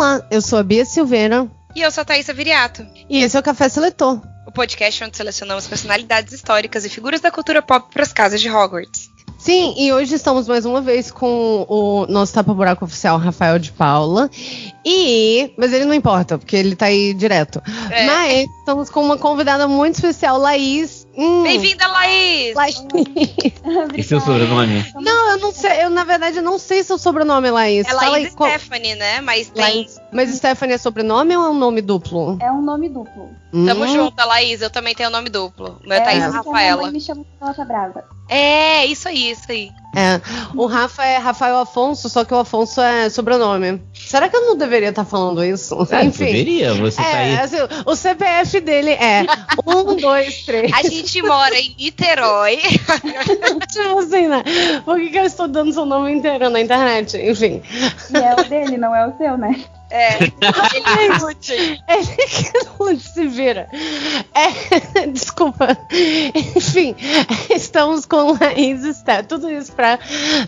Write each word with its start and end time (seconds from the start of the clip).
Olá, 0.00 0.26
eu 0.30 0.40
sou 0.40 0.58
a 0.58 0.62
Bia 0.62 0.86
Silveira. 0.86 1.46
E 1.76 1.82
eu 1.82 1.90
sou 1.90 2.00
a 2.00 2.04
Thaisa 2.06 2.32
Viriato. 2.32 2.86
E 3.06 3.22
esse 3.22 3.36
é 3.36 3.40
o 3.40 3.42
Café 3.42 3.68
Seletor. 3.68 4.18
O 4.46 4.50
podcast 4.50 5.04
onde 5.04 5.14
selecionamos 5.14 5.66
personalidades 5.68 6.32
históricas 6.32 6.86
e 6.86 6.88
figuras 6.88 7.20
da 7.20 7.30
cultura 7.30 7.60
pop 7.60 7.92
para 7.92 8.02
as 8.02 8.10
casas 8.10 8.40
de 8.40 8.48
Hogwarts. 8.48 9.10
Sim, 9.38 9.74
e 9.76 9.92
hoje 9.92 10.14
estamos 10.14 10.48
mais 10.48 10.64
uma 10.64 10.80
vez 10.80 11.10
com 11.10 11.66
o 11.68 12.06
nosso 12.06 12.32
tapa-buraco 12.32 12.82
oficial, 12.82 13.18
Rafael 13.18 13.58
de 13.58 13.72
Paula. 13.72 14.30
E. 14.86 15.52
Mas 15.58 15.70
ele 15.70 15.84
não 15.84 15.92
importa, 15.92 16.38
porque 16.38 16.56
ele 16.56 16.74
tá 16.74 16.86
aí 16.86 17.12
direto. 17.12 17.62
É. 17.90 18.06
Mas 18.06 18.48
estamos 18.60 18.88
com 18.88 19.04
uma 19.04 19.18
convidada 19.18 19.68
muito 19.68 19.96
especial, 19.96 20.38
Laís 20.38 20.99
Hum. 21.16 21.42
Bem-vinda, 21.42 21.86
Laís! 21.88 22.54
Laís. 22.54 22.76
e 23.96 24.02
seu 24.02 24.20
sobrenome? 24.20 24.84
Não, 24.94 25.30
eu 25.32 25.38
não 25.38 25.52
sei. 25.52 25.84
Eu, 25.84 25.90
na 25.90 26.04
verdade, 26.04 26.40
não 26.40 26.58
sei 26.58 26.82
seu 26.84 26.98
sobrenome, 26.98 27.50
Laís. 27.50 27.86
É 27.86 27.92
Laís 27.92 28.32
Fala, 28.32 28.50
Stephanie, 28.50 28.94
né? 28.94 29.20
Mas 29.20 29.50
tem. 29.50 29.62
Laís. 29.62 30.00
Mas 30.12 30.30
Stephanie 30.30 30.74
é 30.74 30.78
sobrenome 30.78 31.36
ou 31.36 31.44
é 31.44 31.50
um 31.50 31.58
nome 31.58 31.82
duplo? 31.82 32.38
É 32.40 32.50
um 32.52 32.62
nome 32.62 32.88
duplo. 32.88 33.30
Hum. 33.52 33.66
Tamo 33.66 33.86
junto, 33.88 34.16
Laís. 34.24 34.62
Eu 34.62 34.70
também 34.70 34.94
tenho 34.94 35.10
nome 35.10 35.28
duplo. 35.28 35.80
Meu 35.84 35.98
é, 35.98 36.00
Thaís 36.00 36.32
Rafaela. 36.32 36.90
me 36.90 37.00
chama 37.00 37.24
Rocha 37.40 37.64
Brava. 37.64 38.04
É, 38.28 38.86
isso 38.86 39.08
aí, 39.08 39.32
isso 39.32 39.50
aí. 39.50 39.70
É. 39.94 40.20
O 40.54 40.66
Rafa 40.66 41.04
é 41.04 41.16
Rafael 41.16 41.58
Afonso, 41.58 42.08
só 42.08 42.24
que 42.24 42.32
o 42.32 42.38
Afonso 42.38 42.80
é 42.80 43.08
sobrenome. 43.08 43.82
Será 43.92 44.28
que 44.28 44.36
eu 44.36 44.42
não 44.42 44.56
deveria 44.56 44.90
estar 44.90 45.04
tá 45.04 45.10
falando 45.10 45.44
isso? 45.44 45.76
É, 45.90 46.04
Enfim. 46.04 46.26
Deveria, 46.26 46.74
você 46.74 47.00
é, 47.00 47.04
tá 47.04 47.18
aí. 47.18 47.38
Assim, 47.38 47.56
o 47.84 47.96
CPF 47.96 48.60
dele 48.60 48.90
é 48.90 49.24
1, 49.66 49.96
2, 49.96 50.42
3. 50.44 50.72
A 50.72 50.82
gente 50.82 51.22
mora 51.22 51.58
em 51.58 51.74
Niterói. 51.78 52.58
tipo 53.70 53.98
assim, 53.98 54.28
né? 54.28 54.42
Por 54.84 54.98
que, 54.98 55.10
que 55.10 55.18
eu 55.18 55.24
estou 55.24 55.48
dando 55.48 55.72
seu 55.72 55.84
nome 55.84 56.12
inteiro 56.12 56.48
na 56.50 56.60
internet? 56.60 57.16
Enfim. 57.16 57.62
E 58.10 58.16
é 58.16 58.34
o 58.34 58.48
dele, 58.48 58.76
não 58.76 58.94
é 58.94 59.06
o 59.06 59.16
seu, 59.16 59.36
né? 59.36 59.64
É, 59.90 60.18
ele 60.22 61.18
lute. 61.20 61.52
Ele 61.52 62.16
que 62.28 62.52
lute 62.78 63.02
se 63.02 63.26
vira. 63.26 63.68
É, 64.32 65.06
desculpa. 65.10 65.76
Enfim, 66.56 66.94
estamos 67.50 68.06
com 68.06 68.36
Laís 68.40 68.82
Stephanie. 68.96 69.26
Tudo 69.28 69.50
isso 69.50 69.72
pra. 69.72 69.98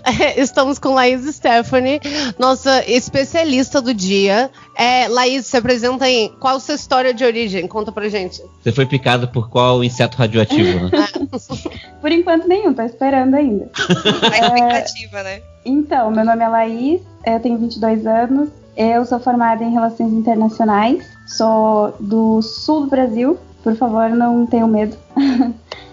É, 0.04 0.38
estamos 0.40 0.78
com 0.78 0.94
Laís 0.94 1.24
Stephanie, 1.34 2.00
nossa 2.38 2.88
especialista 2.88 3.82
do 3.82 3.92
dia. 3.92 4.50
É, 4.76 5.08
Laís, 5.08 5.46
se 5.46 5.56
apresenta 5.56 6.04
aí. 6.04 6.30
Qual 6.40 6.56
a 6.56 6.60
sua 6.60 6.76
história 6.76 7.12
de 7.12 7.24
origem? 7.24 7.66
Conta 7.66 7.90
pra 7.90 8.08
gente. 8.08 8.40
Você 8.62 8.70
foi 8.70 8.86
picado 8.86 9.26
por 9.28 9.50
qual 9.50 9.82
inseto 9.82 10.16
radioativo, 10.16 10.84
né? 10.84 11.08
por 12.00 12.12
enquanto 12.12 12.46
nenhum, 12.46 12.72
tô 12.72 12.82
esperando 12.82 13.34
ainda. 13.34 13.70
A 13.76 14.38
expectativa, 14.38 15.18
é... 15.18 15.22
né? 15.24 15.42
Então, 15.64 16.10
meu 16.10 16.24
nome 16.24 16.42
é 16.42 16.48
Laís, 16.48 17.00
eu 17.24 17.38
tenho 17.38 17.58
22 17.58 18.06
anos, 18.06 18.48
eu 18.76 19.04
sou 19.04 19.20
formada 19.20 19.62
em 19.62 19.72
Relações 19.72 20.12
Internacionais, 20.12 21.04
sou 21.26 21.94
do 22.00 22.40
sul 22.42 22.82
do 22.82 22.86
Brasil. 22.88 23.38
Por 23.62 23.76
favor, 23.76 24.10
não 24.10 24.44
tenham 24.46 24.66
medo. 24.66 24.96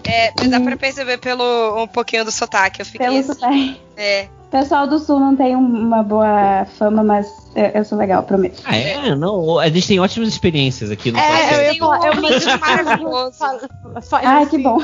É, 0.04 0.32
dá 0.48 0.60
pra 0.60 0.76
perceber 0.76 1.20
pelo 1.20 1.84
um 1.84 1.88
pouquinho 1.88 2.26
do 2.26 2.32
sotaque. 2.32 2.82
Eu 2.82 2.86
fiquei 2.86 3.06
pelo 3.06 3.20
assim, 3.20 3.34
sotaque. 3.34 3.82
É. 3.96 4.28
Pessoal 4.50 4.88
do 4.88 4.98
sul 4.98 5.20
não 5.20 5.36
tem 5.36 5.56
uma 5.56 6.02
boa 6.02 6.66
fama, 6.78 7.04
mas 7.04 7.28
eu 7.76 7.86
sou 7.86 7.96
legal, 7.96 8.24
prometo. 8.24 8.64
Ah, 8.66 8.76
é? 8.76 9.16
Não, 9.16 9.60
a 9.60 9.70
gente 9.70 9.88
tem 9.88 10.00
ótimas 10.00 10.30
experiências 10.30 10.90
aqui 10.90 11.12
no 11.12 11.20
É, 11.20 11.56
eu 11.56 11.74
ia 11.74 11.80
falar, 11.80 12.08
é 12.08 12.12
um 12.12 12.22
maravilhoso. 12.60 13.38
Ai, 14.24 14.48
que 14.48 14.58
bom. 14.58 14.78
uh, 14.80 14.82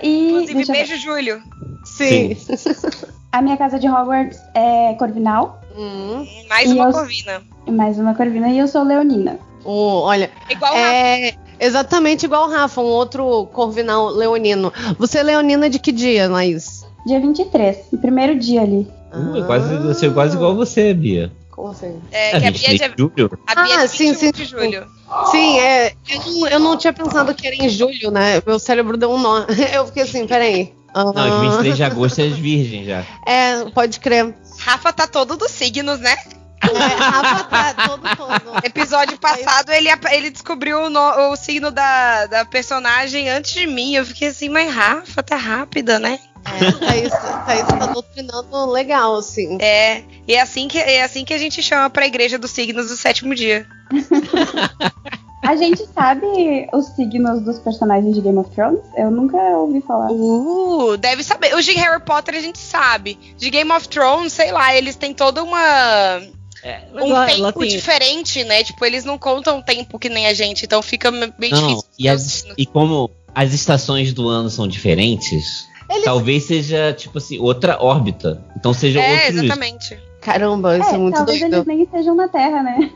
e, 0.02 0.42
Inclusive, 0.42 0.66
beijo, 0.66 0.96
Júlio. 0.98 1.42
Sim. 1.84 2.34
Sim. 2.34 2.80
A 3.32 3.40
minha 3.40 3.56
casa 3.56 3.78
de 3.78 3.88
Hogwarts 3.88 4.38
é 4.54 4.92
Corvinal. 4.98 5.61
Hum, 5.76 6.26
mais 6.48 6.70
e 6.70 6.74
uma 6.74 6.88
eu, 6.88 6.92
Corvina. 6.92 7.42
Mais 7.68 7.98
uma 7.98 8.14
Corvina 8.14 8.48
e 8.48 8.58
eu 8.58 8.68
sou 8.68 8.82
Leonina. 8.82 9.38
Oh, 9.64 10.02
olha. 10.02 10.30
Igual 10.50 10.74
é, 10.74 11.34
Exatamente 11.62 12.26
igual 12.26 12.48
o 12.48 12.50
Rafa, 12.50 12.80
um 12.80 12.86
outro 12.86 13.46
Corvinal 13.52 14.08
leonino. 14.08 14.72
Você 14.98 15.18
é 15.18 15.22
leonina 15.22 15.70
de 15.70 15.78
que 15.78 15.92
dia, 15.92 16.28
Laís? 16.28 16.84
Dia 17.06 17.20
23, 17.20 17.76
o 17.92 17.98
primeiro 17.98 18.36
dia 18.36 18.62
ali. 18.62 18.88
Uh, 19.14 19.36
é 19.36 19.46
quase, 19.46 19.76
você 19.78 20.06
é 20.06 20.10
quase 20.10 20.36
igual 20.36 20.56
você, 20.56 20.92
Bia. 20.92 21.30
Como 21.50 21.68
assim? 21.68 22.00
É, 22.10 22.36
é 22.36 22.40
que 22.40 22.46
a 22.46 22.50
Bia 22.50 22.68
é 22.68 22.88
de 22.88 22.94
julho. 22.98 23.38
A 23.46 23.54
Bia 23.62 23.78
ah, 23.78 23.84
é 23.84 23.86
sim, 23.86 24.12
sim. 24.14 24.32
de 24.32 24.44
julho. 24.44 24.86
Sim, 25.30 25.60
é, 25.60 25.92
eu, 26.08 26.32
não, 26.32 26.48
eu 26.48 26.58
não 26.58 26.76
tinha 26.76 26.92
pensado 26.92 27.32
que 27.32 27.46
era 27.46 27.54
em 27.54 27.68
julho, 27.68 28.10
né? 28.10 28.42
Meu 28.44 28.58
cérebro 28.58 28.96
deu 28.96 29.12
um 29.12 29.18
nó. 29.18 29.44
Eu 29.72 29.86
fiquei 29.86 30.02
assim, 30.02 30.26
peraí. 30.26 30.72
Não, 30.94 31.40
23 31.50 31.76
de 31.76 31.84
agosto 31.84 32.20
é 32.20 32.28
virgem 32.28 32.84
já. 32.84 33.04
É, 33.26 33.64
pode 33.70 33.98
crer. 33.98 34.34
Rafa 34.58 34.92
tá 34.92 35.06
todo 35.06 35.36
dos 35.36 35.50
signos, 35.50 35.98
né? 36.00 36.16
É, 36.62 36.94
Rafa 36.94 37.44
tá 37.44 37.74
todo, 37.88 38.16
todo. 38.16 38.64
Episódio 38.64 39.18
passado 39.18 39.70
ele, 39.72 39.88
ele 40.12 40.30
descobriu 40.30 40.84
o, 40.84 40.90
no, 40.90 41.32
o 41.32 41.36
signo 41.36 41.70
da, 41.70 42.26
da 42.26 42.44
personagem 42.44 43.28
antes 43.28 43.52
de 43.52 43.66
mim. 43.66 43.94
Eu 43.94 44.06
fiquei 44.06 44.28
assim, 44.28 44.48
mas 44.48 44.72
Rafa 44.72 45.22
tá 45.22 45.36
rápida, 45.36 45.98
né? 45.98 46.20
É, 46.44 46.72
Thaís, 46.72 47.12
Thaís 47.46 47.66
tá 47.66 47.86
doutrinando 47.86 48.66
legal, 48.70 49.16
assim. 49.16 49.58
É, 49.60 50.02
e 50.26 50.34
é 50.34 50.40
assim 50.40 50.68
que, 50.68 50.78
é 50.78 51.02
assim 51.02 51.24
que 51.24 51.34
a 51.34 51.38
gente 51.38 51.62
chama 51.62 51.88
pra 51.88 52.06
igreja 52.06 52.38
dos 52.38 52.50
signos 52.50 52.88
do 52.88 52.96
sétimo 52.96 53.34
dia. 53.34 53.66
A 55.42 55.56
gente 55.56 55.84
sabe 55.92 56.68
os 56.72 56.86
signos 56.94 57.42
dos 57.42 57.58
personagens 57.58 58.14
de 58.14 58.20
Game 58.20 58.38
of 58.38 58.48
Thrones? 58.50 58.80
Eu 58.96 59.10
nunca 59.10 59.36
ouvi 59.58 59.80
falar. 59.80 60.08
Uh, 60.12 60.96
deve 60.96 61.24
saber. 61.24 61.52
Os 61.56 61.64
de 61.64 61.72
Harry 61.72 62.00
Potter 62.00 62.36
a 62.36 62.40
gente 62.40 62.58
sabe. 62.58 63.18
De 63.36 63.50
Game 63.50 63.70
of 63.72 63.88
Thrones, 63.88 64.32
sei 64.32 64.52
lá, 64.52 64.74
eles 64.76 64.94
têm 64.94 65.12
toda 65.12 65.42
uma. 65.42 66.22
É, 66.62 66.82
um 66.94 67.12
lá, 67.12 67.26
tempo 67.26 67.40
lá 67.40 67.52
tem... 67.52 67.68
diferente, 67.68 68.44
né? 68.44 68.62
Tipo, 68.62 68.84
eles 68.86 69.04
não 69.04 69.18
contam 69.18 69.60
tempo 69.60 69.98
que 69.98 70.08
nem 70.08 70.28
a 70.28 70.32
gente, 70.32 70.64
então 70.64 70.80
fica 70.80 71.10
bem 71.10 71.50
não, 71.50 71.66
difícil. 71.66 71.90
E, 71.98 72.08
as, 72.08 72.46
e 72.56 72.64
como 72.64 73.10
as 73.34 73.52
estações 73.52 74.12
do 74.12 74.28
ano 74.28 74.48
são 74.48 74.68
diferentes, 74.68 75.66
eles... 75.90 76.04
talvez 76.04 76.44
seja, 76.44 76.92
tipo 76.92 77.18
assim, 77.18 77.40
outra 77.40 77.82
órbita. 77.82 78.40
Então 78.56 78.72
seja 78.72 79.00
é, 79.00 79.26
outro. 79.26 79.44
Exatamente. 79.44 80.11
Caramba, 80.22 80.78
isso 80.78 80.90
é, 80.90 80.94
é 80.94 80.98
muito 80.98 81.16
talvez 81.16 81.40
doido. 81.40 81.54
eles 81.54 81.66
nem 81.66 81.82
estejam 81.82 82.14
na 82.14 82.28
Terra, 82.28 82.62
né? 82.62 82.90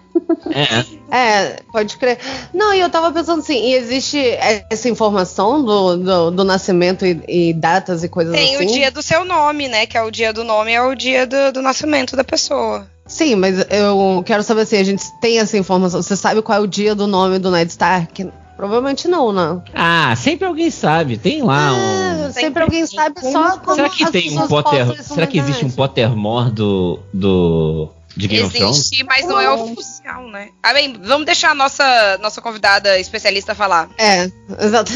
É. 1.11 1.17
é, 1.19 1.57
pode 1.73 1.97
crer. 1.97 2.19
Não, 2.55 2.73
e 2.73 2.79
eu 2.79 2.89
tava 2.89 3.11
pensando 3.11 3.41
assim, 3.41 3.67
e 3.67 3.75
existe 3.75 4.19
essa 4.71 4.89
informação 4.89 5.63
do, 5.63 5.97
do, 5.97 6.31
do 6.31 6.45
nascimento 6.45 7.05
e, 7.05 7.21
e, 7.29 7.53
datas 7.53 8.05
e 8.05 8.09
coisas 8.09 8.33
Tem 8.33 8.55
assim? 8.55 8.59
Tem 8.59 8.69
o 8.69 8.73
dia 8.73 8.91
do 8.93 9.03
seu 9.03 9.25
nome, 9.25 9.67
né? 9.67 9.87
Que 9.87 9.99
é 9.99 10.03
o 10.03 10.11
dia 10.11 10.33
do 10.33 10.45
nome, 10.45 10.73
é 10.73 10.81
o 10.81 10.95
dia 10.95 11.27
do, 11.27 11.53
do 11.53 11.63
nascimento 11.63 12.15
da 12.15 12.23
pessoa. 12.23 12.87
Sim, 13.07 13.35
mas 13.35 13.59
eu 13.71 14.23
quero 14.25 14.43
saber 14.45 14.65
se 14.65 14.77
assim, 14.77 14.83
a 14.83 14.85
gente 14.85 15.05
tem 15.21 15.41
essa 15.41 15.59
informação. 15.59 16.01
Você 16.01 16.17
sabe 16.17 16.43
qual 16.43 16.59
é 16.59 16.61
o 16.61 16.67
dia 16.67 16.95
do 16.95 17.09
nome 17.09 17.41
do 17.41 17.51
Ned 17.51 17.71
Stark? 17.71 18.31
Provavelmente 18.57 19.07
não, 19.07 19.33
né? 19.33 19.61
Ah, 19.75 20.15
sempre 20.17 20.47
alguém 20.47 20.71
sabe. 20.71 21.19
Tem 21.19 21.43
lá 21.43 21.73
um. 21.73 22.17
Sempre, 22.27 22.41
sempre 22.41 22.63
alguém 22.63 22.87
sabe 22.87 23.21
só 23.21 23.59
como 23.59 23.77
Será 23.77 23.91
que 23.91 24.11
tem 24.11 24.39
um 24.39 24.49
Potter. 24.49 25.03
Será 25.03 25.27
que 25.27 25.39
existe 25.39 25.65
um 25.65 25.71
Pottermore 25.71 26.51
do. 26.51 26.99
do. 27.13 27.91
De 28.17 28.29
Game 28.29 28.47
Existe, 28.47 28.65
of 28.65 28.89
Thrones? 28.89 29.05
mas 29.07 29.29
não 29.29 29.39
é 29.39 29.51
oficial, 29.51 30.27
né? 30.29 30.49
Ah, 30.63 30.73
bem, 30.73 30.97
vamos 31.05 31.27
deixar 31.27 31.51
a 31.51 31.55
nossa, 31.55 32.17
nossa 32.23 32.41
convidada 32.41 32.99
especialista 32.99 33.55
falar. 33.55 33.91
É, 33.99 34.31
exato. 34.59 34.91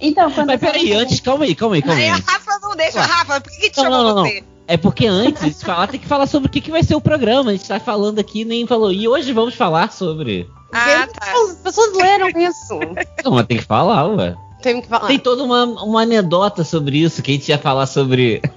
Então, 0.00 0.30
quando 0.30 0.48
Mas 0.48 0.60
peraí, 0.60 0.92
antes, 0.92 1.20
calma 1.20 1.44
aí, 1.44 1.54
calma 1.54 1.76
aí, 1.76 1.82
calma 1.82 2.00
aí. 2.00 2.08
aí. 2.08 2.20
Rafa 2.20 2.58
não 2.60 2.76
deixa. 2.76 3.00
Rafa, 3.00 3.40
por 3.40 3.52
que, 3.52 3.60
que 3.60 3.70
te 3.70 3.76
não, 3.76 3.84
chamou 3.84 4.14
não, 4.14 4.24
você? 4.24 4.44
É 4.66 4.76
porque 4.76 5.06
antes 5.06 5.56
de 5.56 5.64
falar, 5.64 5.86
tem 5.86 5.98
que 5.98 6.06
falar 6.06 6.26
sobre 6.26 6.48
o 6.48 6.50
que, 6.50 6.60
que 6.60 6.70
vai 6.70 6.82
ser 6.82 6.94
o 6.94 7.00
programa. 7.00 7.50
A 7.50 7.54
gente 7.54 7.66
tá 7.66 7.80
falando 7.80 8.18
aqui, 8.18 8.44
nem 8.44 8.66
falou. 8.66 8.92
E 8.92 9.08
hoje 9.08 9.32
vamos 9.32 9.54
falar 9.54 9.90
sobre. 9.92 10.48
Ah, 10.78 11.06
tá. 11.06 11.32
As 11.32 11.56
pessoas 11.56 11.96
leram 11.96 12.28
isso. 12.28 12.78
Não, 13.24 13.32
mas 13.32 13.46
tem 13.46 13.58
que 13.58 13.64
falar, 13.64 14.06
ué. 14.06 14.36
Tem 14.62 14.80
que 14.80 14.88
falar. 14.88 15.06
Tem 15.06 15.18
toda 15.18 15.44
uma, 15.44 15.64
uma 15.64 16.02
anedota 16.02 16.64
sobre 16.64 16.98
isso 16.98 17.22
que 17.22 17.30
a 17.30 17.34
gente 17.34 17.48
ia 17.48 17.58
falar 17.58 17.86
sobre. 17.86 18.42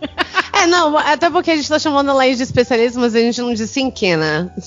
É, 0.54 0.68
não, 0.68 0.96
até 0.96 1.28
porque 1.28 1.50
a 1.50 1.56
gente 1.56 1.68
tá 1.68 1.80
chamando 1.80 2.12
a 2.12 2.14
Laís 2.14 2.38
de 2.38 2.44
especialista, 2.44 3.00
mas 3.00 3.16
a 3.16 3.20
gente 3.20 3.42
não 3.42 3.52
disse 3.52 3.82
em 3.82 3.90
que, 3.90 4.16
né? 4.16 4.48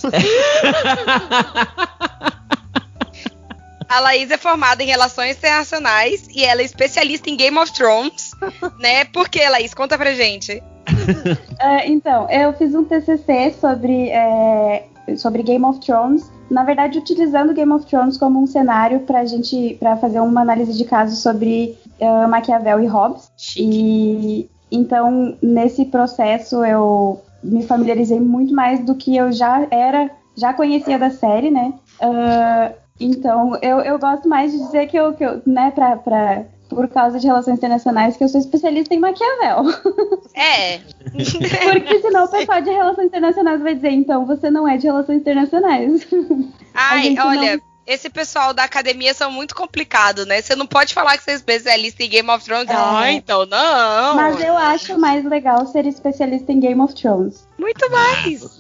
A 3.89 4.01
Laís 4.01 4.29
é 4.29 4.37
formada 4.37 4.83
em 4.83 4.87
Relações 4.87 5.37
Internacionais 5.37 6.27
e 6.35 6.43
ela 6.43 6.63
é 6.63 6.65
especialista 6.65 7.31
em 7.31 7.37
Game 7.37 7.57
of 7.57 7.73
Thrones, 7.73 8.33
né? 8.81 9.05
Por 9.05 9.29
que, 9.29 9.49
Laís? 9.49 9.73
Conta 9.73 9.97
pra 9.97 10.13
gente. 10.15 10.61
Uh, 10.89 11.85
então, 11.87 12.29
eu 12.29 12.53
fiz 12.55 12.75
um 12.75 12.85
TCC 12.85 13.55
sobre, 13.61 14.09
é, 14.09 14.85
sobre 15.17 15.45
Game 15.45 15.65
of 15.65 15.79
Thrones. 15.79 16.29
Na 16.51 16.63
verdade, 16.63 16.99
utilizando 16.99 17.55
Game 17.55 17.73
of 17.73 17.87
Thrones 17.87 18.17
como 18.17 18.41
um 18.41 18.47
cenário 18.47 19.01
para 19.01 19.25
gente, 19.25 19.77
para 19.81 19.97
fazer 19.97 20.21
uma 20.21 20.43
análise 20.43 20.77
de 20.77 20.85
caso 20.85 21.17
sobre 21.17 21.77
uh, 22.01 22.29
Maquiavel 22.29 22.81
e 22.81 22.87
Hobbes. 22.87 23.31
E 23.57 24.49
então, 24.71 25.37
nesse 25.41 25.85
processo, 25.85 26.65
eu 26.65 27.21
me 27.43 27.63
familiarizei 27.63 28.19
muito 28.19 28.55
mais 28.55 28.81
do 28.81 28.95
que 28.95 29.17
eu 29.17 29.31
já 29.31 29.67
era, 29.71 30.11
já 30.37 30.53
conhecia 30.53 30.99
da 30.99 31.11
série, 31.11 31.51
né? 31.51 31.75
Uh, 32.01 32.75
então, 32.99 33.57
eu, 33.63 33.81
eu 33.81 33.99
gosto 33.99 34.29
mais 34.29 34.53
de 34.53 34.59
dizer 34.59 34.87
que 34.87 34.97
eu, 34.97 35.13
que 35.13 35.25
eu 35.25 35.43
né, 35.47 35.71
pra, 35.71 35.97
pra, 35.97 36.45
por 36.75 36.89
causa 36.89 37.19
de 37.19 37.27
relações 37.27 37.59
internacionais, 37.59 38.17
que 38.17 38.25
eu 38.25 38.29
sou 38.29 38.41
especialista 38.41 38.95
em 38.95 38.99
Maquiavel. 38.99 39.65
É. 40.37 40.79
Porque 41.15 42.01
senão 42.01 42.25
o 42.25 42.29
pessoal 42.29 42.61
de 42.61 42.69
relações 42.69 43.07
internacionais 43.07 43.63
vai 43.63 43.77
dizer, 43.77 43.91
então 43.91 44.27
você 44.27 44.51
não 44.51 44.67
é 44.67 44.77
de 44.77 44.87
relações 44.87 45.21
internacionais. 45.21 46.05
Ai, 46.75 47.15
olha. 47.19 47.57
Não 47.57 47.75
esse 47.87 48.09
pessoal 48.09 48.55
da 48.55 48.65
academia 48.65 49.13
são 49.13 49.31
muito 49.31 49.55
complicados, 49.55 50.27
né? 50.27 50.41
Você 50.41 50.57
não 50.57 50.67
pode 50.67 50.95
falar 50.95 51.19
que 51.19 51.25
você 51.25 51.33
é 51.33 51.35
especialista 51.35 52.03
em 52.03 52.09
Game 52.09 52.31
of 52.31 52.43
Thrones. 52.43 52.71
É. 52.71 52.75
Ah, 52.75 53.13
então 53.13 53.45
não. 53.45 54.17
Mas 54.17 54.41
eu 54.41 54.57
acho 54.57 54.99
mais 54.99 55.25
legal 55.25 55.67
ser 55.67 55.87
especialista 55.87 56.51
em 56.51 56.61
Game 56.61 56.81
of 56.81 56.95
Thrones. 56.95 57.47
Muito 57.59 57.91
mais. 57.91 58.59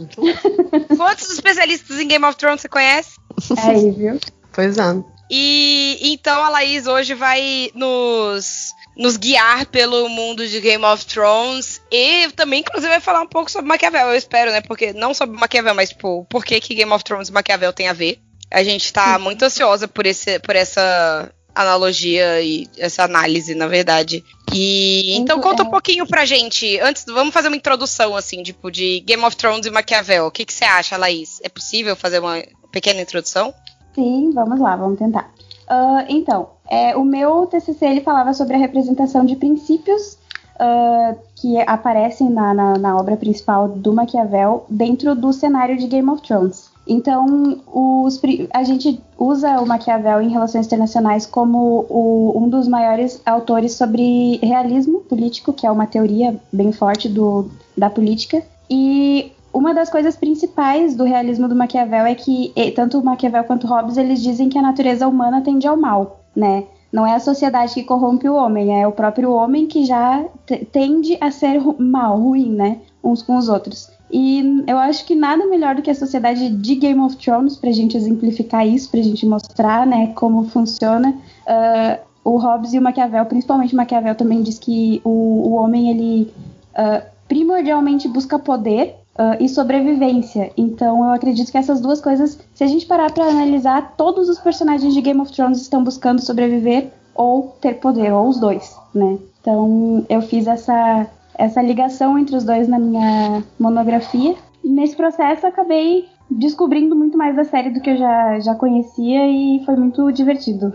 Quantos 0.96 1.30
especialistas 1.30 1.98
em 1.98 2.06
Game 2.06 2.24
of 2.24 2.36
Thrones 2.36 2.60
você 2.60 2.68
conhece? 2.68 3.16
É 3.56 3.70
aí, 3.70 3.90
viu? 3.90 4.20
Pois 4.52 4.76
é. 4.76 5.13
E 5.30 5.98
então 6.02 6.42
a 6.42 6.48
Laís 6.48 6.86
hoje 6.86 7.14
vai 7.14 7.70
nos 7.74 8.72
nos 8.96 9.16
guiar 9.16 9.66
pelo 9.66 10.08
mundo 10.08 10.46
de 10.46 10.60
Game 10.60 10.84
of 10.84 11.04
Thrones 11.06 11.80
e 11.90 12.30
também, 12.32 12.60
inclusive, 12.60 12.88
vai 12.88 13.00
falar 13.00 13.22
um 13.22 13.26
pouco 13.26 13.50
sobre 13.50 13.66
Maquiavel, 13.66 14.08
eu 14.08 14.16
espero, 14.16 14.52
né? 14.52 14.60
Porque 14.60 14.92
não 14.92 15.12
sobre 15.12 15.36
Maquiavel, 15.36 15.74
mas 15.74 15.88
tipo, 15.90 16.24
por 16.30 16.44
que, 16.44 16.60
que 16.60 16.74
Game 16.74 16.92
of 16.92 17.02
Thrones 17.02 17.28
e 17.28 17.32
Maquiavel 17.32 17.72
tem 17.72 17.88
a 17.88 17.92
ver. 17.92 18.20
A 18.50 18.62
gente 18.62 18.92
tá 18.92 19.18
muito 19.18 19.44
ansiosa 19.44 19.88
por, 19.88 20.06
esse, 20.06 20.38
por 20.38 20.54
essa 20.54 21.32
analogia 21.54 22.40
e 22.40 22.68
essa 22.78 23.02
análise, 23.02 23.54
na 23.54 23.66
verdade. 23.66 24.24
E 24.52 25.16
então 25.16 25.40
conta 25.40 25.64
um 25.64 25.70
pouquinho 25.70 26.06
pra 26.06 26.24
gente. 26.24 26.78
Antes, 26.78 27.04
vamos 27.06 27.34
fazer 27.34 27.48
uma 27.48 27.56
introdução 27.56 28.14
assim, 28.14 28.42
tipo 28.42 28.70
de 28.70 29.00
Game 29.00 29.24
of 29.24 29.36
Thrones 29.36 29.66
e 29.66 29.70
Maquiavel. 29.70 30.26
O 30.26 30.30
que, 30.30 30.44
que 30.44 30.52
você 30.52 30.64
acha, 30.64 30.96
Laís? 30.96 31.40
É 31.42 31.48
possível 31.48 31.96
fazer 31.96 32.20
uma 32.20 32.40
pequena 32.70 33.00
introdução? 33.00 33.52
Sim, 33.94 34.30
vamos 34.32 34.60
lá, 34.60 34.76
vamos 34.76 34.98
tentar. 34.98 35.30
Uh, 35.70 36.04
então, 36.08 36.48
é, 36.68 36.96
o 36.96 37.04
meu 37.04 37.46
TCC 37.46 37.86
ele 37.86 38.00
falava 38.00 38.34
sobre 38.34 38.56
a 38.56 38.58
representação 38.58 39.24
de 39.24 39.36
princípios 39.36 40.18
uh, 40.56 41.16
que 41.36 41.58
aparecem 41.60 42.28
na, 42.28 42.52
na, 42.52 42.78
na 42.78 42.96
obra 42.96 43.16
principal 43.16 43.68
do 43.68 43.92
Maquiavel 43.92 44.66
dentro 44.68 45.14
do 45.14 45.32
cenário 45.32 45.76
de 45.76 45.86
Game 45.86 46.08
of 46.10 46.22
Thrones. 46.22 46.72
Então, 46.86 47.62
os, 47.72 48.20
a 48.52 48.62
gente 48.62 49.00
usa 49.18 49.58
o 49.60 49.66
Maquiavel 49.66 50.20
em 50.20 50.28
relações 50.28 50.66
internacionais 50.66 51.24
como 51.24 51.86
o, 51.88 52.32
um 52.36 52.48
dos 52.48 52.68
maiores 52.68 53.22
autores 53.24 53.72
sobre 53.72 54.38
realismo 54.42 55.00
político, 55.00 55.52
que 55.52 55.66
é 55.66 55.70
uma 55.70 55.86
teoria 55.86 56.36
bem 56.52 56.72
forte 56.72 57.08
do, 57.08 57.48
da 57.76 57.88
política. 57.88 58.42
E 58.68 59.32
uma 59.54 59.72
das 59.72 59.88
coisas 59.88 60.16
principais 60.16 60.96
do 60.96 61.04
realismo 61.04 61.48
do 61.48 61.54
Maquiavel 61.54 62.04
é 62.04 62.14
que 62.14 62.52
tanto 62.74 63.02
Maquiavel 63.02 63.44
quanto 63.44 63.68
Hobbes 63.68 63.96
eles 63.96 64.20
dizem 64.20 64.48
que 64.48 64.58
a 64.58 64.62
natureza 64.62 65.06
humana 65.06 65.40
tende 65.40 65.66
ao 65.66 65.76
mal, 65.76 66.24
né? 66.34 66.64
Não 66.92 67.06
é 67.06 67.14
a 67.14 67.20
sociedade 67.20 67.74
que 67.74 67.84
corrompe 67.84 68.28
o 68.28 68.34
homem, 68.34 68.80
é 68.80 68.86
o 68.86 68.92
próprio 68.92 69.32
homem 69.32 69.66
que 69.66 69.84
já 69.84 70.24
tende 70.70 71.16
a 71.20 71.30
ser 71.30 71.60
mal, 71.78 72.18
ruim, 72.18 72.50
né? 72.50 72.80
Uns 73.02 73.22
com 73.22 73.36
os 73.36 73.48
outros. 73.48 73.90
E 74.10 74.64
eu 74.66 74.76
acho 74.78 75.04
que 75.04 75.14
nada 75.14 75.46
melhor 75.46 75.74
do 75.74 75.82
que 75.82 75.90
a 75.90 75.94
sociedade 75.94 76.48
de 76.48 76.74
Game 76.74 77.00
of 77.00 77.16
Thrones 77.16 77.56
pra 77.56 77.72
gente 77.72 77.96
exemplificar 77.96 78.66
isso, 78.66 78.90
pra 78.90 79.02
gente 79.02 79.26
mostrar, 79.26 79.86
né, 79.86 80.12
como 80.14 80.44
funciona. 80.44 81.16
Uh, 81.46 81.98
o 82.24 82.36
Hobbes 82.38 82.72
e 82.72 82.78
o 82.78 82.82
Maquiavel, 82.82 83.26
principalmente 83.26 83.74
o 83.74 83.76
Maquiavel, 83.76 84.14
também 84.14 84.42
diz 84.42 84.58
que 84.58 85.00
o, 85.04 85.10
o 85.10 85.52
homem, 85.54 85.90
ele 85.90 86.32
uh, 86.72 87.04
primordialmente 87.26 88.08
busca 88.08 88.38
poder 88.38 89.03
uh, 89.14 89.42
e 89.42 89.48
sobrevivência. 89.48 90.50
Então 90.56 91.04
eu 91.04 91.12
acredito 91.12 91.50
que 91.50 91.58
essas 91.58 91.80
duas 91.80 92.00
coisas, 92.00 92.38
se 92.54 92.64
a 92.64 92.66
gente 92.66 92.86
parar 92.86 93.12
para 93.12 93.26
analisar, 93.26 93.94
todos 93.96 94.28
os 94.28 94.38
personagens 94.38 94.94
de 94.94 95.00
Game 95.00 95.20
of 95.20 95.32
Thrones 95.32 95.60
estão 95.60 95.82
buscando 95.82 96.20
sobreviver 96.20 96.90
ou 97.14 97.56
ter 97.60 97.74
poder, 97.74 98.12
ou 98.12 98.28
os 98.28 98.40
dois, 98.40 98.76
né? 98.94 99.18
Então 99.40 100.04
eu 100.08 100.22
fiz 100.22 100.46
essa 100.46 101.06
essa 101.36 101.60
ligação 101.60 102.16
entre 102.16 102.36
os 102.36 102.44
dois 102.44 102.68
na 102.68 102.78
minha 102.78 103.42
monografia. 103.58 104.36
Nesse 104.62 104.94
processo 104.94 105.46
acabei 105.46 106.08
descobrindo 106.30 106.96
muito 106.96 107.18
mais 107.18 107.36
da 107.36 107.44
série 107.44 107.70
do 107.70 107.80
que 107.80 107.90
eu 107.90 107.96
já, 107.96 108.40
já 108.40 108.54
conhecia 108.54 109.26
e 109.26 109.62
foi 109.64 109.76
muito 109.76 110.10
divertido. 110.12 110.72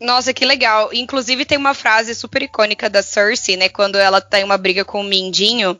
Nossa, 0.00 0.32
que 0.32 0.44
legal. 0.44 0.90
Inclusive 0.92 1.44
tem 1.44 1.56
uma 1.56 1.74
frase 1.74 2.14
super 2.14 2.42
icônica 2.42 2.88
da 2.90 3.02
Cersei, 3.02 3.56
né, 3.56 3.68
quando 3.68 3.96
ela 3.96 4.20
tem 4.20 4.44
uma 4.44 4.58
briga 4.58 4.84
com 4.84 5.00
o 5.00 5.04
Mindinho, 5.04 5.78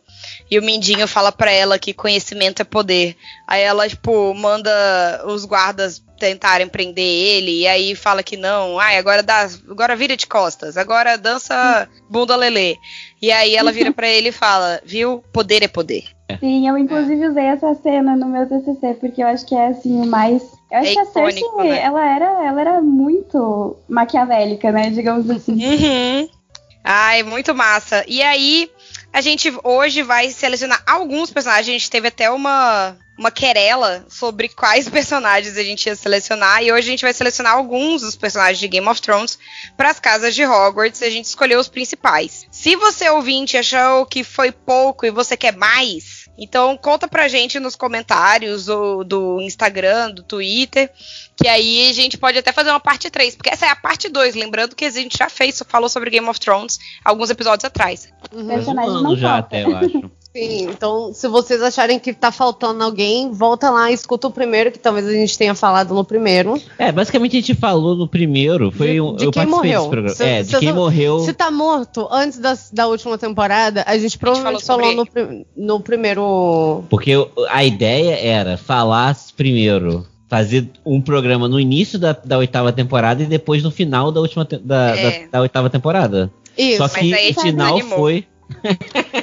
e 0.51 0.59
o 0.59 0.63
Mindinho 0.63 1.07
fala 1.07 1.31
para 1.31 1.51
ela 1.51 1.79
que 1.79 1.93
conhecimento 1.93 2.63
é 2.63 2.65
poder. 2.65 3.17
Aí 3.47 3.63
ela, 3.63 3.89
tipo, 3.89 4.33
manda 4.35 5.23
os 5.27 5.45
guardas 5.45 6.03
tentarem 6.19 6.67
prender 6.67 7.05
ele, 7.05 7.61
e 7.61 7.67
aí 7.69 7.95
fala 7.95 8.23
que 8.23 8.39
não, 8.39 8.79
ai, 8.79 8.97
agora 8.97 9.23
dá, 9.23 9.47
agora 9.69 9.95
vira 9.95 10.17
de 10.17 10.27
costas, 10.27 10.79
agora 10.79 11.19
dança 11.19 11.87
bunda 12.09 12.35
lelê. 12.35 12.77
E 13.21 13.31
aí 13.31 13.55
ela 13.55 13.71
vira 13.71 13.93
para 13.93 14.09
ele 14.09 14.31
e 14.31 14.33
fala, 14.33 14.81
viu, 14.83 15.23
poder 15.31 15.63
é 15.63 15.69
poder. 15.69 16.05
Sim, 16.41 16.67
eu 16.67 16.79
inclusive 16.79 17.29
usei 17.29 17.45
essa 17.45 17.75
cena 17.75 18.17
no 18.17 18.27
meu 18.27 18.49
TCC, 18.49 18.95
porque 18.95 19.23
eu 19.23 19.27
acho 19.27 19.45
que 19.45 19.55
é 19.55 19.69
assim, 19.69 20.01
o 20.01 20.07
mais... 20.07 20.56
Eu 20.71 20.79
acho 20.79 20.91
é 20.91 20.93
que 20.93 20.99
a 20.99 21.05
Cersei, 21.05 21.43
né? 21.59 21.83
ela, 21.83 22.05
era, 22.05 22.45
ela 22.45 22.61
era 22.61 22.81
muito 22.83 23.77
maquiavélica, 23.89 24.73
né, 24.73 24.91
digamos 24.91 25.31
assim. 25.31 25.53
Uhum. 25.53 26.29
Ai, 26.83 27.23
muito 27.23 27.55
massa. 27.55 28.05
E 28.07 28.23
aí, 28.23 28.71
a 29.13 29.21
gente 29.21 29.53
hoje 29.65 30.03
vai 30.03 30.31
selecionar 30.31 30.83
alguns 30.87 31.31
personagens. 31.31 31.69
A 31.69 31.73
gente 31.73 31.91
teve 31.91 32.09
até 32.09 32.31
uma, 32.31 32.97
uma 33.19 33.31
querela 33.31 34.05
sobre 34.09 34.49
quais 34.49 34.87
personagens 34.91 35.57
a 35.57 35.65
gente 35.65 35.87
ia 35.87 35.97
selecionar. 35.97 36.63
E 36.63 36.71
hoje 36.71 36.89
a 36.89 36.91
gente 36.91 37.03
vai 37.03 37.13
selecionar 37.13 37.55
alguns 37.55 38.03
dos 38.03 38.15
personagens 38.15 38.59
de 38.59 38.69
Game 38.69 38.87
of 38.87 39.01
Thrones 39.01 39.39
para 39.77 39.91
as 39.91 39.99
casas 39.99 40.35
de 40.35 40.45
Hogwarts. 40.45 41.03
A 41.03 41.11
gente 41.11 41.25
escolheu 41.25 41.59
os 41.59 41.69
principais. 41.69 42.47
Se 42.53 42.77
você 42.77 43.09
ouvinte 43.09 43.57
achou 43.57 44.07
que 44.07 44.23
foi 44.23 44.53
pouco 44.53 45.07
e 45.07 45.11
você 45.11 45.37
quer 45.37 45.57
mais, 45.57 46.16
então 46.39 46.77
conta 46.77 47.09
pra 47.09 47.29
gente 47.29 47.59
nos 47.59 47.75
comentários 47.75 48.67
do, 48.67 49.03
do 49.05 49.41
Instagram, 49.41 50.11
do 50.11 50.23
Twitter, 50.23 50.91
que 51.37 51.49
aí 51.49 51.89
a 51.89 51.93
gente 51.93 52.19
pode 52.19 52.39
até 52.39 52.53
fazer 52.53 52.71
uma 52.71 52.81
parte 52.81 53.11
3, 53.11 53.37
porque 53.37 53.51
essa 53.51 53.67
é 53.67 53.71
a 53.71 53.77
parte 53.77 54.09
2, 54.09 54.35
lembrando 54.35 54.77
que 54.77 54.85
a 54.85 54.91
gente 54.91 55.17
já 55.17 55.29
fez, 55.29 55.63
falou 55.67 55.89
sobre 55.89 56.11
Game 56.11 56.29
of 56.29 56.39
Thrones 56.39 56.79
alguns 57.05 57.31
episódios 57.31 57.65
atrás. 57.65 58.09
Uhum. 58.33 58.75
Um 58.75 58.81
ano 58.81 59.17
já 59.17 59.39
até, 59.39 59.65
eu 59.65 59.77
acho. 59.77 60.11
Sim, 60.37 60.69
então 60.69 61.15
se 61.15 61.27
vocês 61.29 61.63
acharem 61.63 61.99
que 61.99 62.13
tá 62.13 62.31
faltando 62.31 62.85
alguém, 62.85 63.33
volta 63.33 63.71
lá 63.71 63.91
e 63.91 63.95
escuta 63.95 64.27
o 64.27 64.31
primeiro, 64.31 64.71
que 64.71 64.79
talvez 64.79 65.07
a 65.07 65.13
gente 65.13 65.39
tenha 65.39 65.55
falado 65.55 65.95
no 65.95 66.05
primeiro. 66.05 66.61
É, 66.79 66.93
basicamente 66.93 67.39
a 67.39 67.41
gente 67.41 67.55
falou 67.55 67.97
no 67.97 68.07
primeiro, 68.07 68.71
foi 68.71 69.01
um, 69.01 69.17
de 69.17 69.25
eu 69.25 69.31
quem 69.31 69.47
morreu. 69.47 69.91
Se, 70.11 70.23
é, 70.23 70.43
de 70.43 70.59
quem 70.59 70.75
morreu. 70.75 71.21
Se 71.21 71.33
tá 71.33 71.51
morto 71.51 72.07
antes 72.13 72.39
da, 72.39 72.55
da 72.71 72.87
última 72.87 73.17
temporada, 73.17 73.83
a 73.87 73.97
gente 73.97 74.19
provavelmente 74.19 74.57
a 74.57 74.59
gente 74.59 74.67
falou, 74.67 75.07
falou 75.07 75.45
no, 75.57 75.65
no 75.75 75.81
primeiro. 75.81 76.85
Porque 76.91 77.13
a 77.49 77.65
ideia 77.65 78.21
era 78.21 78.59
falar 78.59 79.17
primeiro 79.35 80.07
fazer 80.29 80.69
um 80.85 81.01
programa 81.01 81.49
no 81.49 81.59
início 81.59 81.99
da, 81.99 82.13
da 82.13 82.37
oitava 82.37 82.71
temporada 82.75 83.23
e 83.23 83.27
depois 83.27 83.63
no 83.63 83.71
final 83.71 84.13
da 84.13 84.21
última 84.21 84.45
te 84.45 84.59
da, 84.59 84.97
é. 84.97 85.03
da, 85.03 85.29
da, 85.31 85.41
oitava 85.41 85.71
temporada. 85.71 86.31
Isso, 86.59 86.77
Só 86.77 86.89
que 86.89 87.11
o 87.31 87.41
final 87.41 87.81
foi 87.81 88.27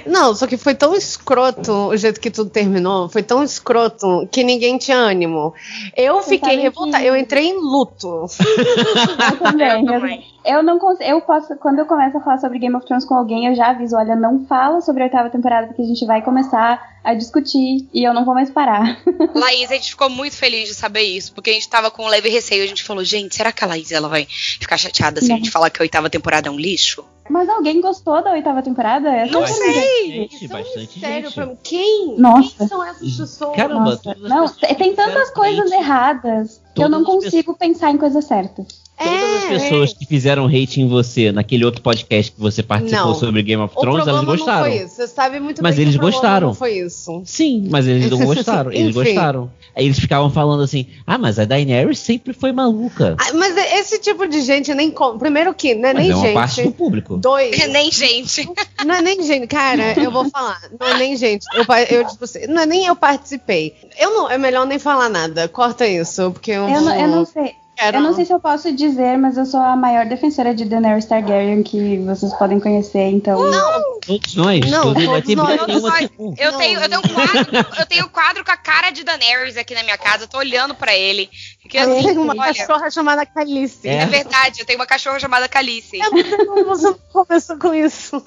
Não, 0.05 0.35
só 0.35 0.47
que 0.47 0.57
foi 0.57 0.75
tão 0.75 0.93
escroto 0.95 1.71
o 1.71 1.97
jeito 1.97 2.19
que 2.19 2.29
tudo 2.29 2.49
terminou, 2.49 3.09
foi 3.09 3.23
tão 3.23 3.43
escroto 3.43 4.27
que 4.31 4.43
ninguém 4.43 4.77
tinha 4.77 4.97
ânimo. 4.97 5.53
Eu 5.95 6.15
Você 6.15 6.31
fiquei 6.31 6.57
revoltada, 6.57 7.03
que... 7.03 7.09
eu 7.09 7.15
entrei 7.15 7.47
em 7.47 7.57
luto. 7.57 8.25
eu 9.31 9.39
também, 9.39 9.85
eu 9.85 9.93
também. 9.93 10.23
Eu 10.45 10.61
não 10.61 10.77
consigo, 10.77 11.09
eu 11.09 11.21
posso, 11.21 11.55
quando 11.57 11.79
eu 11.79 11.85
começo 11.85 12.17
a 12.17 12.21
falar 12.21 12.37
sobre 12.37 12.59
Game 12.59 12.75
of 12.75 12.85
Thrones 12.85 13.05
com 13.05 13.15
alguém, 13.15 13.47
eu 13.47 13.55
já 13.55 13.67
aviso, 13.69 13.95
olha, 13.95 14.15
não 14.15 14.45
fala 14.45 14.81
sobre 14.81 15.03
a 15.03 15.05
oitava 15.05 15.29
temporada, 15.29 15.67
porque 15.67 15.81
a 15.81 15.85
gente 15.85 16.05
vai 16.05 16.21
começar 16.21 16.92
a 17.03 17.13
discutir 17.13 17.87
e 17.93 18.03
eu 18.03 18.13
não 18.13 18.23
vou 18.23 18.33
mais 18.33 18.49
parar. 18.49 19.01
Laís, 19.35 19.69
a 19.69 19.75
gente 19.75 19.89
ficou 19.89 20.09
muito 20.09 20.35
feliz 20.35 20.69
de 20.69 20.75
saber 20.75 21.01
isso, 21.01 21.33
porque 21.33 21.49
a 21.49 21.53
gente 21.53 21.67
tava 21.67 21.91
com 21.91 22.05
um 22.05 22.07
leve 22.07 22.29
receio, 22.29 22.63
a 22.63 22.67
gente 22.67 22.83
falou, 22.83 23.03
gente, 23.03 23.35
será 23.35 23.51
que 23.51 23.63
a 23.63 23.67
Laís 23.67 23.91
ela 23.91 24.07
vai 24.07 24.25
ficar 24.29 24.77
chateada 24.77 25.19
se 25.19 25.27
não. 25.27 25.35
a 25.35 25.37
gente 25.37 25.51
falar 25.51 25.69
que 25.69 25.81
a 25.81 25.83
oitava 25.83 26.09
temporada 26.09 26.47
é 26.47 26.51
um 26.51 26.57
lixo? 26.57 27.05
Mas 27.29 27.47
alguém 27.47 27.79
gostou 27.79 28.21
da 28.21 28.31
oitava 28.31 28.61
temporada? 28.61 29.09
Essa 29.09 29.31
não 29.31 29.47
sei! 29.47 30.07
Gente, 30.07 30.47
bastante 30.47 30.99
sério, 30.99 31.29
gente. 31.29 31.57
Quem? 31.63 32.15
Nossa. 32.17 32.57
Quem 32.57 32.67
são 32.67 32.83
essas 32.83 33.17
pessoas? 33.17 33.55
Caramba, 33.55 33.79
Nossa. 33.79 34.15
Não, 34.19 34.47
tem 34.75 34.93
tantas 34.93 35.29
coisas 35.31 35.71
erradas 35.71 36.62
eu 36.75 36.89
não 36.89 37.03
consigo 37.03 37.55
pensar 37.55 37.91
em 37.91 37.97
coisas 37.97 38.25
certas. 38.25 38.83
Todas 38.97 39.11
é, 39.11 39.37
as 39.37 39.43
pessoas 39.45 39.91
é. 39.91 39.95
que 39.95 40.05
fizeram 40.05 40.45
hate 40.45 40.79
em 40.79 40.87
você 40.87 41.31
naquele 41.31 41.65
outro 41.65 41.81
podcast 41.81 42.31
que 42.31 42.39
você 42.39 42.61
participou 42.61 43.07
não. 43.07 43.15
sobre 43.15 43.41
Game 43.41 43.61
of 43.61 43.75
Thrones, 43.75 44.07
elas 44.07 44.23
gostaram. 44.23 44.69
Não 44.69 44.71
foi 44.71 44.85
isso. 44.85 44.95
Você 44.95 45.07
sabe 45.07 45.39
muito 45.39 45.63
mas 45.63 45.75
bem 45.75 45.85
eles 45.85 45.95
gostaram. 45.95 46.47
Não 46.47 46.53
foi 46.53 46.77
isso. 46.77 47.21
Sim, 47.25 47.67
mas 47.69 47.87
eles 47.87 48.09
não 48.09 48.19
gostaram. 48.23 48.71
eles 48.71 48.93
gostaram. 48.93 49.51
Aí 49.75 49.85
eles 49.85 49.99
ficavam 49.99 50.29
falando 50.29 50.61
assim: 50.61 50.85
"Ah, 51.07 51.17
mas 51.17 51.39
a 51.39 51.45
Daenerys 51.45 51.99
sempre 51.99 52.33
foi 52.33 52.51
maluca". 52.51 53.15
Ah, 53.19 53.33
mas 53.33 53.57
esse 53.57 53.99
tipo 53.99 54.27
de 54.27 54.41
gente 54.41 54.73
nem 54.73 54.93
primeiro 55.17 55.53
que 55.53 55.73
não 55.73 55.89
é 55.89 55.93
mas 55.93 56.03
nem 56.03 56.11
é 56.11 56.15
uma 56.15 56.25
gente. 56.25 56.33
parte 56.33 56.63
do 56.63 56.71
público. 56.71 57.17
Dois. 57.17 57.59
É 57.59 57.67
nem 57.67 57.91
gente. 57.91 58.47
Não 58.85 58.95
é 58.95 59.01
nem 59.01 59.23
gente, 59.23 59.47
cara, 59.47 59.97
eu 59.97 60.11
vou 60.11 60.29
falar. 60.29 60.61
Não 60.77 60.87
é 60.87 60.97
nem 60.97 61.15
gente. 61.15 61.45
Eu, 61.53 61.63
eu 61.89 62.05
tipo, 62.05 62.25
assim, 62.25 62.47
não 62.47 62.63
é 62.63 62.65
nem 62.65 62.85
eu 62.85 62.97
participei. 62.97 63.73
Eu 63.97 64.13
não, 64.13 64.29
é 64.29 64.37
melhor 64.37 64.65
nem 64.65 64.77
falar 64.77 65.07
nada. 65.07 65.47
Corta 65.47 65.87
isso, 65.87 66.31
porque 66.31 66.51
eu, 66.51 66.62
eu, 66.69 66.81
não, 66.81 66.99
eu 66.99 67.07
não 67.07 67.25
sei. 67.25 67.55
Quero... 67.75 67.97
Eu 67.97 68.01
não 68.01 68.13
sei 68.13 68.25
se 68.25 68.31
eu 68.31 68.39
posso 68.39 68.71
dizer, 68.71 69.17
mas 69.17 69.35
eu 69.35 69.45
sou 69.45 69.59
a 69.59 69.75
maior 69.75 70.05
defensora 70.05 70.53
de 70.53 70.63
Daenerys 70.63 71.05
Targaryen 71.05 71.63
que 71.63 71.97
vocês 71.99 72.31
podem 72.35 72.59
conhecer, 72.59 73.07
então. 73.07 73.39
Não! 73.49 73.99
Todos 73.99 74.35
nós. 74.35 74.69
Não, 74.69 74.93
todos, 74.93 75.05
todos 75.05 75.81
nós. 75.81 76.01
Tipo... 76.01 76.35
Eu, 76.37 76.57
tenho, 76.57 76.79
eu, 76.79 76.89
tenho 76.89 76.99
um 76.99 77.09
quadro, 77.09 77.79
eu 77.79 77.85
tenho 77.87 78.05
um 78.05 78.09
quadro 78.09 78.45
com 78.45 78.51
a 78.51 78.57
cara 78.57 78.91
de 78.91 79.03
Daenerys 79.03 79.57
aqui 79.57 79.73
na 79.73 79.81
minha 79.81 79.97
casa, 79.97 80.25
eu 80.25 80.27
tô 80.27 80.37
olhando 80.37 80.75
pra 80.75 80.95
ele. 80.95 81.29
Porque, 81.61 81.77
eu 81.77 81.81
assim, 81.81 82.07
tenho 82.07 82.21
uma 82.21 82.33
olha, 82.33 82.53
cachorra 82.53 82.91
chamada 82.91 83.25
Calice. 83.25 83.87
É. 83.87 84.03
é. 84.03 84.05
verdade, 84.05 84.59
eu 84.59 84.65
tenho 84.65 84.77
uma 84.77 84.85
cachorra 84.85 85.19
chamada 85.19 85.47
Calice. 85.49 85.97
Eu 85.97 86.11
não 86.11 86.23
sei 86.23 86.45
como 86.45 86.65
você 86.65 86.95
começou 87.11 87.57
com 87.57 87.73
isso. 87.73 88.23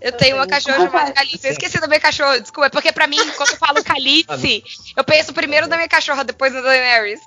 Eu 0.00 0.12
tenho 0.12 0.36
uma 0.36 0.46
cachorra 0.48 0.78
chamada 0.78 1.12
Calice. 1.12 1.46
Eu 1.46 1.52
esqueci 1.52 1.78
da 1.78 1.86
minha 1.86 2.00
cachorra, 2.00 2.40
desculpa. 2.40 2.66
É 2.66 2.70
porque 2.70 2.90
pra 2.90 3.06
mim, 3.06 3.18
quando 3.36 3.50
eu 3.50 3.56
falo 3.56 3.82
Calice, 3.84 4.64
eu 4.96 5.04
penso 5.04 5.32
primeiro 5.32 5.68
na 5.68 5.76
minha 5.76 5.88
cachorra, 5.88 6.24
depois 6.24 6.52
na 6.52 6.60
Daenerys. 6.60 7.20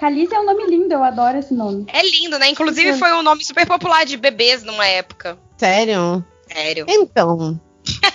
Calice 0.00 0.34
é 0.34 0.40
um 0.40 0.46
nome 0.46 0.64
lindo, 0.64 0.94
eu 0.94 1.04
adoro 1.04 1.36
esse 1.36 1.52
nome. 1.52 1.84
É 1.92 2.00
lindo, 2.02 2.38
né? 2.38 2.48
Inclusive 2.48 2.96
foi 2.98 3.12
um 3.12 3.22
nome 3.22 3.44
super 3.44 3.66
popular 3.66 4.06
de 4.06 4.16
bebês 4.16 4.64
numa 4.64 4.86
época. 4.86 5.36
Sério? 5.58 6.24
Sério. 6.50 6.86
Então. 6.88 7.60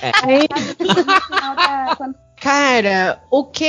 É. 0.02 0.12
Aí... 0.24 0.48
Cara, 2.46 3.24
o 3.32 3.44
que. 3.44 3.66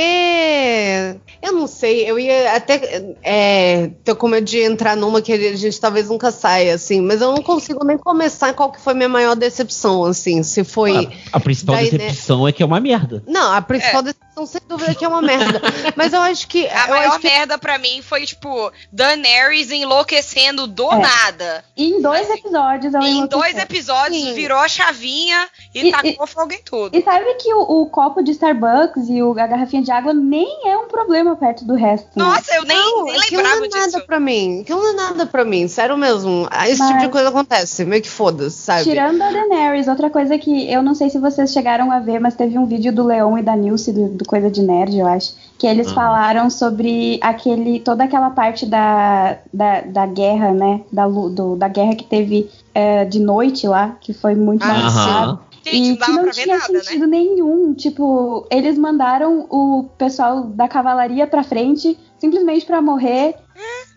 Eu 1.41 1.51
não 1.51 1.65
sei, 1.65 2.07
eu 2.07 2.19
ia 2.19 2.55
até 2.55 3.15
é, 3.23 3.89
ter 4.03 4.13
com 4.13 4.27
medo 4.27 4.45
de 4.45 4.59
entrar 4.59 4.95
numa 4.95 5.19
que 5.19 5.33
a 5.33 5.55
gente 5.55 5.81
talvez 5.81 6.09
nunca 6.09 6.29
saia, 6.29 6.75
assim, 6.75 7.01
mas 7.01 7.19
eu 7.19 7.31
não 7.31 7.41
consigo 7.41 7.83
nem 7.83 7.97
começar 7.97 8.53
qual 8.53 8.71
que 8.71 8.79
foi 8.79 8.93
minha 8.93 9.09
maior 9.09 9.35
decepção, 9.35 10.03
assim, 10.03 10.43
se 10.43 10.63
foi. 10.63 11.09
A, 11.31 11.37
a 11.37 11.39
principal 11.39 11.75
daí, 11.75 11.89
decepção 11.89 12.43
né? 12.43 12.51
é 12.51 12.53
que 12.53 12.61
é 12.61 12.65
uma 12.67 12.79
merda. 12.79 13.23
Não, 13.25 13.51
a 13.51 13.63
principal 13.63 14.01
é. 14.01 14.03
decepção, 14.03 14.45
sem 14.45 14.61
dúvida, 14.69 14.91
é 14.91 14.93
que 14.93 15.03
é 15.03 15.07
uma 15.07 15.23
merda. 15.23 15.59
mas 15.97 16.13
eu 16.13 16.21
acho 16.21 16.47
que. 16.47 16.67
A 16.67 16.87
maior 16.87 17.19
merda 17.19 17.55
que... 17.55 17.61
pra 17.61 17.79
mim 17.79 18.03
foi, 18.03 18.27
tipo, 18.27 18.71
Daenerys 18.93 19.71
enlouquecendo 19.71 20.67
do 20.67 20.91
é. 20.91 20.99
nada. 20.99 21.65
E 21.75 21.93
em 21.93 21.99
dois 21.99 22.29
assim, 22.29 22.39
episódios 22.41 22.93
ela 22.93 23.07
Em 23.07 23.25
dois 23.25 23.57
episódios 23.57 24.21
Sim. 24.21 24.33
virou 24.35 24.59
a 24.59 24.67
chavinha 24.67 25.47
e, 25.73 25.87
e 25.87 25.91
tacou 25.91 26.25
e, 26.25 26.27
fogo 26.27 26.53
em 26.53 26.61
tudo. 26.61 26.95
E 26.95 27.01
sabe 27.01 27.33
que 27.35 27.51
o, 27.51 27.81
o 27.81 27.89
copo 27.89 28.21
de 28.21 28.33
Starbucks 28.33 28.66
Starbucks 28.67 29.09
e 29.09 29.23
o, 29.23 29.31
a 29.31 29.47
garrafinha 29.47 29.81
de 29.81 29.91
água 29.91 30.13
nem 30.13 30.67
é 30.67 30.77
um 30.77 30.87
problema 30.87 31.35
perto 31.35 31.65
do 31.65 31.75
resto. 31.75 32.07
Nossa, 32.15 32.55
eu 32.55 32.63
nem, 32.65 32.77
não, 32.77 33.05
nem 33.05 33.19
lembrava 33.31 33.55
não 33.55 33.65
é 33.65 33.67
disso. 33.67 33.91
nada 33.91 34.05
pra 34.05 34.19
mim. 34.19 34.61
Aquilo 34.61 34.81
não 34.81 34.89
é 34.89 34.93
nada 34.93 35.25
pra 35.25 35.45
mim, 35.45 35.67
sério 35.67 35.97
mesmo. 35.97 36.47
Ah, 36.51 36.69
esse 36.69 36.79
Mas, 36.79 36.89
tipo 36.89 37.01
de 37.01 37.09
coisa 37.09 37.29
acontece, 37.29 37.85
meio 37.85 38.01
que 38.01 38.09
foda-se, 38.09 38.57
sabe? 38.57 38.83
Tirando 38.83 39.21
a 39.21 39.31
Daenerys, 39.31 39.87
outra 39.87 40.09
coisa 40.09 40.37
que 40.37 40.71
eu 40.71 40.81
não 40.81 40.93
sei 40.93 41.09
se 41.09 41.17
vocês 41.17 41.51
chegaram 41.51 41.91
a 41.91 41.99
ver, 41.99 42.19
mas 42.19 42.35
teve 42.35 42.57
um 42.57 42.65
vídeo 42.65 42.93
do 42.93 43.05
Leon 43.05 43.37
e 43.37 43.43
da 43.43 43.55
Nilce, 43.55 43.91
do, 43.91 44.09
do 44.09 44.25
Coisa 44.25 44.49
de 44.51 44.61
Nerd, 44.61 44.97
eu 44.97 45.07
acho, 45.07 45.33
que 45.57 45.65
eles 45.65 45.87
uhum. 45.87 45.93
falaram 45.93 46.49
sobre 46.49 47.19
aquele 47.21 47.79
toda 47.79 48.03
aquela 48.03 48.29
parte 48.29 48.65
da, 48.65 49.37
da, 49.53 49.81
da 49.81 50.05
guerra, 50.05 50.51
né? 50.51 50.81
Da, 50.91 51.07
do, 51.07 51.55
da 51.55 51.67
guerra 51.67 51.95
que 51.95 52.03
teve 52.03 52.49
é, 52.73 53.05
de 53.05 53.19
noite 53.19 53.67
lá, 53.67 53.95
que 53.99 54.13
foi 54.13 54.35
muito 54.35 54.63
ah, 54.63 55.39
Gente, 55.71 55.91
e 55.91 55.97
que 55.97 56.11
não 56.11 56.29
tinha 56.29 56.57
nada, 56.57 56.83
sentido 56.83 57.07
né? 57.07 57.17
nenhum. 57.17 57.73
Tipo, 57.73 58.47
eles 58.49 58.77
mandaram 58.77 59.47
o 59.49 59.89
pessoal 59.97 60.43
da 60.43 60.67
cavalaria 60.67 61.27
pra 61.27 61.43
frente 61.43 61.97
simplesmente 62.17 62.65
para 62.65 62.81
morrer. 62.81 63.35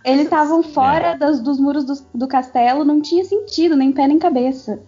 Eles 0.04 0.24
estavam 0.24 0.62
fora 0.62 1.08
é. 1.08 1.18
das, 1.18 1.40
dos 1.40 1.58
muros 1.58 1.84
do, 1.84 1.94
do, 2.14 2.28
castelo, 2.28 2.84
não 2.84 3.00
tinha 3.00 3.24
sentido, 3.24 3.76
nem 3.76 3.92
pé 3.92 4.06
nem 4.06 4.18
cabeça. 4.18 4.80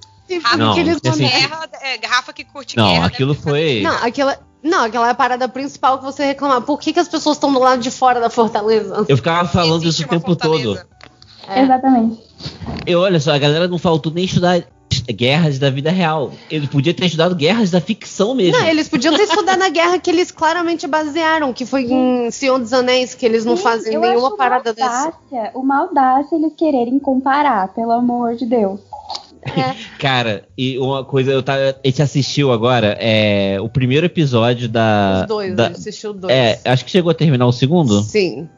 Rafa, 0.43 0.57
não, 0.57 0.75
que 0.75 0.81
eles 0.81 0.99
guerra, 1.01 1.69
é, 1.83 2.07
Rafa 2.07 2.33
que 2.33 2.45
curte 2.45 2.77
não, 2.77 2.87
guerra. 2.87 3.01
Não, 3.01 3.07
aquilo 3.07 3.35
foi. 3.35 3.83
Não, 3.83 3.95
aquela. 3.97 4.39
Não, 4.63 4.85
aquela 4.85 5.09
é 5.09 5.11
a 5.11 5.15
parada 5.15 5.49
principal 5.49 5.99
que 5.99 6.05
você 6.05 6.25
reclamar. 6.25 6.63
Por 6.63 6.79
que, 6.79 6.93
que 6.93 7.01
as 7.01 7.09
pessoas 7.09 7.37
estão 7.37 7.53
do 7.53 7.59
lado 7.59 7.83
de 7.83 7.91
fora 7.91 8.21
da 8.21 8.31
fortaleza? 8.31 9.05
Eu 9.09 9.17
ficava 9.17 9.47
falando 9.49 9.85
isso 9.85 10.05
o 10.05 10.09
tempo 10.09 10.25
fortaleza. 10.25 10.87
todo. 10.87 11.03
É. 11.49 11.63
Exatamente. 11.63 12.23
E 12.87 12.95
olha 12.95 13.19
só, 13.19 13.33
a 13.33 13.39
galera 13.39 13.67
não 13.67 13.77
faltou 13.77 14.13
nem 14.13 14.25
estudar 14.25 14.63
guerras 15.11 15.59
da 15.59 15.71
vida 15.71 15.91
real. 15.91 16.33
Ele 16.51 16.67
podia 16.67 16.95
ter 16.95 17.07
estudado 17.07 17.35
guerras 17.35 17.71
da 17.71 17.81
ficção 17.81 18.35
mesmo. 18.35 18.59
Não, 18.59 18.69
eles 18.69 18.89
podiam 18.89 19.15
ter 19.15 19.25
estudado 19.25 19.59
na 19.59 19.69
guerra 19.69 19.99
que 19.99 20.11
eles 20.11 20.31
claramente 20.31 20.87
basearam, 20.87 21.53
que 21.53 21.67
foi 21.67 21.85
em 21.85 22.31
Senhor 22.31 22.59
dos 22.59 22.73
Anéis, 22.73 23.15
que 23.15 23.25
eles 23.25 23.45
não 23.45 23.57
Sim, 23.57 23.63
fazem 23.63 23.99
nenhuma 23.99 24.37
parada 24.37 24.73
dessa. 24.73 25.13
Uma 25.55 25.81
audácia 25.81 26.37
eles 26.37 26.53
quererem 26.57 26.99
comparar, 26.99 27.69
pelo 27.75 27.93
amor 27.93 28.35
de 28.35 28.47
Deus. 28.47 28.81
É. 29.43 29.75
Cara, 29.99 30.45
e 30.57 30.79
uma 30.79 31.05
coisa, 31.05 31.33
eu 31.33 31.43
tava, 31.43 31.61
a 31.61 31.89
gente 31.89 32.03
assistiu 32.03 32.53
agora 32.53 32.97
é, 33.01 33.59
o 33.61 33.69
primeiro 33.69 34.07
episódio 34.07 34.69
da. 34.69 35.21
Os 35.23 35.29
dois, 35.29 35.57
da, 35.57 35.65
a 35.65 35.67
gente 35.69 35.79
assistiu 35.79 36.13
dois. 36.15 36.33
É, 36.33 36.61
acho 36.65 36.85
que 36.85 36.91
chegou 36.91 37.11
a 37.11 37.15
terminar 37.15 37.47
o 37.47 37.53
segundo. 37.53 38.03
Sim. 38.03 38.49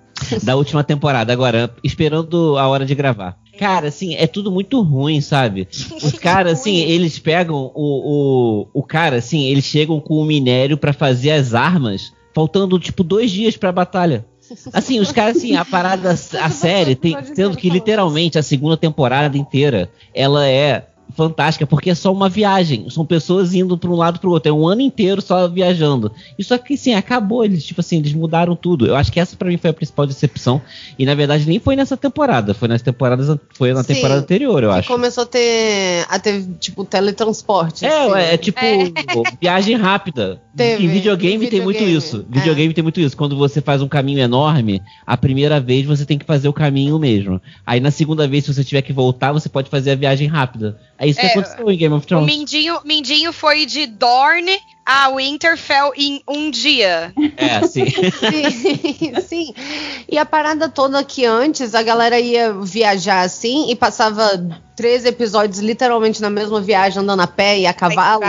Da 0.42 0.54
última 0.54 0.84
temporada, 0.84 1.32
agora, 1.32 1.74
esperando 1.82 2.56
a 2.56 2.68
hora 2.68 2.86
de 2.86 2.94
gravar. 2.94 3.36
Cara, 3.58 3.88
assim, 3.88 4.14
é 4.14 4.26
tudo 4.26 4.50
muito 4.50 4.80
ruim, 4.82 5.20
sabe? 5.20 5.68
Os 6.02 6.12
caras, 6.12 6.60
assim, 6.60 6.76
eles 6.76 7.18
pegam 7.18 7.70
o, 7.74 8.66
o, 8.72 8.80
o 8.80 8.82
cara, 8.82 9.16
assim, 9.16 9.44
eles 9.44 9.64
chegam 9.64 10.00
com 10.00 10.14
o 10.14 10.24
minério 10.24 10.76
para 10.76 10.92
fazer 10.92 11.30
as 11.30 11.54
armas, 11.54 12.12
faltando, 12.34 12.78
tipo, 12.78 13.04
dois 13.04 13.30
dias 13.30 13.56
pra 13.56 13.72
batalha. 13.72 14.24
Assim, 14.72 15.00
os 15.00 15.10
caras, 15.10 15.38
assim, 15.38 15.56
a 15.56 15.64
parada, 15.66 16.10
a 16.10 16.50
série, 16.50 16.94
tem, 16.94 17.16
sendo 17.34 17.56
que 17.56 17.70
literalmente 17.70 18.38
a 18.38 18.42
segunda 18.42 18.76
temporada 18.76 19.38
inteira, 19.38 19.90
ela 20.12 20.46
é 20.46 20.86
fantástica, 21.14 21.66
porque 21.66 21.90
é 21.90 21.94
só 21.94 22.12
uma 22.12 22.28
viagem. 22.28 22.88
São 22.90 23.06
pessoas 23.06 23.54
indo 23.54 23.78
para 23.78 23.90
um 23.90 23.96
lado 23.96 24.18
para 24.18 24.28
o 24.28 24.32
outro. 24.32 24.50
É 24.50 24.52
um 24.52 24.66
ano 24.66 24.80
inteiro 24.80 25.22
só 25.22 25.48
viajando. 25.48 26.12
Isso 26.38 26.52
aqui, 26.52 26.76
sim, 26.76 26.94
acabou. 26.94 27.44
Eles, 27.44 27.64
tipo 27.64 27.80
assim, 27.80 27.98
eles 27.98 28.12
mudaram 28.12 28.56
tudo. 28.56 28.86
Eu 28.86 28.96
acho 28.96 29.12
que 29.12 29.20
essa 29.20 29.36
para 29.36 29.48
mim 29.48 29.56
foi 29.56 29.70
a 29.70 29.74
principal 29.74 30.06
decepção. 30.06 30.60
E 30.98 31.06
na 31.06 31.14
verdade 31.14 31.46
nem 31.46 31.58
foi 31.58 31.76
nessa 31.76 31.96
temporada. 31.96 32.54
Foi 32.54 32.68
nas 32.68 32.82
temporadas, 32.82 33.38
foi 33.54 33.72
na 33.72 33.82
sim, 33.82 33.94
temporada 33.94 34.20
anterior, 34.20 34.62
eu 34.62 34.72
acho. 34.72 34.88
Começou 34.88 35.24
a 35.24 35.26
ter, 35.26 36.06
a 36.08 36.18
ter 36.18 36.44
tipo, 36.58 36.84
teletransporte. 36.84 37.84
É, 37.84 37.88
assim. 37.88 38.18
é, 38.18 38.34
é 38.34 38.36
tipo 38.36 38.60
é. 38.60 38.92
viagem 39.40 39.76
rápida. 39.76 40.40
Teve, 40.56 40.84
em 40.84 40.88
videogame, 40.88 41.38
videogame 41.38 41.50
tem 41.50 41.60
muito 41.60 41.82
isso. 41.82 42.24
É. 42.30 42.38
Videogame 42.38 42.74
tem 42.74 42.82
muito 42.82 43.00
isso. 43.00 43.16
Quando 43.16 43.36
você 43.36 43.60
faz 43.60 43.82
um 43.82 43.88
caminho 43.88 44.20
enorme, 44.20 44.80
a 45.06 45.16
primeira 45.16 45.60
vez 45.60 45.84
você 45.84 46.04
tem 46.04 46.18
que 46.18 46.24
fazer 46.24 46.48
o 46.48 46.52
caminho 46.52 46.98
mesmo. 46.98 47.40
Aí 47.66 47.80
na 47.80 47.90
segunda 47.90 48.26
vez, 48.28 48.44
se 48.44 48.54
você 48.54 48.62
tiver 48.62 48.82
que 48.82 48.92
voltar, 48.92 49.32
você 49.32 49.48
pode 49.48 49.68
fazer 49.68 49.92
a 49.92 49.96
viagem 49.96 50.28
rápida. 50.28 50.78
É 51.04 51.08
isso 51.08 51.20
que 51.20 51.26
é, 51.26 51.30
aconteceu 51.30 51.70
em 51.70 51.76
Game 51.76 51.94
of 51.94 52.06
Thrones. 52.06 52.24
O 52.24 52.26
Mindinho, 52.26 52.80
Mindinho 52.84 53.32
foi 53.32 53.66
de 53.66 53.86
Dorne 53.86 54.58
a 54.84 55.10
Winterfell 55.10 55.92
em 55.96 56.22
um 56.28 56.50
dia. 56.50 57.12
É, 57.36 57.66
sim. 57.66 57.86
sim. 57.86 59.20
sim. 59.26 59.54
E 60.10 60.18
a 60.18 60.26
parada 60.26 60.68
toda 60.68 61.02
que 61.02 61.24
antes 61.24 61.74
a 61.74 61.82
galera 61.82 62.20
ia 62.20 62.52
viajar 62.52 63.22
assim 63.22 63.70
e 63.70 63.76
passava 63.76 64.62
três 64.76 65.04
episódios 65.04 65.60
literalmente 65.60 66.20
na 66.20 66.28
mesma 66.28 66.60
viagem 66.60 67.02
andando 67.02 67.20
a 67.20 67.26
pé 67.26 67.60
e 67.60 67.66
a 67.66 67.72
cavalo. 67.72 68.24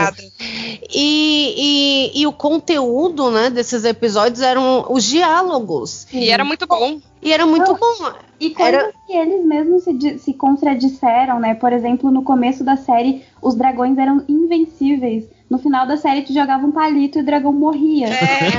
E, 0.94 2.12
e, 2.14 2.22
e, 2.22 2.28
o 2.28 2.32
conteúdo 2.32 3.32
né, 3.32 3.50
desses 3.50 3.84
episódios 3.84 4.42
eram 4.42 4.86
os 4.90 5.04
diálogos. 5.04 6.08
E 6.14 6.30
era 6.30 6.46
muito 6.46 6.66
bom. 6.68 7.02
E 7.22 7.34
era 7.34 7.46
muito 7.46 7.74
bom. 7.74 8.14
E 8.40 8.52
coisas 8.52 8.74
era... 8.74 8.94
que 9.08 9.14
eles 9.14 9.44
mesmos 9.44 9.84
se, 9.84 10.20
se 10.20 10.34
contradisseram, 10.34 11.40
né? 11.40 11.56
Por 11.56 11.74
exemplo, 11.74 12.12
no 12.12 12.24
começo 12.24 12.64
da 12.64 12.78
série, 12.78 13.24
os 13.42 13.56
dragões 13.56 13.98
eram 13.98 14.24
invencíveis. 14.30 15.26
No 15.50 15.60
final 15.60 15.86
da 15.86 15.98
série, 15.98 16.24
tu 16.24 16.34
jogava 16.34 16.66
um 16.66 16.72
palito 16.72 17.20
e 17.20 17.22
o 17.22 17.25
dragão 17.25 17.54
morria. 17.54 18.08
É. 18.08 18.50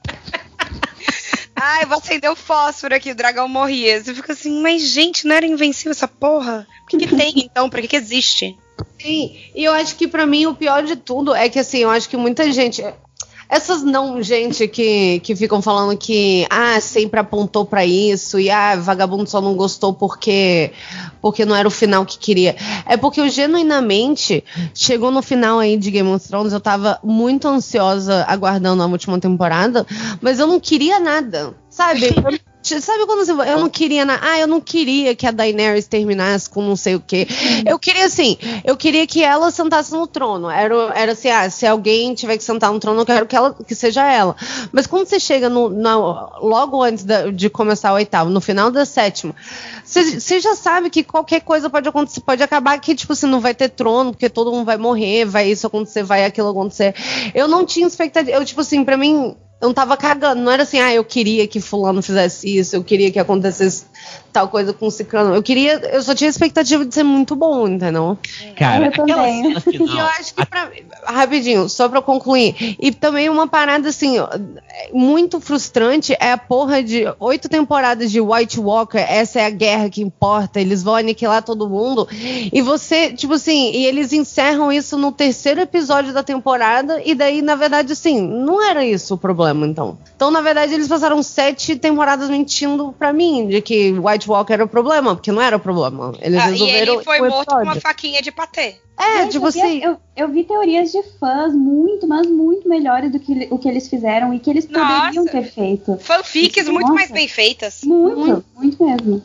Ai, 1.56 1.86
vou 1.86 1.98
acender 1.98 2.30
o 2.30 2.36
fósforo 2.36 2.94
aqui, 2.94 3.12
o 3.12 3.14
dragão 3.14 3.48
morria. 3.48 4.02
Você 4.02 4.14
fica 4.14 4.32
assim, 4.32 4.60
mas 4.60 4.82
gente, 4.82 5.26
não 5.26 5.34
era 5.34 5.46
invencível 5.46 5.92
essa 5.92 6.08
porra? 6.08 6.66
O 6.82 6.86
que, 6.86 6.98
que 6.98 7.16
tem 7.16 7.32
então? 7.36 7.70
Por 7.70 7.80
que, 7.80 7.88
que 7.88 7.96
existe? 7.96 8.58
Sim, 9.00 9.36
e 9.54 9.64
eu 9.64 9.72
acho 9.72 9.96
que 9.96 10.08
para 10.08 10.26
mim 10.26 10.46
o 10.46 10.54
pior 10.54 10.82
de 10.82 10.96
tudo 10.96 11.34
é 11.34 11.48
que 11.48 11.58
assim, 11.58 11.78
eu 11.78 11.90
acho 11.90 12.08
que 12.08 12.16
muita 12.16 12.50
gente. 12.52 12.82
Essas 13.48 13.82
não 13.82 14.22
gente 14.22 14.66
que, 14.66 15.20
que 15.20 15.36
ficam 15.36 15.60
falando 15.60 15.96
que 15.96 16.46
ah, 16.50 16.80
sempre 16.80 17.20
apontou 17.20 17.64
para 17.64 17.84
isso 17.84 18.38
e 18.38 18.50
ah, 18.50 18.76
vagabundo 18.76 19.28
só 19.28 19.40
não 19.40 19.54
gostou 19.54 19.92
porque 19.92 20.72
porque 21.20 21.44
não 21.44 21.56
era 21.56 21.66
o 21.66 21.70
final 21.70 22.04
que 22.04 22.18
queria. 22.18 22.56
É 22.86 22.96
porque 22.96 23.20
eu 23.20 23.28
genuinamente 23.28 24.44
chegou 24.74 25.10
no 25.10 25.22
final 25.22 25.58
aí 25.58 25.76
de 25.76 25.90
Game 25.90 26.08
of 26.10 26.26
Thrones, 26.26 26.52
eu 26.52 26.60
tava 26.60 26.98
muito 27.02 27.48
ansiosa 27.48 28.24
aguardando 28.28 28.82
a 28.82 28.86
última 28.86 29.18
temporada, 29.18 29.86
mas 30.20 30.38
eu 30.38 30.46
não 30.46 30.60
queria 30.60 31.00
nada. 31.00 31.54
Sabe? 31.74 32.14
Sabe 32.62 33.04
quando 33.04 33.26
você. 33.26 33.32
Eu 33.32 33.58
não 33.58 33.68
queria. 33.68 34.04
Na, 34.04 34.18
ah, 34.22 34.38
eu 34.38 34.46
não 34.46 34.60
queria 34.60 35.14
que 35.14 35.26
a 35.26 35.32
Daenerys 35.32 35.88
terminasse 35.88 36.48
com 36.48 36.62
não 36.62 36.76
sei 36.76 36.94
o 36.94 37.00
quê. 37.00 37.26
Eu 37.66 37.80
queria 37.80 38.06
assim. 38.06 38.38
Eu 38.64 38.76
queria 38.76 39.04
que 39.08 39.24
ela 39.24 39.50
sentasse 39.50 39.92
no 39.92 40.06
trono. 40.06 40.48
Era, 40.48 40.74
era 40.94 41.12
assim, 41.12 41.28
ah, 41.28 41.50
se 41.50 41.66
alguém 41.66 42.14
tiver 42.14 42.38
que 42.38 42.44
sentar 42.44 42.72
no 42.72 42.78
trono, 42.78 43.00
eu 43.00 43.06
quero 43.06 43.26
que, 43.26 43.34
ela, 43.34 43.52
que 43.52 43.74
seja 43.74 44.08
ela. 44.08 44.36
Mas 44.70 44.86
quando 44.86 45.08
você 45.08 45.18
chega 45.18 45.48
no, 45.48 45.68
no 45.68 46.30
logo 46.40 46.80
antes 46.80 47.02
da, 47.02 47.28
de 47.28 47.50
começar 47.50 47.90
o 47.90 47.96
oitavo, 47.96 48.30
no 48.30 48.40
final 48.40 48.70
da 48.70 48.86
sétima, 48.86 49.34
você 49.84 50.38
já 50.40 50.54
sabe 50.54 50.90
que 50.90 51.02
qualquer 51.02 51.40
coisa 51.40 51.68
pode 51.68 51.88
acontecer, 51.88 52.20
pode 52.20 52.42
acabar 52.42 52.78
que, 52.78 52.94
tipo, 52.94 53.14
você 53.16 53.26
não 53.26 53.40
vai 53.40 53.52
ter 53.52 53.68
trono, 53.68 54.12
porque 54.12 54.30
todo 54.30 54.52
mundo 54.52 54.64
vai 54.64 54.76
morrer, 54.78 55.24
vai 55.24 55.50
isso 55.50 55.66
acontecer, 55.66 56.04
vai 56.04 56.24
aquilo 56.24 56.50
acontecer. 56.50 56.94
Eu 57.34 57.48
não 57.48 57.66
tinha 57.66 57.86
expectativa. 57.86 58.30
Eu, 58.38 58.44
tipo 58.44 58.60
assim, 58.60 58.84
pra 58.84 58.96
mim, 58.96 59.36
não 59.64 59.74
tava 59.74 59.96
cagando. 59.96 60.42
Não 60.42 60.52
era 60.52 60.62
assim, 60.62 60.78
ah, 60.78 60.92
eu 60.92 61.04
queria 61.04 61.46
que 61.46 61.60
fulano 61.60 62.02
fizesse 62.02 62.58
isso, 62.58 62.76
eu 62.76 62.84
queria 62.84 63.10
que 63.10 63.18
acontecesse 63.18 63.86
tal 64.32 64.48
coisa 64.48 64.72
com 64.72 64.88
o 64.88 64.90
Ciclano. 64.90 65.34
Eu 65.34 65.42
queria. 65.42 65.74
Eu 65.92 66.02
só 66.02 66.14
tinha 66.14 66.28
expectativa 66.28 66.84
de 66.84 66.92
ser 66.92 67.04
muito 67.04 67.36
bom, 67.36 67.68
entendeu? 67.68 68.18
Cara, 68.56 68.86
eu 68.86 68.92
também. 68.92 69.60
Final, 69.60 69.98
eu 69.98 70.04
acho 70.06 70.34
que 70.34 70.44
pra, 70.44 70.70
Rapidinho, 71.04 71.68
só 71.68 71.88
pra 71.88 72.02
concluir. 72.02 72.76
E 72.80 72.90
também 72.90 73.28
uma 73.28 73.46
parada 73.46 73.88
assim, 73.88 74.16
muito 74.92 75.40
frustrante 75.40 76.16
é 76.18 76.32
a 76.32 76.38
porra 76.38 76.82
de 76.82 77.04
oito 77.20 77.48
temporadas 77.48 78.10
de 78.10 78.20
White 78.20 78.58
Walker. 78.58 78.98
Essa 78.98 79.40
é 79.40 79.46
a 79.46 79.50
guerra 79.50 79.88
que 79.88 80.02
importa. 80.02 80.60
Eles 80.60 80.82
vão 80.82 80.96
aniquilar 80.96 81.42
todo 81.42 81.68
mundo. 81.68 82.08
E 82.10 82.60
você, 82.60 83.12
tipo 83.12 83.34
assim, 83.34 83.70
e 83.72 83.86
eles 83.86 84.12
encerram 84.12 84.72
isso 84.72 84.98
no 84.98 85.12
terceiro 85.12 85.60
episódio 85.60 86.12
da 86.12 86.22
temporada. 86.22 87.00
E 87.04 87.14
daí, 87.14 87.40
na 87.40 87.54
verdade, 87.54 87.92
assim, 87.92 88.20
não 88.20 88.60
era 88.62 88.84
isso 88.84 89.14
o 89.14 89.18
problema, 89.18 89.66
então. 89.66 89.96
Então, 90.16 90.30
na 90.30 90.40
verdade, 90.40 90.74
eles 90.74 90.88
passaram 90.88 91.22
sete 91.22 91.76
temporadas 91.76 92.28
mentindo 92.28 92.94
pra 92.98 93.12
mim 93.12 93.46
de 93.46 93.60
que 93.60 93.93
White 93.98 94.28
Walker 94.28 94.52
era 94.52 94.64
o 94.64 94.68
problema, 94.68 95.14
porque 95.14 95.32
não 95.32 95.42
era 95.42 95.56
o 95.56 95.60
problema. 95.60 96.12
Eles 96.20 96.38
ah, 96.38 96.46
resolveram. 96.46 96.94
E 96.94 96.96
ele 96.96 97.04
foi 97.04 97.20
morto 97.20 97.54
com 97.54 97.62
uma 97.62 97.80
faquinha 97.80 98.22
de 98.22 98.32
patê. 98.32 98.76
É, 98.96 99.22
Gente, 99.22 99.32
tipo 99.32 99.44
eu 99.44 99.48
assim. 99.48 99.60
Vi, 99.60 99.82
eu, 99.82 99.96
eu, 100.16 100.28
vi 100.28 100.44
teorias 100.44 100.92
de 100.92 101.02
fãs 101.18 101.52
muito, 101.52 102.06
mas 102.06 102.26
muito 102.26 102.68
melhores 102.68 103.10
do 103.10 103.18
que 103.18 103.48
o 103.50 103.58
que 103.58 103.68
eles 103.68 103.88
fizeram 103.88 104.32
e 104.32 104.38
que 104.38 104.48
eles 104.48 104.66
poderiam 104.66 105.24
ter 105.26 105.42
feito. 105.42 105.98
Fanfics 105.98 106.68
muito 106.68 106.82
nossa, 106.82 106.94
mais 106.94 107.10
bem 107.10 107.26
feitas. 107.26 107.82
Muito, 107.82 108.18
muito, 108.18 108.44
muito 108.54 108.84
mesmo. 108.84 109.22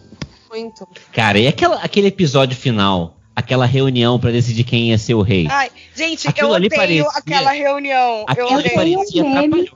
Muito. 0.49 0.87
Cara, 1.13 1.37
e 1.37 1.47
aquela, 1.47 1.75
aquele 1.77 2.07
episódio 2.07 2.57
final? 2.57 3.15
Aquela 3.35 3.65
reunião 3.65 4.19
para 4.19 4.31
decidir 4.31 4.65
quem 4.65 4.89
ia 4.89 4.97
ser 4.97 5.13
o 5.13 5.21
rei. 5.21 5.47
Ai, 5.49 5.69
gente, 5.95 6.27
Aquilo 6.27 6.49
eu 6.49 6.55
odeio 6.55 6.69
parecia, 6.69 7.07
aquela 7.13 7.51
reunião. 7.51 8.25
Aquilo 8.27 8.59
eu 8.59 8.73
parecia 8.73 9.23
um 9.23 9.33
meme, 9.33 9.71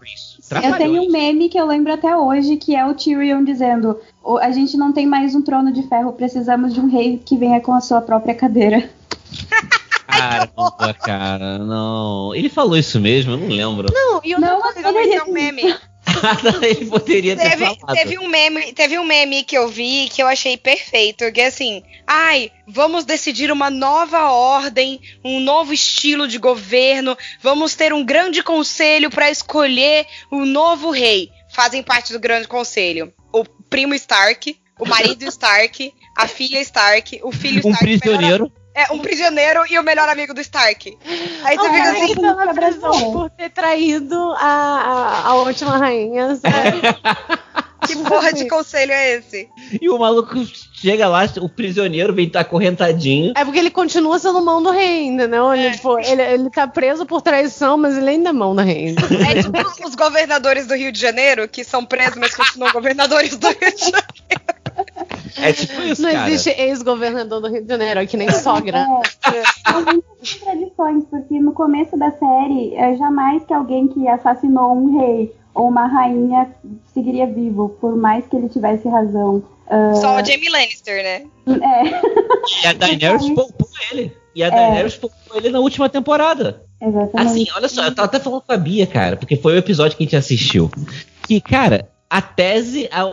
Eu 0.64 0.78
tenho 0.78 1.04
um 1.04 1.10
meme 1.10 1.48
que 1.48 1.58
eu 1.58 1.66
lembro 1.66 1.94
até 1.94 2.14
hoje, 2.18 2.58
que 2.58 2.76
é 2.76 2.86
o 2.86 2.94
Tyrion 2.94 3.42
dizendo: 3.42 3.98
a 4.42 4.52
gente 4.52 4.78
não 4.78 4.94
tem 4.94 5.06
mais 5.06 5.36
um 5.36 5.42
trono 5.42 5.72
de 5.72 5.84
ferro, 5.84 6.14
precisamos 6.14 6.74
de 6.74 6.80
um 6.80 6.90
rei 6.90 7.22
que 7.24 7.38
venha 7.38 7.60
com 7.60 7.74
a 7.74 7.82
sua 7.82 8.02
própria 8.02 8.34
cadeira. 8.34 8.90
Caramba, 10.08 10.94
cara, 10.94 11.58
não. 11.58 12.34
Ele 12.34 12.50
falou 12.50 12.78
isso 12.78 13.00
mesmo, 13.00 13.34
eu 13.34 13.38
não 13.38 13.48
lembro. 13.48 13.88
Não, 13.92 14.22
e 14.24 14.32
eu 14.32 14.40
não, 14.40 14.60
não 14.60 14.94
coisa, 14.94 15.16
é 15.16 15.24
um 15.24 15.32
meme. 15.32 15.64
ele 16.62 16.86
poderia 16.86 17.36
ter 17.36 17.50
teve, 17.50 17.66
falado. 17.66 17.96
Teve 17.96 18.20
um, 18.20 18.28
meme, 18.28 18.74
teve 18.74 19.00
um 19.00 19.04
meme 19.04 19.44
que 19.44 19.58
eu 19.58 19.68
vi 19.68 20.10
que 20.10 20.22
eu 20.22 20.28
achei 20.28 20.58
perfeito, 20.58 21.32
que 21.32 21.42
é 21.42 21.48
assim, 21.48 21.84
ai, 22.06 22.52
vamos 22.68 23.06
decidir 23.06 23.52
uma 23.52 23.70
nova 23.70 24.30
ordem, 24.30 25.00
um 25.24 25.40
novo 25.40 25.74
estilo 25.74 26.28
de 26.28 26.38
governo, 26.38 27.18
vamos 27.42 27.76
ter 27.76 27.94
um 27.94 28.06
grande 28.06 28.44
conselho 28.44 29.10
para 29.10 29.32
escolher 29.32 30.06
o 30.32 30.46
novo 30.46 30.92
rei. 30.92 31.30
Fazem 31.50 31.84
parte 31.84 32.14
do 32.14 32.20
grande 32.20 32.48
conselho 32.48 33.14
o 33.34 33.44
primo 33.70 33.94
Stark, 33.96 34.58
o 34.80 34.88
marido 34.88 35.26
Stark, 35.28 35.94
a 36.18 36.28
filha 36.28 36.62
Stark, 36.62 37.20
o 37.24 37.32
filho 37.32 37.58
Stark. 37.58 37.76
Um 37.76 37.78
prisioneiro. 37.78 38.52
É, 38.76 38.92
um 38.92 39.00
prisioneiro 39.00 39.64
e 39.70 39.78
o 39.78 39.84
melhor 39.84 40.10
amigo 40.10 40.34
do 40.34 40.42
Stark. 40.42 40.98
Aí 41.44 41.56
você 41.56 41.70
fica 41.70 41.92
assim. 41.92 42.16
Pela 42.16 42.54
pressão 42.54 43.14
por 43.14 43.30
ter 43.30 43.50
traído 43.50 44.34
a, 44.34 44.46
a, 44.46 45.28
a 45.28 45.36
última 45.36 45.78
rainha, 45.78 46.36
sabe? 46.36 46.82
que 47.88 47.96
porra 47.98 48.34
de 48.34 48.48
conselho 48.48 48.92
é 48.92 49.16
esse? 49.16 49.50
E 49.82 49.90
o 49.90 49.98
maluco 49.98 50.36
chega 50.74 51.08
lá, 51.08 51.22
o 51.42 51.50
prisioneiro 51.50 52.14
vem 52.14 52.28
estar 52.28 52.44
tá 52.44 52.46
acorrentadinho. 52.46 53.34
É 53.36 53.46
porque 53.46 53.60
ele 53.60 53.72
continua 53.72 54.20
sendo 54.20 54.44
mão 54.44 54.62
do 54.62 54.72
rei 54.72 55.00
ainda, 55.00 55.28
não? 55.28 55.54
Ele, 55.54 55.68
é. 55.68 55.72
tipo, 55.72 56.00
ele, 56.00 56.22
ele 56.22 56.50
tá 56.50 56.68
preso 56.68 57.06
por 57.06 57.22
traição, 57.22 57.78
mas 57.78 57.98
ele 57.98 58.10
ainda 58.10 58.30
é 58.30 58.34
mão 58.34 58.56
da 58.56 58.64
rei. 58.64 58.96
É 59.30 59.42
tipo 59.42 59.88
os 59.88 59.96
governadores 59.96 60.68
do 60.68 60.76
Rio 60.76 60.92
de 60.92 61.00
Janeiro, 61.00 61.48
que 61.48 61.64
são 61.64 61.86
presos, 61.86 62.18
mas 62.18 62.36
continuam 62.36 62.72
governadores 62.72 63.38
do 63.38 63.48
Rio 63.48 63.76
de 63.76 63.82
Janeiro. 63.82 64.04
É 65.38 65.52
tipo 65.52 65.82
isso, 65.82 66.02
Não 66.02 66.12
cara. 66.12 66.30
existe 66.30 66.50
ex-governador 66.50 67.42
do 67.42 67.48
Rio 67.48 67.62
de 67.62 67.68
Janeiro, 67.68 68.00
é 68.00 68.06
que 68.06 68.18
nem 68.18 68.30
sogra. 68.32 68.80
É, 68.80 69.82
muitas 69.82 70.34
contradições, 70.34 71.06
porque 71.06 71.40
no 71.40 71.54
começo 71.54 71.98
da 71.98 72.12
série, 72.12 72.76
é, 72.76 72.96
jamais 72.96 73.44
que 73.46 73.54
alguém 73.54 73.88
que 73.88 74.08
assassinou 74.08 74.74
um 74.74 75.00
rei 75.00 75.34
uma 75.56 75.88
rainha 75.88 76.52
seguiria 76.94 77.28
vivo, 77.28 77.70
por 77.80 77.96
mais 77.96 78.26
que 78.28 78.36
ele 78.36 78.50
tivesse 78.50 78.88
razão. 78.88 79.44
Uh... 79.68 79.96
Só 79.96 80.20
o 80.20 80.26
Jamie 80.26 80.50
Lannister, 80.50 81.04
né? 81.04 81.24
É. 81.48 82.64
E 82.64 82.68
a 82.68 82.74
Daenerys 82.78 83.30
poupou 83.30 83.70
ele. 83.92 84.12
E 84.36 84.44
a 84.44 84.50
Daenerys 84.50 84.96
é. 84.96 85.00
poupou 85.00 85.38
ele 85.38 85.50
na 85.50 85.60
última 85.60 85.90
temporada. 85.90 86.64
Exatamente. 86.82 87.16
Assim, 87.16 87.46
olha 87.56 87.70
só, 87.70 87.86
eu 87.86 87.96
tava 87.96 88.08
até 88.08 88.20
falando 88.20 88.42
com 88.42 88.52
a 88.52 88.58
Bia, 88.58 88.86
cara, 88.86 89.16
porque 89.16 89.36
foi 89.36 89.54
o 89.54 89.58
episódio 89.58 89.96
que 89.96 90.04
a 90.04 90.06
gente 90.06 90.16
assistiu. 90.16 90.70
Que, 91.26 91.40
cara, 91.40 91.88
a 92.10 92.22
tese, 92.22 92.90
a, 92.92 93.04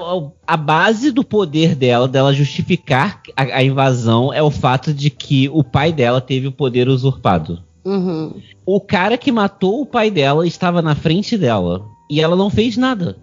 a, 0.47 0.57
base 0.57 1.11
do 1.11 1.25
poder 1.25 1.75
dela, 1.75 2.07
dela 2.09 2.35
justificar 2.35 3.23
a, 3.37 3.43
a, 3.43 3.63
invasão, 3.63 4.31
é 4.31 4.43
o 4.43 4.51
fato 4.51 4.93
de 4.93 5.09
que 5.09 5.49
o 5.49 5.63
pai 5.63 5.93
dela 5.93 6.21
teve 6.21 6.49
o 6.49 6.53
poder 6.53 6.89
usurpado. 6.89 7.63
Uhum. 7.85 8.35
O 8.67 8.81
cara 8.81 9.17
que 9.17 9.33
matou 9.33 9.81
o 9.81 9.87
pai 9.87 10.11
dela 10.11 10.47
estava 10.47 10.83
na 10.83 10.95
frente 10.95 11.39
dela. 11.39 11.83
E 12.11 12.21
ela 12.21 12.35
não 12.35 12.51
fez 12.51 12.77
nada. 12.77 13.17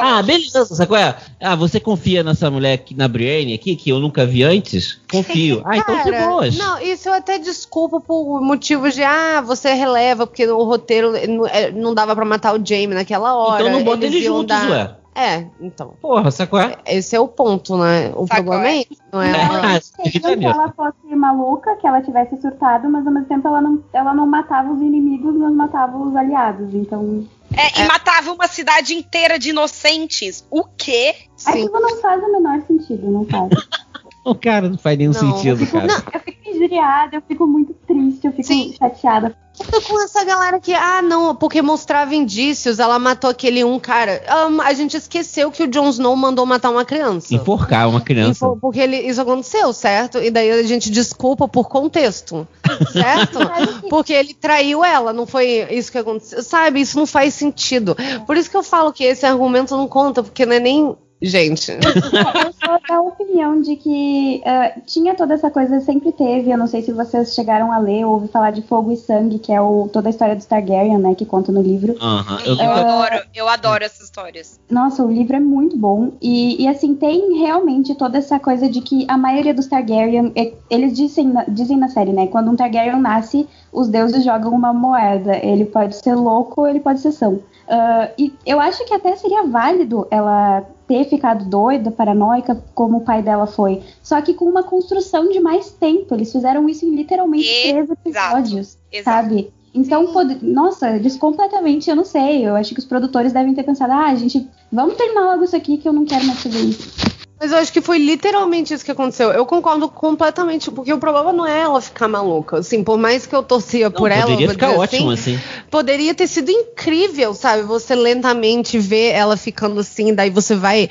Ah, 0.00 0.22
beleza, 0.22 0.64
sabe 0.64 0.96
é? 0.96 1.14
Ah, 1.40 1.54
você 1.54 1.78
confia 1.78 2.22
nessa 2.22 2.50
mulher 2.50 2.72
aqui, 2.72 2.94
na 2.94 3.06
Brienne 3.06 3.52
aqui, 3.52 3.76
que 3.76 3.90
eu 3.90 4.00
nunca 4.00 4.24
vi 4.24 4.42
antes? 4.42 5.00
Confio. 5.10 5.62
Ah, 5.64 5.76
então 5.76 6.02
de 6.02 6.12
boas. 6.12 6.56
Não, 6.56 6.80
isso 6.80 7.08
eu 7.08 7.12
até 7.12 7.38
desculpo 7.38 8.00
por 8.00 8.40
motivos 8.40 8.94
de, 8.94 9.02
ah, 9.02 9.42
você 9.42 9.74
releva, 9.74 10.26
porque 10.26 10.46
o 10.46 10.62
roteiro 10.64 11.12
não, 11.28 11.46
é, 11.46 11.70
não 11.70 11.94
dava 11.94 12.14
para 12.14 12.24
matar 12.24 12.58
o 12.58 12.66
Jamie 12.66 12.94
naquela 12.94 13.34
hora. 13.34 13.62
Então 13.62 13.72
não 13.72 13.84
bota 13.84 14.06
eles 14.06 14.24
juntos, 14.24 14.46
dar... 14.46 14.70
ué. 14.70 14.96
É, 15.16 15.46
então. 15.60 15.94
Porra, 16.02 16.28
sacou? 16.32 16.58
Esse 16.84 17.14
é 17.14 17.20
o 17.20 17.28
ponto, 17.28 17.76
né? 17.76 18.10
O 18.16 18.26
sacou 18.26 18.44
problema 18.44 18.68
é 18.68 18.78
isso, 18.78 19.02
não 19.12 19.22
é? 19.22 19.30
é. 20.04 20.10
que 20.10 20.44
ela 20.44 20.72
fosse 20.72 21.14
maluca, 21.14 21.76
que 21.76 21.86
ela 21.86 22.02
tivesse 22.02 22.40
surtado, 22.40 22.88
mas 22.88 23.06
ao 23.06 23.12
mesmo 23.12 23.28
tempo 23.28 23.46
ela 23.46 23.60
não, 23.60 23.80
ela 23.92 24.12
não 24.12 24.26
matava 24.26 24.72
os 24.72 24.80
inimigos, 24.80 25.36
mas 25.36 25.52
matava 25.52 25.96
os 25.96 26.16
aliados, 26.16 26.74
então... 26.74 27.24
É, 27.56 27.80
e 27.80 27.82
é. 27.82 27.86
matava 27.86 28.32
uma 28.32 28.46
cidade 28.46 28.94
inteira 28.94 29.38
de 29.38 29.50
inocentes. 29.50 30.46
O 30.50 30.64
quê? 30.64 31.14
Aquilo 31.44 31.80
não 31.80 32.00
faz 32.00 32.22
o 32.22 32.32
menor 32.32 32.62
sentido, 32.66 33.10
não 33.10 33.24
faz. 33.26 33.50
o 34.24 34.34
cara 34.34 34.68
não 34.68 34.78
faz 34.78 34.96
nenhum 34.96 35.12
não, 35.12 35.20
sentido, 35.20 35.48
eu 35.48 35.56
fico, 35.58 35.72
cara. 35.72 35.86
Não, 35.86 36.02
eu 36.12 36.20
fico 36.20 36.48
injuriada, 36.48 37.16
eu 37.16 37.22
fico 37.22 37.46
muito 37.46 37.73
triste, 37.94 38.26
eu 38.26 38.32
fico 38.32 38.44
Sim. 38.44 38.74
chateada. 38.78 39.36
Eu 39.58 39.66
tô 39.66 39.80
com 39.82 40.02
essa 40.02 40.24
galera 40.24 40.58
que, 40.58 40.74
ah, 40.74 41.00
não, 41.00 41.36
porque 41.36 41.62
mostrava 41.62 42.12
indícios, 42.12 42.80
ela 42.80 42.98
matou 42.98 43.30
aquele 43.30 43.62
um 43.62 43.78
cara. 43.78 44.20
Um, 44.50 44.60
a 44.60 44.72
gente 44.72 44.96
esqueceu 44.96 45.48
que 45.52 45.62
o 45.62 45.68
Jon 45.68 45.88
Snow 45.90 46.16
mandou 46.16 46.44
matar 46.44 46.70
uma 46.70 46.84
criança. 46.84 47.32
Enforcar 47.32 47.88
uma 47.88 48.00
criança. 48.00 48.48
porque 48.60 48.80
ele, 48.80 48.96
isso 48.96 49.20
aconteceu, 49.20 49.72
certo? 49.72 50.18
E 50.18 50.28
daí 50.28 50.50
a 50.50 50.62
gente 50.64 50.90
desculpa 50.90 51.46
por 51.46 51.68
contexto, 51.68 52.48
certo? 52.92 53.38
porque 53.88 54.12
ele 54.12 54.34
traiu 54.34 54.84
ela, 54.84 55.12
não 55.12 55.24
foi 55.24 55.64
isso 55.70 55.92
que 55.92 55.98
aconteceu. 55.98 56.42
Sabe, 56.42 56.80
isso 56.80 56.98
não 56.98 57.06
faz 57.06 57.34
sentido. 57.34 57.96
Por 58.26 58.36
isso 58.36 58.50
que 58.50 58.56
eu 58.56 58.62
falo 58.64 58.92
que 58.92 59.04
esse 59.04 59.24
argumento 59.24 59.76
não 59.76 59.86
conta, 59.86 60.20
porque 60.20 60.44
não 60.44 60.56
é 60.56 60.60
nem 60.60 60.96
gente. 61.20 61.72
Eu 61.72 62.52
sou 62.52 62.80
da 62.88 63.00
opinião 63.00 63.60
de 63.60 63.76
que 63.76 64.42
uh, 64.44 64.80
tinha 64.86 65.14
toda 65.14 65.34
essa 65.34 65.50
coisa, 65.50 65.80
sempre 65.80 66.12
teve. 66.12 66.50
Eu 66.50 66.58
não 66.58 66.66
sei 66.66 66.82
se 66.82 66.92
vocês 66.92 67.34
chegaram 67.34 67.72
a 67.72 67.78
ler 67.78 68.04
ou 68.04 68.14
ouvir 68.14 68.28
falar 68.28 68.50
de 68.50 68.62
Fogo 68.62 68.92
e 68.92 68.96
Sangue, 68.96 69.38
que 69.38 69.52
é 69.52 69.60
o, 69.60 69.88
toda 69.92 70.08
a 70.08 70.10
história 70.10 70.36
do 70.36 70.44
Targaryen, 70.44 70.98
né? 70.98 71.14
Que 71.14 71.24
conta 71.24 71.50
no 71.50 71.62
livro. 71.62 71.92
Uhum, 71.92 72.38
eu, 72.44 72.56
uh, 72.56 72.70
adoro, 72.70 73.22
eu 73.34 73.48
adoro 73.48 73.84
essas 73.84 74.04
histórias. 74.04 74.60
Nossa, 74.70 75.04
o 75.04 75.10
livro 75.10 75.36
é 75.36 75.40
muito 75.40 75.76
bom. 75.76 76.12
E, 76.20 76.62
e 76.62 76.68
assim, 76.68 76.94
tem 76.94 77.38
realmente 77.38 77.94
toda 77.94 78.18
essa 78.18 78.38
coisa 78.38 78.68
de 78.68 78.80
que 78.80 79.04
a 79.08 79.16
maioria 79.16 79.54
dos 79.54 79.66
Targaryen, 79.66 80.32
eles 80.70 80.94
dizem, 80.96 81.32
dizem 81.48 81.76
na 81.76 81.88
série, 81.88 82.12
né? 82.12 82.26
Quando 82.26 82.50
um 82.50 82.56
Targaryen 82.56 83.00
nasce, 83.00 83.48
os 83.72 83.88
deuses 83.88 84.24
jogam 84.24 84.52
uma 84.52 84.72
moeda. 84.72 85.36
Ele 85.44 85.64
pode 85.64 85.96
ser 85.96 86.14
louco 86.14 86.62
ou 86.62 86.68
ele 86.68 86.80
pode 86.80 87.00
ser 87.00 87.12
são. 87.12 87.40
Uh, 87.68 88.12
e 88.18 88.32
eu 88.44 88.60
acho 88.60 88.84
que 88.84 88.94
até 88.94 89.16
seria 89.16 89.44
válido 89.44 90.06
ela 90.10 90.64
ter 90.86 91.04
ficado 91.06 91.44
doida, 91.46 91.90
paranoica, 91.90 92.62
como 92.74 92.98
o 92.98 93.00
pai 93.00 93.22
dela 93.22 93.46
foi. 93.46 93.82
Só 94.02 94.20
que 94.20 94.34
com 94.34 94.44
uma 94.44 94.62
construção 94.62 95.28
de 95.28 95.40
mais 95.40 95.70
tempo. 95.70 96.14
Eles 96.14 96.30
fizeram 96.30 96.68
isso 96.68 96.84
em 96.84 96.94
literalmente 96.94 97.48
três 97.62 97.90
episódios, 97.90 98.78
Exato. 98.92 99.04
sabe? 99.04 99.52
Então, 99.74 100.12
pode... 100.12 100.44
nossa, 100.44 100.90
eles 100.94 101.16
completamente, 101.16 101.90
eu 101.90 101.96
não 101.96 102.04
sei. 102.04 102.46
Eu 102.46 102.54
acho 102.54 102.74
que 102.74 102.80
os 102.80 102.86
produtores 102.86 103.32
devem 103.32 103.54
ter 103.54 103.64
pensado, 103.64 103.92
ah, 103.92 104.14
gente, 104.14 104.48
vamos 104.70 104.94
terminar 104.96 105.32
logo 105.32 105.44
isso 105.44 105.56
aqui 105.56 105.78
que 105.78 105.88
eu 105.88 105.92
não 105.92 106.04
quero 106.04 106.24
mais 106.26 106.40
fazer 106.40 106.60
isso. 106.60 107.13
Mas 107.38 107.50
eu 107.50 107.58
acho 107.58 107.72
que 107.72 107.80
foi 107.80 107.98
literalmente 107.98 108.72
isso 108.72 108.84
que 108.84 108.92
aconteceu. 108.92 109.30
Eu 109.32 109.44
concordo 109.44 109.88
completamente, 109.88 110.70
porque 110.70 110.92
o 110.92 110.98
problema 110.98 111.32
não 111.32 111.44
é 111.44 111.60
ela 111.60 111.80
ficar 111.80 112.06
maluca. 112.06 112.58
Assim, 112.58 112.82
por 112.84 112.96
mais 112.96 113.26
que 113.26 113.34
eu 113.34 113.42
torcia 113.42 113.86
não, 113.86 113.90
por 113.90 113.98
poderia 113.98 114.22
ela. 114.22 114.30
Poderia 114.30 114.48
ficar 114.50 114.70
ótimo, 114.70 115.10
assim, 115.10 115.34
assim. 115.34 115.44
Poderia 115.70 116.14
ter 116.14 116.28
sido 116.28 116.50
incrível, 116.50 117.34
sabe? 117.34 117.62
Você 117.64 117.94
lentamente 117.94 118.78
vê 118.78 119.08
ela 119.08 119.36
ficando 119.36 119.80
assim, 119.80 120.14
daí 120.14 120.30
você 120.30 120.54
vai. 120.54 120.88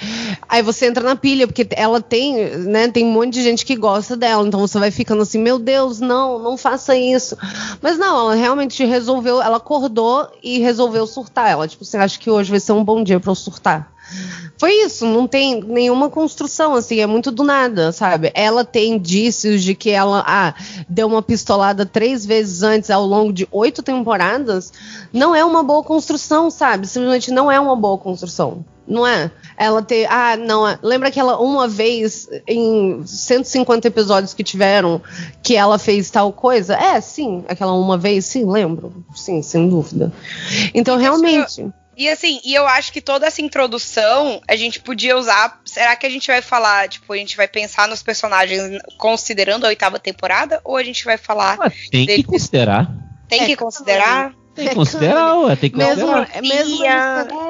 Aí 0.48 0.62
você 0.62 0.86
entra 0.86 1.04
na 1.04 1.16
pilha, 1.16 1.48
porque 1.48 1.66
ela 1.72 2.02
tem, 2.02 2.58
né? 2.58 2.90
Tem 2.90 3.06
um 3.06 3.12
monte 3.12 3.34
de 3.34 3.42
gente 3.42 3.66
que 3.66 3.76
gosta 3.76 4.18
dela. 4.18 4.46
Então 4.46 4.60
você 4.60 4.78
vai 4.78 4.92
ficando 4.92 5.22
assim, 5.22 5.40
meu 5.40 5.58
Deus, 5.58 6.02
não, 6.02 6.38
não 6.40 6.58
faça 6.58 6.96
isso. 6.96 7.38
Mas 7.82 7.98
não, 7.98 8.20
ela 8.20 8.36
realmente 8.36 8.84
resolveu, 8.84 9.42
ela 9.42 9.58
acordou 9.58 10.28
e 10.44 10.60
resolveu 10.60 11.08
surtar. 11.08 11.50
Ela, 11.50 11.68
tipo, 11.70 11.86
você 11.86 11.98
acha 11.98 12.20
que 12.20 12.30
hoje 12.30 12.52
vai 12.52 12.60
ser 12.60 12.74
um 12.74 12.84
bom 12.84 13.02
dia 13.02 13.20
pra 13.20 13.32
eu 13.32 13.36
surtar? 13.36 13.93
Foi 14.58 14.72
isso, 14.86 15.06
não 15.06 15.28
tem 15.28 15.62
nenhuma 15.62 16.10
construção, 16.10 16.74
assim, 16.76 17.00
é 17.00 17.08
muito 17.08 17.32
do 17.32 17.44
nada, 17.44 17.92
sabe? 17.92 18.32
Ela 18.34 18.64
tem 18.64 18.94
indícios 18.94 19.64
de 19.64 19.76
que 19.76 19.90
ela 19.90 20.24
ah, 20.28 20.54
deu 20.88 21.08
uma 21.08 21.22
pistolada 21.22 21.86
três 21.86 22.26
vezes 22.26 22.64
antes 22.64 22.90
ao 22.90 23.06
longo 23.06 23.34
de 23.34 23.48
oito 23.52 23.82
temporadas. 23.82 24.72
Não 25.12 25.36
é 25.36 25.44
uma 25.44 25.64
boa 25.64 25.84
construção, 25.84 26.50
sabe? 26.50 26.88
Simplesmente 26.88 27.32
não 27.32 27.52
é 27.52 27.60
uma 27.60 27.76
boa 27.76 27.98
construção. 27.98 28.66
Não 28.86 29.08
é? 29.08 29.32
Ela 29.58 29.82
ter. 29.82 30.06
Ah, 30.12 30.36
não. 30.36 30.68
É. 30.68 30.78
Lembra 30.82 31.08
aquela 31.08 31.40
uma 31.40 31.68
vez 31.70 32.28
em 32.46 33.02
150 33.06 33.88
episódios 33.88 34.34
que 34.34 34.44
tiveram 34.44 35.02
que 35.42 35.56
ela 35.56 35.80
fez 35.80 36.10
tal 36.10 36.34
coisa? 36.34 36.76
É, 36.76 37.00
sim. 37.00 37.46
Aquela 37.48 37.74
uma 37.74 37.98
vez, 37.98 38.26
sim, 38.26 38.46
lembro. 38.46 39.06
Sim, 39.16 39.42
sem 39.42 39.70
dúvida. 39.70 40.12
Então, 40.74 40.98
realmente. 40.98 41.66
E 41.96 42.10
assim, 42.10 42.40
e 42.44 42.54
eu 42.54 42.68
acho 42.68 42.92
que 42.92 43.02
toda 43.02 43.28
essa 43.28 43.42
introdução 43.42 44.42
a 44.48 44.56
gente 44.56 44.80
podia 44.80 45.18
usar. 45.18 45.62
Será 45.66 45.96
que 45.96 46.06
a 46.06 46.10
gente 46.10 46.28
vai 46.28 46.42
falar, 46.42 46.90
tipo, 46.90 47.14
a 47.14 47.18
gente 47.18 47.38
vai 47.38 47.48
pensar 47.48 47.88
nos 47.88 48.02
personagens 48.02 48.82
considerando 48.98 49.66
a 49.66 49.70
oitava 49.70 50.00
temporada? 50.00 50.60
Ou 50.64 50.78
a 50.78 50.84
gente 50.84 51.06
vai 51.06 51.18
falar. 51.18 51.58
Ah, 51.60 51.72
tem 51.92 52.06
que 52.06 52.24
considerar. 52.24 52.90
Tem 53.28 53.42
é, 53.42 53.46
que 53.46 53.56
considerar? 53.56 54.34
Tem 54.56 54.70
que 54.70 54.76
considerar, 54.76 55.36
ué, 55.40 55.56
tem 55.56 55.70
que 55.72 55.78
considerar. 55.78 56.30
Mesmo, 56.42 56.86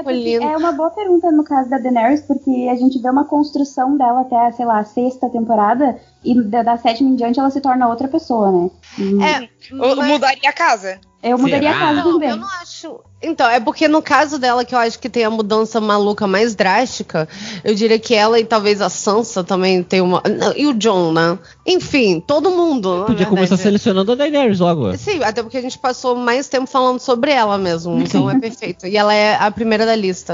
mesmo 0.08 0.46
é, 0.46 0.54
é 0.54 0.58
uma 0.58 0.72
boa 0.72 0.90
pergunta 0.92 1.30
no 1.32 1.44
caso 1.44 1.70
da 1.70 1.78
Daenerys, 1.78 2.22
porque 2.22 2.70
a 2.72 2.76
gente 2.76 2.98
vê 3.00 3.10
uma 3.10 3.26
construção 3.26 3.98
dela 3.98 4.22
até, 4.22 4.52
sei 4.54 4.66
lá, 4.66 4.80
a 4.80 4.86
sexta 4.86 5.30
temporada, 5.30 6.00
e 6.24 6.42
da, 6.44 6.64
da 6.64 6.78
sétima 6.78 7.10
em 7.10 7.16
diante 7.16 7.40
ela 7.40 7.50
se 7.50 7.60
torna 7.60 7.90
outra 7.90 8.08
pessoa, 8.08 8.52
né? 8.52 8.70
É, 9.00 9.50
mas... 9.74 10.08
mudaria 10.08 10.50
a 10.50 10.54
casa. 10.54 11.02
Eu 11.24 11.38
mudaria 11.38 11.72
Será? 11.72 11.76
a 11.76 11.88
casa 11.88 12.04
não, 12.04 12.14
também. 12.14 12.30
Eu 12.30 12.38
não 12.38 12.48
acho. 12.62 13.00
Então, 13.22 13.50
é 13.50 13.60
porque 13.60 13.88
no 13.88 14.02
caso 14.02 14.38
dela, 14.38 14.66
que 14.66 14.76
eu 14.76 14.80
acho 14.80 15.00
que 15.00 15.10
tem 15.10 15.24
a 15.24 15.30
mudança 15.30 15.80
maluca 15.80 16.28
mais 16.28 16.54
drástica, 16.54 17.30
eu 17.64 17.74
diria 17.74 17.98
que 17.98 18.14
ela 18.14 18.38
e 18.38 18.44
talvez 18.44 18.82
a 18.82 18.90
Sansa 18.90 19.42
também 19.42 19.82
tem 19.82 20.02
uma. 20.02 20.22
E 20.58 20.68
o 20.68 20.74
John, 20.74 21.14
né? 21.14 21.40
Enfim, 21.66 22.20
todo 22.20 22.52
mundo. 22.52 23.06
Podia 23.08 23.26
começar 23.26 23.56
selecionando 23.56 24.12
a 24.12 24.16
Daenerys 24.16 24.60
logo. 24.60 24.98
Sim, 24.98 25.24
até 25.24 25.42
porque 25.42 25.58
a 25.58 25.62
gente 25.62 25.80
passou 25.80 26.16
mais 26.16 26.50
tempo 26.50 26.68
falando 26.68 27.00
sobre 27.00 27.32
ela 27.32 27.58
mesmo. 27.58 27.98
Então 28.02 28.30
é 28.30 28.38
perfeito. 28.38 28.86
E 28.86 28.98
ela 28.98 29.14
é 29.14 29.36
a 29.36 29.50
primeira 29.50 29.86
da 29.86 29.96
lista. 29.96 30.34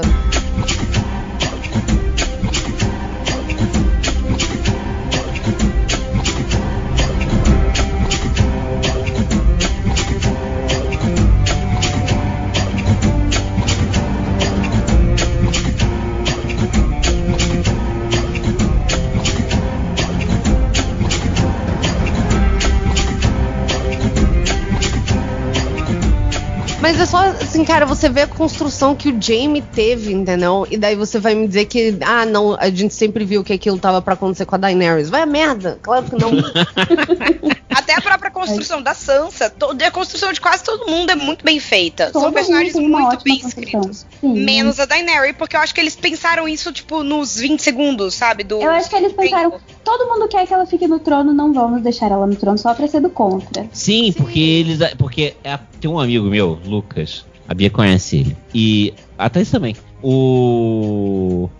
Mas 27.12 27.39
é 27.39 27.39
só 27.39 27.39
assim, 27.50 27.64
cara, 27.64 27.84
você 27.84 28.08
vê 28.08 28.22
a 28.22 28.26
construção 28.28 28.94
que 28.94 29.10
o 29.10 29.20
Jamie 29.20 29.60
teve, 29.60 30.12
entendeu? 30.12 30.66
E 30.70 30.78
daí 30.78 30.94
você 30.94 31.18
vai 31.18 31.34
me 31.34 31.48
dizer 31.48 31.64
que, 31.66 31.98
ah, 32.00 32.24
não, 32.24 32.56
a 32.58 32.70
gente 32.70 32.94
sempre 32.94 33.24
viu 33.24 33.42
que 33.42 33.52
aquilo 33.52 33.76
tava 33.76 34.00
para 34.00 34.14
acontecer 34.14 34.46
com 34.46 34.54
a 34.54 34.58
Daenerys. 34.58 35.10
Vai 35.10 35.22
a 35.22 35.26
merda, 35.26 35.78
claro 35.82 36.04
que 36.04 36.16
não. 36.16 36.30
Até 37.68 37.94
a 37.94 38.00
própria 38.00 38.30
construção 38.30 38.80
da 38.80 38.94
Sansa, 38.94 39.50
toda, 39.50 39.84
a 39.84 39.90
construção 39.90 40.32
de 40.32 40.40
quase 40.40 40.62
todo 40.62 40.88
mundo 40.88 41.10
é 41.10 41.16
muito 41.16 41.44
bem 41.44 41.58
feita. 41.58 42.10
Todo 42.12 42.22
São 42.22 42.32
personagens 42.32 42.74
muito 42.74 43.24
bem 43.24 43.40
escritos. 43.44 44.06
Sim. 44.20 44.44
Menos 44.44 44.78
a 44.78 44.86
Daenerys, 44.86 45.34
porque 45.36 45.56
eu 45.56 45.60
acho 45.60 45.74
que 45.74 45.80
eles 45.80 45.96
pensaram 45.96 46.48
isso, 46.48 46.72
tipo, 46.72 47.02
nos 47.02 47.36
20 47.36 47.60
segundos, 47.60 48.14
sabe? 48.14 48.44
Do, 48.44 48.60
eu 48.60 48.70
acho 48.70 48.88
que 48.88 48.96
eles 48.96 49.12
pensaram, 49.12 49.50
tempo. 49.50 49.62
todo 49.82 50.06
mundo 50.06 50.28
quer 50.28 50.46
que 50.46 50.54
ela 50.54 50.66
fique 50.66 50.86
no 50.86 51.00
trono, 51.00 51.32
não 51.32 51.52
vamos 51.52 51.82
deixar 51.82 52.10
ela 52.10 52.26
no 52.26 52.36
trono 52.36 52.58
só 52.58 52.72
pra 52.74 52.86
ser 52.86 53.00
do 53.00 53.10
contra. 53.10 53.66
Sim, 53.72 54.04
Sim. 54.04 54.12
porque 54.12 54.38
eles. 54.38 54.78
Porque 54.96 55.34
é, 55.42 55.58
tem 55.80 55.90
um 55.90 55.98
amigo 55.98 56.26
meu, 56.26 56.58
Lucas, 56.64 57.24
a 57.50 57.54
Bia 57.54 57.68
conhece 57.68 58.18
ele. 58.18 58.36
E 58.54 58.94
a 59.18 59.28
Thaís 59.28 59.50
também. 59.50 59.74
O. 60.00 61.50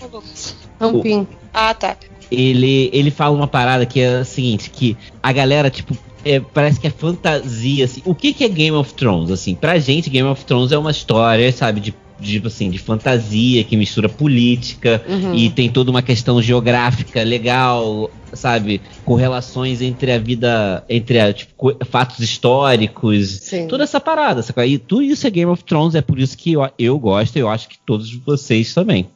Rampim. 0.80 1.26
Ah, 1.52 1.74
tá. 1.74 1.96
Ele, 2.30 2.88
ele 2.92 3.10
fala 3.10 3.34
uma 3.36 3.48
parada 3.48 3.84
que 3.84 3.98
é 3.98 4.18
a 4.18 4.24
seguinte, 4.24 4.70
que 4.70 4.96
a 5.20 5.32
galera, 5.32 5.68
tipo, 5.68 5.98
é, 6.24 6.38
parece 6.38 6.78
que 6.78 6.86
é 6.86 6.90
fantasia, 6.90 7.84
assim. 7.84 8.02
O 8.04 8.14
que, 8.14 8.32
que 8.32 8.44
é 8.44 8.48
Game 8.48 8.76
of 8.76 8.94
Thrones, 8.94 9.32
assim? 9.32 9.56
Pra 9.56 9.80
gente, 9.80 10.08
Game 10.08 10.28
of 10.28 10.44
Thrones 10.44 10.70
é 10.70 10.78
uma 10.78 10.92
história, 10.92 11.50
sabe, 11.50 11.80
de 11.80 11.92
de, 12.20 12.32
tipo 12.32 12.48
assim, 12.48 12.70
de 12.70 12.78
fantasia 12.78 13.64
que 13.64 13.76
mistura 13.76 14.08
política 14.08 15.02
uhum. 15.08 15.34
e 15.34 15.50
tem 15.50 15.70
toda 15.70 15.90
uma 15.90 16.02
questão 16.02 16.40
geográfica 16.40 17.22
legal, 17.22 18.10
sabe? 18.32 18.80
Correlações 19.04 19.80
entre 19.80 20.12
a 20.12 20.18
vida, 20.18 20.84
entre 20.88 21.18
a, 21.18 21.32
tipo, 21.32 21.54
fatos 21.86 22.20
históricos, 22.20 23.28
Sim. 23.28 23.66
toda 23.66 23.84
essa 23.84 24.00
parada. 24.00 24.42
Sabe? 24.42 24.66
E 24.66 24.78
tudo 24.78 25.02
isso 25.02 25.26
é 25.26 25.30
Game 25.30 25.50
of 25.50 25.64
Thrones, 25.64 25.94
é 25.94 26.02
por 26.02 26.18
isso 26.18 26.36
que 26.36 26.52
eu, 26.52 26.68
eu 26.78 26.98
gosto 26.98 27.36
e 27.36 27.40
eu 27.40 27.48
acho 27.48 27.68
que 27.68 27.78
todos 27.84 28.12
vocês 28.14 28.72
também. 28.74 29.08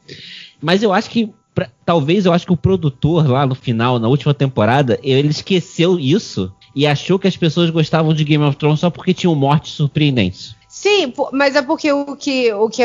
Mas 0.61 0.81
eu 0.83 0.91
acho 0.91 1.09
que 1.09 1.29
Pra, 1.55 1.69
talvez 1.85 2.25
eu 2.25 2.33
acho 2.33 2.45
que 2.45 2.51
o 2.51 2.57
produtor 2.57 3.25
lá 3.25 3.45
no 3.45 3.55
final, 3.55 3.97
na 3.97 4.09
última 4.09 4.33
temporada, 4.33 4.99
ele 5.01 5.29
esqueceu 5.29 5.97
isso 5.97 6.51
e 6.75 6.85
achou 6.85 7.17
que 7.17 7.29
as 7.29 7.37
pessoas 7.37 7.69
gostavam 7.69 8.13
de 8.13 8.25
Game 8.25 8.43
of 8.43 8.57
Thrones 8.57 8.81
só 8.81 8.89
porque 8.89 9.13
tinham 9.13 9.33
mortes 9.33 9.71
surpreendentes. 9.71 10.53
Sim, 10.75 11.13
mas 11.31 11.55
é 11.55 11.61
porque 11.61 11.89
o 11.89 12.17
que, 12.17 12.51
o 12.53 12.69
que 12.69 12.81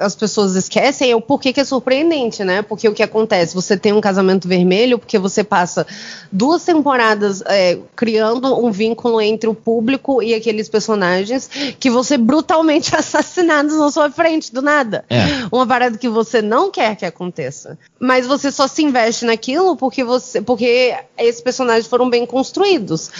as 0.00 0.16
pessoas 0.16 0.56
esquecem 0.56 1.10
é 1.10 1.14
o 1.14 1.20
porquê 1.20 1.52
que 1.52 1.60
é 1.60 1.64
surpreendente, 1.64 2.42
né? 2.42 2.62
Porque 2.62 2.88
o 2.88 2.94
que 2.94 3.02
acontece? 3.02 3.54
Você 3.54 3.76
tem 3.76 3.92
um 3.92 4.00
casamento 4.00 4.48
vermelho 4.48 4.98
porque 4.98 5.18
você 5.18 5.44
passa 5.44 5.86
duas 6.32 6.64
temporadas 6.64 7.42
é, 7.44 7.78
criando 7.94 8.58
um 8.58 8.72
vínculo 8.72 9.20
entre 9.20 9.46
o 9.46 9.54
público 9.54 10.22
e 10.22 10.32
aqueles 10.32 10.70
personagens 10.70 11.50
que 11.78 11.90
você 11.90 12.16
brutalmente 12.16 12.96
assassinados 12.96 13.76
na 13.76 13.90
sua 13.90 14.10
frente, 14.10 14.50
do 14.50 14.62
nada. 14.62 15.04
É. 15.10 15.18
Uma 15.52 15.66
parada 15.66 15.98
que 15.98 16.08
você 16.08 16.40
não 16.40 16.70
quer 16.70 16.96
que 16.96 17.04
aconteça. 17.04 17.78
Mas 18.00 18.26
você 18.26 18.50
só 18.50 18.66
se 18.66 18.82
investe 18.82 19.26
naquilo 19.26 19.76
porque 19.76 20.02
você. 20.02 20.40
porque 20.40 20.96
esses 21.18 21.42
personagens 21.42 21.86
foram 21.86 22.08
bem 22.08 22.24
construídos. 22.24 23.10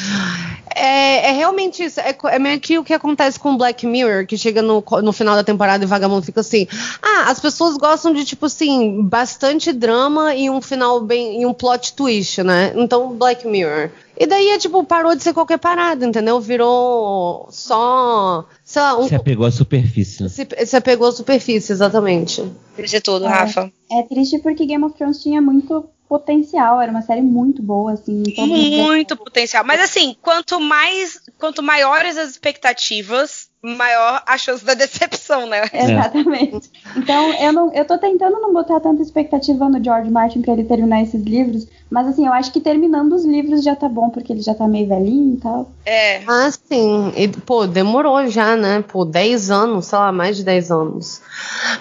É, 0.74 1.28
é 1.28 1.32
realmente 1.32 1.84
isso. 1.84 2.00
É, 2.00 2.16
é 2.30 2.38
meio 2.38 2.60
que 2.60 2.78
o 2.78 2.84
que 2.84 2.94
acontece 2.94 3.38
com 3.38 3.56
Black 3.56 3.86
Mirror, 3.86 3.97
que 4.26 4.37
chega 4.37 4.62
no, 4.62 4.84
no 5.02 5.12
final 5.12 5.34
da 5.34 5.44
temporada 5.44 5.84
e 5.84 5.87
vagabundo 5.87 6.22
fica 6.22 6.40
assim. 6.40 6.66
Ah, 7.02 7.30
as 7.30 7.40
pessoas 7.40 7.76
gostam 7.76 8.12
de, 8.12 8.24
tipo 8.24 8.46
assim, 8.46 9.02
bastante 9.02 9.72
drama 9.72 10.34
e 10.34 10.50
um 10.50 10.61
final 10.61 11.00
bem. 11.00 11.42
e 11.42 11.46
um 11.46 11.54
plot 11.54 11.94
twist, 11.94 12.42
né? 12.42 12.72
Então, 12.76 13.14
Black 13.16 13.46
Mirror. 13.46 13.90
E 14.20 14.26
daí 14.26 14.48
é 14.48 14.58
tipo, 14.58 14.82
parou 14.82 15.14
de 15.14 15.22
ser 15.22 15.32
qualquer 15.32 15.58
parada, 15.58 16.04
entendeu? 16.04 16.40
Virou 16.40 17.48
só. 17.50 18.44
Sei 18.64 18.82
lá, 18.82 18.98
um... 18.98 19.06
Se 19.06 19.14
apegou 19.14 19.46
à 19.46 19.50
superfície. 19.50 20.24
Né? 20.24 20.28
Se, 20.28 20.46
se 20.66 20.76
apegou 20.76 21.08
à 21.08 21.12
superfície, 21.12 21.70
exatamente. 21.70 22.44
De 22.76 23.00
tudo, 23.00 23.26
é, 23.26 23.28
Rafa. 23.28 23.72
É 23.90 24.02
triste 24.02 24.38
porque 24.40 24.66
Game 24.66 24.84
of 24.84 24.96
Thrones 24.96 25.22
tinha 25.22 25.40
muito 25.40 25.88
potencial, 26.08 26.80
era 26.80 26.90
uma 26.90 27.02
série 27.02 27.20
muito 27.20 27.62
boa, 27.62 27.92
assim. 27.92 28.22
Muito 28.37 29.16
potencial. 29.16 29.64
Mas 29.64 29.80
assim, 29.80 30.16
quanto 30.22 30.58
mais, 30.58 31.20
quanto 31.38 31.62
maiores 31.62 32.16
as 32.16 32.30
expectativas, 32.30 33.47
maior 33.62 34.22
a 34.26 34.38
chance 34.38 34.64
da 34.64 34.74
decepção, 34.74 35.46
né? 35.46 35.62
Exatamente. 35.72 36.70
Então, 36.96 37.32
eu, 37.34 37.52
não, 37.52 37.72
eu 37.74 37.84
tô 37.84 37.98
tentando 37.98 38.40
não 38.40 38.52
botar 38.52 38.80
tanta 38.80 39.02
expectativa 39.02 39.68
no 39.68 39.82
George 39.82 40.10
Martin 40.10 40.42
para 40.42 40.52
ele 40.52 40.64
terminar 40.64 41.02
esses 41.02 41.22
livros, 41.22 41.66
mas 41.90 42.07
assim, 42.09 42.27
eu 42.27 42.33
acho 42.33 42.53
que 42.53 42.61
terminando 42.61 43.14
os 43.14 43.24
livros 43.24 43.64
já 43.64 43.74
tá 43.74 43.88
bom, 43.88 44.11
porque 44.11 44.33
ele 44.33 44.42
já 44.42 44.55
tá 44.55 44.68
meio 44.68 44.87
velhinho 44.87 45.35
e 45.35 45.37
tal. 45.38 45.70
É. 45.87 46.22
Ah, 46.27 46.51
sim. 46.51 47.12
E, 47.16 47.29
pô, 47.29 47.66
demorou 47.66 48.29
já, 48.29 48.57
né? 48.57 48.85
Pô, 48.87 49.07
10 49.07 49.51
anos, 49.51 49.87
sei 49.87 49.98
lá, 49.98 50.12
mais 50.12 50.37
de 50.37 50.44
10 50.44 50.70
anos. 50.70 51.22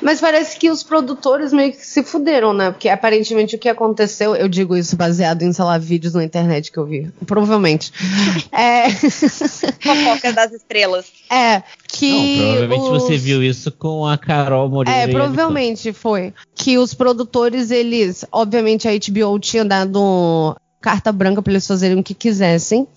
Mas 0.01 0.21
parece 0.21 0.57
que 0.57 0.69
os 0.69 0.81
produtores 0.81 1.51
meio 1.51 1.73
que 1.73 1.85
se 1.85 2.03
fuderam, 2.03 2.53
né? 2.53 2.71
Porque 2.71 2.87
aparentemente 2.87 3.55
o 3.55 3.59
que 3.59 3.67
aconteceu, 3.67 4.33
eu 4.33 4.47
digo 4.47 4.77
isso 4.77 4.95
baseado 4.95 5.41
em, 5.41 5.51
sei 5.51 5.65
lá, 5.65 5.77
vídeos 5.77 6.13
na 6.13 6.23
internet 6.23 6.71
que 6.71 6.77
eu 6.77 6.85
vi. 6.85 7.11
Provavelmente. 7.25 7.91
é. 8.51 8.89
Fofocas 8.89 10.33
das 10.33 10.53
estrelas. 10.53 11.05
É. 11.29 11.61
Que 11.89 12.37
Não, 12.37 12.47
provavelmente 12.47 12.81
os... 12.81 13.03
você 13.03 13.17
viu 13.17 13.43
isso 13.43 13.71
com 13.71 14.05
a 14.05 14.17
Carol 14.17 14.69
Moreira. 14.69 15.01
É, 15.01 15.07
provavelmente 15.07 15.91
foi. 15.91 16.33
Que 16.55 16.77
os 16.77 16.93
produtores, 16.93 17.71
eles. 17.71 18.23
Obviamente 18.31 18.87
a 18.87 18.91
HBO 18.91 19.39
tinha 19.39 19.65
dado 19.65 19.96
carta 20.79 21.11
branca 21.11 21.41
para 21.41 21.53
eles 21.53 21.67
fazerem 21.67 21.99
o 21.99 22.03
que 22.03 22.13
quisessem. 22.13 22.87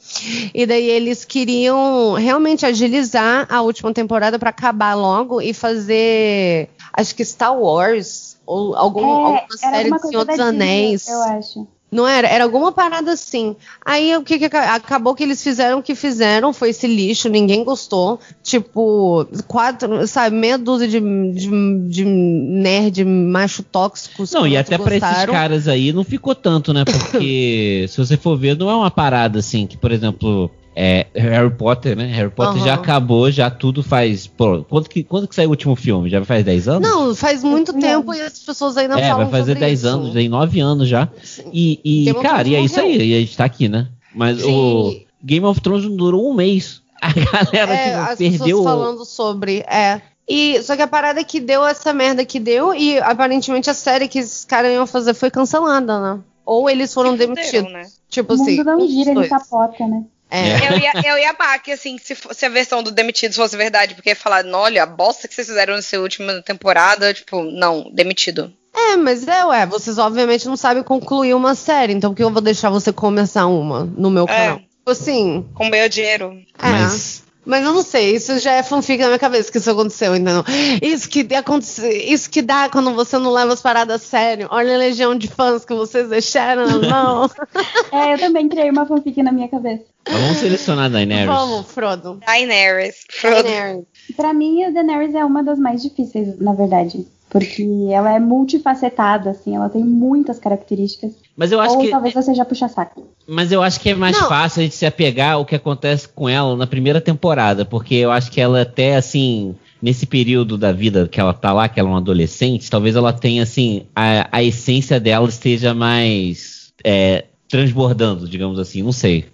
E 0.55 0.67
daí 0.67 0.89
eles 0.89 1.25
queriam 1.25 2.15
realmente 2.15 2.65
agilizar 2.65 3.47
a 3.51 3.63
última 3.63 3.93
temporada 3.93 4.39
para 4.39 4.51
acabar 4.51 4.95
logo 4.95 5.41
e 5.41 5.53
fazer, 5.53 6.69
acho 6.93 7.15
que 7.15 7.25
Star 7.25 7.57
Wars 7.59 8.39
ou 8.47 8.75
algum, 8.77 9.01
é, 9.01 9.05
alguma 9.05 9.57
série 9.57 9.91
de 9.91 9.99
Senhor 10.01 10.25
dos 10.25 10.41
Anéis. 10.41 11.09
Eu 11.09 11.23
acho. 11.23 11.67
Não 11.91 12.07
era? 12.07 12.29
Era 12.29 12.45
alguma 12.45 12.71
parada 12.71 13.13
assim. 13.13 13.57
Aí 13.85 14.17
o 14.17 14.23
que, 14.23 14.39
que 14.39 14.57
acabou 14.57 15.15
que 15.15 15.25
eles 15.25 15.43
fizeram 15.43 15.81
o 15.81 15.83
que 15.83 15.95
fizeram, 15.95 16.53
foi 16.53 16.71
esse 16.71 16.87
lixo, 16.87 17.29
ninguém 17.29 17.65
gostou. 17.65 18.21
Tipo, 18.43 19.27
quatro, 19.49 20.07
sabe, 20.07 20.37
meia 20.37 20.57
dúzia 20.57 20.87
de, 20.87 21.01
de, 21.01 21.89
de 21.89 22.05
nerd 22.05 23.05
macho 23.05 23.63
tóxicos. 23.65 24.33
Não, 24.33 24.47
e 24.47 24.57
até 24.57 24.77
gostaram. 24.77 24.99
pra 25.01 25.11
esses 25.11 25.25
caras 25.27 25.69
aí 25.69 25.93
não 25.93 26.05
ficou 26.05 26.35
tanto, 26.35 26.73
né? 26.73 26.85
Porque 26.85 27.87
se 27.89 27.97
você 27.99 28.17
for 28.17 28.39
ver, 28.39 28.57
não 28.57 28.71
é 28.71 28.75
uma 28.75 28.91
parada 28.91 29.41
assim, 29.41 29.67
que, 29.67 29.77
por 29.77 29.91
exemplo, 29.91 30.51
é, 30.83 31.07
Harry 31.15 31.51
Potter, 31.51 31.95
né? 31.95 32.07
Harry 32.07 32.31
Potter 32.31 32.57
uhum. 32.57 32.65
já 32.65 32.73
acabou, 32.73 33.31
já 33.31 33.51
tudo 33.51 33.83
faz. 33.83 34.27
Pô, 34.27 34.65
quando 34.65 34.89
que, 34.89 35.05
quando 35.05 35.29
que 35.29 35.35
saiu 35.35 35.49
o 35.49 35.51
último 35.51 35.77
filme? 35.77 36.09
Já 36.09 36.25
faz 36.25 36.43
10 36.43 36.69
anos? 36.69 36.89
Não, 36.89 37.15
faz 37.15 37.45
muito 37.45 37.75
tempo 37.75 38.15
e 38.15 38.21
as 38.23 38.39
pessoas 38.39 38.79
ainda 38.79 38.99
é, 38.99 39.11
falam. 39.11 39.27
É, 39.27 39.31
vai 39.31 39.41
fazer 39.41 39.57
10 39.57 39.85
anos, 39.85 40.15
tem 40.15 40.27
9 40.27 40.59
anos 40.59 40.89
já. 40.89 41.07
E, 41.53 41.81
e 41.85 42.15
cara, 42.15 42.49
e 42.49 42.55
é 42.55 42.63
isso 42.63 42.81
aí, 42.81 42.97
e 42.97 43.15
a 43.15 43.21
gente 43.21 43.37
tá 43.37 43.45
aqui, 43.45 43.69
né? 43.69 43.89
Mas 44.15 44.41
Sim. 44.41 44.55
o 44.55 45.01
Game 45.23 45.45
of 45.45 45.61
Thrones 45.61 45.85
durou 45.85 46.31
um 46.31 46.33
mês. 46.33 46.81
A 47.03 47.13
galera 47.13 47.75
é, 47.75 47.91
tipo, 47.91 48.13
as 48.13 48.19
perdeu. 48.19 48.65
falando 48.65 49.05
sobre. 49.05 49.61
É. 49.61 50.01
E, 50.27 50.63
só 50.63 50.77
que 50.77 50.83
a 50.83 50.87
parada 50.87 51.21
é 51.21 51.25
que 51.25 51.41
deu 51.41 51.67
essa 51.67 51.93
merda 51.93 52.25
que 52.25 52.39
deu, 52.39 52.75
e 52.75 52.99
aparentemente 52.99 53.69
a 53.69 53.75
série 53.75 54.07
que 54.07 54.19
esses 54.19 54.45
caras 54.45 54.71
iam 54.71 54.87
fazer 54.87 55.13
foi 55.13 55.31
cancelada, 55.31 55.99
né? 55.99 56.21
Ou 56.45 56.69
eles 56.71 56.93
foram 56.93 57.17
demitidos. 57.17 57.73
Né? 57.73 57.87
Tipo 58.09 58.33
o 58.33 58.37
assim. 58.37 58.55
O 58.55 58.57
mundo 58.59 58.65
não 58.65 58.89
gira, 58.89 59.11
ele 59.11 59.29
capota, 59.29 59.87
né? 59.87 60.05
É. 60.31 60.69
Eu, 60.69 60.79
ia, 60.79 60.93
eu 61.05 61.19
ia 61.19 61.31
amar 61.31 61.61
que, 61.61 61.73
assim, 61.73 61.99
se, 61.99 62.15
se, 62.15 62.47
a 62.47 62.49
versão 62.49 62.83
do 62.83 62.93
Demitidos 62.93 63.37
fosse 63.37 63.57
verdade, 63.57 63.95
porque 63.95 64.11
ia 64.11 64.17
falar, 64.17 64.45
olha, 64.47 64.85
a 64.85 64.87
bosta 64.87 65.27
que 65.27 65.35
vocês 65.35 65.49
fizeram 65.49 65.75
nessa 65.75 65.99
última 65.99 66.41
temporada, 66.43 67.13
tipo, 67.13 67.43
não, 67.43 67.91
demitido. 67.93 68.53
É, 68.73 68.97
mas 68.97 69.27
é, 69.27 69.45
ué, 69.45 69.67
vocês 69.67 69.99
obviamente 69.99 70.47
não 70.47 70.57
sabem 70.57 70.83
concluir 70.83 71.35
uma 71.35 71.55
série, 71.55 71.93
então 71.93 72.11
por 72.11 72.17
que 72.17 72.23
eu 72.23 72.31
vou 72.31 72.41
deixar 72.41 72.71
você 72.71 72.93
começar 72.93 73.47
uma 73.47 73.85
no 73.85 74.11
meu 74.11 74.25
é. 74.25 74.27
canal? 74.27 74.59
Tipo 74.59 74.91
assim. 74.91 75.47
Com 75.55 75.69
meu 75.69 75.89
dinheiro. 75.89 76.41
É. 76.59 76.71
Mas 76.71 77.25
mas 77.45 77.65
eu 77.65 77.73
não 77.73 77.83
sei, 77.83 78.15
isso 78.15 78.39
já 78.39 78.53
é 78.53 78.63
fanfic 78.63 79.01
na 79.01 79.09
minha 79.09 79.19
cabeça 79.19 79.51
que 79.51 79.59
isso 79.59 79.71
aconteceu, 79.71 80.15
entendeu? 80.15 80.45
Isso 80.83 81.09
que, 81.09 81.27
acontece, 81.35 81.89
isso 81.89 82.29
que 82.29 82.43
dá 82.43 82.69
quando 82.69 82.95
você 82.95 83.19
não 83.19 83.33
leva 83.33 83.53
as 83.53 83.63
paradas 83.63 84.03
a 84.03 84.05
sério. 84.05 84.49
Olha 84.51 84.75
a 84.75 84.79
legião 84.79 85.15
de 85.15 85.29
fãs 85.29 85.65
que 85.65 85.75
vocês 85.75 86.09
deixaram 86.09 86.67
na 86.67 86.89
mão. 86.89 87.31
é, 87.93 88.15
eu 88.15 88.19
também 88.19 88.49
criei 88.49 88.71
uma 88.71 88.87
fanfic 88.87 89.23
na 89.23 89.33
minha 89.33 89.49
cabeça. 89.49 89.85
Vamos 90.09 90.39
selecionar 90.39 90.87
a 90.87 90.89
Daenerys. 90.89 91.27
Vamos, 91.27 91.67
Frodo. 91.71 92.21
Daenerys. 92.27 92.97
Frodo. 93.11 93.43
Daenerys. 93.43 93.85
Pra 94.17 94.33
mim, 94.33 94.65
a 94.65 94.71
Daenerys 94.71 95.15
é 95.15 95.25
uma 95.25 95.43
das 95.43 95.59
mais 95.59 95.83
difíceis, 95.83 96.39
na 96.39 96.53
verdade. 96.53 97.07
Porque 97.31 97.65
ela 97.93 98.13
é 98.13 98.19
multifacetada, 98.19 99.31
assim, 99.31 99.55
ela 99.55 99.69
tem 99.69 99.85
muitas 99.85 100.41
características. 100.41 101.13
Mas 101.37 101.53
eu 101.53 101.61
acho 101.61 101.77
Ou 101.77 101.81
que. 101.81 101.89
talvez 101.89 102.13
você 102.13 102.35
já 102.35 102.45
puxa 102.45 102.69
saco. 102.69 103.07
Mas 103.27 103.53
eu 103.53 103.63
acho 103.63 103.79
que 103.81 103.91
é 103.91 103.95
mais 103.95 104.21
Não. 104.21 104.29
fácil 104.29 104.61
a 104.61 104.63
gente 104.65 104.75
se 104.75 104.85
apegar 104.85 105.35
ao 105.35 105.45
que 105.45 105.55
acontece 105.55 106.09
com 106.09 106.29
ela 106.29 106.57
na 106.57 106.67
primeira 106.67 107.01
temporada. 107.01 107.65
Porque 107.65 107.95
eu 107.95 108.11
acho 108.11 108.31
que 108.33 108.41
ela 108.41 108.63
até 108.63 108.97
assim. 108.97 109.55
Nesse 109.81 110.05
período 110.05 110.59
da 110.59 110.73
vida 110.73 111.09
que 111.09 111.19
ela 111.19 111.33
tá 111.33 111.55
lá, 111.55 111.67
que 111.67 111.81
ela 111.81 111.89
é 111.89 111.93
uma 111.93 112.01
adolescente, 112.01 112.71
talvez 112.71 112.95
ela 112.95 113.15
tenha, 113.15 113.43
assim, 113.43 113.87
a, 113.97 114.29
a 114.31 114.43
essência 114.43 115.01
dela 115.01 115.27
esteja 115.27 115.73
mais 115.73 116.71
é, 116.85 117.25
transbordando, 117.49 118.29
digamos 118.29 118.59
assim, 118.59 118.83
não 118.83 118.93
sei. 118.93 119.25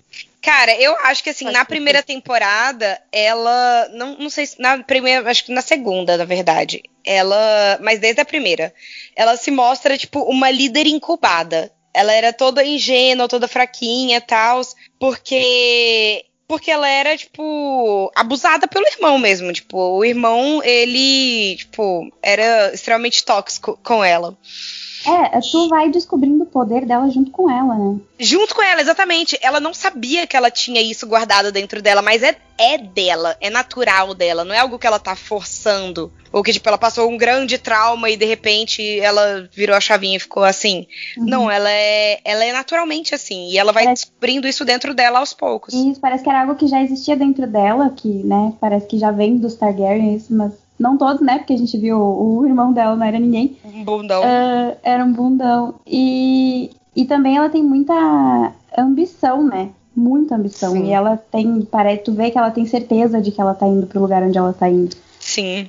Cara, 0.46 0.80
eu 0.80 0.96
acho 1.00 1.24
que 1.24 1.30
assim, 1.30 1.46
Pode 1.46 1.56
na 1.56 1.64
primeira 1.64 1.98
ser. 1.98 2.04
temporada, 2.04 3.02
ela. 3.10 3.88
Não, 3.92 4.16
não 4.16 4.30
sei 4.30 4.46
se. 4.46 4.60
Na 4.60 4.78
primeira, 4.78 5.28
acho 5.28 5.44
que 5.44 5.50
na 5.50 5.60
segunda, 5.60 6.16
na 6.16 6.24
verdade. 6.24 6.84
Ela. 7.04 7.80
Mas 7.82 7.98
desde 7.98 8.20
a 8.20 8.24
primeira. 8.24 8.72
Ela 9.16 9.36
se 9.36 9.50
mostra, 9.50 9.98
tipo, 9.98 10.20
uma 10.20 10.48
líder 10.48 10.86
incubada. 10.86 11.72
Ela 11.92 12.12
era 12.12 12.32
toda 12.32 12.64
ingênua, 12.64 13.26
toda 13.26 13.48
fraquinha 13.48 14.18
e 14.18 14.20
tal. 14.20 14.60
Porque. 15.00 16.24
Porque 16.46 16.70
ela 16.70 16.88
era, 16.88 17.16
tipo, 17.16 18.12
abusada 18.14 18.68
pelo 18.68 18.86
irmão 18.86 19.18
mesmo. 19.18 19.52
Tipo, 19.52 19.76
o 19.98 20.04
irmão, 20.04 20.62
ele, 20.62 21.56
tipo, 21.56 22.08
era 22.22 22.72
extremamente 22.72 23.24
tóxico 23.24 23.76
com 23.82 24.04
ela. 24.04 24.38
É, 25.06 25.40
tu 25.40 25.68
vai 25.68 25.88
descobrindo 25.88 26.42
o 26.42 26.46
poder 26.46 26.84
dela 26.84 27.08
junto 27.10 27.30
com 27.30 27.48
ela, 27.48 27.74
né? 27.76 28.00
Junto 28.18 28.54
com 28.54 28.62
ela, 28.62 28.80
exatamente. 28.80 29.38
Ela 29.40 29.60
não 29.60 29.72
sabia 29.72 30.26
que 30.26 30.36
ela 30.36 30.50
tinha 30.50 30.80
isso 30.80 31.06
guardado 31.06 31.52
dentro 31.52 31.80
dela, 31.80 32.02
mas 32.02 32.22
é, 32.22 32.36
é 32.58 32.76
dela, 32.76 33.36
é 33.40 33.48
natural 33.48 34.14
dela, 34.14 34.44
não 34.44 34.54
é 34.54 34.58
algo 34.58 34.78
que 34.78 34.86
ela 34.86 34.98
tá 34.98 35.14
forçando. 35.14 36.12
Ou 36.32 36.42
que, 36.42 36.52
tipo, 36.52 36.68
ela 36.68 36.76
passou 36.76 37.08
um 37.08 37.16
grande 37.16 37.56
trauma 37.56 38.10
e 38.10 38.16
de 38.16 38.26
repente 38.26 39.00
ela 39.00 39.48
virou 39.52 39.76
a 39.76 39.80
chavinha 39.80 40.16
e 40.16 40.20
ficou 40.20 40.42
assim. 40.42 40.86
Uhum. 41.16 41.24
Não, 41.24 41.50
ela 41.50 41.70
é, 41.70 42.20
ela 42.24 42.44
é 42.44 42.52
naturalmente 42.52 43.14
assim. 43.14 43.48
E 43.50 43.58
ela 43.58 43.72
vai 43.72 43.84
parece... 43.84 44.06
descobrindo 44.06 44.48
isso 44.48 44.64
dentro 44.64 44.92
dela 44.92 45.20
aos 45.20 45.32
poucos. 45.32 45.72
Isso, 45.72 46.00
parece 46.00 46.24
que 46.24 46.28
era 46.28 46.40
algo 46.40 46.56
que 46.56 46.66
já 46.66 46.82
existia 46.82 47.16
dentro 47.16 47.46
dela, 47.46 47.90
que, 47.90 48.08
né, 48.08 48.52
parece 48.60 48.86
que 48.86 48.98
já 48.98 49.10
vem 49.10 49.38
dos 49.38 49.54
Targaryens, 49.54 50.26
mas 50.28 50.52
não 50.78 50.96
todos, 50.96 51.20
né? 51.20 51.38
Porque 51.38 51.52
a 51.52 51.58
gente 51.58 51.76
viu 51.78 51.98
o, 51.98 52.46
irmão 52.46 52.72
dela 52.72 52.96
não 52.96 53.06
era 53.06 53.18
ninguém. 53.18 53.56
Um 53.64 53.84
bundão. 53.84 54.22
Uh, 54.22 54.76
era 54.82 55.04
um 55.04 55.12
bundão. 55.12 55.74
E, 55.86 56.70
e 56.94 57.04
também 57.04 57.36
ela 57.36 57.48
tem 57.48 57.62
muita 57.62 58.52
ambição, 58.76 59.44
né? 59.44 59.70
Muita 59.94 60.34
ambição. 60.34 60.72
Sim. 60.72 60.88
E 60.88 60.92
ela 60.92 61.16
tem. 61.16 61.62
Parece, 61.62 62.04
tu 62.04 62.12
vê 62.12 62.30
que 62.30 62.38
ela 62.38 62.50
tem 62.50 62.66
certeza 62.66 63.20
de 63.20 63.30
que 63.30 63.40
ela 63.40 63.54
tá 63.54 63.66
indo 63.66 63.86
pro 63.86 64.00
lugar 64.00 64.22
onde 64.22 64.36
ela 64.36 64.52
tá 64.52 64.68
indo. 64.68 64.94
Sim. 65.18 65.68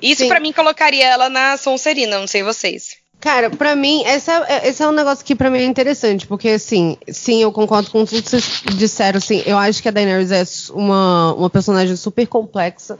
Isso 0.00 0.26
para 0.28 0.40
mim 0.40 0.52
colocaria 0.52 1.06
ela 1.06 1.28
na 1.28 1.56
Sonserina, 1.56 2.18
não 2.18 2.26
sei 2.26 2.42
vocês. 2.42 2.97
Cara, 3.20 3.50
pra 3.50 3.74
mim, 3.74 4.04
esse 4.04 4.30
é, 4.30 4.68
esse 4.68 4.80
é 4.80 4.86
um 4.86 4.92
negócio 4.92 5.24
que 5.24 5.34
pra 5.34 5.50
mim 5.50 5.58
é 5.58 5.64
interessante, 5.64 6.24
porque 6.24 6.50
assim, 6.50 6.96
sim, 7.08 7.42
eu 7.42 7.50
concordo 7.50 7.90
com 7.90 8.04
tudo 8.04 8.22
que 8.22 8.30
vocês 8.30 8.62
disseram, 8.76 9.18
assim, 9.18 9.42
eu 9.44 9.58
acho 9.58 9.82
que 9.82 9.88
a 9.88 9.90
Daenerys 9.90 10.30
é 10.30 10.44
uma, 10.72 11.34
uma 11.34 11.50
personagem 11.50 11.96
super 11.96 12.28
complexa, 12.28 12.96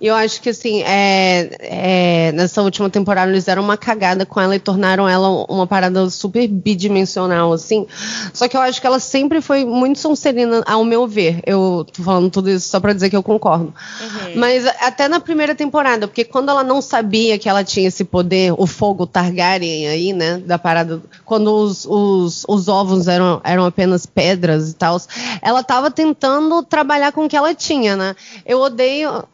e 0.00 0.08
eu 0.08 0.14
acho 0.16 0.42
que, 0.42 0.48
assim, 0.48 0.82
é, 0.82 1.50
é, 1.60 2.32
nessa 2.32 2.62
última 2.62 2.90
temporada 2.90 3.30
eles 3.30 3.44
deram 3.44 3.62
uma 3.62 3.76
cagada 3.76 4.26
com 4.26 4.40
ela 4.40 4.56
e 4.56 4.58
tornaram 4.58 5.08
ela 5.08 5.46
uma 5.48 5.68
parada 5.68 6.10
super 6.10 6.48
bidimensional, 6.48 7.52
assim, 7.52 7.86
só 8.32 8.48
que 8.48 8.56
eu 8.56 8.60
acho 8.60 8.80
que 8.80 8.86
ela 8.88 8.98
sempre 8.98 9.40
foi 9.40 9.64
muito 9.64 10.00
Sonserina, 10.00 10.64
ao 10.66 10.84
meu 10.84 11.06
ver, 11.06 11.42
eu 11.46 11.86
tô 11.92 12.02
falando 12.02 12.28
tudo 12.28 12.50
isso 12.50 12.68
só 12.68 12.80
pra 12.80 12.92
dizer 12.92 13.08
que 13.08 13.16
eu 13.16 13.22
concordo, 13.22 13.72
uhum. 14.00 14.32
mas 14.34 14.66
até 14.66 15.06
na 15.06 15.20
primeira 15.20 15.54
temporada, 15.54 16.08
porque 16.08 16.24
quando 16.24 16.48
ela 16.48 16.64
não 16.64 16.82
sabia 16.82 17.38
que 17.38 17.48
ela 17.48 17.62
tinha 17.62 17.86
esse 17.86 18.02
poder, 18.02 18.52
o 18.58 18.66
fogo 18.66 19.06
Targaryen, 19.06 19.59
aí, 19.64 20.12
né? 20.12 20.38
Da 20.38 20.58
parada. 20.58 21.02
Quando 21.24 21.54
os, 21.54 21.86
os, 21.86 22.44
os 22.48 22.68
ovos 22.68 23.08
eram, 23.08 23.40
eram 23.44 23.64
apenas 23.64 24.06
pedras 24.06 24.70
e 24.70 24.74
tal. 24.74 25.00
Ela 25.42 25.62
tava 25.62 25.90
tentando 25.90 26.62
trabalhar 26.62 27.12
com 27.12 27.24
o 27.24 27.28
que 27.28 27.36
ela 27.36 27.54
tinha, 27.54 27.96
né? 27.96 28.14
Eu 28.44 28.60
odeio. 28.60 29.24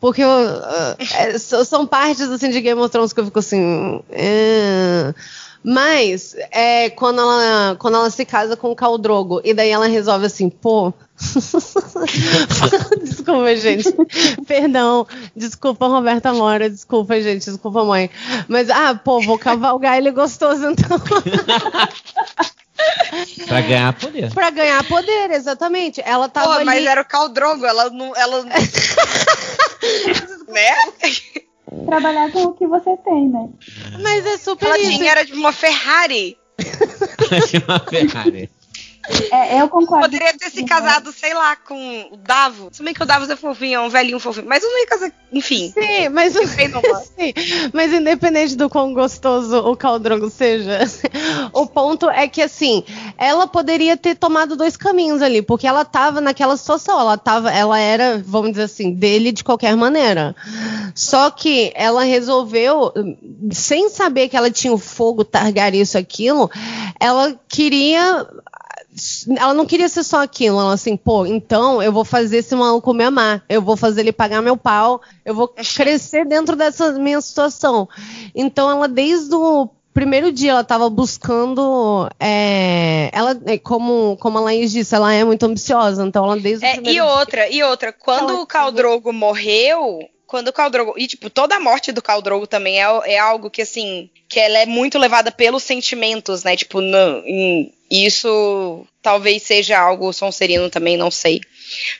Porque 0.00 0.22
é, 0.22 1.38
são 1.38 1.86
partes 1.86 2.28
assim 2.28 2.50
de 2.50 2.60
Game 2.60 2.80
of 2.80 2.90
Thrones 2.90 3.12
que 3.12 3.20
eu 3.20 3.24
fico 3.26 3.38
assim. 3.38 4.02
Uh, 4.10 5.14
mas 5.64 6.34
é, 6.50 6.90
quando, 6.90 7.20
ela, 7.20 7.76
quando 7.78 7.96
ela 7.96 8.10
se 8.10 8.24
casa 8.24 8.56
com 8.56 8.72
o 8.72 8.76
Caldrogo 8.76 9.40
e 9.44 9.54
daí 9.54 9.70
ela 9.70 9.86
resolve 9.86 10.26
assim, 10.26 10.50
pô. 10.50 10.92
desculpa, 13.00 13.54
gente. 13.54 13.94
Perdão. 14.46 15.06
Desculpa, 15.36 15.86
Roberta 15.86 16.32
Mora. 16.32 16.68
Desculpa, 16.68 17.20
gente. 17.20 17.44
Desculpa, 17.44 17.84
mãe. 17.84 18.10
Mas, 18.48 18.68
ah, 18.70 18.94
pô, 18.94 19.20
vou 19.20 19.38
cavalgar 19.38 19.98
ele 19.98 20.10
gostoso, 20.10 20.66
então. 20.66 20.98
pra 23.46 23.60
ganhar 23.60 23.92
poder. 23.92 24.34
Pra 24.34 24.50
ganhar 24.50 24.82
poder, 24.84 25.30
exatamente. 25.30 26.02
Ela 26.04 26.28
tava. 26.28 26.46
Pô, 26.48 26.52
ali... 26.54 26.64
mas 26.64 26.84
era 26.84 27.02
o 27.02 27.04
Caldrogo, 27.04 27.64
ela 27.64 27.88
não. 27.90 28.16
Ela... 28.16 28.42
né? 30.48 30.74
Trabalhar 31.86 32.30
com 32.32 32.44
o 32.44 32.52
que 32.54 32.66
você 32.66 32.96
tem, 32.98 33.28
né? 33.28 33.48
Mas 34.00 34.26
é 34.26 34.36
super 34.36 34.66
Ela 34.66 34.78
tinha 34.78 35.10
era 35.10 35.24
de 35.24 35.32
uma 35.32 35.52
Ferrari. 35.52 36.38
de 36.58 37.58
uma 37.66 37.78
Ferrari. 37.80 38.50
É, 39.32 39.60
eu 39.60 39.68
concordo. 39.68 40.04
Poderia 40.04 40.36
ter 40.36 40.50
se 40.50 40.64
casado, 40.64 41.12
sei 41.12 41.34
lá, 41.34 41.56
com 41.56 42.08
o 42.12 42.16
Davo. 42.16 42.68
Se 42.72 42.82
bem 42.82 42.94
que 42.94 43.02
o 43.02 43.06
Davos 43.06 43.28
é 43.28 43.36
fofinho, 43.36 43.76
é 43.76 43.80
um 43.80 43.88
velhinho 43.88 44.20
fofinho. 44.20 44.46
Mas 44.48 44.62
não 44.62 44.78
ia 44.78 44.86
casar, 44.86 45.12
enfim. 45.32 45.72
Sim, 45.72 46.08
mas, 46.10 46.34
sim, 47.18 47.34
mas 47.72 47.92
independente 47.92 48.54
do 48.54 48.70
quão 48.70 48.94
gostoso 48.94 49.58
o 49.58 49.76
Caldrogo 49.76 50.30
seja, 50.30 50.78
o 51.52 51.66
ponto 51.66 52.08
é 52.08 52.28
que, 52.28 52.40
assim, 52.40 52.84
ela 53.18 53.46
poderia 53.46 53.96
ter 53.96 54.14
tomado 54.14 54.56
dois 54.56 54.76
caminhos 54.76 55.20
ali, 55.20 55.42
porque 55.42 55.66
ela 55.66 55.84
tava 55.84 56.20
naquela 56.20 56.56
situação. 56.56 56.98
Ela 57.00 57.18
tava, 57.18 57.50
ela 57.50 57.78
era, 57.78 58.22
vamos 58.24 58.52
dizer 58.52 58.64
assim, 58.64 58.92
dele 58.92 59.32
de 59.32 59.42
qualquer 59.42 59.76
maneira. 59.76 60.34
Só 60.94 61.30
que 61.30 61.72
ela 61.74 62.04
resolveu, 62.04 62.92
sem 63.50 63.88
saber 63.88 64.28
que 64.28 64.36
ela 64.36 64.50
tinha 64.50 64.72
o 64.72 64.78
fogo, 64.78 65.24
targar 65.24 65.74
isso, 65.74 65.98
aquilo, 65.98 66.50
ela 67.00 67.34
queria 67.48 68.26
ela 69.38 69.54
não 69.54 69.64
queria 69.64 69.88
ser 69.88 70.02
só 70.02 70.22
aquilo, 70.22 70.60
ela 70.60 70.74
assim, 70.74 70.96
pô, 70.96 71.24
então 71.24 71.82
eu 71.82 71.92
vou 71.92 72.04
fazer 72.04 72.38
esse 72.38 72.54
maluco 72.54 72.92
me 72.92 73.04
amar, 73.04 73.42
eu 73.48 73.62
vou 73.62 73.76
fazer 73.76 74.02
ele 74.02 74.12
pagar 74.12 74.42
meu 74.42 74.56
pau, 74.56 75.00
eu 75.24 75.34
vou 75.34 75.48
crescer 75.48 76.26
dentro 76.26 76.54
dessa 76.54 76.92
minha 76.92 77.20
situação. 77.20 77.88
Então 78.34 78.70
ela 78.70 78.86
desde 78.86 79.34
o 79.34 79.68
primeiro 79.94 80.30
dia 80.30 80.52
ela 80.52 80.60
estava 80.60 80.88
buscando 80.90 82.08
é, 82.20 83.10
ela 83.12 83.38
é, 83.46 83.58
como 83.58 84.16
como 84.18 84.38
a 84.38 84.40
Laís 84.42 84.72
disse 84.72 84.94
ela 84.94 85.12
é 85.12 85.24
muito 85.24 85.44
ambiciosa. 85.44 86.04
Então 86.04 86.24
ela 86.24 86.36
desde 86.36 86.64
é, 86.64 86.80
e 86.84 87.00
outra 87.00 87.48
dia, 87.48 87.56
e 87.56 87.62
outra 87.62 87.92
quando 87.92 88.40
o 88.40 88.46
Caldrogo 88.46 89.12
morreu 89.12 90.00
quando 90.32 90.48
o 90.48 90.52
Caldrogo. 90.52 90.94
E, 90.96 91.06
tipo, 91.06 91.28
toda 91.28 91.56
a 91.56 91.60
morte 91.60 91.92
do 91.92 92.00
Caldrogo 92.00 92.46
também 92.46 92.82
é, 92.82 92.86
é 93.04 93.18
algo 93.18 93.50
que, 93.50 93.60
assim. 93.60 94.08
Que 94.26 94.40
ela 94.40 94.60
é 94.60 94.64
muito 94.64 94.98
levada 94.98 95.30
pelos 95.30 95.62
sentimentos, 95.62 96.42
né? 96.42 96.56
Tipo, 96.56 96.80
não, 96.80 97.22
em, 97.26 97.70
isso 97.90 98.86
talvez 99.02 99.42
seja 99.42 99.78
algo 99.78 100.10
sonserino 100.10 100.70
também, 100.70 100.96
não 100.96 101.10
sei. 101.10 101.42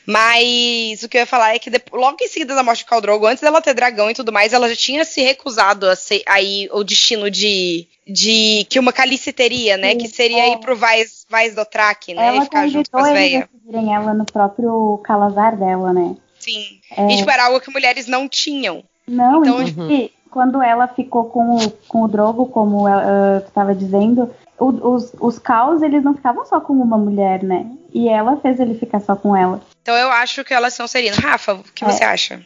Mas 0.03 1.03
o 1.03 1.09
que 1.09 1.17
eu 1.17 1.21
ia 1.21 1.27
falar 1.27 1.53
é 1.53 1.59
que 1.59 1.69
depois, 1.69 2.01
logo 2.01 2.17
em 2.19 2.27
seguida 2.27 2.55
da 2.55 2.63
morte 2.63 2.83
do 2.83 2.87
Caldrogo, 2.87 3.27
antes 3.27 3.43
dela 3.43 3.61
ter 3.61 3.75
dragão 3.75 4.09
e 4.09 4.15
tudo 4.15 4.33
mais, 4.33 4.51
ela 4.51 4.67
já 4.67 4.75
tinha 4.75 5.05
se 5.05 5.21
recusado 5.21 5.87
a 5.87 5.95
ser 5.95 6.23
aí 6.25 6.67
o 6.71 6.83
destino 6.83 7.29
de, 7.29 7.87
de 8.07 8.65
que 8.67 8.79
uma 8.79 8.91
Calice 8.91 9.31
teria, 9.31 9.77
né? 9.77 9.91
Sim, 9.91 9.97
que 9.99 10.07
seria 10.07 10.45
é. 10.45 10.53
ir 10.53 10.57
pro 10.57 10.75
Vais, 10.75 11.27
Vais 11.29 11.53
do 11.53 11.65
Track, 11.65 12.15
né? 12.15 12.29
Ela 12.29 12.37
e 12.37 12.41
ficar 12.45 12.67
junto 12.67 12.89
com 12.89 12.97
as 12.97 13.11
velhas. 13.13 13.47
ela 13.71 14.13
no 14.15 14.25
próprio 14.25 14.99
calazar 15.03 15.55
dela, 15.55 15.93
né? 15.93 16.15
Sim. 16.43 16.79
É... 16.95 17.13
E 17.13 17.17
tipo, 17.17 17.29
era 17.29 17.45
algo 17.45 17.59
que 17.59 17.71
mulheres 17.71 18.07
não 18.07 18.27
tinham. 18.27 18.83
Não, 19.07 19.41
então, 19.41 19.57
uhum. 19.57 20.09
quando 20.31 20.61
ela 20.61 20.87
ficou 20.87 21.25
com 21.25 21.57
o, 21.57 21.71
com 21.87 22.03
o 22.03 22.07
Drogo, 22.07 22.45
como 22.47 22.87
uh, 22.87 23.37
estava 23.45 23.75
dizendo, 23.75 24.29
o, 24.57 24.93
os, 24.95 25.13
os 25.19 25.39
caos, 25.39 25.81
eles 25.81 26.03
não 26.03 26.13
ficavam 26.13 26.45
só 26.45 26.61
com 26.61 26.73
uma 26.73 26.97
mulher, 26.97 27.43
né? 27.43 27.67
E 27.93 28.07
ela 28.07 28.37
fez 28.37 28.59
ele 28.59 28.75
ficar 28.75 28.99
só 29.01 29.15
com 29.15 29.35
ela. 29.35 29.61
Então 29.81 29.95
eu 29.95 30.09
acho 30.09 30.43
que 30.45 30.53
elas 30.53 30.73
são 30.73 30.87
serinas. 30.87 31.17
Rafa, 31.19 31.55
o 31.55 31.63
que 31.75 31.83
é. 31.83 31.89
você 31.89 32.03
acha? 32.03 32.39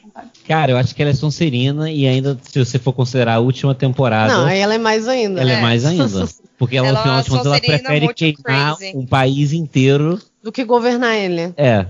Cara, 0.48 0.72
eu 0.72 0.78
acho 0.78 0.96
que 0.96 1.02
ela 1.02 1.12
é 1.12 1.14
Sonserina 1.14 1.92
e 1.92 2.08
ainda, 2.08 2.38
se 2.42 2.58
você 2.58 2.80
for 2.80 2.94
considerar 2.94 3.36
a 3.36 3.40
última 3.40 3.76
temporada. 3.76 4.34
Não, 4.34 4.48
ela 4.50 4.74
é 4.74 4.80
mais 4.80 5.08
ainda. 5.08 5.40
Ela 5.40 5.52
é, 5.52 5.56
é 5.56 5.62
mais 5.62 5.86
ainda. 5.86 6.28
Porque 6.58 6.76
ela, 6.76 6.88
ela, 6.88 7.18
no 7.18 7.24
final 7.24 7.46
ela 7.46 7.60
prefere 7.60 8.14
queimar 8.16 8.76
crazy. 8.76 8.98
um 8.98 9.06
país 9.06 9.54
inteiro 9.54 10.20
do 10.42 10.52
que 10.52 10.64
governar 10.64 11.16
ele. 11.16 11.54
É. 11.56 11.86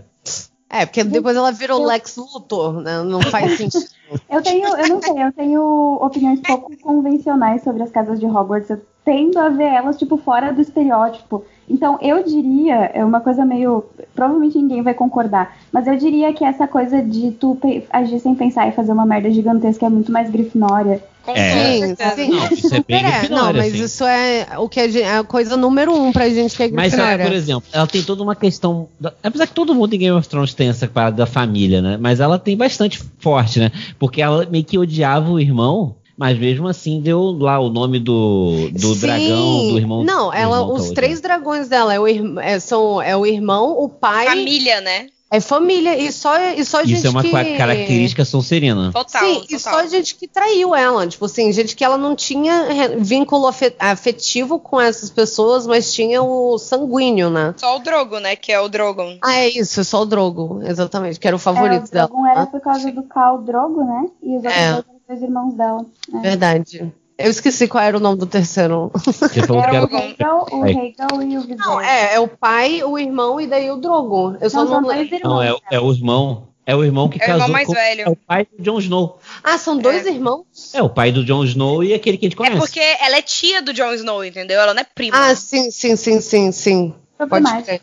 É, 0.69 0.85
porque 0.85 1.03
depois 1.03 1.35
ela 1.35 1.51
virou 1.51 1.85
Lex 1.85 2.17
Luthor, 2.17 2.81
né? 2.81 3.01
Não 3.01 3.21
faz 3.21 3.55
sentido. 3.57 3.85
eu 4.29 4.41
tenho, 4.41 4.67
eu 4.67 4.87
não 4.89 5.01
sei, 5.01 5.23
eu 5.23 5.31
tenho 5.31 5.97
opiniões 6.01 6.41
pouco 6.41 6.75
convencionais 6.77 7.63
sobre 7.63 7.83
as 7.83 7.91
casas 7.91 8.19
de 8.19 8.25
Hogwarts. 8.25 8.69
Eu 8.69 8.81
tendo 9.05 9.39
a 9.39 9.47
ver 9.47 9.63
elas, 9.63 9.97
tipo, 9.97 10.17
fora 10.17 10.51
do 10.51 10.59
estereótipo. 10.59 11.45
Então, 11.69 11.97
eu 12.01 12.21
diria, 12.23 12.91
é 12.93 13.05
uma 13.05 13.21
coisa 13.21 13.45
meio. 13.45 13.85
Provavelmente 14.13 14.57
ninguém 14.57 14.81
vai 14.81 14.93
concordar, 14.93 15.57
mas 15.71 15.87
eu 15.87 15.95
diria 15.95 16.33
que 16.33 16.43
essa 16.43 16.67
coisa 16.67 17.01
de 17.01 17.31
tu 17.31 17.57
agir 17.89 18.19
sem 18.19 18.35
pensar 18.35 18.67
e 18.67 18.73
fazer 18.73 18.91
uma 18.91 19.05
merda 19.05 19.31
gigantesca 19.31 19.85
é 19.85 19.89
muito 19.89 20.11
mais 20.11 20.29
grifinória. 20.29 21.01
É. 21.35 21.79
Sim, 21.79 21.95
sim. 22.15 22.29
Não, 22.29 22.47
isso 22.47 22.75
é 22.75 22.83
bem 22.87 23.05
é. 23.05 23.29
Não, 23.29 23.53
mas 23.53 23.73
assim. 23.73 23.83
isso 23.83 24.05
é 24.05 24.47
o 24.57 24.69
que 24.69 24.79
é 24.79 25.17
a 25.17 25.23
coisa 25.23 25.57
número 25.57 25.93
um 25.93 26.11
pra 26.11 26.29
gente 26.29 26.55
que 26.55 26.63
é 26.63 26.69
Mas, 26.69 26.93
sabe, 26.93 27.23
por 27.23 27.33
exemplo, 27.33 27.63
ela 27.71 27.87
tem 27.87 28.03
toda 28.03 28.23
uma 28.23 28.35
questão. 28.35 28.87
Da, 28.99 29.13
apesar 29.23 29.47
que 29.47 29.53
todo 29.53 29.75
mundo 29.75 29.93
em 29.93 29.99
Game 29.99 30.17
of 30.17 30.27
Thrones 30.27 30.53
tem 30.53 30.69
essa 30.69 30.87
parada 30.87 31.17
da 31.17 31.25
família, 31.25 31.81
né? 31.81 31.97
Mas 31.99 32.19
ela 32.19 32.39
tem 32.39 32.55
bastante 32.55 33.01
forte, 33.19 33.59
né? 33.59 33.71
Porque 33.99 34.21
ela 34.21 34.45
meio 34.49 34.63
que 34.63 34.77
odiava 34.77 35.31
o 35.31 35.39
irmão 35.39 35.95
mas 36.17 36.35
mesmo 36.39 36.67
assim 36.67 36.99
deu 36.99 37.37
lá 37.39 37.59
o 37.59 37.69
nome 37.69 37.99
do, 37.99 38.69
do 38.71 38.95
dragão, 38.95 39.69
do 39.69 39.77
irmão. 39.77 40.03
Não, 40.03 40.33
ela, 40.33 40.61
irmão 40.61 40.73
os 40.73 40.89
três 40.89 41.21
dragões 41.21 41.69
dela 41.69 41.93
é 41.93 41.99
o, 41.99 42.39
é, 42.39 42.59
são, 42.59 42.99
é 42.99 43.15
o 43.15 43.23
irmão, 43.23 43.77
o 43.77 43.87
pai. 43.87 44.25
Família, 44.25 44.81
né? 44.81 45.09
É 45.29 45.41
família, 45.41 45.97
e 45.97 46.09
só, 46.09 46.39
e 46.39 46.63
só 46.63 46.81
Isso 46.81 46.87
gente 46.87 47.07
é 47.07 47.09
uma 47.09 47.21
que... 47.21 47.57
característica 47.57 48.23
sonserina. 48.23 48.93
Total, 48.93 49.21
Sim, 49.21 49.33
total. 49.41 49.47
e 49.49 49.59
só 49.59 49.87
gente 49.87 50.15
que 50.15 50.25
traiu 50.25 50.73
ela. 50.73 51.05
Tipo 51.05 51.25
assim, 51.25 51.51
gente 51.51 51.75
que 51.75 51.83
ela 51.83 51.97
não 51.97 52.15
tinha 52.15 52.95
vínculo 52.97 53.49
afetivo 53.77 54.57
com 54.57 54.79
essas 54.79 55.09
pessoas, 55.09 55.67
mas 55.67 55.93
tinha 55.93 56.23
o 56.23 56.57
sanguíneo, 56.57 57.29
né? 57.29 57.53
Só 57.57 57.75
o 57.75 57.79
Drogo, 57.79 58.19
né? 58.19 58.37
Que 58.37 58.53
é 58.53 58.59
o 58.61 58.69
Drogon. 58.69 59.17
Ah, 59.21 59.35
é 59.35 59.49
isso, 59.49 59.83
só 59.83 60.03
o 60.03 60.05
Drogo, 60.05 60.61
exatamente, 60.63 61.19
que 61.19 61.27
era 61.27 61.35
o 61.35 61.39
favorito 61.39 61.83
é, 61.83 61.87
o 61.87 61.91
dela. 61.91 62.07
Drogon 62.07 62.25
era 62.25 62.45
por 62.45 62.61
causa 62.61 62.89
do 62.89 63.03
Khal 63.03 63.41
Drogo, 63.41 63.83
né? 63.83 64.05
E 64.23 64.37
os 64.37 64.43
outros 64.45 64.53
é. 64.53 64.83
dois 65.09 65.21
irmãos 65.21 65.53
dela. 65.55 65.85
É. 66.13 66.19
Verdade. 66.19 66.93
Eu 67.17 67.31
esqueci 67.31 67.67
qual 67.67 67.83
era 67.83 67.97
o 67.97 67.99
nome 67.99 68.19
do 68.19 68.27
terceiro. 68.27 68.91
Você 68.93 69.41
falou 69.41 69.63
que 69.63 69.75
era 69.75 69.85
o 69.85 69.87
Rhaegal, 69.87 70.47
o 70.51 70.61
Rhaegal 70.61 71.23
e 71.23 71.37
o 71.37 71.41
Viserion. 71.41 71.65
Não, 71.65 71.81
é, 71.81 72.13
é 72.13 72.19
o 72.19 72.27
pai, 72.27 72.83
o 72.83 72.97
irmão 72.97 73.41
e 73.41 73.47
daí 73.47 73.71
o 73.71 73.77
Drogo. 73.77 74.37
Eu 74.39 74.49
só 74.49 74.63
não, 74.63 74.81
não 74.81 74.89
lembro. 74.89 75.19
Não, 75.23 75.41
é, 75.41 75.55
é, 75.71 75.79
o 75.79 75.91
irmão. 75.91 76.47
É 76.63 76.75
o 76.75 76.83
irmão 76.83 77.07
que 77.07 77.17
é 77.17 77.25
casou 77.25 77.35
irmão 77.35 77.49
mais 77.49 77.65
com 77.65 77.73
velho. 77.73 78.01
é 78.01 78.09
o 78.09 78.15
pai 78.15 78.45
do 78.45 78.61
Jon 78.61 78.77
Snow. 78.79 79.19
Ah, 79.41 79.57
são 79.57 79.77
dois 79.77 80.05
é. 80.05 80.09
irmãos? 80.09 80.45
É, 80.73 80.83
o 80.83 80.89
pai 80.89 81.13
do 81.13 81.23
Jon 81.23 81.45
Snow 81.45 81.81
e 81.81 81.93
aquele 81.93 82.17
que 82.17 82.25
a 82.25 82.29
gente 82.29 82.35
conhece. 82.35 82.57
É 82.57 82.59
porque 82.59 82.81
ela 82.81 83.15
é 83.15 83.21
tia 83.21 83.61
do 83.61 83.73
Jon 83.73 83.93
Snow, 83.93 84.23
entendeu? 84.23 84.59
Ela 84.59 84.73
não 84.73 84.81
é 84.81 84.85
prima. 84.85 85.17
Ah, 85.17 85.33
sim, 85.33 85.71
sim, 85.71 85.95
sim, 85.95 86.19
sim, 86.19 86.51
sim. 86.51 86.93
Pode 87.17 87.63
crer. 87.63 87.81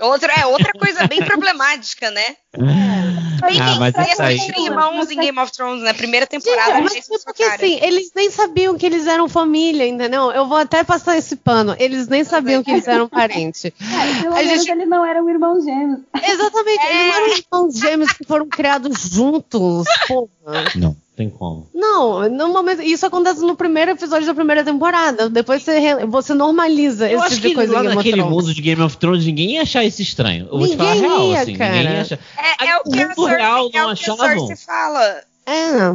Outra, 0.00 0.32
é 0.32 0.46
outra 0.46 0.72
coisa 0.72 1.06
bem 1.06 1.22
problemática, 1.24 2.10
né? 2.10 2.36
Bem, 2.56 3.60
ah, 3.60 3.76
mas 3.78 3.94
isso 4.10 4.22
aí... 4.22 4.38
irmãos 4.64 5.10
em 5.10 5.18
Game 5.18 5.38
of 5.38 5.52
Thrones, 5.52 5.80
na 5.80 5.86
né? 5.86 5.92
primeira 5.92 6.26
temporada. 6.26 6.76
Sim, 6.88 7.00
mas 7.10 7.22
é 7.22 7.24
porque 7.24 7.42
assim, 7.44 7.78
eles 7.82 8.10
nem 8.14 8.30
sabiam 8.30 8.76
que 8.76 8.86
eles 8.86 9.06
eram 9.06 9.28
família, 9.28 9.86
entendeu? 9.86 10.32
Eu 10.32 10.46
vou 10.46 10.56
até 10.56 10.82
passar 10.82 11.16
esse 11.16 11.36
pano. 11.36 11.76
Eles 11.78 12.08
nem 12.08 12.24
sabiam 12.24 12.62
que 12.62 12.70
eles 12.70 12.88
eram 12.88 13.08
parentes. 13.08 13.64
É, 13.94 14.22
pelo 14.22 14.34
a 14.34 14.38
menos 14.38 14.64
gente... 14.64 14.70
eles 14.70 14.88
não 14.88 15.04
eram 15.04 15.28
irmãos 15.28 15.64
gêmeos. 15.64 16.00
Exatamente, 16.22 16.80
é. 16.80 16.90
eles 16.90 17.06
não 17.06 17.14
eram 17.14 17.36
irmãos 17.36 17.78
gêmeos 17.78 18.12
que 18.12 18.24
foram 18.24 18.48
criados 18.48 19.10
juntos, 19.10 19.86
porra. 20.08 20.28
Não. 20.74 20.96
Tem 21.16 21.30
como. 21.30 21.68
Não, 21.72 22.28
no 22.28 22.48
momento, 22.48 22.82
isso 22.82 23.06
acontece 23.06 23.40
no 23.40 23.54
primeiro 23.54 23.92
episódio 23.92 24.26
da 24.26 24.34
primeira 24.34 24.64
temporada. 24.64 25.30
Depois 25.30 25.62
você, 25.62 26.04
você 26.06 26.34
normaliza 26.34 27.08
eu 27.08 27.20
esse 27.20 27.36
tipo 27.36 27.48
de 27.48 27.54
coisa 27.54 27.72
lá 27.74 27.82
naquele 27.84 28.22
mundo 28.24 28.52
de 28.52 28.60
Game 28.60 28.82
of 28.82 28.96
Thrones 28.96 29.24
ninguém 29.24 29.52
ia 29.52 29.62
achar 29.62 29.84
isso 29.84 30.02
estranho. 30.02 30.48
Eu 30.50 30.58
ninguém 30.58 30.76
vou 30.76 30.76
te 30.76 30.76
falar 30.76 30.94
real, 30.94 31.28
ia, 31.28 31.40
assim. 31.40 31.56
Cara. 31.56 31.72
Ninguém 31.72 31.92
ia 31.92 32.00
achar. 32.00 32.18
É, 32.36 32.68
é 32.68 32.76
o 32.78 32.82
que 32.82 33.06
mundo 33.06 33.26
a 33.26 33.30
real 33.30 33.70
é 33.72 33.78
não 33.78 33.92
o 33.92 33.94
que 33.94 34.10
achavam. 34.10 34.52
A 34.52 34.56
fala. 34.56 35.22
É. 35.46 35.90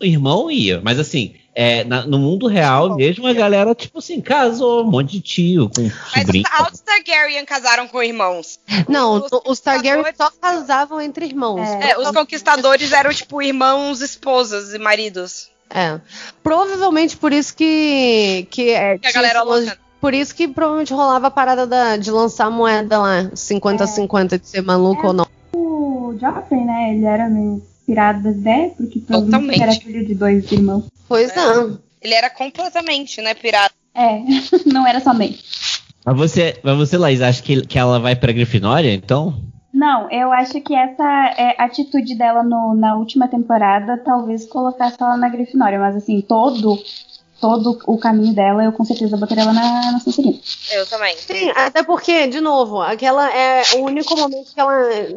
O 0.00 0.04
irmão 0.04 0.50
ia, 0.50 0.80
mas 0.82 0.98
assim, 0.98 1.34
é, 1.58 1.84
na, 1.84 2.06
no 2.06 2.18
mundo 2.18 2.46
real 2.46 2.94
mesmo, 2.94 3.26
a 3.26 3.32
galera, 3.32 3.74
tipo 3.74 4.00
assim, 4.00 4.20
casou, 4.20 4.84
um 4.84 4.90
monte 4.90 5.12
de 5.12 5.20
tio 5.22 5.70
com 5.74 5.88
sobrinho. 5.90 6.44
Mas 6.52 6.74
os 6.74 6.80
Targaryen 6.80 7.46
casaram 7.46 7.88
com 7.88 8.02
irmãos. 8.02 8.60
Não, 8.86 9.14
os, 9.14 9.30
os 9.46 9.60
Targaryen 9.60 10.04
só 10.14 10.30
casavam 10.30 11.00
entre 11.00 11.24
irmãos. 11.24 11.66
É. 11.66 11.92
É, 11.92 11.98
os 11.98 12.10
conquistadores 12.10 12.92
eram, 12.92 13.10
tipo, 13.10 13.40
irmãos, 13.40 14.02
esposas 14.02 14.74
e 14.74 14.78
maridos. 14.78 15.48
É. 15.70 15.98
Provavelmente 16.42 17.16
por 17.16 17.32
isso 17.32 17.56
que. 17.56 18.46
Que, 18.50 18.70
é, 18.70 18.98
que 18.98 19.08
a 19.08 19.12
galera 19.12 19.42
louca. 19.42 19.78
Por 19.98 20.12
isso 20.12 20.34
que 20.34 20.46
provavelmente 20.46 20.92
rolava 20.92 21.28
a 21.28 21.30
parada 21.30 21.66
da, 21.66 21.96
de 21.96 22.10
lançar 22.10 22.46
a 22.46 22.50
moeda 22.50 22.98
lá, 22.98 23.24
50-50, 23.34 24.34
é. 24.34 24.38
de 24.38 24.46
ser 24.46 24.60
maluco 24.60 25.02
é, 25.02 25.06
ou 25.06 25.12
não. 25.14 25.26
O 25.54 26.14
Joffrey, 26.20 26.62
né? 26.62 26.92
Ele 26.92 27.06
era 27.06 27.30
meio 27.30 27.62
pirado 27.86 28.22
das 28.22 28.36
ideias, 28.36 28.72
porque 28.76 28.98
provavelmente 29.00 29.62
era 29.62 29.72
filho 29.72 30.04
de 30.04 30.14
dois 30.14 30.50
irmãos. 30.50 30.84
Pois 31.08 31.30
é. 31.30 31.36
não. 31.36 31.78
Ele 32.02 32.14
era 32.14 32.28
completamente, 32.28 33.20
né, 33.22 33.34
pirata. 33.34 33.74
É, 33.94 34.20
não 34.66 34.86
era 34.86 35.00
meio. 35.14 35.34
Mas 36.04 36.16
você, 36.16 36.60
mas 36.62 36.76
você, 36.76 36.98
Laís, 36.98 37.20
acha 37.20 37.42
que, 37.42 37.66
que 37.66 37.78
ela 37.78 37.98
vai 37.98 38.14
pra 38.14 38.32
Grifinória, 38.32 38.92
então? 38.92 39.34
Não, 39.72 40.10
eu 40.10 40.32
acho 40.32 40.60
que 40.60 40.74
essa 40.74 41.34
é, 41.36 41.54
atitude 41.58 42.14
dela 42.16 42.42
no, 42.42 42.74
na 42.74 42.96
última 42.96 43.28
temporada 43.28 43.98
talvez 43.98 44.46
colocasse 44.46 44.96
ela 45.00 45.16
na 45.16 45.28
Grifinória, 45.28 45.78
mas 45.78 45.96
assim, 45.96 46.20
todo 46.20 46.78
todo 47.40 47.78
o 47.86 47.98
caminho 47.98 48.34
dela, 48.34 48.64
eu 48.64 48.72
com 48.72 48.84
certeza 48.84 49.16
botaria 49.16 49.42
ela 49.42 49.52
na, 49.52 49.92
na 49.92 50.00
Sonserina. 50.00 50.38
Eu 50.72 50.86
também. 50.86 51.16
Sim, 51.16 51.50
até 51.54 51.82
porque, 51.82 52.26
de 52.26 52.40
novo, 52.40 52.80
aquela 52.80 53.30
é 53.34 53.62
o 53.76 53.84
único 53.84 54.16
momento 54.16 54.52
que 54.52 54.60
ela, 54.60 54.74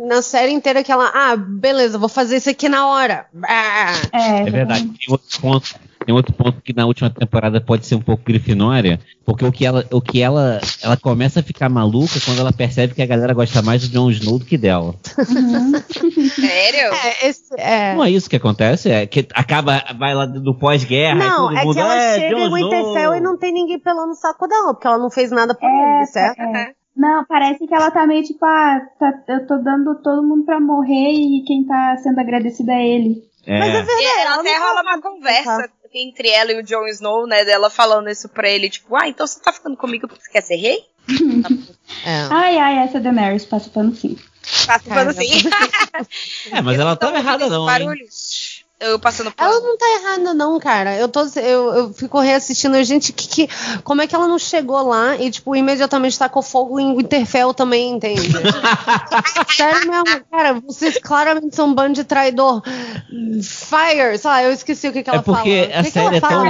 na 0.07 0.21
série 0.21 0.51
inteira, 0.51 0.83
que 0.83 0.91
ela, 0.91 1.11
ah, 1.13 1.35
beleza, 1.35 1.97
vou 1.97 2.09
fazer 2.09 2.37
isso 2.37 2.49
aqui 2.49 2.67
na 2.67 2.87
hora. 2.87 3.25
Ah. 3.43 3.93
É, 4.11 4.41
é 4.41 4.51
verdade. 4.51 4.83
Tem 4.83 5.11
outro 5.11 5.41
ponto 5.41 5.88
tem 6.09 6.15
outro 6.15 6.33
ponto 6.33 6.59
que 6.59 6.73
na 6.73 6.87
última 6.87 7.07
temporada 7.07 7.61
pode 7.61 7.85
ser 7.85 7.93
um 7.93 8.01
pouco 8.01 8.23
grifinória, 8.23 8.99
porque 9.23 9.45
o 9.45 9.51
que 9.51 9.63
ela, 9.63 9.85
o 9.91 10.01
que 10.01 10.19
ela, 10.19 10.59
ela 10.81 10.97
começa 10.97 11.39
a 11.39 11.43
ficar 11.43 11.69
maluca 11.69 12.19
quando 12.25 12.39
ela 12.39 12.51
percebe 12.51 12.95
que 12.95 13.01
a 13.03 13.05
galera 13.05 13.31
gosta 13.31 13.61
mais 13.61 13.87
do 13.87 13.93
Jon 13.93 14.09
Snow 14.09 14.39
do 14.39 14.45
que 14.45 14.57
dela. 14.57 14.95
Uhum. 15.19 15.71
Sério? 16.33 16.93
É, 16.95 17.27
esse, 17.27 17.53
é. 17.59 17.93
Não 17.93 18.03
é 18.03 18.09
isso 18.09 18.27
que 18.27 18.35
acontece, 18.35 18.89
é 18.89 19.05
que 19.05 19.27
acaba, 19.35 19.83
vai 19.99 20.15
lá 20.15 20.25
do 20.25 20.57
pós-guerra 20.57 21.19
Não, 21.19 21.51
e 21.51 21.53
todo 21.53 21.57
é 21.57 21.65
mundo, 21.65 21.73
que 21.75 21.79
ela 21.79 21.95
é, 21.95 22.19
chega 22.19 22.35
Jon 22.35 22.57
em 22.57 22.63
Winterfell 22.63 23.13
e 23.13 23.19
não 23.19 23.37
tem 23.37 23.53
ninguém 23.53 23.77
pelando 23.77 24.13
o 24.13 24.15
saco 24.15 24.47
dela, 24.47 24.73
porque 24.73 24.87
ela 24.87 24.97
não 24.97 25.11
fez 25.11 25.29
nada 25.29 25.53
por 25.53 25.69
é, 25.69 25.97
ele, 25.97 26.05
certo? 26.07 26.41
É. 26.41 26.73
Não, 26.97 27.23
parece 27.25 27.67
que 27.67 27.75
ela 27.75 27.91
tá 27.91 28.07
meio 28.07 28.23
tipo, 28.23 28.43
ah, 28.43 28.81
tá, 28.99 29.13
eu 29.27 29.45
tô 29.45 29.57
dando 29.59 30.01
todo 30.01 30.27
mundo 30.27 30.43
pra 30.43 30.59
morrer 30.59 31.11
e 31.11 31.43
quem 31.45 31.67
tá 31.67 31.97
sendo 31.97 32.19
agradecido 32.19 32.71
é 32.71 32.83
ele. 32.83 33.29
É. 33.45 33.59
Mas 33.59 33.69
é 33.69 33.83
verdade. 33.83 34.01
E 34.01 34.21
ela 34.21 34.35
até 34.39 34.57
rola 34.57 34.81
uma 34.81 35.01
conversa 35.01 35.69
entre 35.93 36.29
ela 36.29 36.51
e 36.51 36.59
o 36.59 36.63
Jon 36.63 36.87
Snow, 36.87 37.27
né? 37.27 37.43
Dela 37.45 37.69
falando 37.69 38.09
isso 38.09 38.29
pra 38.29 38.49
ele, 38.49 38.69
tipo, 38.69 38.95
ah, 38.95 39.07
então 39.07 39.25
você 39.25 39.39
tá 39.39 39.51
ficando 39.51 39.77
comigo 39.77 40.07
porque 40.07 40.23
você 40.23 40.31
quer 40.31 40.41
ser 40.41 40.55
rei? 40.55 40.85
é. 42.05 42.27
Ai, 42.29 42.57
ai, 42.57 42.77
essa 42.83 42.99
Daenerys 42.99 43.45
passa 43.45 43.69
pano 43.69 43.95
sim. 43.95 44.17
Passa 44.65 44.89
pano 44.89 45.13
sim. 45.13 45.49
é, 46.51 46.61
mas 46.61 46.79
ela 46.79 46.95
tava 46.95 47.17
errada 47.17 47.47
não, 47.49 47.65
barulhos. 47.65 47.99
Hein? 48.01 48.09
Eu 48.79 48.97
passando 48.97 49.31
por. 49.31 49.43
Ela 49.43 49.59
não 49.59 49.77
tá 49.77 49.85
errada, 49.99 50.33
não, 50.33 50.59
cara. 50.59 50.95
Eu, 50.95 51.09
tô, 51.09 51.25
eu, 51.35 51.73
eu 51.73 51.93
fico 51.93 52.19
reassistindo. 52.19 52.81
Gente, 52.83 53.11
que, 53.11 53.27
que, 53.27 53.49
como 53.83 54.01
é 54.01 54.07
que 54.07 54.15
ela 54.15 54.27
não 54.27 54.39
chegou 54.39 54.81
lá 54.87 55.17
e, 55.17 55.29
tipo, 55.29 55.55
imediatamente 55.55 56.17
tacou 56.17 56.41
fogo 56.41 56.79
em 56.79 56.95
Winterfell 56.95 57.53
também, 57.53 57.91
entende? 57.91 58.29
Sério 59.55 59.91
mesmo, 59.91 60.25
cara. 60.31 60.53
Vocês 60.65 60.97
claramente 60.97 61.55
são 61.55 61.67
um 61.67 61.73
bando 61.73 61.95
de 61.95 62.03
traidor. 62.05 62.61
Fire, 63.41 64.17
sei 64.17 64.29
lá, 64.29 64.43
eu 64.43 64.51
esqueci 64.51 64.87
o 64.87 64.93
que, 64.93 65.03
que 65.03 65.09
ela 65.09 65.19
é 65.19 65.21
porque 65.23 65.67
fala. 65.67 65.79
A 65.79 65.83
que 65.83 65.91
série 65.91 66.09
que 66.09 66.15
é 66.15 66.21
tão. 66.21 66.43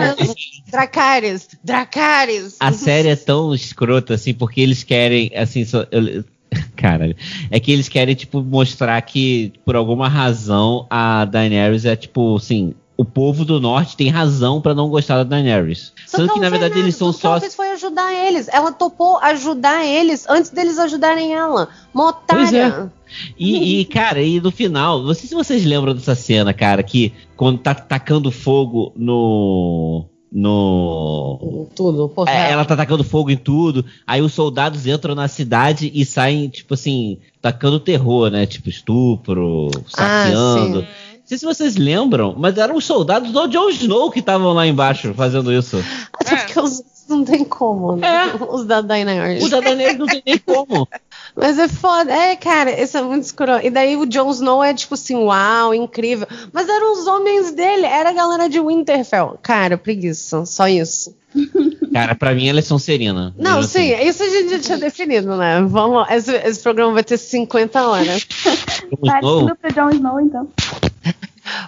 Dracarys, 0.69 1.47
Dracarys. 1.63 2.55
A 2.59 2.71
série 2.71 3.09
é 3.09 3.15
tão 3.15 3.55
escrota, 3.55 4.13
assim, 4.13 4.34
porque 4.34 4.61
eles 4.61 4.84
querem, 4.84 5.32
assim, 5.36 5.65
só, 5.65 5.86
eu, 5.91 6.23
Cara, 6.76 7.16
é 7.52 7.60
que 7.60 7.72
eles 7.72 7.88
querem, 7.89 8.16
tipo, 8.16 8.41
mostrar 8.41 9.02
que, 9.02 9.54
por 9.66 9.76
alguma 9.76 10.08
razão, 10.08 10.88
a 10.89 11.26
Daenerys 11.26 11.86
é, 11.86 11.95
tipo, 11.95 12.36
assim, 12.36 12.74
o 13.00 13.06
povo 13.06 13.45
do 13.45 13.62
norte 13.62 13.95
tem 13.95 14.10
razão 14.10 14.60
para 14.60 14.76
não 14.76 14.89
gostar 14.89 15.18
da 15.18 15.24
Daenerys. 15.24 15.93
Só 16.06 16.18
Sendo 16.18 16.34
que, 16.34 16.39
na 16.41 16.50
verdade, 16.50 16.72
nada. 16.72 16.84
eles 16.84 16.97
são 16.97 17.14
só. 17.14 17.38
Ela 17.38 17.50
foi 17.50 17.72
ajudar 17.72 18.14
eles. 18.14 18.50
Ela 18.50 18.74
topou 18.74 19.18
ajudar 19.20 19.86
eles 19.86 20.26
antes 20.28 20.52
deles 20.52 20.78
ajudarem 20.78 21.34
ela. 21.34 21.70
Uma 21.93 22.10
otária. 22.10 22.91
É. 22.93 23.00
E, 23.38 23.80
e, 23.80 23.86
cara, 23.88 24.22
e 24.22 24.41
no 24.41 24.52
final, 24.52 25.02
não 25.02 25.14
sei 25.14 25.30
se 25.30 25.34
vocês 25.34 25.64
lembram 25.64 25.95
dessa 25.95 26.14
cena, 26.14 26.54
cara, 26.54 26.84
que 26.84 27.14
quando 27.38 27.60
tá 27.60 27.74
tacando 27.74 28.32
fogo 28.32 28.91
no 28.97 30.06
no. 30.32 31.67
Tudo, 31.75 32.09
porra. 32.09 32.32
É, 32.32 32.51
ela 32.51 32.65
tá 32.65 32.75
tacando 32.75 33.03
fogo 33.03 33.32
em 33.32 33.38
tudo. 33.38 33.86
Aí 34.05 34.21
os 34.21 34.34
soldados 34.34 34.86
entram 34.86 35.15
na 35.15 35.27
cidade 35.27 35.91
e 35.93 36.05
saem, 36.05 36.49
tipo 36.49 36.73
assim, 36.73 37.17
tacando 37.41 37.80
terror, 37.80 38.30
né? 38.30 38.45
Tipo, 38.45 38.69
estupro, 38.69 39.69
saqueando. 39.88 40.80
Ah, 40.80 41.09
não 41.19 41.25
sei 41.25 41.38
se 41.38 41.45
vocês 41.45 41.75
lembram, 41.75 42.36
mas 42.38 42.57
eram 42.57 42.75
os 42.75 42.86
soldados 42.86 43.32
do 43.32 43.47
Jon 43.47 43.69
Snow 43.69 44.09
que 44.09 44.19
estavam 44.19 44.53
lá 44.53 44.65
embaixo 44.65 45.13
fazendo 45.13 45.53
isso. 45.53 45.84
Até 46.13 46.36
porque 46.36 46.59
os 46.59 46.84
não 47.09 47.25
tem 47.25 47.43
como, 47.43 47.95
né? 47.95 48.07
É. 48.07 48.43
Os 48.53 48.65
da 48.65 48.82
Daenerys. 48.82 49.43
Os 49.43 49.49
da 49.49 49.59
Daenerys 49.59 49.97
não 49.97 50.05
tem 50.05 50.21
nem 50.25 50.38
como. 50.38 50.88
Mas 51.36 51.57
é 51.57 51.67
foda. 51.67 52.11
É, 52.11 52.36
cara, 52.36 52.82
isso 52.82 52.97
é 52.97 53.01
muito 53.01 53.23
escuro. 53.23 53.59
E 53.63 53.69
daí 53.69 53.95
o 53.95 54.05
Jon 54.05 54.30
Snow 54.32 54.63
é 54.63 54.73
tipo 54.73 54.93
assim, 54.93 55.15
uau, 55.15 55.73
incrível. 55.73 56.27
Mas 56.51 56.67
eram 56.67 56.93
os 56.93 57.07
homens 57.07 57.51
dele, 57.51 57.86
era 57.86 58.09
a 58.09 58.13
galera 58.13 58.49
de 58.49 58.59
Winterfell. 58.59 59.38
Cara, 59.41 59.77
preguiça, 59.77 60.45
só 60.45 60.67
isso. 60.67 61.15
Cara, 61.93 62.15
pra 62.15 62.34
mim 62.34 62.47
ela 62.47 62.59
é 62.59 62.61
Sonserina. 62.61 63.34
Não, 63.38 63.61
sim, 63.63 63.93
assim. 63.93 64.07
isso 64.07 64.23
a 64.23 64.30
gente 64.30 64.49
já 64.51 64.59
tinha 64.59 64.77
definido, 64.77 65.36
né? 65.36 65.61
Vamos, 65.61 66.09
esse, 66.09 66.36
esse 66.36 66.61
programa 66.61 66.93
vai 66.93 67.03
ter 67.03 67.17
50 67.17 67.88
horas. 67.88 68.27
Partindo 69.01 69.55
pro 69.55 69.73
Jon 69.73 69.89
Snow, 69.89 70.19
então. 70.19 70.47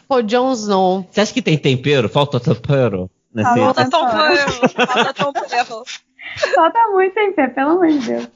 Pô, 0.07 0.21
Jon 0.21 0.51
Snow. 0.53 1.07
Você 1.09 1.21
acha 1.21 1.33
que 1.33 1.41
tem 1.41 1.57
tempero? 1.57 2.09
Falta 2.09 2.39
tempero? 2.39 3.09
Falta 3.33 3.85
tempero. 3.85 4.51
Falta 4.87 5.41
tempero. 5.41 5.83
Falta 6.55 6.87
muito 6.91 7.13
tempero, 7.13 7.53
pelo 7.53 7.71
amor 7.71 7.87
de 7.87 7.99
Deus. 7.99 8.27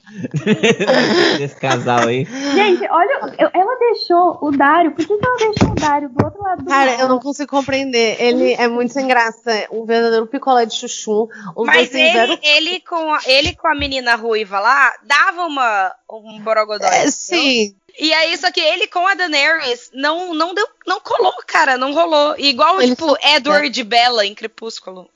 Esse 1.41 1.55
casal 1.55 2.07
aí. 2.07 2.25
Gente, 2.25 2.87
olha, 2.89 3.35
ela 3.53 3.79
deixou 3.79 4.37
o 4.41 4.51
Dário. 4.51 4.91
Por 4.91 5.05
que, 5.05 5.17
que 5.17 5.25
ela 5.25 5.37
deixou 5.37 5.71
o 5.71 5.75
Dário 5.75 6.09
do 6.09 6.25
outro 6.25 6.41
lado 6.41 6.63
do 6.63 6.69
Cara, 6.69 6.91
mar? 6.91 6.99
eu 6.99 7.09
não 7.09 7.19
consigo 7.19 7.49
compreender. 7.49 8.17
Ele 8.19 8.53
é 8.53 8.67
muito 8.67 8.93
sem 8.93 9.07
graça. 9.07 9.67
Um 9.71 9.85
verdadeiro 9.85 10.27
picolé 10.27 10.65
de 10.65 10.75
chuchu. 10.75 11.29
Os 11.55 11.65
Mas 11.65 11.93
ele, 11.93 12.11
zero... 12.11 12.39
ele, 12.41 12.79
com 12.81 13.13
a, 13.13 13.19
ele 13.25 13.55
com 13.55 13.67
a 13.67 13.75
menina 13.75 14.15
ruiva 14.15 14.59
lá 14.59 14.93
dava 15.03 15.45
uma, 15.45 15.93
um 16.11 16.39
borogodó. 16.41 16.85
É, 16.85 17.07
sim. 17.07 17.75
E 17.97 18.13
aí, 18.13 18.37
só 18.37 18.51
que 18.51 18.59
ele 18.59 18.87
com 18.87 19.07
a 19.07 19.13
Daenerys 19.13 19.89
não, 19.93 20.33
não 20.33 20.53
deu, 20.53 20.67
não 20.85 20.99
colou, 20.99 21.33
cara, 21.47 21.77
não 21.77 21.93
rolou. 21.93 22.35
Igual, 22.37 22.81
ele 22.81 22.95
tipo, 22.95 23.15
Edward 23.23 23.69
de 23.69 23.83
Bella 23.83 24.25
em 24.25 24.35
Crepúsculo. 24.35 25.09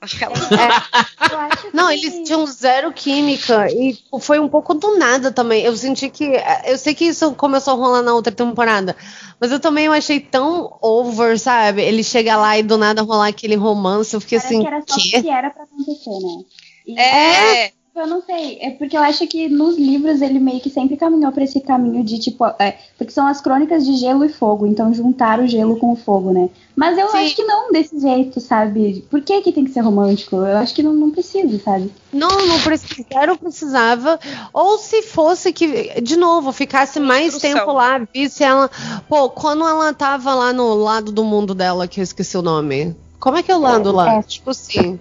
É. 0.50 1.70
não, 1.72 1.90
eles 1.90 2.26
tinham 2.26 2.44
zero 2.46 2.92
química 2.92 3.68
e 3.70 3.96
foi 4.20 4.38
um 4.38 4.48
pouco 4.48 4.74
do 4.74 4.98
nada 4.98 5.30
também. 5.30 5.64
Eu 5.64 5.76
senti 5.76 6.08
que. 6.08 6.32
Eu 6.64 6.76
sei 6.76 6.94
que 6.94 7.04
isso 7.04 7.34
começou 7.34 7.74
a 7.74 7.76
rolar 7.76 8.02
na 8.02 8.14
outra 8.14 8.32
temporada, 8.32 8.96
mas 9.40 9.52
eu 9.52 9.60
também 9.60 9.86
eu 9.86 9.92
achei 9.92 10.20
tão 10.20 10.76
over, 10.80 11.38
sabe? 11.38 11.82
Ele 11.82 12.02
chega 12.02 12.36
lá 12.36 12.58
e 12.58 12.62
do 12.62 12.76
nada 12.76 13.02
rolar 13.02 13.28
aquele 13.28 13.54
romance. 13.56 14.14
Eu 14.14 14.20
fiquei 14.20 14.38
Parece 14.38 14.54
assim. 14.54 14.62
Que 14.62 14.68
era 14.68 14.84
só 14.86 14.96
que? 14.96 15.22
que 15.22 15.30
era 15.30 15.50
pra 15.50 15.64
acontecer, 15.64 16.10
né? 16.10 16.44
E 16.86 17.00
é. 17.00 17.72
Eu 18.00 18.06
não 18.06 18.22
sei, 18.22 18.58
é 18.62 18.70
porque 18.70 18.96
eu 18.96 19.02
acho 19.02 19.26
que 19.26 19.46
nos 19.46 19.76
livros 19.76 20.22
ele 20.22 20.38
meio 20.38 20.58
que 20.58 20.70
sempre 20.70 20.96
caminhou 20.96 21.30
para 21.32 21.44
esse 21.44 21.60
caminho 21.60 22.02
de 22.02 22.18
tipo, 22.18 22.46
é, 22.58 22.78
porque 22.96 23.12
são 23.12 23.26
as 23.26 23.42
crônicas 23.42 23.84
de 23.84 23.94
gelo 23.96 24.24
e 24.24 24.30
fogo, 24.30 24.66
então 24.66 24.94
juntar 24.94 25.38
o 25.38 25.46
gelo 25.46 25.76
com 25.76 25.92
o 25.92 25.96
fogo, 25.96 26.32
né? 26.32 26.48
Mas 26.74 26.96
eu 26.96 27.10
Sim. 27.10 27.18
acho 27.18 27.36
que 27.36 27.44
não 27.44 27.70
desse 27.70 28.00
jeito, 28.00 28.40
sabe? 28.40 29.04
Por 29.10 29.20
que 29.20 29.42
que 29.42 29.52
tem 29.52 29.64
que 29.64 29.70
ser 29.70 29.80
romântico? 29.80 30.36
Eu 30.36 30.56
acho 30.56 30.74
que 30.74 30.82
não, 30.82 30.94
não 30.94 31.10
precisa, 31.10 31.58
sabe? 31.58 31.92
Não, 32.10 32.28
não 32.46 32.58
precisava, 32.60 33.36
precisava. 33.36 34.20
Ou 34.50 34.78
se 34.78 35.02
fosse 35.02 35.52
que, 35.52 36.00
de 36.00 36.16
novo, 36.16 36.52
ficasse 36.52 36.98
mais 36.98 37.36
tempo 37.36 37.70
lá, 37.70 37.98
visse 38.14 38.42
ela. 38.42 38.70
Pô, 39.10 39.28
quando 39.28 39.68
ela 39.68 39.92
tava 39.92 40.34
lá 40.34 40.54
no 40.54 40.72
lado 40.72 41.12
do 41.12 41.22
mundo 41.22 41.54
dela, 41.54 41.86
que 41.86 42.00
eu 42.00 42.04
esqueci 42.04 42.34
o 42.38 42.42
nome. 42.42 42.96
Como 43.18 43.36
é 43.36 43.42
que 43.42 43.52
é 43.52 43.56
o 43.56 43.60
lado 43.60 43.92
lá? 43.92 44.14
É. 44.14 44.22
Tipo 44.22 44.50
assim. 44.52 44.98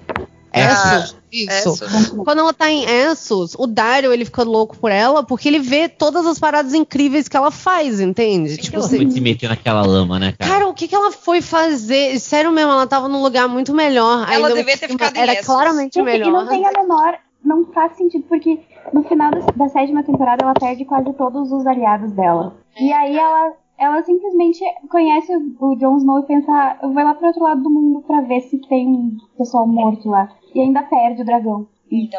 Essos, 0.51 1.15
isso. 1.31 1.83
Essos. 1.83 2.09
Quando 2.23 2.39
ela 2.39 2.53
tá 2.53 2.69
em 2.71 2.85
Essos, 2.85 3.55
o 3.57 3.67
Dario, 3.67 4.11
ele 4.11 4.25
fica 4.25 4.43
louco 4.43 4.77
por 4.77 4.91
ela 4.91 5.23
porque 5.23 5.47
ele 5.47 5.59
vê 5.59 5.87
todas 5.87 6.25
as 6.25 6.39
paradas 6.39 6.73
incríveis 6.73 7.27
que 7.27 7.37
ela 7.37 7.51
faz, 7.51 7.99
entende? 7.99 8.49
Sim, 8.49 8.61
tipo 8.61 8.77
ela 8.77 8.85
assim, 8.85 8.97
foi 8.97 9.11
se 9.11 9.21
meter 9.21 9.49
naquela 9.49 9.85
lama, 9.85 10.19
né, 10.19 10.33
cara? 10.37 10.51
Cara, 10.51 10.67
o 10.67 10.73
que 10.73 10.87
que 10.87 10.95
ela 10.95 11.11
foi 11.11 11.41
fazer? 11.41 12.19
Sério 12.19 12.51
mesmo, 12.51 12.71
ela 12.71 12.87
tava 12.87 13.07
num 13.07 13.21
lugar 13.21 13.47
muito 13.47 13.73
melhor. 13.73 14.27
Ela 14.31 14.47
Ainda 14.47 14.59
devia 14.59 14.77
ter 14.77 14.87
ficado 14.87 15.15
Era 15.15 15.43
claramente 15.43 16.01
melhor. 16.01 16.27
E 16.27 16.31
não 16.31 16.47
tem 16.47 16.65
a 16.65 16.71
menor... 16.71 17.17
Não 17.41 17.65
faz 17.71 17.95
sentido, 17.95 18.25
porque 18.27 18.59
no 18.93 19.01
final 19.05 19.31
da, 19.31 19.39
da 19.55 19.69
sétima 19.69 20.03
temporada 20.03 20.43
ela 20.43 20.53
perde 20.53 20.83
quase 20.83 21.13
todos 21.13 21.49
os 21.53 21.65
aliados 21.65 22.11
dela. 22.11 22.53
E 22.77 22.91
aí 22.91 23.17
ela 23.17 23.53
ela 23.79 24.03
simplesmente 24.03 24.59
conhece 24.89 25.31
o 25.59 25.75
Jon 25.75 25.97
Snow 25.97 26.19
e 26.19 26.27
pensa, 26.27 26.51
ah, 26.51 26.77
eu 26.83 26.91
vou 26.91 27.03
lá 27.03 27.13
pro 27.13 27.27
outro 27.27 27.41
lado 27.41 27.63
do 27.63 27.69
mundo 27.69 28.03
pra 28.05 28.21
ver 28.21 28.41
se 28.41 28.57
tem 28.67 28.87
um 28.87 29.17
pessoal 29.37 29.65
morto 29.65 30.09
lá. 30.09 30.29
E 30.53 30.59
ainda 30.59 30.83
perde 30.83 31.21
o 31.21 31.25
dragão. 31.25 31.65
E, 31.89 32.09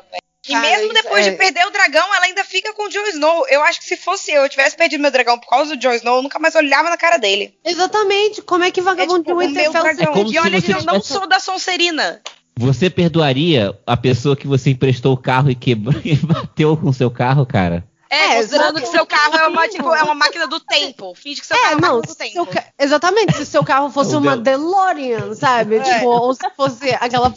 e 0.49 0.57
mesmo 0.57 0.93
depois 0.95 1.27
é... 1.27 1.31
de 1.31 1.37
perder 1.37 1.67
o 1.67 1.71
dragão, 1.71 2.15
ela 2.15 2.25
ainda 2.25 2.43
fica 2.45 2.73
com 2.73 2.87
o 2.87 2.89
Jon 2.89 3.05
Snow. 3.09 3.47
Eu 3.51 3.63
acho 3.63 3.79
que 3.79 3.85
se 3.85 3.97
fosse 3.99 4.33
eu, 4.33 4.43
eu 4.43 4.49
tivesse 4.49 4.75
perdido 4.75 5.03
meu 5.03 5.11
dragão 5.11 5.39
por 5.39 5.49
causa 5.49 5.77
do 5.77 5.81
Jon 5.81 5.93
Snow, 5.93 6.17
eu 6.17 6.23
nunca 6.23 6.39
mais 6.39 6.55
olhava 6.55 6.89
na 6.89 6.97
cara 6.97 7.19
dele. 7.19 7.55
Exatamente. 7.63 8.41
Como 8.41 8.65
é 8.65 8.71
que 8.71 8.81
vagabundo 8.81 9.21
é, 9.21 9.25
tipo, 9.25 9.39
de 9.39 9.47
Winterfell... 9.47 9.87
É 9.87 10.33
e 10.33 10.39
olha 10.39 10.63
que 10.63 10.73
eu 10.73 10.83
não 10.85 11.01
sou 11.03 11.29
da 11.29 11.39
Sonserina. 11.39 12.23
Você 12.59 12.89
perdoaria 12.89 13.79
a 13.87 13.97
pessoa 13.97 14.37
que 14.37 14.47
você 14.47 14.71
emprestou 14.71 15.13
o 15.13 15.17
carro 15.17 15.51
e 15.51 15.55
quebrou 15.55 16.01
e 16.05 16.15
bateu 16.17 16.75
com 16.77 16.89
o 16.89 16.95
seu 16.95 17.11
carro, 17.11 17.45
cara? 17.45 17.90
É, 18.11 18.17
é 18.17 18.37
considerando 18.39 18.81
que 18.81 18.89
seu 18.89 19.07
carro 19.07 19.37
é 19.37 19.47
uma, 19.47 19.69
tipo, 19.69 19.95
é 19.95 20.03
uma 20.03 20.15
máquina 20.15 20.49
do 20.49 20.59
tempo. 20.59 21.15
Finge 21.15 21.41
que 21.41 21.47
seu 21.47 21.57
é, 21.57 21.61
carro 21.61 21.73
é 21.73 21.77
uma 21.77 21.97
máquina 21.97 22.13
do 22.13 22.17
tempo. 22.17 22.47
Ca... 22.47 22.65
Exatamente, 22.77 23.37
se 23.37 23.47
seu 23.47 23.63
carro 23.63 23.89
fosse 23.89 24.17
uma 24.17 24.37
DeLorean, 24.37 25.33
sabe? 25.35 25.77
É. 25.77 25.81
Tipo, 25.81 26.07
ou 26.07 26.35
se 26.35 26.51
fosse 26.57 26.91
aquela. 27.01 27.33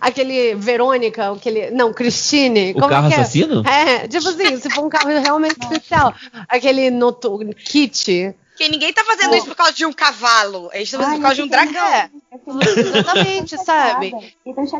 aquele 0.00 0.54
Verônica, 0.54 1.30
aquele. 1.30 1.70
Não, 1.70 1.92
Christine. 1.92 2.72
O 2.72 2.88
carro 2.88 3.10
é? 3.10 3.14
assassino? 3.14 3.62
É, 3.68 4.08
tipo 4.08 4.26
assim, 4.26 4.58
se 4.58 4.70
for 4.70 4.86
um 4.86 4.88
carro 4.88 5.10
realmente 5.10 5.58
especial. 5.60 6.14
Aquele 6.48 6.90
noto... 6.90 7.38
kit. 7.54 8.34
Porque 8.60 8.72
ninguém 8.72 8.92
tá 8.92 9.02
fazendo 9.02 9.34
isso 9.34 9.46
por 9.46 9.56
causa 9.56 9.72
de 9.72 9.86
um 9.86 9.92
cavalo. 9.92 10.68
A 10.70 10.76
gente 10.76 10.90
tá 10.90 10.98
fazendo 10.98 11.12
Ai, 11.12 11.16
por 11.16 11.22
causa 11.22 11.36
de 11.36 11.42
um 11.42 11.48
dragão. 11.48 11.88
É. 11.88 12.10
Exatamente, 12.78 13.56
sabe? 13.56 14.12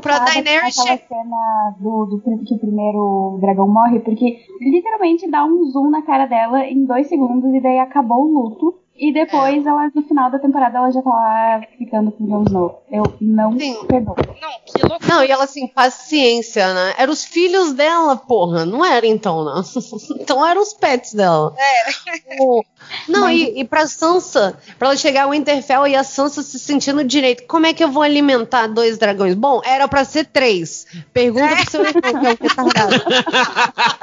Pra 0.03 0.19
Daenerys 0.19 0.79
aquela 0.79 0.99
cena 0.99 1.75
do, 1.79 2.05
do 2.05 2.45
que 2.45 2.53
o 2.53 2.59
primeiro 2.59 3.39
dragão 3.41 3.67
morre, 3.67 4.01
porque 4.01 4.45
literalmente 4.61 5.31
dá 5.31 5.47
um 5.47 5.65
zoom 5.65 5.89
na 5.89 6.03
cara 6.03 6.27
dela 6.27 6.63
em 6.67 6.85
dois 6.85 7.09
segundos 7.09 7.55
e 7.55 7.61
daí 7.63 7.79
acabou 7.79 8.27
o 8.27 8.43
luto. 8.43 8.79
E 9.01 9.15
depois, 9.15 9.65
é. 9.65 9.69
ela, 9.69 9.91
no 9.95 10.03
final 10.03 10.31
da 10.31 10.39
temporada, 10.39 10.77
ela 10.77 10.91
já 10.91 11.01
tá 11.01 11.09
lá 11.09 11.63
ficando 11.79 12.13
com 12.13 12.25
o 12.25 12.27
Jon 12.29 12.45
Snow. 12.47 12.83
Eu 12.93 13.03
não 13.19 13.59
Sim. 13.59 13.83
perdoo. 13.87 14.15
Não, 14.15 14.51
que 14.67 14.87
loucura. 14.87 15.15
Não, 15.15 15.25
e 15.25 15.31
ela 15.31 15.45
assim, 15.45 15.67
paciência, 15.67 16.75
né? 16.75 16.95
Eram 16.99 17.11
os 17.11 17.25
filhos 17.25 17.73
dela, 17.73 18.15
porra. 18.15 18.67
Não 18.67 18.85
era 18.85 19.07
então, 19.07 19.43
não. 19.43 19.63
então 20.21 20.47
eram 20.47 20.61
os 20.61 20.75
pets 20.75 21.15
dela. 21.15 21.55
É. 21.57 22.43
O... 22.43 22.63
Não, 23.09 23.23
Mas... 23.23 23.41
e, 23.41 23.61
e 23.61 23.65
pra 23.65 23.87
Sansa, 23.87 24.59
pra 24.79 24.89
ela 24.89 24.97
chegar 24.99 25.25
ao 25.25 25.31
Winterfell 25.31 25.87
e 25.87 25.97
a 25.97 26.05
Sansa 26.05 26.43
se 26.43 26.59
sentindo 26.59 27.03
direito. 27.03 27.47
Como 27.47 27.65
é 27.65 27.73
que 27.73 27.83
eu 27.83 27.91
vou 27.91 28.03
alimentar 28.03 28.67
dois 28.67 28.99
dragões? 28.99 29.35
Bom, 29.35 29.63
era 29.65 29.89
pra 29.89 30.05
ser 30.05 30.27
três. 30.27 30.87
Pergunta 31.11 31.57
pro 31.57 31.71
seu 31.71 31.87
irmão, 31.87 32.03
que 32.03 32.27
é 32.27 32.33
o 32.33 32.37
retardado. 32.39 32.99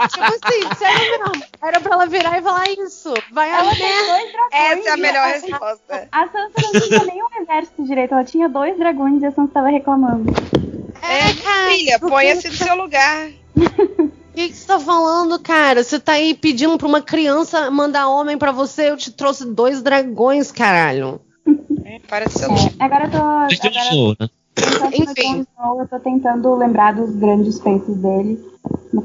tipo 0.09 0.25
assim, 0.25 0.75
sério 0.75 1.19
mesmo. 1.19 1.43
Era 1.61 1.79
pra 1.79 1.93
ela 1.93 2.05
virar 2.07 2.39
e 2.39 2.41
falar 2.41 2.67
isso. 2.71 3.13
Vai 3.31 3.51
ela 3.51 3.75
tem 3.75 4.07
dois 4.07 4.31
dragões 4.31 4.86
essa 4.87 4.89
é 4.89 4.93
a 4.93 4.97
melhor 4.97 5.27
resposta. 5.27 6.07
A, 6.11 6.27
Sansa 6.27 6.71
não 6.73 6.81
tinha 6.81 7.03
nem 7.05 7.23
um 7.23 7.41
exército 7.41 7.83
direito, 7.83 8.13
ela 8.13 8.23
tinha 8.23 8.47
dois 8.47 8.77
dragões 8.77 9.21
e 9.21 9.25
a 9.25 9.31
Sansa 9.31 9.53
tava 9.53 9.69
reclamando. 9.69 10.31
É, 11.01 11.33
cara, 11.41 11.71
filha, 11.71 11.99
ponha-se 11.99 12.47
no 12.47 12.55
seu 12.55 12.75
lugar. 12.75 13.29
O 14.37 14.39
que, 14.39 14.53
você 14.53 14.67
tá 14.67 14.79
falando, 14.79 15.39
cara? 15.39 15.83
Você 15.83 15.99
tá 15.99 16.11
aí 16.11 16.35
pedindo 16.35 16.77
pra 16.77 16.87
uma 16.87 17.01
criança 17.01 17.71
mandar 17.71 18.07
homem 18.07 18.37
pra 18.37 18.51
você, 18.51 18.91
eu 18.91 18.95
te 18.95 19.09
trouxe 19.11 19.43
dois 19.43 19.81
dragões, 19.81 20.51
caralho. 20.51 21.19
É, 21.83 21.99
parece 22.07 22.37
ser. 22.37 22.45
É, 22.45 22.83
agora 22.83 23.05
eu 23.05 23.09
tô. 23.09 23.17
Agora, 23.17 24.15
né? 24.19 24.29
Enfim. 24.93 25.43
Eu 25.79 25.87
tô 25.87 25.99
tentando 25.99 26.53
lembrar 26.53 26.93
dos 26.93 27.15
grandes 27.15 27.59
feitos 27.59 27.97
dele. 27.97 28.39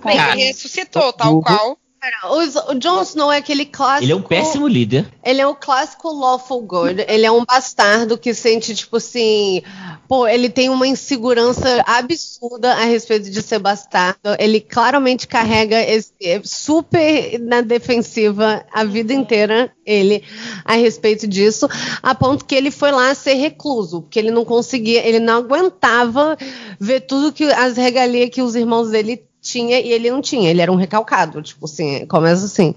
Bem, 0.05 0.21
ele 0.21 0.45
ressuscitou, 0.45 1.11
tal 1.15 1.41
qual 1.41 1.79
o, 2.25 2.75
Jon 2.75 3.03
Snow 3.03 3.31
é 3.31 3.37
aquele 3.37 3.65
clássico. 3.65 4.05
Ele 4.05 4.13
é 4.13 4.17
um 4.17 4.23
péssimo 4.23 4.67
líder. 4.67 5.07
Ele 5.25 5.41
é 5.41 5.47
o 5.47 5.55
clássico 5.55 6.13
lawful 6.13 6.61
good. 6.63 7.05
Ele 7.07 7.25
é 7.25 7.31
um 7.31 7.45
bastardo 7.45 8.19
que 8.19 8.35
sente, 8.35 8.75
tipo 8.75 8.97
assim. 8.97 9.63
Pô, 10.09 10.27
ele 10.27 10.51
tem 10.51 10.69
uma 10.69 10.87
insegurança 10.87 11.83
absurda 11.87 12.73
a 12.73 12.85
respeito 12.85 13.31
de 13.31 13.41
ser 13.41 13.61
bastardo. 13.61 14.37
Ele 14.39 14.61
claramente 14.61 15.29
carrega 15.29 15.81
esse, 15.81 16.13
é 16.21 16.41
super 16.45 17.39
na 17.41 17.61
defensiva 17.61 18.67
a 18.73 18.85
vida 18.85 19.15
inteira, 19.15 19.73
ele, 19.87 20.25
a 20.65 20.75
respeito 20.75 21.27
disso, 21.27 21.69
a 22.03 22.15
ponto 22.15 22.45
que 22.45 22.55
ele 22.55 22.71
foi 22.71 22.91
lá 22.91 23.15
ser 23.15 23.35
recluso, 23.35 24.03
porque 24.03 24.19
ele 24.19 24.31
não 24.31 24.45
conseguia, 24.45 25.07
ele 25.07 25.21
não 25.21 25.39
aguentava 25.39 26.37
ver 26.79 27.01
tudo 27.01 27.33
que 27.33 27.45
as 27.45 27.77
regalias 27.77 28.31
que 28.31 28.43
os 28.43 28.55
irmãos 28.55 28.91
dele 28.91 29.25
tinha 29.43 29.81
e 29.81 29.93
ele 29.93 30.09
não 30.09 30.23
tinha, 30.23 30.49
ele 30.49 30.63
era 30.63 30.71
um 30.71 30.77
recalcado, 30.77 31.43
tipo 31.43 31.67
assim, 31.67 32.07
começa 32.07 32.47
assim. 32.47 32.75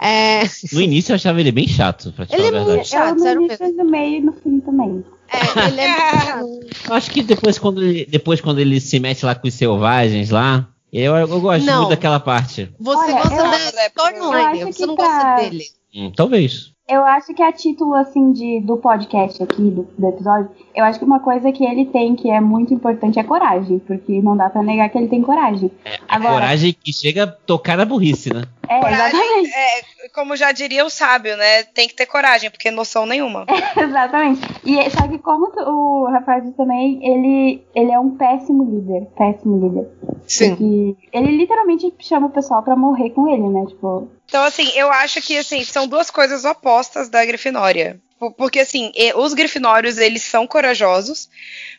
É... 0.00 0.42
No 0.72 0.80
início 0.80 1.12
eu 1.12 1.16
achava 1.16 1.38
ele 1.38 1.52
bem 1.52 1.68
chato, 1.68 2.12
pra 2.12 2.24
te 2.24 2.34
ele 2.34 2.44
falar 2.44 2.58
é 2.58 2.64
muito 2.64 2.88
chato, 2.88 3.20
sério 3.20 3.46
mesmo. 3.46 3.76
no 3.76 3.84
meio 3.84 4.16
e 4.16 4.20
no 4.22 4.32
fim 4.32 4.58
também. 4.60 5.04
É, 5.28 5.68
ele 5.68 5.80
é 5.82 6.40
eu 6.88 6.94
acho 6.94 7.10
que 7.10 7.22
depois 7.22 7.58
quando, 7.58 7.84
ele, 7.84 8.06
depois 8.06 8.40
quando 8.40 8.58
ele 8.58 8.80
se 8.80 8.98
mete 8.98 9.26
lá 9.26 9.34
com 9.34 9.46
os 9.46 9.52
selvagens 9.52 10.30
lá, 10.30 10.66
eu, 10.90 11.14
eu 11.14 11.40
gosto 11.40 11.66
não. 11.66 11.80
muito 11.80 11.90
daquela 11.90 12.18
parte. 12.18 12.70
Você 12.80 12.98
Olha, 12.98 13.12
gosta 13.14 13.72
da 13.72 13.86
storyline, 13.86 14.72
você 14.72 14.86
não 14.86 14.96
pra... 14.96 15.04
gosta 15.04 15.50
dele. 15.50 15.64
Hum, 15.94 16.10
talvez. 16.16 16.72
Eu 16.88 17.04
acho 17.04 17.34
que 17.34 17.42
a 17.42 17.52
título, 17.52 17.94
assim, 17.94 18.32
de, 18.32 18.60
do 18.60 18.78
podcast 18.78 19.42
aqui, 19.42 19.60
do, 19.60 19.86
do, 19.98 20.08
episódio, 20.08 20.50
eu 20.74 20.82
acho 20.84 20.98
que 20.98 21.04
uma 21.04 21.20
coisa 21.20 21.52
que 21.52 21.62
ele 21.62 21.84
tem 21.84 22.16
que 22.16 22.30
é 22.30 22.40
muito 22.40 22.72
importante 22.72 23.18
é 23.18 23.22
coragem, 23.22 23.78
porque 23.80 24.22
não 24.22 24.34
dá 24.34 24.48
pra 24.48 24.62
negar 24.62 24.88
que 24.88 24.96
ele 24.96 25.06
tem 25.06 25.20
coragem. 25.20 25.70
É, 25.84 25.98
Agora, 26.08 26.32
coragem 26.32 26.72
que 26.72 26.90
chega 26.90 27.24
a 27.24 27.26
tocar 27.26 27.76
na 27.76 27.84
burrice, 27.84 28.32
né? 28.32 28.44
É, 28.66 28.80
coragem, 28.80 29.06
exatamente. 29.06 29.50
É, 29.54 29.97
como 30.18 30.34
já 30.34 30.50
diria 30.50 30.84
o 30.84 30.90
sábio, 30.90 31.36
né? 31.36 31.62
Tem 31.62 31.86
que 31.86 31.94
ter 31.94 32.06
coragem, 32.06 32.50
porque 32.50 32.72
noção 32.72 33.06
nenhuma. 33.06 33.46
É, 33.46 33.78
exatamente. 33.84 34.40
E 34.64 34.90
só 34.90 35.06
que 35.06 35.16
como 35.18 35.46
o 35.46 36.10
Rafael 36.10 36.40
disse 36.40 36.56
também, 36.56 36.98
ele, 37.00 37.62
ele 37.72 37.92
é 37.92 38.00
um 38.00 38.16
péssimo 38.16 38.64
líder. 38.64 39.06
Péssimo 39.16 39.60
líder. 39.64 39.88
Sim. 40.26 40.50
Porque 40.50 40.96
ele 41.12 41.36
literalmente 41.36 41.94
chama 42.00 42.26
o 42.26 42.30
pessoal 42.30 42.64
pra 42.64 42.74
morrer 42.74 43.10
com 43.10 43.28
ele, 43.28 43.48
né? 43.48 43.64
Tipo, 43.68 44.10
então, 44.28 44.44
assim, 44.44 44.68
eu 44.74 44.90
acho 44.92 45.22
que 45.22 45.38
assim, 45.38 45.64
são 45.64 45.86
duas 45.86 46.10
coisas 46.10 46.44
opostas 46.44 47.08
da 47.08 47.24
Grifinória. 47.24 48.00
Porque, 48.36 48.58
assim, 48.58 48.90
os 49.14 49.32
Grifinórios, 49.32 49.96
eles 49.96 50.22
são 50.22 50.44
corajosos, 50.44 51.28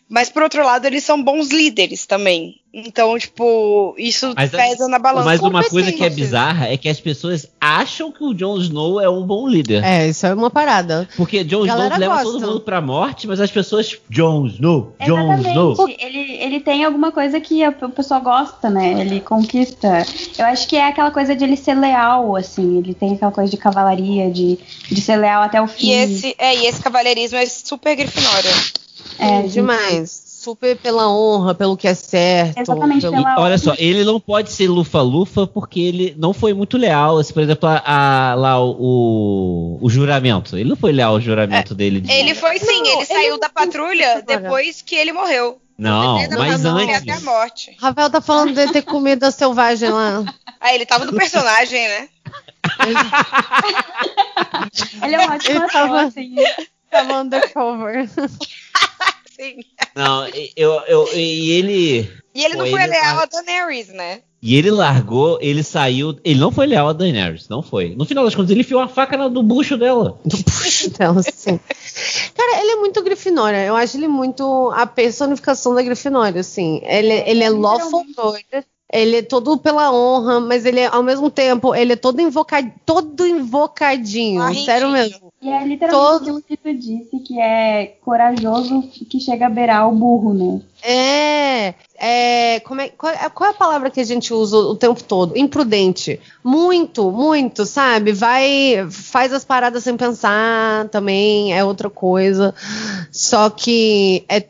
mas, 0.07 0.29
por 0.29 0.41
outro 0.41 0.63
lado, 0.63 0.87
eles 0.87 1.03
são 1.03 1.21
bons 1.21 1.49
líderes 1.49 2.05
também. 2.05 2.59
Então, 2.72 3.17
tipo, 3.17 3.95
isso 3.97 4.32
mas, 4.36 4.51
pesa 4.51 4.88
na 4.88 4.99
balança. 4.99 5.26
Mas 5.26 5.41
uma 5.41 5.63
coisa 5.63 5.91
que 5.91 6.03
é 6.03 6.09
bizarra 6.09 6.67
é 6.67 6.78
que 6.78 6.88
as 6.88 6.99
pessoas 6.99 7.47
acham 7.59 8.11
que 8.11 8.24
o 8.24 8.32
Jon 8.32 8.57
Snow 8.57 9.01
é 9.01 9.09
um 9.09 9.26
bom 9.26 9.47
líder. 9.47 9.84
É, 9.84 10.07
isso 10.07 10.28
é 10.28 10.34
uma 10.34 10.51
parada. 10.51 11.09
Porque 11.17 11.43
Jon 11.43 11.65
Snow 11.65 11.89
leva 11.89 12.05
gosta. 12.05 12.24
todo 12.24 12.41
mundo 12.41 12.59
pra 12.59 12.80
morte, 12.80 13.26
mas 13.26 13.39
as 13.39 13.49
pessoas. 13.49 13.97
Jon 14.07 14.45
Snow, 14.45 14.93
Jon 15.03 15.39
Snow. 15.39 15.89
Ele, 15.97 16.38
ele 16.39 16.59
tem 16.59 16.86
alguma 16.86 17.11
coisa 17.11 17.41
que 17.41 17.67
o 17.67 17.89
pessoal 17.89 18.22
gosta, 18.22 18.70
né? 18.70 19.01
Ele 19.01 19.20
conquista. 19.20 20.05
Eu 20.38 20.45
acho 20.45 20.67
que 20.67 20.76
é 20.76 20.88
aquela 20.88 21.09
coisa 21.09 21.36
de 21.36 21.43
ele 21.43 21.57
ser 21.57 21.74
leal, 21.74 22.36
assim. 22.36 22.78
Ele 22.78 22.93
tem 22.93 23.15
aquela 23.15 23.32
coisa 23.32 23.49
de 23.49 23.57
cavalaria, 23.57 24.30
de, 24.30 24.59
de 24.88 25.01
ser 25.01 25.17
leal 25.17 25.41
até 25.41 25.59
o 25.59 25.67
fim. 25.67 25.88
E 25.88 25.91
esse, 25.93 26.36
é, 26.38 26.55
e 26.55 26.67
esse 26.67 26.80
cavalheirismo 26.80 27.38
é 27.39 27.47
super 27.47 27.95
grifinório. 27.95 28.51
É, 29.17 29.41
demais 29.41 30.28
super 30.50 30.78
pela 30.78 31.10
honra, 31.10 31.54
pelo 31.54 31.78
que 31.78 31.88
é 31.88 31.93
certo. 31.93 32.60
Exatamente 32.60 33.02
pelo... 33.02 33.14
pela 33.14 33.39
Olha 33.39 33.58
só, 33.58 33.74
ele 33.78 34.04
não 34.04 34.20
pode 34.20 34.52
ser 34.52 34.68
lufa-lufa 34.68 35.45
porque 35.45 35.80
ele 35.80 36.16
não 36.18 36.34
foi 36.34 36.54
muito 36.54 36.78
leal. 36.78 37.18
Assim, 37.18 37.34
por 37.34 37.43
exemplo, 37.43 37.70
a, 37.70 37.82
a, 38.32 38.36
lá 38.36 38.60
o, 38.60 39.78
o, 39.82 39.89
juramento. 39.89 40.58
Ele 40.58 40.70
não 40.70 40.76
foi 40.76 40.91
leal 40.91 41.14
ao 41.14 41.22
juramento 41.22 41.74
é, 41.74 41.76
dele. 41.76 42.02
De... 42.02 42.12
Ele 42.12 42.34
foi 42.34 42.58
sim, 42.60 42.82
não, 42.82 42.97
ele 42.97 43.06
saiu 43.06 43.39
da 43.39 43.50
patrulha 43.50 44.24
depois 44.26 44.82
que 44.82 44.95
ele 44.95 45.14
morreu. 45.14 45.60
Não, 45.78 46.16
mas 46.38 46.66
antes. 46.66 46.95
Até 46.97 47.12
a 47.14 47.22
morte. 47.22 47.78
Rafael 47.80 48.10
tá 48.10 48.20
falando 48.20 48.54
de 48.54 48.72
ter 48.74 48.82
comida 48.82 49.32
selvagem 49.32 49.89
lá. 49.89 50.24
Ah, 50.62 50.76
ele 50.76 50.86
tava 50.86 51.06
no 51.06 51.14
personagem, 51.14 51.88
né? 51.88 52.10
ele 55.02 55.16
é 55.16 55.20
um 55.20 55.32
ótimo 55.32 55.64
ele 55.64 55.72
tava, 55.72 56.02
assim. 56.02 56.36
Tava 56.89 57.22
undercover. 57.22 58.10
Sim. 59.39 59.59
Não, 59.95 60.27
eu, 60.55 60.81
eu, 60.81 61.07
e 61.15 61.51
ele. 61.51 62.11
E 62.35 62.43
ele 62.43 62.55
não 62.55 62.67
foi 62.67 62.83
ele 62.83 62.91
leal 62.91 63.19
a 63.19 63.25
Daenerys, 63.25 63.87
né? 63.87 64.21
E 64.41 64.55
ele 64.55 64.69
largou, 64.69 65.37
ele 65.41 65.63
saiu. 65.63 66.19
Ele 66.25 66.39
não 66.39 66.51
foi 66.51 66.67
leal 66.67 66.89
a 66.89 66.93
Daenerys, 66.93 67.47
não 67.47 67.61
foi. 67.61 67.95
No 67.95 68.05
final 68.05 68.25
das 68.25 68.35
contas, 68.35 68.51
ele 68.51 68.61
enfiou 68.61 68.81
a 68.81 68.87
faca 68.87 69.17
no, 69.17 69.41
bucho 69.41 69.77
dela. 69.77 70.19
acho 70.65 70.89
dela, 70.91 71.19
assim. 71.19 71.57
Cara, 72.35 72.61
ele 72.61 72.71
é 72.71 72.75
muito 72.75 73.01
Grifinória. 73.01 73.65
Eu 73.65 73.75
acho 73.75 73.95
ele 73.95 74.09
muito 74.09 74.71
a 74.75 74.85
personificação 74.85 75.73
da 75.73 75.81
Grifinória, 75.81 76.41
assim. 76.41 76.81
Ele, 76.83 77.13
ele 77.13 77.43
é 77.43 77.49
lawful 77.49 78.05
good. 78.15 78.65
Ele 78.91 79.17
é 79.17 79.21
todo 79.21 79.57
pela 79.57 79.93
honra, 79.93 80.39
mas 80.39 80.65
ele 80.65 80.79
é, 80.79 80.87
ao 80.87 81.03
mesmo 81.03 81.29
tempo, 81.29 81.75
ele 81.75 81.93
é 81.93 81.95
todo, 81.95 82.19
invoca, 82.19 82.57
todo 82.85 83.25
invocadinho. 83.25 84.41
Sério 84.65 84.89
mesmo. 84.89 85.31
E 85.41 85.47
é 85.47 85.63
literalmente 85.63 86.25
todo... 86.25 86.37
o 86.37 86.41
que 86.41 86.57
tu 86.57 86.73
disse, 86.73 87.19
que 87.19 87.39
é 87.39 87.95
corajoso 88.01 88.81
que 89.09 89.19
chega 89.19 89.45
a 89.45 89.49
beirar 89.49 89.87
o 89.87 89.95
burro, 89.95 90.33
né? 90.33 90.61
É, 90.81 91.73
é, 91.97 92.59
como 92.61 92.81
é 92.81 92.89
qual, 92.89 93.13
é, 93.13 93.29
qual, 93.29 93.49
é 93.49 93.53
a 93.53 93.55
palavra 93.55 93.89
que 93.89 94.01
a 94.01 94.03
gente 94.03 94.33
usa 94.33 94.57
o 94.57 94.75
tempo 94.75 95.01
todo? 95.03 95.37
Imprudente. 95.37 96.19
Muito, 96.43 97.11
muito, 97.11 97.65
sabe? 97.65 98.11
Vai, 98.11 98.85
faz 98.89 99.31
as 99.31 99.45
paradas 99.45 99.83
sem 99.83 99.95
pensar 99.95 100.89
também, 100.89 101.53
é 101.53 101.63
outra 101.63 101.89
coisa. 101.89 102.53
Só 103.11 103.49
que 103.49 104.25
é 104.27 104.43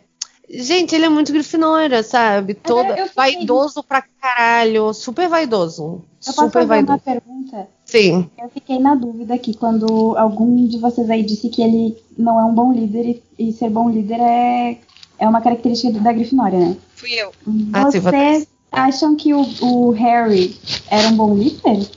Gente, 0.49 0.95
ele 0.95 1.05
é 1.05 1.09
muito 1.09 1.31
grifinória, 1.31 2.01
sabe? 2.01 2.55
Toda 2.55 2.89
fiquei... 2.89 3.09
vaidoso 3.15 3.83
pra 3.83 4.01
caralho, 4.01 4.93
super 4.93 5.29
vaidoso. 5.29 5.83
Eu 5.83 6.01
posso 6.25 6.33
super 6.33 6.51
fazer 6.51 6.65
vaidoso. 6.65 6.93
uma 6.93 6.99
pergunta? 6.99 7.67
Sim. 7.85 8.29
Eu 8.35 8.49
fiquei 8.49 8.79
na 8.79 8.95
dúvida 8.95 9.35
aqui 9.35 9.53
quando 9.53 10.17
algum 10.17 10.65
de 10.65 10.79
vocês 10.79 11.07
aí 11.09 11.23
disse 11.23 11.49
que 11.49 11.61
ele 11.61 11.95
não 12.17 12.39
é 12.39 12.45
um 12.45 12.53
bom 12.53 12.73
líder 12.73 13.21
e, 13.37 13.49
e 13.49 13.53
ser 13.53 13.69
bom 13.69 13.89
líder 13.89 14.19
é, 14.19 14.79
é 15.19 15.27
uma 15.27 15.39
característica 15.39 15.99
da 15.99 16.11
Grifinória, 16.11 16.57
né? 16.57 16.77
Fui 16.95 17.13
eu. 17.13 17.31
Ah, 17.71 17.91
vocês 17.91 18.47
acham 18.71 19.15
que 19.15 19.33
o, 19.33 19.45
o, 19.61 19.91
Harry 19.91 20.59
era 20.89 21.09
um 21.09 21.15
bom 21.15 21.35
líder? 21.35 21.87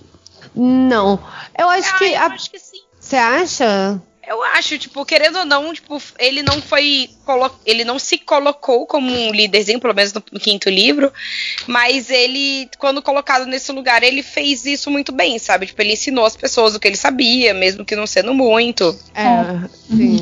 Não. 0.54 1.18
Eu 1.58 1.70
acho 1.70 1.94
ah, 1.94 1.98
que. 1.98 2.04
Eu 2.04 2.18
a... 2.20 2.26
acho 2.26 2.50
que 2.50 2.58
sim. 2.58 2.82
Você 3.00 3.16
acha? 3.16 4.00
Eu 4.26 4.42
acho, 4.44 4.78
tipo, 4.78 5.04
querendo 5.04 5.40
ou 5.40 5.44
não, 5.44 5.72
tipo, 5.74 6.00
ele 6.18 6.42
não 6.42 6.62
foi. 6.62 7.10
Ele 7.66 7.84
não 7.84 7.98
se 7.98 8.18
colocou 8.18 8.86
como 8.86 9.10
um 9.10 9.32
líderzinho, 9.32 9.80
pelo 9.80 9.94
menos 9.94 10.12
no, 10.12 10.22
no, 10.30 10.38
quinto 10.38 10.70
livro. 10.70 11.12
Mas 11.66 12.08
ele, 12.08 12.68
quando 12.78 13.02
colocado 13.02 13.46
nesse 13.46 13.72
lugar, 13.72 14.02
ele 14.04 14.22
fez 14.22 14.64
isso 14.64 14.90
muito 14.90 15.10
bem, 15.10 15.38
sabe? 15.40 15.66
Tipo, 15.66 15.82
ele 15.82 15.94
ensinou 15.94 16.24
as 16.24 16.36
pessoas 16.36 16.74
o 16.74 16.80
que 16.80 16.86
ele 16.86 16.96
sabia, 16.96 17.52
mesmo 17.52 17.84
que 17.84 17.96
não 17.96 18.06
sendo 18.06 18.32
muito. 18.32 18.96
É, 19.12 19.24
é. 19.24 19.68
sim. 19.88 20.20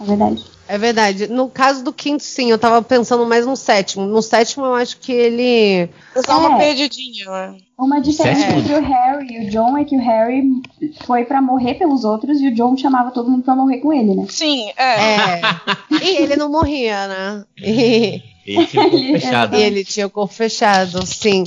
É 0.00 0.04
verdade. 0.04 0.51
É 0.72 0.78
verdade. 0.78 1.26
No 1.26 1.50
caso 1.50 1.84
do 1.84 1.92
quinto, 1.92 2.22
sim, 2.22 2.50
eu 2.50 2.58
tava 2.58 2.80
pensando 2.80 3.26
mais 3.26 3.44
no 3.44 3.54
sétimo. 3.54 4.06
No 4.06 4.22
sétimo, 4.22 4.64
eu 4.64 4.74
acho 4.74 4.96
que 4.96 5.12
ele. 5.12 5.90
Só 6.24 6.38
uma 6.38 6.54
é. 6.54 6.58
perdidinha, 6.64 7.30
né? 7.30 7.58
Uma 7.78 8.00
diferença 8.00 8.46
entre 8.56 8.72
o 8.72 8.80
Harry 8.80 9.34
e 9.34 9.46
o 9.46 9.50
John 9.50 9.76
é 9.76 9.84
que 9.84 9.94
o 9.94 10.00
Harry 10.00 10.50
foi 11.04 11.26
para 11.26 11.42
morrer 11.42 11.74
pelos 11.74 12.04
outros 12.04 12.40
e 12.40 12.48
o 12.48 12.54
John 12.54 12.74
chamava 12.74 13.10
todo 13.10 13.30
mundo 13.30 13.42
para 13.42 13.54
morrer 13.54 13.80
com 13.80 13.92
ele, 13.92 14.14
né? 14.14 14.24
Sim, 14.30 14.70
é. 14.78 14.84
é. 14.84 15.40
e 16.02 16.22
ele 16.22 16.36
não 16.36 16.50
morria, 16.50 17.06
né? 17.06 17.44
E... 17.58 18.22
Ele 18.46 18.64
tinha 18.64 18.86
o 18.86 18.90
corpo 18.90 19.12
fechado. 19.12 19.56
ele 19.56 19.84
tinha 19.84 20.06
o 20.06 20.10
corpo 20.10 20.34
fechado, 20.34 21.06
sim. 21.06 21.44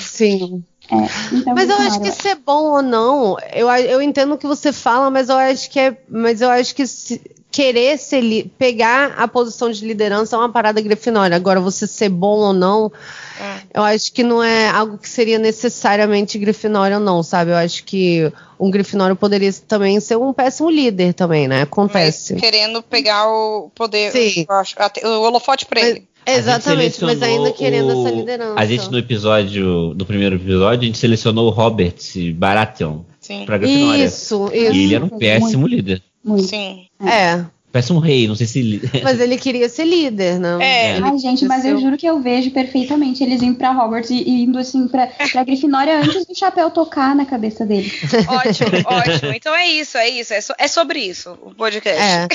Sim. 0.00 0.64
É, 0.90 1.36
então 1.36 1.54
mas 1.54 1.68
eu 1.68 1.76
acho 1.76 2.00
que 2.00 2.10
ser 2.10 2.36
bom 2.36 2.72
ou 2.72 2.82
não, 2.82 3.36
eu, 3.54 3.68
eu 3.70 4.02
entendo 4.02 4.34
o 4.34 4.38
que 4.38 4.46
você 4.46 4.72
fala, 4.72 5.10
mas 5.10 5.28
eu 5.28 5.36
acho 5.36 5.70
que 5.70 5.78
é, 5.78 5.96
mas 6.08 6.40
eu 6.40 6.50
acho 6.50 6.74
que 6.74 6.86
se, 6.86 7.20
querer 7.52 7.98
ser 7.98 8.50
pegar 8.58 9.12
a 9.18 9.28
posição 9.28 9.70
de 9.70 9.86
liderança 9.86 10.34
é 10.34 10.38
uma 10.38 10.48
parada 10.48 10.80
grifinória. 10.80 11.36
Agora, 11.36 11.60
você 11.60 11.86
ser 11.86 12.08
bom 12.08 12.38
ou 12.38 12.52
não, 12.54 12.90
é. 13.38 13.60
eu 13.74 13.82
acho 13.82 14.10
que 14.10 14.22
não 14.22 14.42
é 14.42 14.70
algo 14.70 14.96
que 14.96 15.08
seria 15.08 15.38
necessariamente 15.38 16.38
grifinório 16.38 16.96
ou 16.96 17.02
não, 17.02 17.22
sabe? 17.22 17.50
Eu 17.50 17.56
acho 17.56 17.84
que 17.84 18.32
um 18.58 18.70
grifinório 18.70 19.14
poderia 19.14 19.52
também 19.68 20.00
ser 20.00 20.16
um 20.16 20.32
péssimo 20.32 20.70
líder 20.70 21.12
também, 21.12 21.46
né? 21.46 21.62
Acontece. 21.62 22.32
Mas 22.32 22.42
querendo 22.42 22.82
pegar 22.82 23.28
o 23.28 23.70
poder, 23.74 24.10
Sim. 24.10 24.46
Acho, 24.48 24.74
o 25.04 25.20
holofote 25.20 25.66
pra 25.66 25.82
ele. 25.82 26.08
Exatamente, 26.24 27.04
mas 27.04 27.20
ainda 27.20 27.50
querendo 27.50 27.88
o... 27.88 28.00
essa 28.00 28.14
liderança. 28.14 28.54
A 28.56 28.64
gente 28.64 28.90
no 28.90 28.96
episódio, 28.96 29.92
do 29.92 30.06
primeiro 30.06 30.36
episódio, 30.36 30.82
a 30.82 30.84
gente 30.86 30.96
selecionou 30.96 31.48
o 31.48 31.50
Robert 31.50 31.96
Baratheon 32.34 33.00
Sim. 33.20 33.44
pra 33.44 33.58
Grifinória. 33.58 34.04
Isso, 34.04 34.50
isso. 34.54 34.74
E 34.74 34.84
ele 34.84 34.94
era 34.94 35.04
um 35.04 35.08
péssimo 35.08 35.62
Muito. 35.62 35.74
líder. 35.74 36.02
Muito. 36.24 36.48
Sim. 36.48 36.86
É. 37.04 37.44
Parece 37.72 37.90
um 37.90 37.98
rei, 37.98 38.28
não 38.28 38.34
sei 38.34 38.46
se. 38.46 38.82
Mas 39.02 39.18
ele 39.18 39.38
queria 39.38 39.66
ser 39.66 39.84
líder, 39.84 40.38
não? 40.38 40.60
É. 40.60 40.98
Ai, 40.98 41.18
gente, 41.18 41.46
mas 41.46 41.64
eu 41.64 41.80
juro 41.80 41.96
que 41.96 42.04
eu 42.04 42.20
vejo 42.20 42.50
perfeitamente 42.50 43.24
eles 43.24 43.40
indo 43.40 43.56
pra 43.56 43.70
Hogwarts 43.70 44.10
e, 44.10 44.22
e 44.22 44.42
indo 44.42 44.58
assim 44.58 44.86
pra, 44.86 45.06
pra 45.06 45.42
Grifinória 45.42 45.98
antes 45.98 46.26
do 46.26 46.36
chapéu 46.36 46.70
tocar 46.70 47.16
na 47.16 47.24
cabeça 47.24 47.64
dele. 47.64 47.90
Ótimo, 48.28 48.68
ótimo. 48.84 49.32
Então 49.32 49.54
é 49.54 49.66
isso, 49.68 49.96
é 49.96 50.06
isso. 50.10 50.34
É, 50.34 50.40
so, 50.42 50.52
é 50.58 50.68
sobre 50.68 51.00
isso 51.00 51.38
o 51.42 51.54
podcast. 51.54 51.98
É. 52.02 52.28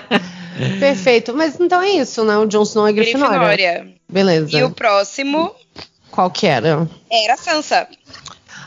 Perfeito. 0.80 1.34
Mas 1.34 1.60
então 1.60 1.82
é 1.82 1.90
isso, 1.90 2.24
né? 2.24 2.38
O 2.38 2.46
Jon 2.46 2.62
Snow 2.62 2.88
é 2.88 2.92
Grifinória. 2.94 3.38
Grifinória. 3.38 3.94
Beleza. 4.08 4.56
E 4.56 4.62
o 4.62 4.70
próximo. 4.70 5.54
Qual 6.10 6.30
que 6.30 6.46
era? 6.46 6.88
Era 7.10 7.34
a 7.34 7.36
Sansa. 7.36 7.86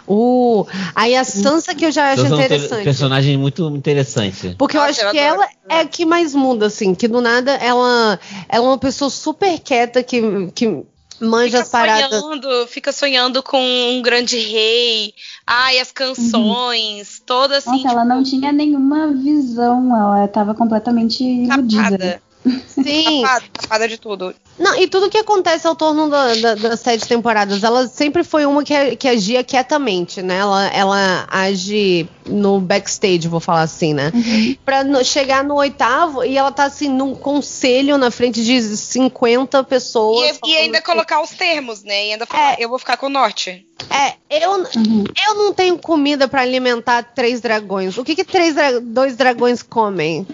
Uh, 0.09 0.65
aí 0.95 1.15
a 1.15 1.23
Sansa 1.23 1.75
que 1.75 1.85
eu 1.85 1.91
já 1.91 2.13
acho 2.13 2.23
Sansa 2.23 2.35
interessante. 2.35 2.73
É 2.73 2.81
um 2.81 2.83
personagem 2.83 3.37
muito 3.37 3.69
interessante. 3.75 4.55
Porque 4.57 4.75
Nossa, 4.75 4.87
eu 4.87 4.91
acho 4.91 5.01
eu 5.05 5.11
que 5.11 5.17
ela 5.19 5.47
é 5.69 5.79
a 5.81 5.85
que 5.85 6.03
mais 6.03 6.33
muda, 6.33 6.65
assim, 6.65 6.95
que 6.95 7.07
do 7.07 7.21
nada 7.21 7.51
ela, 7.51 8.19
ela 8.49 8.65
é 8.65 8.67
uma 8.67 8.77
pessoa 8.77 9.11
super 9.11 9.59
quieta 9.59 10.01
que, 10.01 10.51
que 10.55 10.83
manja 11.21 11.49
fica 11.49 11.61
as 11.61 11.69
paradas. 11.69 12.19
Sonhando, 12.19 12.67
fica 12.67 12.91
sonhando 12.91 13.43
com 13.43 13.61
um 13.61 14.01
grande 14.01 14.37
rei. 14.37 15.13
Ai, 15.45 15.79
as 15.79 15.91
canções, 15.91 17.19
uhum. 17.19 17.25
todas 17.25 17.57
assim. 17.59 17.69
Nossa, 17.69 17.81
tipo... 17.81 17.91
ela 17.91 18.05
não 18.05 18.23
tinha 18.23 18.51
nenhuma 18.51 19.07
visão, 19.13 19.95
ela 19.95 20.25
estava 20.25 20.55
completamente 20.55 21.23
iludida. 21.23 22.21
Sim. 22.67 23.23
Tapada, 23.53 23.87
de 23.87 23.97
tudo. 23.97 24.33
Não, 24.57 24.75
e 24.75 24.87
tudo 24.87 25.09
que 25.09 25.17
acontece 25.17 25.67
ao 25.67 25.75
torno 25.75 26.09
da, 26.09 26.35
da, 26.35 26.55
das 26.55 26.79
sete 26.79 27.07
temporadas, 27.07 27.63
ela 27.63 27.87
sempre 27.87 28.23
foi 28.23 28.45
uma 28.45 28.63
que, 28.63 28.95
que 28.95 29.07
agia 29.07 29.43
quietamente, 29.43 30.21
né? 30.21 30.37
Ela, 30.37 30.67
ela 30.67 31.27
age 31.29 32.07
no 32.29 32.59
backstage, 32.59 33.27
vou 33.27 33.39
falar 33.39 33.61
assim, 33.61 33.93
né? 33.93 34.11
Uhum. 34.13 34.55
Pra 34.63 34.83
no, 34.83 35.03
chegar 35.03 35.43
no 35.43 35.55
oitavo 35.55 36.23
e 36.23 36.37
ela 36.37 36.51
tá 36.51 36.65
assim, 36.65 36.87
num 36.87 37.15
conselho 37.15 37.97
na 37.97 38.11
frente 38.11 38.43
de 38.43 38.61
50 38.61 39.63
pessoas. 39.63 40.39
E, 40.45 40.51
e 40.51 40.57
ainda 40.57 40.79
que... 40.79 40.85
colocar 40.85 41.21
os 41.21 41.31
termos, 41.31 41.83
né? 41.83 42.07
E 42.07 42.11
ainda 42.13 42.25
falar, 42.25 42.53
é, 42.53 42.57
eu 42.59 42.69
vou 42.69 42.79
ficar 42.79 42.97
com 42.97 43.07
o 43.07 43.09
norte. 43.09 43.65
É, 43.89 44.43
eu, 44.43 44.51
uhum. 44.51 45.03
eu 45.27 45.35
não 45.35 45.53
tenho 45.53 45.77
comida 45.77 46.27
para 46.27 46.41
alimentar 46.41 47.01
três 47.01 47.39
dragões. 47.39 47.97
O 47.97 48.03
que, 48.03 48.15
que 48.15 48.23
três 48.23 48.55
dois 48.83 49.15
dragões 49.15 49.63
comem? 49.63 50.27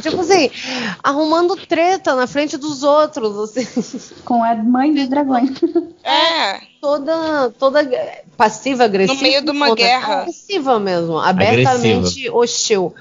Tipo 0.00 0.20
assim, 0.20 0.50
arrumando 1.02 1.56
treta 1.56 2.14
na 2.14 2.26
frente 2.26 2.56
dos 2.56 2.82
outros. 2.82 3.56
Assim. 3.56 4.14
Com 4.24 4.42
a 4.42 4.54
mãe 4.54 4.94
dos 4.94 5.08
dragões. 5.08 5.50
É. 6.04 6.60
Toda, 6.80 7.50
toda 7.58 7.88
passiva, 8.36 8.84
agressiva. 8.84 9.14
No 9.14 9.22
meio 9.22 9.44
de 9.44 9.50
uma 9.50 9.68
toda, 9.68 9.82
guerra. 9.82 10.22
Agressiva 10.22 10.80
mesmo. 10.80 11.18
Abertamente 11.48 11.96
agressiva. 11.96 12.36
hostil. 12.36 12.94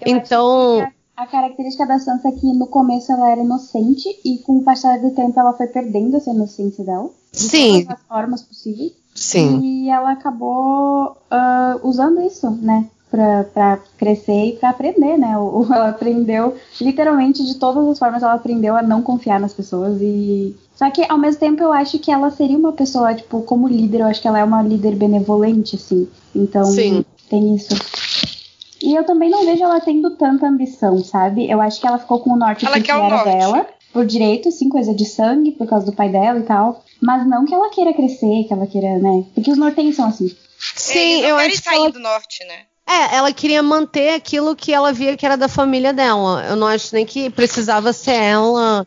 Eu 0.00 0.16
então. 0.16 0.86
A 1.16 1.26
característica 1.26 1.86
da 1.86 1.98
Sansa 1.98 2.28
é 2.28 2.32
que 2.32 2.46
no 2.52 2.66
começo 2.66 3.10
ela 3.10 3.30
era 3.30 3.40
inocente 3.40 4.06
e 4.22 4.38
com 4.38 4.58
o 4.58 4.62
passar 4.62 4.98
do 5.00 5.10
tempo 5.12 5.38
ela 5.40 5.54
foi 5.54 5.66
perdendo 5.66 6.16
essa 6.16 6.30
inocência 6.30 6.84
dela. 6.84 7.08
Sim. 7.32 7.78
De 7.78 7.84
todas 7.84 8.00
as 8.00 8.06
formas 8.06 8.42
possíveis. 8.42 8.92
Sim. 9.14 9.60
E 9.62 9.88
ela 9.88 10.12
acabou 10.12 11.16
uh, 11.32 11.88
usando 11.88 12.20
isso, 12.20 12.50
né? 12.50 12.86
para 13.10 13.78
crescer 13.96 14.46
e 14.46 14.52
para 14.54 14.70
aprender, 14.70 15.16
né? 15.16 15.38
O, 15.38 15.64
ela 15.72 15.90
aprendeu, 15.90 16.54
literalmente, 16.80 17.44
de 17.44 17.54
todas 17.56 17.86
as 17.88 17.98
formas, 17.98 18.22
ela 18.22 18.34
aprendeu 18.34 18.76
a 18.76 18.82
não 18.82 19.02
confiar 19.02 19.40
nas 19.40 19.54
pessoas 19.54 20.00
e. 20.00 20.54
Só 20.74 20.90
que, 20.90 21.02
ao 21.08 21.16
mesmo 21.16 21.40
tempo, 21.40 21.62
eu 21.62 21.72
acho 21.72 21.98
que 21.98 22.10
ela 22.10 22.30
seria 22.30 22.58
uma 22.58 22.72
pessoa, 22.72 23.14
tipo, 23.14 23.40
como 23.42 23.66
líder, 23.66 24.00
eu 24.00 24.06
acho 24.06 24.20
que 24.20 24.28
ela 24.28 24.38
é 24.38 24.44
uma 24.44 24.62
líder 24.62 24.94
benevolente, 24.94 25.76
assim. 25.76 26.06
Então, 26.34 26.64
Sim. 26.64 27.04
Tem 27.28 27.54
isso. 27.54 27.74
E 28.82 28.94
eu 28.94 29.04
também 29.04 29.30
não 29.30 29.44
vejo 29.44 29.64
ela 29.64 29.80
tendo 29.80 30.10
tanta 30.16 30.46
ambição, 30.46 31.02
sabe? 31.02 31.50
Eu 31.50 31.60
acho 31.60 31.80
que 31.80 31.86
ela 31.86 31.98
ficou 31.98 32.20
com 32.20 32.30
o 32.30 32.36
norte 32.36 32.64
ela 32.64 32.76
porque 32.76 32.90
era 32.90 33.08
norte. 33.08 33.24
dela, 33.24 33.66
por 33.92 34.04
direito, 34.04 34.48
assim, 34.48 34.68
coisa 34.68 34.94
de 34.94 35.04
sangue, 35.04 35.52
por 35.52 35.66
causa 35.66 35.86
do 35.86 35.92
pai 35.92 36.08
dela 36.08 36.38
e 36.38 36.42
tal. 36.42 36.84
Mas 37.00 37.26
não 37.26 37.44
que 37.44 37.54
ela 37.54 37.70
queira 37.70 37.94
crescer, 37.94 38.44
que 38.44 38.52
ela 38.52 38.66
queira, 38.66 38.98
né? 38.98 39.24
Porque 39.34 39.50
os 39.50 39.58
nortenhos 39.58 39.96
são 39.96 40.06
assim. 40.06 40.34
Sim, 40.58 41.22
eu 41.22 41.36
acho 41.36 41.62
que 41.62 41.68
ela... 41.68 41.90
do 41.90 41.98
norte, 41.98 42.44
né? 42.44 42.64
É, 42.88 43.16
ela 43.16 43.32
queria 43.32 43.62
manter 43.64 44.14
aquilo 44.14 44.54
que 44.54 44.72
ela 44.72 44.92
via 44.92 45.16
que 45.16 45.26
era 45.26 45.36
da 45.36 45.48
família 45.48 45.92
dela. 45.92 46.44
Eu 46.48 46.54
não 46.54 46.68
acho 46.68 46.94
nem 46.94 47.04
que 47.04 47.28
precisava 47.28 47.92
ser 47.92 48.12
ela 48.12 48.86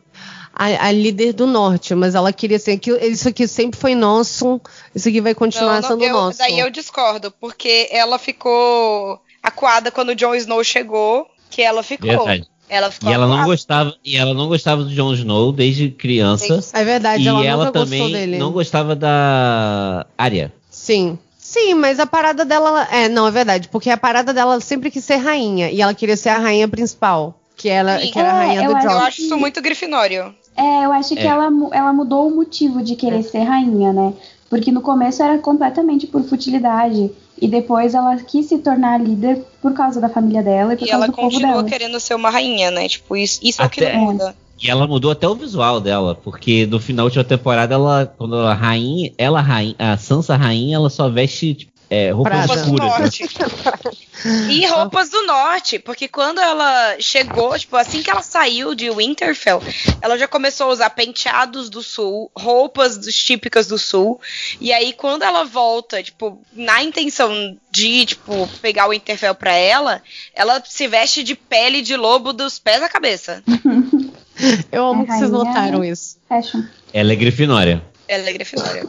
a, 0.60 0.88
a 0.88 0.92
líder 0.92 1.32
do 1.32 1.46
norte, 1.46 1.94
mas 1.94 2.14
ela 2.14 2.34
queria 2.34 2.58
ser 2.58 2.76
que 2.76 2.90
isso 2.90 3.26
aqui 3.26 3.48
sempre 3.48 3.80
foi 3.80 3.94
nosso, 3.94 4.60
isso 4.94 5.08
aqui 5.08 5.18
vai 5.18 5.34
continuar 5.34 5.80
não, 5.80 5.80
não, 5.80 5.88
sendo 5.88 6.04
eu, 6.04 6.12
nosso. 6.12 6.38
Daí 6.38 6.58
eu 6.58 6.68
discordo, 6.68 7.30
porque 7.40 7.88
ela 7.90 8.18
ficou 8.18 9.18
acuada 9.42 9.90
quando 9.90 10.10
o 10.10 10.14
Jon 10.14 10.34
Snow 10.34 10.62
chegou, 10.62 11.26
que 11.48 11.62
ela 11.62 11.82
ficou. 11.82 12.10
Verdade. 12.10 12.46
Ela 12.68 12.90
ficou 12.90 13.10
e 13.10 13.14
ela 13.14 13.26
não 13.26 13.44
gostava 13.46 13.96
e 14.04 14.16
ela 14.18 14.34
não 14.34 14.48
gostava 14.48 14.84
do 14.84 14.90
Jon 14.90 15.14
Snow 15.14 15.50
desde 15.50 15.88
criança. 15.88 16.60
É 16.74 16.84
verdade, 16.84 17.24
e 17.24 17.26
ela, 17.26 17.44
ela 17.46 17.72
também 17.72 18.26
não 18.26 18.52
gostava 18.52 18.94
da 18.94 20.06
Arya. 20.18 20.52
Sim. 20.68 21.18
Sim, 21.38 21.74
mas 21.74 21.98
a 21.98 22.06
parada 22.06 22.44
dela. 22.44 22.86
É, 22.92 23.08
não, 23.08 23.26
é 23.26 23.30
verdade. 23.30 23.66
Porque 23.68 23.90
a 23.90 23.96
parada 23.96 24.32
dela 24.32 24.60
sempre 24.60 24.88
quis 24.88 25.04
ser 25.04 25.16
rainha. 25.16 25.68
E 25.70 25.82
ela 25.82 25.92
queria 25.92 26.16
ser 26.16 26.28
a 26.28 26.38
rainha 26.38 26.68
principal. 26.68 27.40
Que, 27.56 27.68
ela, 27.68 27.98
que 27.98 28.16
era 28.16 28.30
a 28.30 28.34
rainha 28.34 28.60
é, 28.60 28.66
do 28.66 28.72
Joffrey. 28.72 28.92
Eu 28.92 28.98
acho 29.00 29.22
isso 29.22 29.36
muito 29.36 29.60
grifinório. 29.60 30.32
É, 30.60 30.84
eu 30.84 30.92
acho 30.92 31.14
que 31.14 31.20
é. 31.20 31.26
ela, 31.26 31.50
ela 31.72 31.90
mudou 31.90 32.28
o 32.28 32.36
motivo 32.36 32.82
de 32.82 32.94
querer 32.94 33.20
é. 33.20 33.22
ser 33.22 33.40
rainha, 33.44 33.94
né? 33.94 34.12
Porque 34.50 34.70
no 34.70 34.82
começo 34.82 35.22
era 35.22 35.38
completamente 35.38 36.06
por 36.06 36.22
futilidade. 36.22 37.10
E 37.40 37.48
depois 37.48 37.94
ela 37.94 38.14
quis 38.18 38.44
se 38.44 38.58
tornar 38.58 39.00
líder 39.00 39.42
por 39.62 39.72
causa 39.72 39.98
da 39.98 40.10
família 40.10 40.42
dela 40.42 40.74
e 40.74 40.76
por 40.76 40.86
e 40.86 40.90
causa 40.90 41.06
do 41.06 41.12
povo 41.14 41.30
dela. 41.30 41.40
E 41.40 41.44
ela 41.44 41.54
continua 41.54 41.64
querendo 41.64 41.98
ser 41.98 42.14
uma 42.14 42.28
rainha, 42.28 42.70
né? 42.70 42.86
Tipo, 42.86 43.16
isso, 43.16 43.40
isso 43.42 43.62
até, 43.62 43.84
é 43.84 43.88
o 43.88 43.90
que 43.90 43.96
muda. 43.98 44.36
E 44.62 44.68
ela 44.68 44.86
mudou 44.86 45.10
até 45.10 45.26
o 45.26 45.34
visual 45.34 45.80
dela, 45.80 46.14
porque 46.14 46.66
no 46.66 46.78
final 46.78 47.04
da 47.04 47.04
última 47.04 47.24
temporada, 47.24 47.72
ela, 47.72 48.12
quando 48.18 48.36
ela 48.36 48.52
rainha, 48.52 49.10
ela 49.16 49.40
rainha, 49.40 49.74
a 49.78 49.96
Sansa 49.96 50.36
rainha, 50.36 50.76
ela 50.76 50.90
só 50.90 51.08
veste 51.08 51.54
tipo, 51.54 51.69
é, 51.90 52.12
roupas 52.12 52.46
Prada. 52.46 52.54
escuras. 52.54 53.18
Né? 53.18 54.46
e 54.48 54.66
roupas 54.66 55.10
do 55.10 55.26
norte, 55.26 55.76
porque 55.80 56.06
quando 56.06 56.40
ela 56.40 56.94
chegou, 57.00 57.58
tipo, 57.58 57.76
assim 57.76 58.00
que 58.00 58.08
ela 58.08 58.22
saiu 58.22 58.76
de 58.76 58.88
Winterfell, 58.88 59.60
ela 60.00 60.16
já 60.16 60.28
começou 60.28 60.68
a 60.68 60.70
usar 60.70 60.90
penteados 60.90 61.68
do 61.68 61.82
sul, 61.82 62.30
roupas 62.32 62.96
dos, 62.96 63.16
típicas 63.16 63.66
do 63.66 63.76
sul. 63.76 64.20
E 64.60 64.72
aí 64.72 64.92
quando 64.92 65.24
ela 65.24 65.42
volta, 65.44 66.00
tipo, 66.00 66.40
na 66.52 66.80
intenção 66.80 67.58
de, 67.72 68.06
tipo, 68.06 68.48
pegar 68.62 68.86
o 68.86 68.90
Winterfell 68.90 69.34
pra 69.34 69.54
ela, 69.54 70.00
ela 70.32 70.62
se 70.64 70.86
veste 70.86 71.24
de 71.24 71.34
pele 71.34 71.82
de 71.82 71.96
lobo 71.96 72.32
dos 72.32 72.60
pés 72.60 72.80
à 72.84 72.88
cabeça. 72.88 73.42
Eu 74.70 74.86
amo 74.86 75.02
a 75.02 75.06
que 75.06 75.12
vocês 75.12 75.30
notaram 75.30 75.84
isso. 75.84 76.16
Fashion. 76.28 76.62
Ela 76.94 77.12
é 77.12 77.16
Grifinória. 77.16 77.89
Ela 78.10 78.28
é 78.28 78.32
Grifinória. 78.32 78.88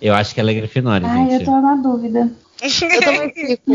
Eu 0.00 0.14
acho 0.14 0.34
que 0.34 0.40
ela 0.40 0.50
é 0.50 0.54
Grifinória, 0.54 1.08
Ai, 1.08 1.30
gente. 1.30 1.40
eu 1.40 1.44
tô 1.46 1.60
na 1.60 1.74
dúvida. 1.76 2.30
eu 2.60 3.00
também 3.00 3.32
fico. 3.34 3.72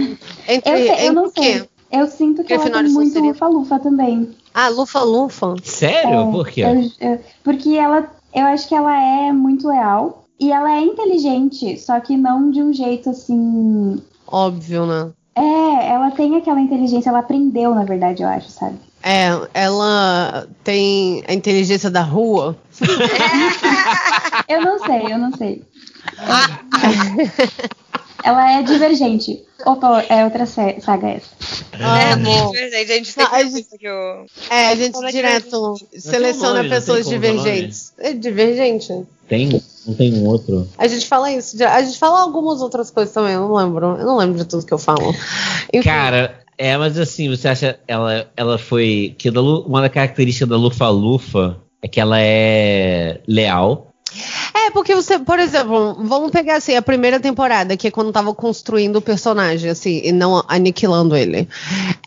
Entre, 0.48 0.72
eu, 0.72 0.78
sei, 0.78 1.08
eu 1.08 1.14
não 1.14 1.32
sei. 1.32 1.70
Eu 1.92 2.08
sinto 2.08 2.44
que 2.44 2.56
Grifinória 2.56 2.76
ela 2.76 2.84
tem 2.84 2.94
muito 2.94 3.20
lufa-lufa 3.20 3.80
também. 3.80 4.30
Ah, 4.54 4.70
lufa-lufa? 4.70 5.56
Sério? 5.64 6.14
É, 6.30 6.32
Por 6.32 6.48
quê? 6.48 6.62
Eu, 6.62 7.10
eu, 7.10 7.20
porque 7.44 7.76
ela, 7.76 8.08
eu 8.36 8.46
acho 8.46 8.68
que 8.68 8.76
ela 8.76 8.96
é 8.96 9.32
muito 9.32 9.68
leal 9.68 10.26
e 10.40 10.52
ela 10.52 10.72
é 10.76 10.82
inteligente, 10.82 11.76
só 11.80 12.00
que 12.00 12.16
não 12.16 12.52
de 12.52 12.62
um 12.62 12.72
jeito 12.72 13.10
assim. 13.10 14.00
Óbvio, 14.28 14.86
né? 14.86 15.12
É, 15.36 15.88
ela 15.90 16.12
tem 16.12 16.36
aquela 16.36 16.62
inteligência, 16.62 17.10
ela 17.10 17.20
aprendeu, 17.20 17.74
na 17.74 17.84
verdade, 17.84 18.22
eu 18.22 18.30
acho, 18.30 18.50
sabe? 18.52 18.76
É, 19.04 19.30
ela 19.54 20.48
tem 20.64 21.24
a 21.28 21.34
inteligência 21.34 21.90
da 21.90 22.02
rua. 22.02 22.58
eu 24.48 24.62
não 24.62 24.80
sei, 24.80 25.14
eu 25.14 25.18
não 25.18 25.36
sei. 25.36 25.62
ela 28.24 28.52
é 28.54 28.64
divergente. 28.64 29.44
Opa, 29.66 30.06
é 30.08 30.24
outra 30.24 30.46
saga 30.46 31.10
essa. 31.10 31.30
Ah, 31.74 32.00
é, 32.00 32.16
divergente. 32.16 32.92
A 32.92 32.96
gente 32.96 33.16
tem 33.16 33.26
não, 33.26 33.34
a 33.34 33.44
gente, 33.44 33.78
que 33.78 33.88
eu... 33.88 34.26
É, 34.50 34.68
a 34.68 34.76
gente 34.76 35.12
direto 35.12 35.76
seleciona 35.98 36.64
nome, 36.64 36.70
pessoas 36.70 37.06
divergentes. 37.06 37.94
É 37.98 38.14
divergente. 38.14 39.06
Tem? 39.28 39.62
Não 39.86 39.96
tem 39.96 40.14
um 40.14 40.26
outro? 40.28 40.68
A 40.78 40.88
gente 40.88 41.08
fala 41.08 41.32
isso. 41.32 41.62
A 41.62 41.82
gente 41.82 41.98
fala 42.00 42.22
algumas 42.22 42.62
outras 42.62 42.90
coisas 42.90 43.14
também, 43.14 43.34
eu 43.34 43.42
não 43.42 43.54
lembro. 43.54 43.98
Eu 43.98 44.06
não 44.06 44.18
lembro 44.18 44.38
de 44.38 44.46
tudo 44.46 44.66
que 44.66 44.74
eu 44.74 44.78
falo. 44.78 45.14
Enfim. 45.74 45.90
Cara, 45.90 46.43
é, 46.58 46.78
mas 46.78 46.98
assim, 46.98 47.30
você 47.30 47.48
acha 47.48 47.80
ela, 47.88 48.30
ela 48.36 48.58
foi. 48.58 49.16
Que 49.18 49.30
uma 49.30 49.82
das 49.82 49.92
características 49.92 50.50
da 50.50 50.58
Lufa 50.58 50.90
Lufa 50.90 51.58
é 51.82 51.88
que 51.88 52.00
ela 52.00 52.20
é 52.20 53.20
leal. 53.28 53.94
É, 54.54 54.70
porque 54.70 54.94
você, 54.94 55.18
por 55.18 55.40
exemplo, 55.40 55.98
vamos 56.00 56.32
pegar 56.32 56.58
assim 56.58 56.76
a 56.76 56.82
primeira 56.82 57.20
temporada, 57.20 57.76
que 57.76 57.88
é 57.88 57.92
quando 57.92 58.12
tava 58.12 58.34
construindo 58.34 58.98
o 58.98 59.02
personagem, 59.02 59.70
assim, 59.70 60.02
e 60.04 60.12
não 60.12 60.44
aniquilando 60.48 61.16
ele. 61.16 61.48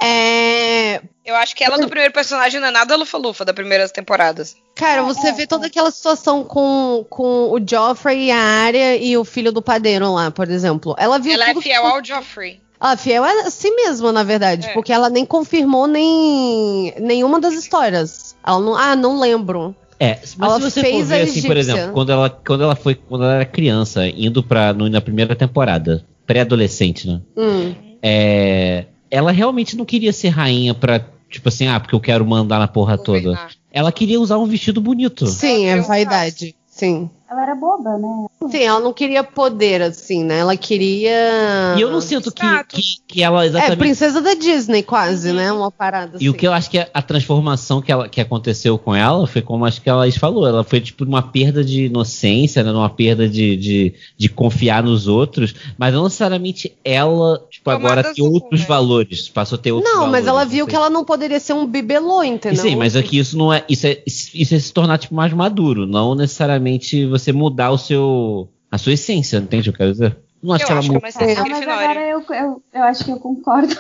É. 0.03 1.01
Eu 1.25 1.35
acho 1.35 1.57
que 1.57 1.65
ela 1.65 1.77
do 1.77 1.89
primeiro 1.89 2.15
personagem 2.15 2.61
não 2.61 2.69
é 2.69 2.71
nada 2.71 2.95
lufa-lufa 2.95 3.45
das 3.45 3.55
primeiras 3.55 3.91
temporadas. 3.91 4.57
Cara, 4.77 5.03
você 5.03 5.33
vê 5.33 5.45
toda 5.45 5.67
aquela 5.67 5.91
situação 5.91 6.45
com, 6.45 7.05
com 7.11 7.51
o 7.51 7.59
Joffrey 7.69 8.27
e 8.27 8.31
a 8.31 8.39
Arya 8.39 8.97
e 8.97 9.17
o 9.17 9.25
filho 9.25 9.51
do 9.51 9.61
padeiro 9.61 10.13
lá, 10.13 10.31
por 10.31 10.49
exemplo. 10.49 10.95
Ela 10.97 11.19
viu 11.19 11.33
Ela 11.33 11.51
é 11.51 11.55
fiel 11.57 11.83
que... 11.83 11.89
ao 11.89 12.05
Joffrey. 12.05 12.61
Ah, 12.81 12.97
fiel 12.97 13.25
é 13.25 13.43
a 13.43 13.51
si 13.51 13.71
mesma, 13.71 14.13
na 14.13 14.23
verdade, 14.23 14.67
é. 14.69 14.73
porque 14.73 14.93
ela 14.93 15.09
nem 15.09 15.25
confirmou 15.25 15.87
nem 15.87 16.93
nenhuma 17.01 17.41
das 17.41 17.55
histórias. 17.55 18.37
Ela 18.47 18.61
não, 18.61 18.77
ah, 18.77 18.95
não 18.95 19.19
lembro. 19.19 19.75
É, 19.99 20.19
mas 20.37 20.51
ela 20.51 20.61
se 20.61 20.71
você 20.71 20.81
fez 20.83 20.97
for 20.97 21.05
ver, 21.07 21.23
assim, 21.23 21.43
por 21.43 21.57
exemplo, 21.57 21.93
quando 21.93 22.13
ela, 22.13 22.29
quando 22.29 22.63
ela 22.63 22.77
foi, 22.77 22.95
quando 22.95 23.25
ela 23.25 23.35
era 23.37 23.45
criança, 23.47 24.07
indo 24.07 24.43
pra, 24.43 24.75
no, 24.75 24.89
na 24.91 25.01
primeira 25.01 25.35
temporada, 25.35 26.05
pré-adolescente, 26.27 27.07
né? 27.09 27.21
Hum. 27.37 27.75
É, 28.03 28.85
ela 29.11 29.33
realmente 29.33 29.77
não 29.77 29.87
queria 29.87 30.13
ser 30.13 30.29
rainha 30.29 30.75
pra, 30.75 31.01
tipo 31.31 31.49
assim, 31.49 31.67
ah, 31.67 31.81
porque 31.81 31.95
eu 31.95 32.01
quero 32.01 32.27
mandar 32.27 32.59
na 32.59 32.69
porra 32.69 32.99
toda. 32.99 33.39
Ela 33.73 33.91
queria 33.91 34.21
usar 34.21 34.37
um 34.39 34.47
vestido 34.47 34.81
bonito. 34.81 35.27
Sim, 35.27 35.67
é 35.67 35.81
vaidade. 35.81 36.55
Sim. 36.67 37.09
Ela 37.29 37.43
era 37.43 37.55
boba, 37.57 37.99
né? 37.99 38.27
Sim, 38.49 38.63
ela 38.63 38.79
não 38.79 38.93
queria 38.93 39.25
poder, 39.25 39.83
assim, 39.83 40.23
né? 40.23 40.39
Ela 40.39 40.57
queria. 40.57 41.75
E 41.77 41.81
eu 41.81 41.91
não 41.91 42.01
sinto 42.01 42.31
que, 42.31 42.65
que, 42.69 42.83
que, 43.09 43.23
ela 43.23 43.45
exatamente. 43.45 43.73
É, 43.73 43.77
princesa 43.77 44.21
da 44.21 44.35
Disney, 44.35 44.85
quase, 44.85 45.33
né? 45.33 45.51
Uma 45.51 45.71
parada 45.73 46.17
assim. 46.17 46.25
E 46.25 46.29
o 46.29 46.31
assim. 46.31 46.39
que 46.39 46.47
eu 46.47 46.53
acho 46.53 46.71
que 46.71 46.79
a, 46.79 46.89
a, 46.95 47.03
transformação 47.03 47.83
que, 47.83 47.91
ela, 47.91 48.09
que 48.09 48.21
aconteceu 48.21 48.79
com 48.79 48.95
ela 48.95 49.27
foi 49.27 49.43
como 49.43 49.65
acho 49.65 49.83
que 49.83 49.89
ela 49.89 50.09
falou. 50.13 50.47
Ela 50.47 50.63
foi, 50.63 50.81
tipo, 50.81 51.05
uma 51.05 51.21
perda 51.21 51.65
de 51.65 51.87
inocência, 51.87 52.63
né? 52.63 52.71
Uma 52.71 52.89
perda 52.89 53.29
de, 53.29 53.57
de, 53.57 53.95
de 54.17 54.29
confiar 54.29 54.85
nos 54.85 55.09
outros. 55.09 55.53
Mas 55.77 55.93
não 55.93 56.05
necessariamente 56.05 56.77
ela, 56.85 57.43
tipo, 57.51 57.65
Tomada 57.73 58.01
agora 58.01 58.15
tem 58.15 58.25
outros 58.25 58.61
né? 58.61 58.67
valores. 58.69 59.29
Passou 59.29 59.57
a 59.57 59.61
ter 59.61 59.73
outros 59.73 59.93
não, 59.93 60.03
valores. 60.03 60.13
Não, 60.13 60.21
mas 60.21 60.29
ela 60.29 60.45
viu 60.45 60.65
que 60.65 60.77
ela 60.77 60.89
não 60.89 61.05
poderia 61.05 61.41
ser 61.41 61.55
um 61.55 61.67
bibelô, 61.67 62.23
entendeu? 62.23 62.63
Sim, 62.63 62.77
mas 62.77 62.95
aqui 62.95 63.19
isso 63.19 63.37
não 63.37 63.53
é. 63.53 63.65
Isso 63.69 63.85
é, 63.85 64.01
isso 64.07 64.55
é 64.55 64.59
se 64.61 64.73
tornar, 64.73 64.99
tipo, 64.99 65.15
mais 65.15 65.33
maduro. 65.33 65.87
Não 65.87 66.15
necessariamente 66.15 67.16
você 67.19 67.33
mudar 67.33 67.71
o 67.71 67.79
seu 67.79 68.49
a 68.71 68.79
sua 68.79 68.93
essência, 68.93 69.39
entende 69.39 69.71
o 69.71 69.73
que 69.73 69.77
eu 69.83 69.87
quero 69.87 69.93
dizer? 69.93 70.17
Não 70.43 70.55
acho 70.55 70.65
eu 70.65 70.67
que 70.67 70.73
ela 70.73 70.83
muda. 70.83 71.09
É, 71.09 71.35
ah, 71.35 71.45
mas 71.49 71.63
agora 71.63 72.01
eu, 72.01 72.25
eu, 72.31 72.63
eu 72.73 72.83
acho 72.83 73.05
que 73.05 73.11
eu 73.11 73.19
concordo. 73.19 73.75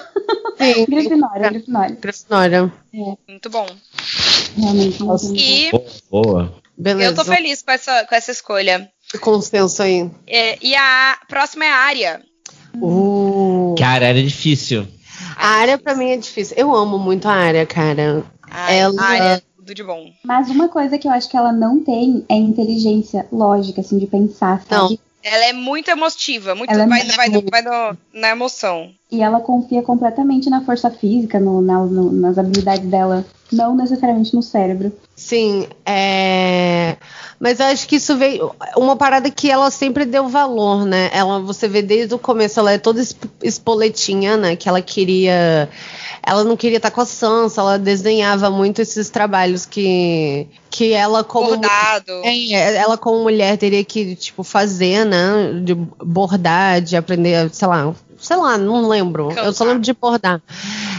Sim. 0.56 0.86
Grifinória, 0.88 1.50
Grifinória. 1.50 1.96
Grifinória. 2.00 2.72
É. 2.94 3.30
Muito 3.30 3.50
bom. 3.50 3.66
Realmente. 4.56 5.02
E... 5.34 5.70
Boa, 5.70 5.84
boa. 6.10 6.54
Beleza. 6.76 7.10
Eu 7.10 7.14
tô 7.14 7.24
feliz 7.24 7.62
com 7.62 7.70
essa, 7.70 8.04
com 8.04 8.14
essa 8.14 8.32
escolha. 8.32 8.90
Consenso 9.20 9.82
aí. 9.82 10.10
É, 10.26 10.58
e 10.60 10.74
a 10.74 11.18
próxima 11.28 11.64
é 11.64 11.70
a 11.70 11.76
área. 11.76 12.22
Uh. 12.74 13.74
Cara, 13.78 14.06
era 14.06 14.22
difícil. 14.22 14.86
A 15.36 15.48
área 15.48 15.78
pra 15.78 15.94
mim 15.94 16.10
é 16.10 16.16
difícil. 16.16 16.56
Eu 16.58 16.74
amo 16.74 16.98
muito 16.98 17.28
a 17.28 17.32
área, 17.32 17.64
cara. 17.64 18.24
ela... 18.68 19.02
A 19.02 19.04
área 19.04 19.42
tudo 19.66 19.74
de 19.74 19.82
bom. 19.82 20.12
Mas 20.24 20.48
uma 20.48 20.68
coisa 20.68 20.96
que 20.96 21.08
eu 21.08 21.12
acho 21.12 21.28
que 21.28 21.36
ela 21.36 21.52
não 21.52 21.82
tem 21.82 22.24
é 22.28 22.36
inteligência 22.36 23.26
lógica, 23.32 23.80
assim, 23.80 23.98
de 23.98 24.06
pensar, 24.06 24.62
sabe? 24.68 24.94
Não. 24.94 25.06
Ela 25.22 25.46
é 25.46 25.52
muito 25.52 25.90
emotiva, 25.90 26.54
muito 26.54 26.72
ela 26.72 26.86
vai, 26.86 27.00
é 27.00 27.04
vai, 27.06 27.30
vai, 27.30 27.42
vai 27.50 27.62
no, 27.62 27.98
na 28.14 28.28
emoção. 28.28 28.92
E 29.10 29.20
ela 29.20 29.40
confia 29.40 29.82
completamente 29.82 30.48
na 30.48 30.64
força 30.64 30.88
física, 30.88 31.40
no, 31.40 31.60
na, 31.60 31.80
no, 31.80 32.12
nas 32.12 32.38
habilidades 32.38 32.88
dela, 32.88 33.26
não 33.52 33.74
necessariamente 33.74 34.32
no 34.36 34.42
cérebro. 34.42 34.92
Sim, 35.16 35.66
é. 35.84 36.96
Mas 37.40 37.58
eu 37.58 37.66
acho 37.66 37.88
que 37.88 37.96
isso 37.96 38.16
veio. 38.16 38.54
Uma 38.76 38.94
parada 38.94 39.28
que 39.28 39.50
ela 39.50 39.68
sempre 39.72 40.04
deu 40.04 40.28
valor, 40.28 40.86
né? 40.86 41.10
Ela, 41.12 41.40
você 41.40 41.66
vê 41.66 41.82
desde 41.82 42.14
o 42.14 42.20
começo, 42.20 42.60
ela 42.60 42.70
é 42.70 42.78
toda 42.78 43.02
espoletinha, 43.42 44.36
né? 44.36 44.54
Que 44.54 44.68
ela 44.68 44.80
queria 44.80 45.68
ela 46.26 46.42
não 46.42 46.56
queria 46.56 46.78
estar 46.78 46.90
com 46.90 47.00
a 47.00 47.06
Sansa, 47.06 47.60
ela 47.60 47.78
desenhava 47.78 48.50
muito 48.50 48.82
esses 48.82 49.08
trabalhos 49.08 49.64
que 49.64 50.48
que 50.68 50.92
ela 50.92 51.22
como 51.22 51.50
bordado. 51.50 52.20
É, 52.24 52.74
ela 52.74 52.98
como 52.98 53.22
mulher 53.22 53.56
teria 53.56 53.84
que 53.84 54.16
tipo 54.16 54.42
fazer, 54.42 55.06
né, 55.06 55.60
de 55.62 55.74
bordar, 55.74 56.80
de 56.80 56.96
aprender, 56.96 57.48
sei 57.54 57.68
lá, 57.68 57.94
sei 58.18 58.36
lá, 58.36 58.58
não 58.58 58.88
lembro. 58.88 59.28
Cantar. 59.28 59.44
Eu 59.44 59.52
só 59.52 59.64
lembro 59.64 59.80
de 59.80 59.92
bordar. 59.92 60.42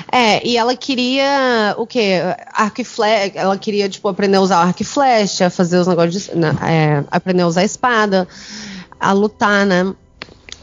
É, 0.10 0.48
e 0.48 0.56
ela 0.56 0.76
queria 0.78 1.76
o 1.78 1.86
quê? 1.86 2.22
Arco 2.54 2.80
e 2.80 2.86
flecha. 2.86 3.34
Ela 3.36 3.58
queria, 3.58 3.90
tipo, 3.90 4.08
aprender 4.08 4.38
a 4.38 4.42
usar 4.42 4.60
arco 4.60 4.82
e 4.82 4.86
flecha, 4.86 5.50
fazer 5.50 5.78
os 5.78 5.88
negócios 5.88 6.24
de. 6.24 6.36
Né, 6.36 6.56
é, 6.64 7.04
aprender 7.12 7.44
a 7.44 7.48
usar 7.48 7.62
a 7.62 7.66
espada, 7.66 8.26
a 8.98 9.12
lutar, 9.12 9.66
né? 9.66 9.94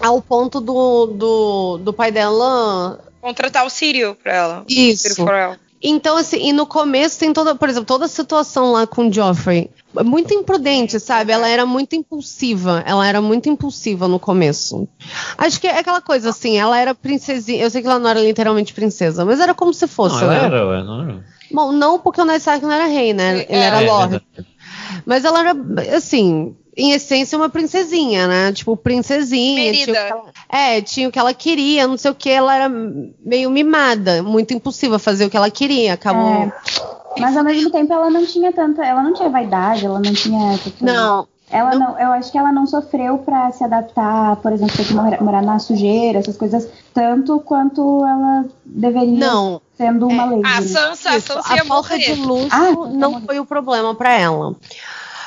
Ao 0.00 0.22
ponto 0.22 0.58
do, 0.58 1.06
do, 1.06 1.78
do 1.78 1.92
pai 1.92 2.10
dela 2.10 2.98
contratar 3.24 3.64
o 3.64 3.70
Sírio 3.70 4.16
pra 4.22 4.34
ela. 4.34 4.64
Isso. 4.68 5.22
Ela. 5.22 5.58
Então, 5.86 6.16
assim, 6.16 6.48
e 6.48 6.52
no 6.52 6.66
começo 6.66 7.18
tem 7.18 7.32
toda, 7.32 7.54
por 7.54 7.68
exemplo, 7.68 7.86
toda 7.86 8.04
a 8.06 8.08
situação 8.08 8.72
lá 8.72 8.86
com 8.86 9.08
o 9.08 9.12
Joffrey. 9.12 9.70
Muito 10.04 10.32
imprudente, 10.32 10.98
sabe? 10.98 11.32
Ela 11.32 11.48
era 11.48 11.66
muito 11.66 11.94
impulsiva. 11.94 12.82
Ela 12.86 13.06
era 13.06 13.20
muito 13.20 13.48
impulsiva 13.48 14.08
no 14.08 14.18
começo. 14.18 14.88
Acho 15.36 15.60
que 15.60 15.66
é 15.66 15.78
aquela 15.78 16.00
coisa 16.00 16.30
assim, 16.30 16.56
ela 16.56 16.78
era 16.78 16.94
princesinha. 16.94 17.62
Eu 17.62 17.70
sei 17.70 17.82
que 17.82 17.86
ela 17.86 17.98
não 17.98 18.08
era 18.08 18.20
literalmente 18.20 18.72
princesa, 18.72 19.24
mas 19.24 19.40
era 19.40 19.54
como 19.54 19.74
se 19.74 19.86
fosse. 19.86 20.16
Não, 20.16 20.32
ela 20.32 20.40
né? 20.40 20.46
era, 20.46 20.66
ué, 20.66 20.82
não 20.82 21.02
era. 21.02 21.24
Bom, 21.52 21.72
não 21.72 21.98
porque 21.98 22.20
o 22.20 22.24
Ned 22.24 22.38
Stark 22.38 22.64
não 22.64 22.72
era 22.72 22.86
rei, 22.86 23.12
né? 23.12 23.44
Ele 23.46 23.46
é, 23.48 23.56
era 23.56 23.82
é, 23.82 23.86
Lord. 23.86 24.22
É 24.38 24.44
mas 25.04 25.24
ela 25.24 25.40
era, 25.40 25.56
assim, 25.96 26.56
em 26.76 26.92
essência, 26.92 27.38
uma 27.38 27.48
princesinha, 27.48 28.26
né? 28.26 28.52
Tipo, 28.52 28.76
princesinha. 28.76 29.72
Tinha 29.72 29.98
ela, 29.98 30.24
é, 30.48 30.80
tinha 30.80 31.08
o 31.08 31.12
que 31.12 31.18
ela 31.18 31.32
queria, 31.32 31.86
não 31.86 31.96
sei 31.96 32.10
o 32.10 32.14
que. 32.14 32.30
Ela 32.30 32.54
era 32.54 32.68
meio 32.68 33.50
mimada, 33.50 34.22
muito 34.22 34.52
impulsiva, 34.52 34.98
fazer 34.98 35.26
o 35.26 35.30
que 35.30 35.36
ela 35.36 35.50
queria. 35.50 35.94
Acabou. 35.94 36.28
É. 36.28 36.52
Mas 37.18 37.36
ao 37.36 37.44
mesmo 37.44 37.70
tempo 37.70 37.92
ela 37.92 38.10
não 38.10 38.26
tinha 38.26 38.52
tanta. 38.52 38.84
Ela 38.84 39.02
não 39.02 39.14
tinha 39.14 39.28
vaidade, 39.28 39.86
ela 39.86 40.00
não 40.00 40.12
tinha. 40.12 40.58
Tipo, 40.58 40.84
não. 40.84 41.28
Ela 41.50 41.70
não, 41.72 41.92
não, 41.92 42.00
eu 42.00 42.10
acho 42.12 42.32
que 42.32 42.38
ela 42.38 42.50
não 42.50 42.66
sofreu 42.66 43.18
para 43.18 43.52
se 43.52 43.62
adaptar, 43.62 44.36
por 44.36 44.50
exemplo, 44.50 44.76
ter 44.76 44.86
que 44.86 44.94
morar, 44.94 45.22
morar, 45.22 45.42
na 45.42 45.58
sujeira, 45.58 46.18
essas 46.18 46.36
coisas, 46.36 46.66
tanto 46.92 47.38
quanto 47.38 48.04
ela 48.04 48.46
deveria 48.64 49.18
não, 49.18 49.60
sendo 49.76 50.08
uma 50.08 50.24
é, 50.24 50.26
lei. 50.30 50.40
A 50.42 50.62
Sansa, 50.62 51.16
Isso, 51.16 51.32
a, 51.32 51.42
Sansa 51.42 51.62
a 51.62 51.64
falta 51.64 51.98
de 51.98 52.14
luxo 52.14 52.48
ah, 52.50 52.88
não 52.90 53.20
foi 53.20 53.38
o 53.38 53.44
problema 53.44 53.94
para 53.94 54.14
ela. 54.14 54.56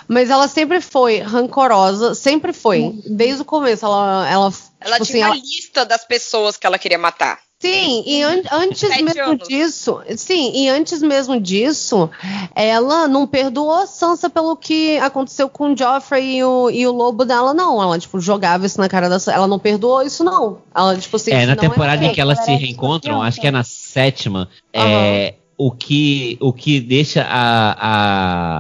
Mas 0.08 0.30
ela 0.30 0.48
sempre 0.48 0.80
foi 0.80 1.20
rancorosa, 1.20 2.16
sempre 2.16 2.54
foi. 2.54 3.00
Desde 3.06 3.42
o 3.42 3.46
começo, 3.46 3.86
ela. 3.86 4.30
Ela, 4.30 4.54
ela 4.80 4.96
tipo 4.96 5.06
tinha 5.06 5.18
assim, 5.18 5.18
uma 5.18 5.28
ela... 5.28 5.36
lista 5.36 5.86
das 5.86 6.06
pessoas 6.06 6.56
que 6.56 6.66
ela 6.66 6.80
queria 6.80 6.98
matar. 6.98 7.40
Sim, 7.60 8.04
e 8.06 8.22
an 8.22 8.44
antes 8.52 8.80
Sete 8.80 9.02
mesmo 9.02 9.24
anos. 9.24 9.48
disso, 9.48 10.00
sim, 10.16 10.52
e 10.54 10.70
antes 10.70 11.02
mesmo 11.02 11.42
disso, 11.42 12.08
ela 12.54 13.08
não 13.08 13.26
perdoou 13.26 13.74
a 13.74 13.88
Sansa 13.88 14.30
pelo 14.30 14.56
que 14.56 15.00
aconteceu 15.00 15.50
com 15.50 15.74
o 15.74 15.76
Joffrey 15.76 16.38
e 16.38 16.44
o, 16.44 16.70
e 16.70 16.86
o 16.86 16.92
lobo 16.92 17.26
dela, 17.26 17.56
não. 17.56 17.82
Ela, 17.82 17.98
tipo, 17.98 18.20
jogava 18.20 18.68
isso 18.68 18.80
na 18.80 18.88
cara 18.88 19.10
da 19.10 19.18
Sansa. 19.18 19.36
Ela 19.36 19.48
não 19.48 19.58
perdoou 19.58 20.04
isso, 20.04 20.24
não. 20.24 20.60
Ela, 20.74 20.96
tipo 20.98 21.16
assim. 21.16 21.32
É, 21.32 21.48
na 21.48 21.54
é 21.54 21.56
temporada 21.56 22.06
é 22.06 22.10
em 22.10 22.14
que 22.14 22.22
elas 22.22 22.46
se 22.46 22.52
reencontram, 22.52 23.24
acho 23.24 23.42
que 23.42 23.48
é 23.48 23.52
na 23.52 23.64
sétima, 23.64 24.48
uhum. 24.76 24.82
é, 24.84 25.34
o, 25.58 25.72
que, 25.72 26.38
o 26.40 26.54
que 26.54 26.80
deixa 26.80 27.24
a, 27.24 27.76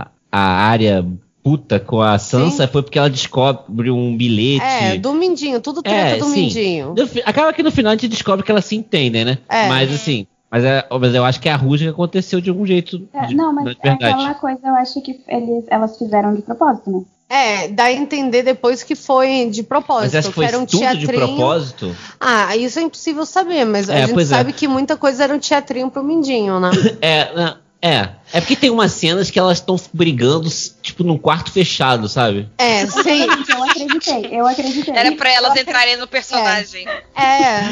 a, 0.01 0.07
a 0.31 0.39
área 0.39 1.05
puta 1.47 1.79
com 1.79 2.01
a 2.01 2.19
Sansa 2.19 2.65
sim. 2.65 2.71
foi 2.73 2.83
porque 2.83 2.99
ela 2.99 3.09
descobre 3.09 3.89
um 3.89 4.17
bilhete. 4.17 4.65
É, 4.65 4.97
do 4.97 5.13
Mindinho, 5.13 5.61
tudo 5.61 5.81
treta 5.81 6.15
é, 6.15 6.17
do 6.17 6.25
sim. 6.25 6.41
Mindinho. 6.41 6.93
Acaba 7.25 7.53
que 7.53 7.63
no 7.63 7.71
final 7.71 7.91
a 7.91 7.95
gente 7.95 8.09
descobre 8.09 8.43
que 8.43 8.51
elas 8.51 8.65
se 8.65 8.75
entendem, 8.75 9.23
né? 9.23 9.37
É. 9.47 9.69
Mas 9.69 9.93
assim. 9.93 10.27
Mas, 10.51 10.63
é, 10.65 10.85
mas 10.99 11.15
eu 11.15 11.23
acho 11.23 11.39
que 11.39 11.47
a 11.47 11.55
rusga 11.55 11.89
aconteceu 11.89 12.41
de 12.41 12.49
algum 12.49 12.65
jeito. 12.65 13.07
É, 13.13 13.33
não, 13.33 13.53
mas 13.53 13.77
é 13.81 13.89
aquela 13.89 14.33
coisa 14.33 14.59
eu 14.61 14.75
acho 14.75 15.01
que 15.01 15.21
eles, 15.27 15.63
elas 15.69 15.97
fizeram 15.97 16.33
de 16.33 16.41
propósito, 16.41 16.89
né? 16.89 17.01
É, 17.29 17.67
dá 17.69 17.85
a 17.85 17.93
entender 17.93 18.43
depois 18.43 18.83
que 18.83 18.95
foi 18.95 19.49
de 19.49 19.63
propósito. 19.63 20.13
Mas 20.13 20.15
acho 20.15 20.29
que 20.29 20.35
foi 20.35 20.45
era 20.45 20.59
um 20.59 20.65
tudo 20.65 20.79
teatrinho. 20.79 21.07
de 21.07 21.13
propósito? 21.13 21.95
Ah, 22.19 22.55
isso 22.55 22.79
é 22.79 22.81
impossível 22.81 23.25
saber, 23.25 23.65
mas 23.65 23.89
é, 23.89 24.03
a 24.03 24.07
gente 24.07 24.25
sabe 24.25 24.49
é. 24.49 24.53
que 24.53 24.67
muita 24.67 24.97
coisa 24.97 25.23
era 25.23 25.33
um 25.33 25.39
teatrinho 25.39 25.89
pro 25.89 26.03
Mindinho, 26.03 26.59
né? 26.59 26.71
é, 27.01 27.33
não, 27.35 27.55
é, 27.81 28.09
é 28.33 28.41
porque 28.41 28.55
tem 28.55 28.71
umas 28.71 28.91
cenas 28.91 29.29
que 29.29 29.37
elas 29.37 29.59
estão 29.59 29.75
brigando, 29.93 30.49
tipo, 30.81 31.03
num 31.03 31.17
quarto 31.17 31.51
fechado, 31.51 32.09
sabe? 32.09 32.49
É, 32.57 32.87
sim. 32.87 33.25
eu 33.49 33.63
acreditei, 33.63 34.29
eu 34.31 34.47
acreditei. 34.47 34.95
Era 34.95 35.11
pra 35.15 35.31
elas 35.31 35.55
entrarem 35.55 35.95
no 35.97 36.07
personagem. 36.07 36.87
É. 37.15 37.21
é. 37.21 37.69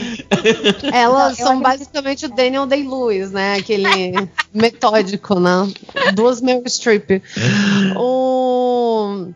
Elas 0.94 1.40
Não, 1.40 1.46
são 1.46 1.62
basicamente 1.62 2.26
o 2.26 2.30
Daniel 2.30 2.68
Day-Lewis, 2.68 3.32
né? 3.32 3.56
Aquele 3.56 4.14
metódico, 4.54 5.40
né? 5.40 5.72
Duas 6.14 6.40
Meryl 6.40 6.68
Streep. 6.68 7.22
O... 7.98 9.32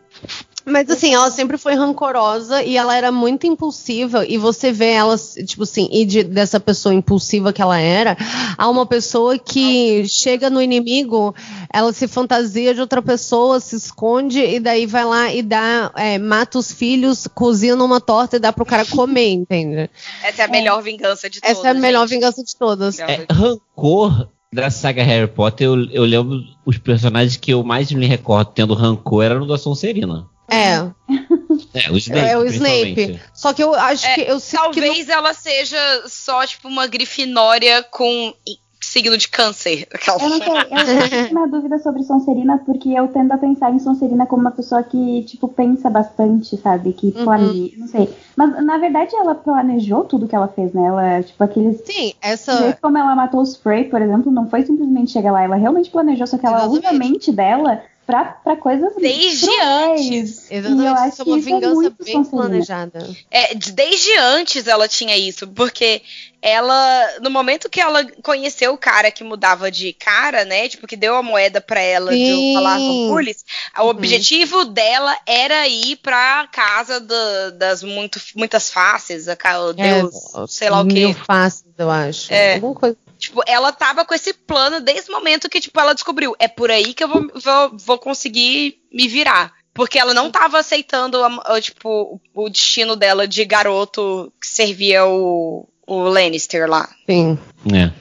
Mas 0.64 0.90
assim, 0.90 1.14
ela 1.14 1.30
sempre 1.30 1.56
foi 1.56 1.74
rancorosa 1.74 2.62
e 2.62 2.76
ela 2.76 2.96
era 2.96 3.10
muito 3.10 3.46
impulsiva. 3.46 4.26
E 4.26 4.36
você 4.36 4.72
vê 4.72 4.90
ela, 4.90 5.16
tipo 5.46 5.62
assim, 5.62 5.88
e 5.90 6.04
de, 6.04 6.22
dessa 6.22 6.60
pessoa 6.60 6.94
impulsiva 6.94 7.52
que 7.52 7.62
ela 7.62 7.78
era, 7.78 8.16
a 8.56 8.68
uma 8.68 8.84
pessoa 8.84 9.38
que 9.38 10.06
chega 10.06 10.50
no 10.50 10.60
inimigo, 10.60 11.34
ela 11.72 11.92
se 11.92 12.06
fantasia 12.06 12.74
de 12.74 12.80
outra 12.80 13.00
pessoa, 13.00 13.60
se 13.60 13.76
esconde 13.76 14.40
e 14.40 14.60
daí 14.60 14.86
vai 14.86 15.04
lá 15.04 15.32
e 15.32 15.42
dá, 15.42 15.90
é, 15.96 16.18
mata 16.18 16.58
os 16.58 16.72
filhos, 16.72 17.26
cozinha 17.34 17.74
numa 17.74 18.00
torta 18.00 18.36
e 18.36 18.40
dá 18.40 18.52
pro 18.52 18.66
cara 18.66 18.84
comer, 18.84 19.30
entende? 19.32 19.88
Essa 20.22 20.42
é 20.42 20.44
a 20.44 20.48
melhor 20.48 20.82
vingança 20.82 21.30
de 21.30 21.40
todas. 21.40 21.58
Essa 21.58 21.68
é 21.68 21.70
a 21.70 21.74
melhor 21.74 22.06
gente. 22.06 22.18
vingança 22.18 22.44
de 22.44 22.56
todas. 22.56 22.98
É, 22.98 23.26
rancor 23.30 24.28
da 24.52 24.68
saga 24.68 25.02
Harry 25.02 25.28
Potter, 25.28 25.66
eu, 25.68 25.90
eu 25.90 26.04
lembro 26.04 26.42
os 26.66 26.76
personagens 26.76 27.36
que 27.36 27.52
eu 27.52 27.62
mais 27.62 27.90
me 27.92 28.06
recordo 28.06 28.50
tendo 28.52 28.74
rancor 28.74 29.24
era 29.24 29.38
no 29.38 29.46
da 29.46 29.56
Sonserina. 29.56 30.28
É. 30.50 30.90
É, 31.74 31.90
o 31.90 31.96
Snape. 31.96 32.28
É 32.28 32.38
o 32.38 32.44
Snape. 32.46 33.20
Só 33.32 33.52
que 33.52 33.62
eu 33.62 33.74
acho 33.74 34.06
é, 34.06 34.14
que 34.14 34.20
eu 34.22 34.40
Talvez 34.40 35.06
que 35.06 35.12
ela 35.12 35.32
seja 35.32 35.78
só, 36.06 36.44
tipo, 36.46 36.68
uma 36.68 36.86
grifinória 36.86 37.82
com 37.84 38.34
signo 38.80 39.16
de 39.16 39.28
câncer. 39.28 39.86
Aquela... 39.92 40.20
Eu 40.20 40.28
não 40.28 40.38
sei, 40.38 40.48
eu 40.48 41.10
tenho 41.10 41.30
uma 41.30 41.46
dúvida 41.46 41.78
sobre 41.78 42.02
Sonserina, 42.02 42.58
porque 42.58 42.88
eu 42.88 43.08
tendo 43.08 43.30
a 43.32 43.38
pensar 43.38 43.72
em 43.72 43.78
Sonserina 43.78 44.26
como 44.26 44.40
uma 44.40 44.50
pessoa 44.50 44.82
que, 44.82 45.22
tipo, 45.24 45.46
pensa 45.48 45.88
bastante, 45.90 46.56
sabe? 46.56 46.92
Que 46.92 47.14
uhum. 47.16 47.24
planeja, 47.24 47.76
não 47.76 47.86
sei. 47.86 48.08
Mas, 48.34 48.64
na 48.64 48.78
verdade, 48.78 49.14
ela 49.14 49.34
planejou 49.34 50.04
tudo 50.04 50.26
que 50.26 50.34
ela 50.34 50.48
fez, 50.48 50.72
né? 50.72 50.86
Ela, 50.86 51.22
tipo, 51.22 51.42
aqueles... 51.44 51.82
Sim, 51.84 52.14
essa... 52.20 52.76
Como 52.80 52.98
ela 52.98 53.14
matou 53.14 53.40
o 53.40 53.46
Spray, 53.46 53.84
por 53.84 54.00
exemplo, 54.00 54.32
não 54.32 54.48
foi 54.48 54.62
simplesmente 54.62 55.12
chegar 55.12 55.32
lá, 55.32 55.42
ela 55.42 55.56
realmente 55.56 55.90
planejou, 55.90 56.26
só 56.26 56.38
que 56.38 56.46
ela 56.46 56.66
usa 56.66 56.88
a 56.88 56.92
mente 56.92 57.30
dela 57.30 57.82
para 58.06 58.56
coisas 58.56 58.94
desde 58.96 59.48
antes. 59.60 60.50
Exatamente, 60.50 60.82
e 60.82 60.86
eu 60.86 60.94
acho 60.94 61.08
isso 61.08 61.22
é 61.22 61.24
uma 61.24 61.40
vingança 61.40 61.86
é 61.86 62.04
bem 62.04 62.24
planejada. 62.24 63.10
É, 63.30 63.54
desde 63.54 64.16
antes 64.16 64.66
ela 64.66 64.88
tinha 64.88 65.16
isso, 65.16 65.46
porque 65.48 66.02
ela, 66.42 67.18
no 67.20 67.30
momento 67.30 67.68
que 67.68 67.80
ela 67.80 68.04
conheceu 68.22 68.72
o 68.72 68.78
cara 68.78 69.10
que 69.10 69.22
mudava 69.22 69.70
de 69.70 69.92
cara, 69.92 70.44
né? 70.44 70.68
Tipo, 70.68 70.86
que 70.86 70.96
deu 70.96 71.14
a 71.14 71.22
moeda 71.22 71.60
para 71.60 71.80
ela 71.80 72.10
Sim. 72.12 72.48
de 72.48 72.54
falar 72.54 72.78
com 72.78 73.08
Pulis, 73.08 73.44
o 73.78 73.82
uhum. 73.82 73.88
objetivo 73.88 74.64
dela 74.64 75.16
era 75.26 75.68
ir 75.68 75.96
pra 75.96 76.48
casa 76.50 76.98
do, 76.98 77.52
das 77.58 77.82
muito, 77.82 78.20
muitas 78.34 78.70
faces, 78.70 79.28
a, 79.28 79.36
é, 79.76 80.00
Deus, 80.00 80.14
sei 80.48 80.70
lá 80.70 80.80
o 80.80 80.86
quê. 80.86 81.06
Mil 81.06 81.14
faces, 81.14 81.64
eu 81.78 81.90
acho. 81.90 82.32
É. 82.32 82.54
Alguma 82.54 82.74
coisa 82.74 82.96
Tipo, 83.20 83.42
ela 83.46 83.70
tava 83.70 84.04
com 84.04 84.14
esse 84.14 84.32
plano 84.32 84.80
desde 84.80 85.10
o 85.10 85.14
momento 85.14 85.48
que, 85.48 85.60
tipo, 85.60 85.78
ela 85.78 85.92
descobriu. 85.92 86.34
É 86.38 86.48
por 86.48 86.70
aí 86.70 86.94
que 86.94 87.04
eu 87.04 87.08
vou, 87.08 87.30
vou, 87.34 87.76
vou 87.78 87.98
conseguir 87.98 88.78
me 88.92 89.06
virar. 89.06 89.52
Porque 89.72 89.98
ela 89.98 90.12
não 90.12 90.30
tava 90.30 90.58
aceitando, 90.58 91.18
tipo, 91.60 92.20
o 92.34 92.48
destino 92.48 92.96
dela 92.96 93.28
de 93.28 93.44
garoto 93.44 94.32
que 94.40 94.46
servia 94.46 95.06
o, 95.06 95.68
o 95.86 95.98
Lannister 96.02 96.68
lá. 96.68 96.88
Sim. 97.08 97.38
É. 97.72 97.92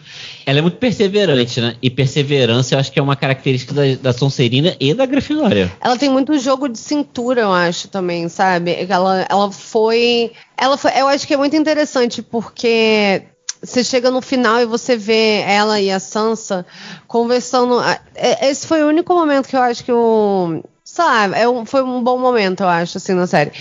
Ela 0.45 0.59
é 0.59 0.61
muito 0.63 0.77
perseverante, 0.77 1.61
né? 1.61 1.75
E 1.79 1.91
perseverança 1.91 2.73
eu 2.73 2.79
acho 2.79 2.91
que 2.91 2.97
é 2.97 3.03
uma 3.03 3.15
característica 3.15 3.71
da, 3.71 3.83
da 4.01 4.13
Sonserina 4.13 4.75
e 4.79 4.95
da 4.95 5.05
Grifinória. 5.05 5.71
Ela 5.79 5.95
tem 5.95 6.09
muito 6.09 6.39
jogo 6.39 6.67
de 6.67 6.79
cintura, 6.79 7.41
eu 7.41 7.53
acho, 7.53 7.87
também, 7.87 8.27
sabe? 8.29 8.87
Ela, 8.89 9.27
ela 9.29 9.51
foi. 9.51 10.31
Ela 10.57 10.75
foi. 10.75 10.91
Eu 10.99 11.07
acho 11.07 11.27
que 11.27 11.35
é 11.35 11.37
muito 11.37 11.55
interessante, 11.55 12.23
porque 12.23 13.23
você 13.61 13.83
chega 13.83 14.09
no 14.09 14.21
final 14.21 14.59
e 14.59 14.65
você 14.65 14.95
vê 14.95 15.41
ela 15.41 15.79
e 15.79 15.91
a 15.91 15.99
Sansa 15.99 16.65
conversando. 17.07 17.81
É, 18.15 18.49
esse 18.49 18.65
foi 18.65 18.83
o 18.83 18.87
único 18.87 19.13
momento 19.13 19.47
que 19.47 19.55
eu 19.55 19.61
acho 19.61 19.83
que 19.83 19.91
o 19.91 20.63
sabe, 20.99 21.35
é 21.37 21.47
um, 21.47 21.65
foi 21.65 21.81
um 21.81 22.03
bom 22.03 22.17
momento, 22.17 22.61
eu 22.61 22.67
acho, 22.67 22.97
assim, 22.97 23.13
na 23.13 23.25
série. 23.25 23.51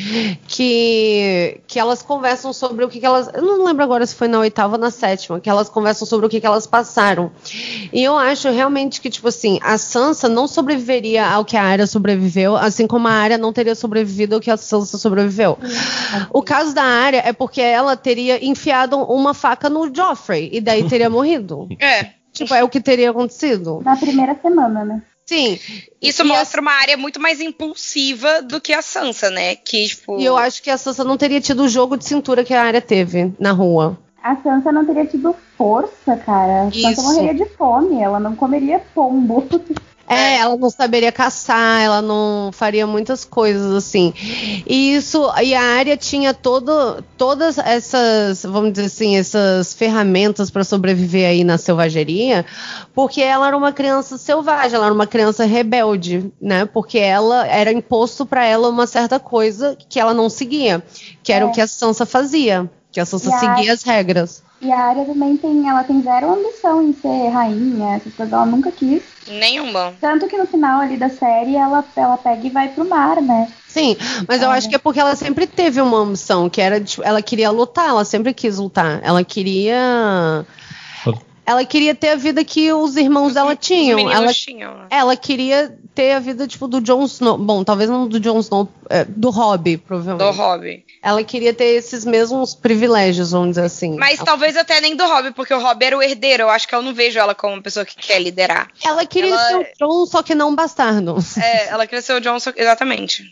Que, 0.48 1.60
que 1.68 1.78
elas 1.78 2.02
conversam 2.02 2.52
sobre 2.52 2.84
o 2.84 2.88
que, 2.88 2.98
que 2.98 3.06
elas. 3.06 3.30
Eu 3.32 3.42
não 3.42 3.64
lembro 3.64 3.84
agora 3.84 4.04
se 4.04 4.14
foi 4.14 4.26
na 4.26 4.40
oitava 4.40 4.74
ou 4.74 4.80
na 4.80 4.90
sétima, 4.90 5.38
que 5.38 5.48
elas 5.48 5.68
conversam 5.68 6.04
sobre 6.04 6.26
o 6.26 6.28
que, 6.28 6.40
que 6.40 6.46
elas 6.46 6.66
passaram. 6.66 7.30
E 7.92 8.02
eu 8.02 8.18
acho 8.18 8.50
realmente 8.50 9.00
que, 9.00 9.08
tipo 9.08 9.28
assim, 9.28 9.60
a 9.62 9.78
Sansa 9.78 10.28
não 10.28 10.48
sobreviveria 10.48 11.24
ao 11.24 11.44
que 11.44 11.56
a 11.56 11.62
Arya 11.62 11.86
sobreviveu, 11.86 12.56
assim 12.56 12.88
como 12.88 13.06
a 13.06 13.12
Arya 13.12 13.38
não 13.38 13.52
teria 13.52 13.76
sobrevivido 13.76 14.34
ao 14.34 14.40
que 14.40 14.50
a 14.50 14.56
Sansa 14.56 14.98
sobreviveu. 14.98 15.56
O 16.32 16.42
caso 16.42 16.74
da 16.74 16.82
Arya 16.82 17.22
é 17.24 17.32
porque 17.32 17.60
ela 17.60 17.96
teria 17.96 18.44
enfiado 18.44 18.96
uma 18.96 19.32
faca 19.32 19.70
no 19.70 19.94
Joffrey 19.94 20.50
e 20.52 20.60
daí 20.60 20.88
teria 20.88 21.08
morrido. 21.08 21.68
É. 21.78 22.10
Tipo, 22.32 22.54
é 22.54 22.64
o 22.64 22.68
que 22.68 22.80
teria 22.80 23.10
acontecido. 23.10 23.80
Na 23.84 23.96
primeira 23.96 24.36
semana, 24.42 24.84
né? 24.84 25.02
Sim. 25.28 25.60
Isso 26.00 26.24
mostra 26.24 26.58
a... 26.58 26.62
uma 26.62 26.72
área 26.72 26.96
muito 26.96 27.20
mais 27.20 27.38
impulsiva 27.38 28.40
do 28.40 28.58
que 28.62 28.72
a 28.72 28.80
Sansa, 28.80 29.28
né? 29.28 29.56
Que, 29.56 29.86
tipo... 29.88 30.18
E 30.18 30.24
eu 30.24 30.38
acho 30.38 30.62
que 30.62 30.70
a 30.70 30.78
Sansa 30.78 31.04
não 31.04 31.18
teria 31.18 31.38
tido 31.38 31.64
o 31.64 31.68
jogo 31.68 31.98
de 31.98 32.06
cintura 32.06 32.42
que 32.42 32.54
a 32.54 32.62
área 32.62 32.80
teve 32.80 33.30
na 33.38 33.52
rua. 33.52 33.98
A 34.22 34.36
Sansa 34.36 34.72
não 34.72 34.86
teria 34.86 35.04
tido 35.04 35.36
força, 35.58 36.16
cara. 36.16 36.68
A 36.68 36.72
Sansa 36.72 37.02
morreria 37.02 37.34
de 37.34 37.44
fome, 37.56 38.00
ela 38.00 38.18
não 38.18 38.34
comeria 38.34 38.78
pombo. 38.94 39.46
É, 40.08 40.38
ela 40.38 40.56
não 40.56 40.70
saberia 40.70 41.12
caçar, 41.12 41.82
ela 41.82 42.00
não 42.00 42.50
faria 42.52 42.86
muitas 42.86 43.24
coisas 43.24 43.74
assim. 43.74 44.14
E 44.66 44.94
isso, 44.94 45.30
e 45.42 45.54
a 45.54 45.62
área 45.62 45.96
tinha 45.96 46.32
todo, 46.32 47.02
todas 47.16 47.58
essas, 47.58 48.42
vamos 48.42 48.72
dizer 48.72 48.86
assim, 48.86 49.16
essas 49.16 49.74
ferramentas 49.74 50.50
para 50.50 50.64
sobreviver 50.64 51.28
aí 51.28 51.44
na 51.44 51.58
selvageria, 51.58 52.46
porque 52.94 53.20
ela 53.20 53.46
era 53.48 53.56
uma 53.56 53.72
criança 53.72 54.16
selvagem, 54.16 54.76
ela 54.76 54.86
era 54.86 54.94
uma 54.94 55.06
criança 55.06 55.44
rebelde, 55.44 56.32
né? 56.40 56.64
Porque 56.64 56.98
ela 56.98 57.46
era 57.46 57.70
imposto 57.70 58.24
para 58.24 58.44
ela 58.44 58.68
uma 58.68 58.86
certa 58.86 59.20
coisa 59.20 59.76
que 59.88 60.00
ela 60.00 60.14
não 60.14 60.30
seguia, 60.30 60.82
que 61.22 61.32
era 61.32 61.44
é. 61.44 61.48
o 61.48 61.52
que 61.52 61.60
a 61.60 61.66
Sansa 61.66 62.06
fazia, 62.06 62.70
que 62.90 63.00
a 63.00 63.04
Sansa 63.04 63.28
e 63.28 63.38
seguia 63.38 63.70
a... 63.70 63.74
as 63.74 63.82
regras. 63.82 64.42
E 64.60 64.72
a 64.72 64.78
área 64.78 65.04
também 65.04 65.36
tem, 65.36 65.68
ela 65.68 65.84
tem 65.84 66.02
zero 66.02 66.32
ambição 66.32 66.82
em 66.82 66.92
ser 66.92 67.28
rainha, 67.28 67.94
essas 67.94 68.12
coisas, 68.12 68.32
ela 68.32 68.44
nunca 68.44 68.72
quis. 68.72 69.02
Nenhuma. 69.28 69.94
Tanto 70.00 70.26
que 70.26 70.36
no 70.36 70.46
final 70.46 70.80
ali 70.80 70.96
da 70.96 71.08
série 71.08 71.54
ela, 71.54 71.84
ela 71.94 72.16
pega 72.16 72.44
e 72.44 72.50
vai 72.50 72.68
pro 72.68 72.88
mar, 72.88 73.22
né? 73.22 73.48
Sim, 73.68 73.96
mas 74.26 74.42
é. 74.42 74.44
eu 74.44 74.50
acho 74.50 74.68
que 74.68 74.74
é 74.74 74.78
porque 74.78 74.98
ela 74.98 75.14
sempre 75.14 75.46
teve 75.46 75.80
uma 75.80 75.98
ambição, 75.98 76.50
que 76.50 76.60
era, 76.60 76.80
tipo, 76.80 77.04
ela 77.04 77.22
queria 77.22 77.50
lutar, 77.50 77.88
ela 77.88 78.04
sempre 78.04 78.34
quis 78.34 78.58
lutar. 78.58 79.00
Ela 79.04 79.22
queria 79.22 80.44
ela 81.48 81.64
queria 81.64 81.94
ter 81.94 82.10
a 82.10 82.14
vida 82.14 82.44
que 82.44 82.70
os 82.74 82.94
irmãos 82.98 83.32
dela 83.32 83.56
tinham. 83.56 83.98
Ela, 84.10 84.34
tinham 84.34 84.76
né? 84.76 84.86
ela 84.90 85.16
queria 85.16 85.74
ter 85.94 86.12
a 86.12 86.20
vida, 86.20 86.46
tipo, 86.46 86.68
do 86.68 86.78
Jon 86.78 87.02
Snow. 87.06 87.38
Bom, 87.38 87.64
talvez 87.64 87.88
não 87.88 88.06
do 88.06 88.20
Jon 88.20 88.38
Snow, 88.40 88.68
é, 88.90 89.06
do 89.06 89.30
Hobby, 89.30 89.78
provavelmente. 89.78 90.30
Do 90.30 90.38
Hobby. 90.38 90.84
Ela 91.02 91.24
queria 91.24 91.54
ter 91.54 91.64
esses 91.64 92.04
mesmos 92.04 92.54
privilégios, 92.54 93.30
vamos 93.30 93.52
dizer 93.52 93.64
assim. 93.64 93.96
Mas 93.96 94.18
ela... 94.18 94.26
talvez 94.26 94.58
até 94.58 94.78
nem 94.82 94.94
do 94.94 95.06
Hobby, 95.06 95.32
porque 95.32 95.54
o 95.54 95.58
Hobby 95.58 95.86
era 95.86 95.96
o 95.96 96.02
herdeiro. 96.02 96.42
Eu 96.42 96.50
acho 96.50 96.68
que 96.68 96.74
eu 96.74 96.82
não 96.82 96.92
vejo 96.92 97.18
ela 97.18 97.34
como 97.34 97.54
uma 97.54 97.62
pessoa 97.62 97.86
que 97.86 97.96
quer 97.96 98.20
liderar. 98.20 98.68
Ela 98.84 99.06
queria 99.06 99.32
ela... 99.32 99.48
ser 99.48 99.56
o 99.56 99.88
Jon, 99.88 100.04
só 100.04 100.22
que 100.22 100.34
não 100.34 100.54
bastardo. 100.54 101.16
É, 101.42 101.68
ela 101.68 101.86
queria 101.86 102.02
ser 102.02 102.12
o 102.12 102.20
Jon, 102.20 102.38
só... 102.38 102.52
exatamente. 102.54 103.24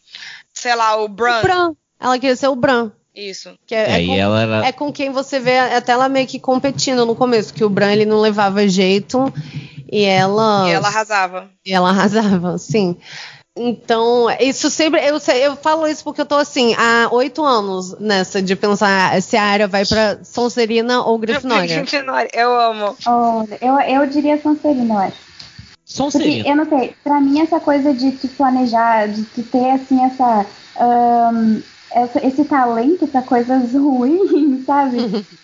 Sei 0.55 0.75
lá, 0.75 0.97
o 0.97 1.07
Bran. 1.07 1.41
O 1.41 1.43
Bran. 1.43 1.73
Ela 2.01 2.19
queria 2.19 2.37
ser 2.37 2.49
o 2.49 2.57
Bran. 2.57 2.91
Isso. 3.17 3.59
Que 3.67 3.75
é, 3.75 3.93
é, 3.93 4.03
é, 4.03 4.07
com, 4.07 4.37
era... 4.37 4.67
é, 4.67 4.73
com, 4.73 4.93
quem 4.93 5.11
você 5.11 5.41
vê 5.41 5.59
até 5.59 5.93
ela 5.93 6.09
meio 6.09 6.27
que 6.27 6.39
competindo 6.39 7.07
no 7.07 7.17
começo, 7.17 7.55
que 7.55 7.65
o 7.65 7.71
Bran 7.71 7.93
ele 7.93 8.05
não 8.05 8.21
levava 8.21 8.69
jeito 8.69 9.33
e 9.91 10.05
ela. 10.05 10.69
E 10.69 10.73
ela 10.73 10.89
arrasava. 10.89 11.51
E 11.65 11.73
ela 11.73 11.89
arrasava, 11.89 12.59
sim. 12.59 12.97
Então, 13.57 14.27
isso 14.39 14.69
sempre. 14.69 15.01
Eu, 15.01 15.19
eu 15.35 15.57
falo 15.57 15.89
isso 15.89 16.05
porque 16.05 16.21
eu 16.21 16.27
tô 16.27 16.35
assim, 16.35 16.75
há 16.75 17.09
oito 17.11 17.43
anos 17.43 17.99
nessa 17.99 18.43
de 18.43 18.55
pensar 18.55 19.21
se 19.23 19.35
a 19.35 19.43
área 19.43 19.67
vai 19.67 19.87
pra 19.87 20.23
Sonserina 20.23 21.01
ou 21.03 21.19
Grifinória. 21.19 21.79
Grifinória, 21.79 22.29
eu 22.35 22.61
amo. 22.61 22.95
Oh, 23.07 23.45
eu, 23.63 23.81
eu 23.81 24.07
diria 24.07 24.41
Sonserina, 24.43 24.93
eu 24.93 24.99
acho. 24.99 25.17
Sonserina. 25.87 26.45
Porque, 26.45 26.51
eu 26.51 26.57
não 26.57 26.69
sei, 26.69 26.95
pra 27.03 27.19
mim 27.19 27.41
essa 27.41 27.59
coisa 27.59 27.95
de 27.95 28.13
te 28.13 28.29
planejar, 28.29 29.09
de 29.09 29.25
te 29.25 29.43
ter 29.43 29.71
assim 29.71 30.05
essa. 30.05 30.45
Um, 30.79 31.63
essa, 31.97 32.25
esse 32.25 32.45
talento 32.45 33.07
para 33.07 33.23
coisas 33.23 33.73
ruins, 33.73 34.65
sabe? 34.67 34.99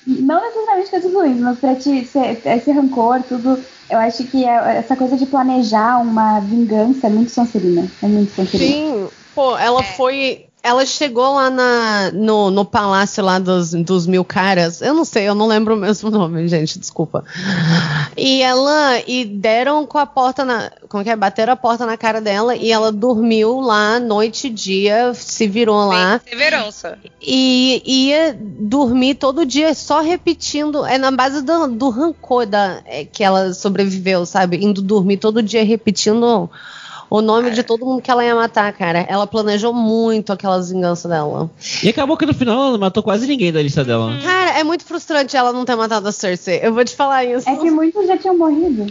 Não 0.06 0.38
necessariamente 0.38 0.90
coisas 0.90 1.12
ruins, 1.12 1.40
mas 1.40 1.58
para 1.58 1.74
te 1.74 2.04
ser, 2.04 2.42
esse 2.44 2.70
rancor, 2.70 3.22
tudo. 3.22 3.58
Eu 3.88 3.98
acho 3.98 4.24
que 4.24 4.44
é, 4.44 4.78
essa 4.78 4.94
coisa 4.94 5.16
de 5.16 5.24
planejar 5.24 5.98
uma 5.98 6.40
vingança 6.40 7.06
é 7.06 7.10
muito 7.10 7.30
Sonserina. 7.30 7.90
É 8.02 8.06
muito 8.06 8.34
Sonserina. 8.34 8.70
Sim, 8.70 9.08
pô, 9.34 9.56
ela 9.56 9.80
é. 9.80 9.82
foi 9.82 10.46
ela 10.62 10.86
chegou 10.86 11.34
lá 11.34 11.50
na, 11.50 12.12
no, 12.12 12.50
no 12.50 12.64
palácio 12.64 13.24
lá 13.24 13.38
dos, 13.40 13.72
dos 13.72 14.06
mil 14.06 14.24
caras. 14.24 14.80
Eu 14.80 14.94
não 14.94 15.04
sei, 15.04 15.28
eu 15.28 15.34
não 15.34 15.48
lembro 15.48 15.74
o 15.74 15.76
mesmo 15.76 16.08
nome, 16.12 16.46
gente, 16.46 16.78
desculpa. 16.78 17.24
E 18.16 18.40
ela. 18.42 19.00
E 19.06 19.24
deram 19.24 19.84
com 19.84 19.98
a 19.98 20.06
porta 20.06 20.44
na. 20.44 20.70
Como 20.88 21.02
que 21.02 21.10
é? 21.10 21.16
Bateram 21.16 21.54
a 21.54 21.56
porta 21.56 21.84
na 21.84 21.96
cara 21.96 22.20
dela 22.20 22.54
e 22.54 22.70
ela 22.70 22.92
dormiu 22.92 23.60
lá 23.60 23.98
noite 23.98 24.46
e 24.46 24.50
dia, 24.50 25.12
se 25.14 25.48
virou 25.48 25.84
lá. 25.86 26.20
Perseverança. 26.20 26.96
E 27.20 27.82
ia 27.84 28.38
dormir 28.38 29.16
todo 29.16 29.44
dia 29.44 29.74
só 29.74 30.00
repetindo. 30.00 30.86
É 30.86 30.96
na 30.96 31.10
base 31.10 31.42
do, 31.42 31.66
do 31.66 31.88
rancor 31.88 32.46
da, 32.46 32.80
é, 32.84 33.04
que 33.04 33.24
ela 33.24 33.52
sobreviveu, 33.52 34.24
sabe? 34.24 34.64
Indo 34.64 34.80
dormir 34.80 35.16
todo 35.16 35.42
dia 35.42 35.64
repetindo 35.64 36.48
o 37.12 37.20
nome 37.20 37.50
de 37.50 37.62
todo 37.62 37.84
mundo 37.84 38.00
que 38.00 38.10
ela 38.10 38.24
ia 38.24 38.34
matar, 38.34 38.72
cara. 38.72 39.00
Ela 39.06 39.26
planejou 39.26 39.74
muito 39.74 40.32
aquelas 40.32 40.70
vinganças 40.70 41.10
dela. 41.10 41.50
E 41.82 41.90
acabou 41.90 42.16
que 42.16 42.24
no 42.24 42.32
final 42.32 42.68
ela 42.68 42.78
matou 42.78 43.02
quase 43.02 43.26
ninguém 43.26 43.52
da 43.52 43.60
lista 43.60 43.84
dela. 43.84 44.18
Cara, 44.22 44.58
é 44.58 44.64
muito 44.64 44.82
frustrante 44.86 45.36
ela 45.36 45.52
não 45.52 45.66
ter 45.66 45.76
matado 45.76 46.08
a 46.08 46.12
Cersei. 46.12 46.60
Eu 46.62 46.72
vou 46.72 46.82
te 46.82 46.96
falar 46.96 47.22
isso. 47.26 47.46
É 47.46 47.54
que 47.56 47.70
muitos 47.70 48.06
já 48.06 48.16
tinham 48.16 48.38
morrido. 48.38 48.86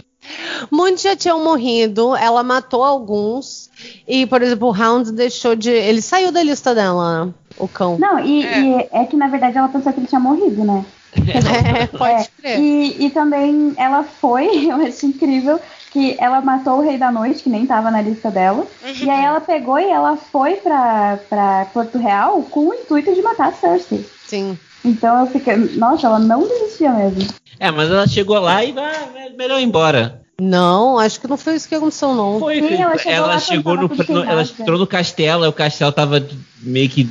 Muitos 0.70 1.02
já 1.02 1.16
tinham 1.16 1.42
morrido, 1.42 2.14
ela 2.14 2.44
matou 2.44 2.84
alguns. 2.84 3.68
E, 4.06 4.24
por 4.24 4.40
exemplo, 4.40 4.68
o 4.68 4.72
Hound 4.72 5.10
deixou 5.10 5.56
de. 5.56 5.70
Ele 5.70 6.00
saiu 6.00 6.30
da 6.30 6.44
lista 6.44 6.72
dela, 6.76 7.34
o 7.58 7.66
cão. 7.66 7.98
Não, 7.98 8.20
e 8.20 8.46
é, 8.46 8.60
e 8.60 8.88
é 8.92 9.04
que 9.04 9.16
na 9.16 9.26
verdade 9.26 9.58
ela 9.58 9.68
pensou 9.68 9.92
que 9.92 9.98
ele 9.98 10.06
tinha 10.06 10.20
morrido, 10.20 10.64
né? 10.64 10.84
É, 11.82 11.86
pode 11.86 12.22
é. 12.22 12.26
crer. 12.40 12.60
E, 12.60 13.06
e 13.06 13.10
também 13.10 13.74
ela 13.76 14.02
foi, 14.02 14.46
eu 14.70 14.76
acho 14.76 15.06
incrível, 15.06 15.60
que 15.92 16.16
ela 16.18 16.40
matou 16.40 16.78
o 16.78 16.80
Rei 16.80 16.96
da 16.96 17.12
Noite, 17.12 17.42
que 17.42 17.50
nem 17.50 17.66
tava 17.66 17.90
na 17.90 18.00
lista 18.00 18.30
dela. 18.30 18.66
Uhum. 18.82 18.94
E 18.94 19.10
aí 19.10 19.24
ela 19.24 19.40
pegou 19.40 19.78
e 19.78 19.90
ela 19.90 20.16
foi 20.16 20.54
pra, 20.56 21.18
pra 21.28 21.66
Porto 21.72 21.98
Real 21.98 22.42
com 22.50 22.68
o 22.68 22.74
intuito 22.74 23.14
de 23.14 23.20
matar 23.20 23.48
a 23.48 23.52
Cersei. 23.52 24.04
Sim. 24.26 24.58
Então 24.84 25.20
eu 25.20 25.26
fiquei. 25.26 25.56
Nossa, 25.76 26.06
ela 26.06 26.18
não 26.18 26.48
desistia 26.48 26.90
mesmo. 26.90 27.28
É, 27.60 27.70
mas 27.70 27.90
ela 27.90 28.08
chegou 28.08 28.40
lá 28.40 28.64
e 28.64 28.72
vai 28.72 28.92
melhor 29.36 29.60
ir 29.60 29.64
embora. 29.64 30.22
Não, 30.40 30.98
acho 30.98 31.20
que 31.20 31.28
não 31.28 31.36
foi 31.36 31.54
isso 31.54 31.68
que 31.68 31.74
aconteceu, 31.74 32.14
não. 32.14 32.40
Foi, 32.40 32.60
Sim, 32.60 32.74
ela 32.82 32.98
chegou, 32.98 33.12
ela 33.12 33.38
chegou 33.38 33.76
no, 33.76 33.88
no 33.88 34.24
ela 34.24 34.42
entrou 34.42 34.78
no 34.78 34.86
castelo, 34.86 35.46
o 35.46 35.52
castelo 35.52 35.92
tava 35.92 36.26
meio 36.60 36.88
que 36.88 37.08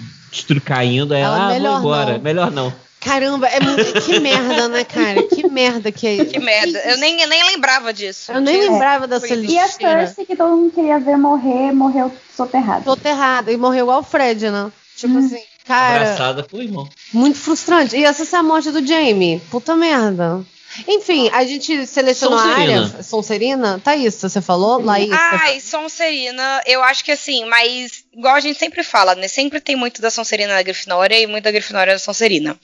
caindo, 0.65 1.13
aí 1.13 1.21
ela, 1.21 1.53
ela 1.53 1.69
ah, 1.69 1.71
vou 1.71 1.79
embora. 1.79 2.13
Não. 2.13 2.19
Melhor 2.19 2.51
não. 2.51 2.73
Caramba, 3.01 3.47
é 3.47 3.59
muito, 3.59 4.01
que 4.03 4.19
merda, 4.19 4.67
né, 4.67 4.83
cara? 4.83 5.23
Que 5.23 5.49
merda 5.49 5.91
que 5.91 6.05
é 6.05 6.15
isso. 6.17 6.27
Que 6.27 6.39
merda. 6.39 6.77
Eu 6.85 6.97
nem, 6.97 7.19
eu 7.19 7.27
nem 7.27 7.43
lembrava 7.45 7.91
disso. 7.91 8.31
Eu 8.31 8.39
nem 8.39 8.69
lembrava 8.69 9.07
dessa 9.07 9.33
lista. 9.33 9.51
E 9.51 9.57
a 9.57 9.67
Cersei, 9.67 10.23
que 10.23 10.35
todo 10.35 10.55
mundo 10.55 10.71
queria 10.71 10.99
ver 10.99 11.17
morrer, 11.17 11.71
morreu 11.73 12.11
soterrada. 12.37 12.83
Soterrada. 12.83 13.51
E 13.51 13.57
morreu 13.57 13.85
igual 13.85 14.01
o 14.01 14.03
Fred, 14.03 14.51
né? 14.51 14.71
Tipo 14.95 15.15
hum. 15.15 15.25
assim, 15.25 15.41
cara. 15.65 16.11
Abraçada 16.11 16.43
com 16.43 16.57
o 16.57 16.61
irmão. 16.61 16.87
Muito 17.11 17.39
frustrante. 17.39 17.97
E 17.97 18.05
essa 18.05 18.23
é 18.35 18.39
a 18.39 18.43
morte 18.43 18.69
do 18.69 18.85
Jamie. 18.85 19.41
Puta 19.49 19.75
merda. 19.75 20.45
Enfim, 20.87 21.29
a 21.33 21.43
gente 21.45 21.85
selecionou 21.85 22.39
Sonserina. 22.39 22.59
a 22.59 22.83
área. 22.85 23.03
Sonserina? 23.03 23.81
Tá 23.83 23.95
isso, 23.95 24.27
você 24.29 24.41
falou? 24.41 24.81
Laís. 24.81 25.11
Ai, 25.11 25.59
Sonserina, 25.59 26.61
eu 26.65 26.83
acho 26.83 27.03
que 27.03 27.11
assim, 27.11 27.45
mas 27.45 28.03
igual 28.13 28.35
a 28.35 28.39
gente 28.39 28.57
sempre 28.57 28.83
fala, 28.83 29.15
né? 29.15 29.27
Sempre 29.27 29.59
tem 29.59 29.75
muito 29.75 30.01
da 30.01 30.09
Sonserina 30.09 30.53
na 30.53 30.61
Grifinória 30.61 31.19
e 31.19 31.27
muito 31.27 31.43
da 31.43 31.51
Grifinória 31.51 31.93
na 31.93 31.99
Sonserina. 31.99 32.57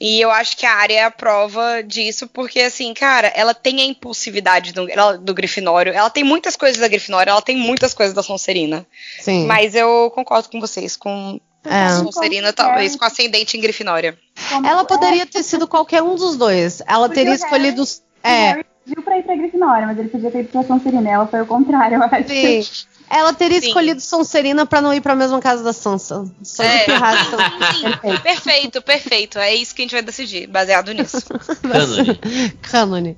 E 0.00 0.20
eu 0.20 0.30
acho 0.30 0.56
que 0.56 0.64
a 0.64 0.74
área 0.74 0.94
é 0.94 1.04
a 1.04 1.10
prova 1.10 1.82
disso, 1.82 2.28
porque, 2.28 2.60
assim, 2.60 2.94
cara, 2.94 3.32
ela 3.34 3.52
tem 3.52 3.80
a 3.80 3.84
impulsividade 3.84 4.72
do, 4.72 4.86
do 5.20 5.34
Grifinório. 5.34 5.92
Ela 5.92 6.08
tem 6.08 6.22
muitas 6.22 6.54
coisas 6.56 6.80
da 6.80 6.86
Grifinória, 6.86 7.32
ela 7.32 7.42
tem 7.42 7.56
muitas 7.56 7.92
coisas 7.92 8.14
da 8.14 8.22
Sonserina. 8.22 8.86
Sim. 9.18 9.46
Mas 9.46 9.74
eu 9.74 10.10
concordo 10.14 10.48
com 10.48 10.60
vocês, 10.60 10.96
com 10.96 11.40
é. 11.70 11.90
Sonserina, 11.90 12.52
talvez, 12.52 12.96
com 12.96 13.04
ascendente 13.04 13.56
em 13.56 13.60
Grifinória. 13.60 14.18
Ela 14.64 14.84
poderia 14.84 15.26
ter 15.26 15.42
sido 15.42 15.66
qualquer 15.66 16.02
um 16.02 16.14
dos 16.14 16.36
dois. 16.36 16.82
Ela 16.86 17.08
teria 17.08 17.34
escolhido. 17.34 17.82
É. 18.22 18.64
viu 18.84 19.02
pra 19.02 19.18
ir 19.18 19.22
pra 19.22 19.36
Grifinória, 19.36 19.86
mas 19.86 19.98
ele 19.98 20.08
podia 20.08 20.30
ter 20.30 20.40
ido 20.40 20.48
pra 20.48 20.62
Sonserina. 20.62 21.10
Ela 21.10 21.26
foi 21.26 21.42
o 21.42 21.46
contrário, 21.46 21.96
eu 21.96 22.02
acho. 22.02 22.28
Sim. 22.28 22.86
Ela 23.10 23.32
teria 23.32 23.60
Sim. 23.60 23.68
escolhido 23.68 24.00
Sonserina 24.00 24.66
para 24.66 24.82
não 24.82 24.92
ir 24.92 25.00
para 25.00 25.14
a 25.14 25.16
mesma 25.16 25.40
casa 25.40 25.62
da 25.62 25.72
Sansa. 25.72 26.30
Só 26.42 26.62
é. 26.62 26.84
Sim, 26.84 28.18
perfeito, 28.22 28.82
perfeito. 28.82 29.38
É 29.38 29.54
isso 29.54 29.74
que 29.74 29.82
a 29.82 29.84
gente 29.84 29.92
vai 29.92 30.02
decidir, 30.02 30.46
baseado 30.46 30.92
nisso. 30.92 31.18
Cânone. 31.62 32.18
Cânone. 32.62 33.16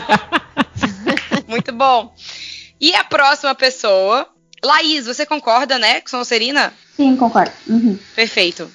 Muito 1.46 1.72
bom. 1.72 2.14
E 2.80 2.94
a 2.94 3.04
próxima 3.04 3.54
pessoa, 3.54 4.26
Laís, 4.64 5.06
você 5.06 5.24
concorda, 5.24 5.78
né, 5.78 6.00
com 6.00 6.08
Sonserina? 6.08 6.72
Sim, 6.96 7.16
concordo. 7.16 7.52
Uhum. 7.66 7.98
Perfeito. 8.14 8.70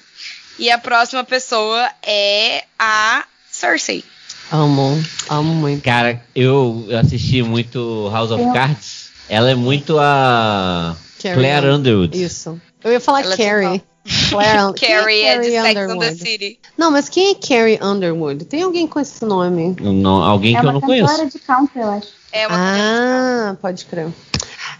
E 0.58 0.70
a 0.70 0.78
próxima 0.78 1.22
pessoa 1.22 1.88
é 2.02 2.64
a 2.78 3.24
Cersei. 3.50 4.04
Amo, 4.50 5.02
amo 5.28 5.54
muito. 5.54 5.82
Cara, 5.82 6.22
eu 6.34 6.86
assisti 6.98 7.42
muito 7.42 8.08
House 8.10 8.30
of 8.30 8.42
eu... 8.42 8.52
Cards. 8.52 9.10
Ela 9.28 9.50
é 9.50 9.54
muito 9.54 9.98
a 9.98 10.96
Carrie 11.20 11.36
Claire 11.36 11.66
Underwood. 11.66 12.22
Isso. 12.22 12.60
Eu 12.82 12.92
ia 12.92 13.00
falar 13.00 13.22
Ela 13.22 13.34
é 13.34 13.36
Carrie. 13.36 13.82
Claire, 14.30 14.72
Carrie 14.80 15.22
é, 15.22 15.34
é 15.34 15.38
de 15.40 15.50
Sex 15.50 15.90
and 15.90 15.98
the 15.98 16.14
City. 16.14 16.60
Não, 16.78 16.92
mas 16.92 17.08
quem 17.08 17.32
é 17.32 17.34
Carrie 17.34 17.78
Underwood? 17.82 18.44
Tem 18.44 18.62
alguém 18.62 18.86
com 18.86 19.00
esse 19.00 19.24
nome? 19.24 19.74
Não, 19.80 20.22
alguém 20.22 20.56
é 20.56 20.60
que 20.60 20.66
eu 20.66 20.72
não 20.72 20.80
conheço. 20.80 21.12
É 21.12 21.16
uma 21.16 21.26
de 21.26 21.38
country, 21.40 21.80
eu 21.80 21.90
acho. 21.90 22.08
É 22.30 22.46
uma 22.46 22.56
ah, 22.56 23.56
pode 23.60 23.84
crer. 23.86 24.08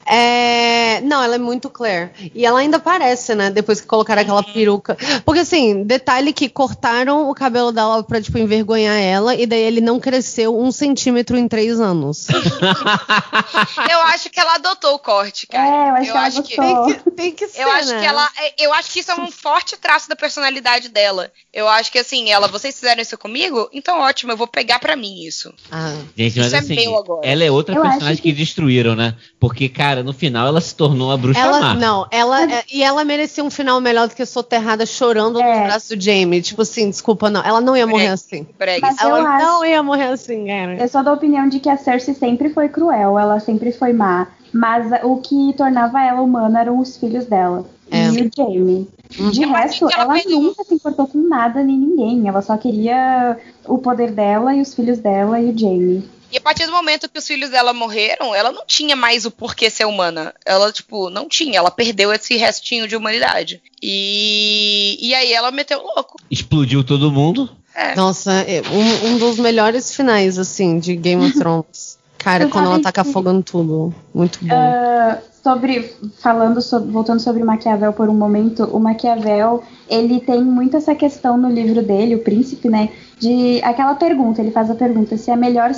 É... 0.07 1.01
Não, 1.01 1.23
ela 1.23 1.35
é 1.35 1.39
muito 1.39 1.69
Claire. 1.69 2.11
E 2.35 2.47
ela 2.47 2.61
ainda 2.61 2.79
parece, 2.79 3.35
né? 3.35 3.51
Depois 3.51 3.81
que 3.81 3.87
colocaram 3.87 4.23
aquela 4.23 4.45
uhum. 4.47 4.53
peruca. 4.53 4.97
Porque, 5.25 5.41
assim, 5.41 5.83
detalhe 5.83 6.33
que 6.33 6.49
cortaram 6.49 7.29
o 7.29 7.35
cabelo 7.35 7.73
dela 7.73 8.03
pra, 8.05 8.21
tipo, 8.21 8.39
envergonhar 8.39 8.97
ela. 8.97 9.35
E 9.35 9.47
daí 9.47 9.61
ele 9.61 9.81
não 9.81 9.99
cresceu 9.99 10.59
um 10.59 10.71
centímetro 10.71 11.37
em 11.37 11.49
três 11.49 11.81
anos. 11.81 12.29
eu 13.91 14.01
acho 14.03 14.31
que 14.31 14.39
ela 14.39 14.55
adotou 14.55 14.95
o 14.95 14.99
corte, 14.99 15.47
cara. 15.47 15.67
É, 15.67 15.89
eu 15.91 15.95
acho, 15.95 16.09
eu 16.09 16.13
que, 16.13 16.19
acho 16.19 16.43
que, 16.43 16.57
tem 16.57 16.87
que 16.87 17.11
tem 17.11 17.33
que 17.33 17.49
ser. 17.49 17.63
Eu 17.63 17.71
acho 17.71 17.91
né? 17.91 18.01
que 18.01 18.07
ela. 18.07 18.29
Eu 18.59 18.73
acho 18.75 18.93
que 18.93 19.01
isso 19.01 19.11
é 19.11 19.21
um 19.21 19.31
forte 19.31 19.77
traço 19.77 20.09
da 20.09 20.15
personalidade 20.15 20.89
dela. 20.89 21.33
Eu 21.53 21.69
acho 21.69 21.91
que, 21.91 21.99
assim, 21.99 22.31
ela, 22.31 22.47
vocês 22.47 22.75
fizeram 22.75 23.03
isso 23.03 23.19
comigo? 23.19 23.69
Então 23.73 24.01
ótimo, 24.01 24.33
eu 24.33 24.37
vou 24.37 24.47
pegar 24.47 24.79
pra 24.79 24.95
mim 24.95 25.25
isso. 25.25 25.53
Ah. 25.71 25.97
Gente, 26.17 26.39
mas 26.39 26.47
isso 26.47 26.55
é 26.55 26.59
assim, 26.59 26.79
é 26.79 26.81
meu 26.83 26.97
agora. 26.97 27.27
ela 27.27 27.45
é 27.45 27.51
outra 27.51 27.75
eu 27.75 27.83
personagem 27.83 28.17
que... 28.17 28.23
que 28.23 28.33
destruíram, 28.33 28.95
né? 28.95 29.17
Porque, 29.41 29.69
cara 29.69 29.96
cara, 29.97 30.03
no 30.03 30.13
final 30.13 30.47
ela 30.47 30.61
se 30.61 30.75
tornou 30.75 31.11
a 31.11 31.17
bruxa 31.17 31.41
ela, 31.41 31.61
má. 31.61 31.75
Não, 31.75 32.07
ela 32.11 32.43
é, 32.51 32.65
e 32.73 32.83
ela 32.83 33.05
merecia 33.05 33.43
um 33.43 33.51
final 33.51 33.81
melhor 33.81 34.09
do 34.09 34.15
que 34.15 34.25
soterrada 34.27 34.85
chorando 34.85 35.41
é. 35.41 35.59
nos 35.59 35.67
braços 35.67 35.97
do 35.97 36.03
Jamie. 36.03 36.43
Tipo 36.43 36.63
assim, 36.63 36.91
desculpa, 36.91 37.31
não. 37.31 37.43
Ela 37.43 37.61
não 37.61 37.77
ia 37.77 37.87
morrer 37.87 38.09
assim. 38.09 38.47
Mas 38.81 39.01
ela 39.01 39.39
não 39.39 39.65
ia 39.65 39.83
morrer 39.83 40.09
assim, 40.09 40.47
cara. 40.47 40.77
Eu 40.77 40.89
sou 40.89 41.03
da 41.03 41.13
opinião 41.13 41.49
de 41.49 41.61
que 41.61 41.69
a 41.69 41.77
Cersei 41.77 42.15
sempre 42.15 42.51
foi 42.51 42.69
cruel, 42.69 43.19
ela 43.19 43.41
sempre 43.41 43.73
foi 43.73 43.93
má. 43.93 44.29
Mas 44.53 44.87
o 45.03 45.17
que 45.19 45.53
tornava 45.57 46.03
ela 46.03 46.21
humana 46.21 46.61
eram 46.61 46.79
os 46.79 46.97
filhos 46.97 47.27
dela. 47.27 47.65
É. 47.91 48.07
E 48.09 48.23
o 48.23 48.31
Jamie. 48.35 48.89
Uhum. 49.19 49.31
De 49.31 49.45
resto, 49.45 49.89
ela, 49.93 50.19
ela 50.19 50.29
nunca 50.29 50.65
se 50.65 50.75
importou 50.75 51.07
com 51.07 51.19
nada 51.19 51.63
nem 51.63 51.79
ninguém. 51.79 52.29
Ela 52.29 52.43
só 52.43 52.57
queria 52.57 53.37
o 53.67 53.79
poder 53.79 54.11
dela 54.11 54.55
e 54.55 54.61
os 54.61 54.75
filhos 54.75 54.99
dela 54.99 55.41
e 55.41 55.51
o 55.51 55.59
Jamie. 55.59 56.05
E 56.31 56.39
a 56.39 56.41
partir 56.41 56.67
do 56.67 56.73
momento 56.73 57.09
que 57.09 57.19
os 57.19 57.27
filhos 57.27 57.51
dela 57.51 57.73
morreram, 57.73 58.35
ela 58.35 58.51
não 58.51 58.65
tinha 58.67 58.97
mais 58.97 59.25
o 59.25 59.31
porquê 59.31 59.71
ser 59.71 59.85
humana. 59.85 60.35
Ela, 60.45 60.73
tipo, 60.73 61.09
não 61.09 61.29
tinha. 61.29 61.59
Ela 61.59 61.71
perdeu 61.71 62.13
esse 62.13 62.37
restinho 62.37 62.89
de 62.89 62.97
humanidade. 62.97 63.63
E, 63.83 64.99
e 65.01 65.15
aí 65.15 65.33
ela 65.33 65.51
meteu 65.51 65.83
louco. 65.83 66.17
Explodiu 66.31 66.83
todo 66.83 67.13
mundo. 67.13 67.49
É. 67.75 67.95
Nossa, 67.95 68.33
é 68.33 68.63
um, 68.71 69.11
um 69.11 69.19
dos 69.19 69.39
melhores 69.39 69.95
finais, 69.95 70.39
assim, 70.39 70.79
de 70.79 70.97
Game 70.97 71.25
of 71.25 71.39
Thrones. 71.39 71.99
Cara, 72.19 72.49
quando 72.49 72.67
ela 72.67 72.81
taca 72.81 73.05
fogo 73.05 73.31
em 73.31 73.41
tudo. 73.41 73.95
Muito 74.13 74.39
bom. 74.43 74.57
Uh, 74.57 75.19
sobre 75.47 75.93
falando 76.19 76.61
sobre, 76.61 76.91
voltando 76.91 77.21
sobre 77.21 77.45
Maquiavel 77.45 77.93
por 77.93 78.09
um 78.09 78.15
momento, 78.15 78.65
o 78.65 78.81
Maquiavel 78.81 79.63
ele 79.89 80.19
tem 80.19 80.43
muito 80.43 80.77
essa 80.77 80.93
questão 80.93 81.37
no 81.37 81.49
livro 81.49 81.85
dele, 81.85 82.17
o 82.17 82.19
Príncipe, 82.19 82.69
né? 82.69 82.89
De 83.21 83.61
aquela 83.63 83.95
pergunta, 83.95 84.43
ele 84.43 84.51
faz 84.51 84.69
a 84.69 84.75
pergunta 84.75 85.17
se 85.17 85.31
é 85.31 85.37
melhor 85.37 85.71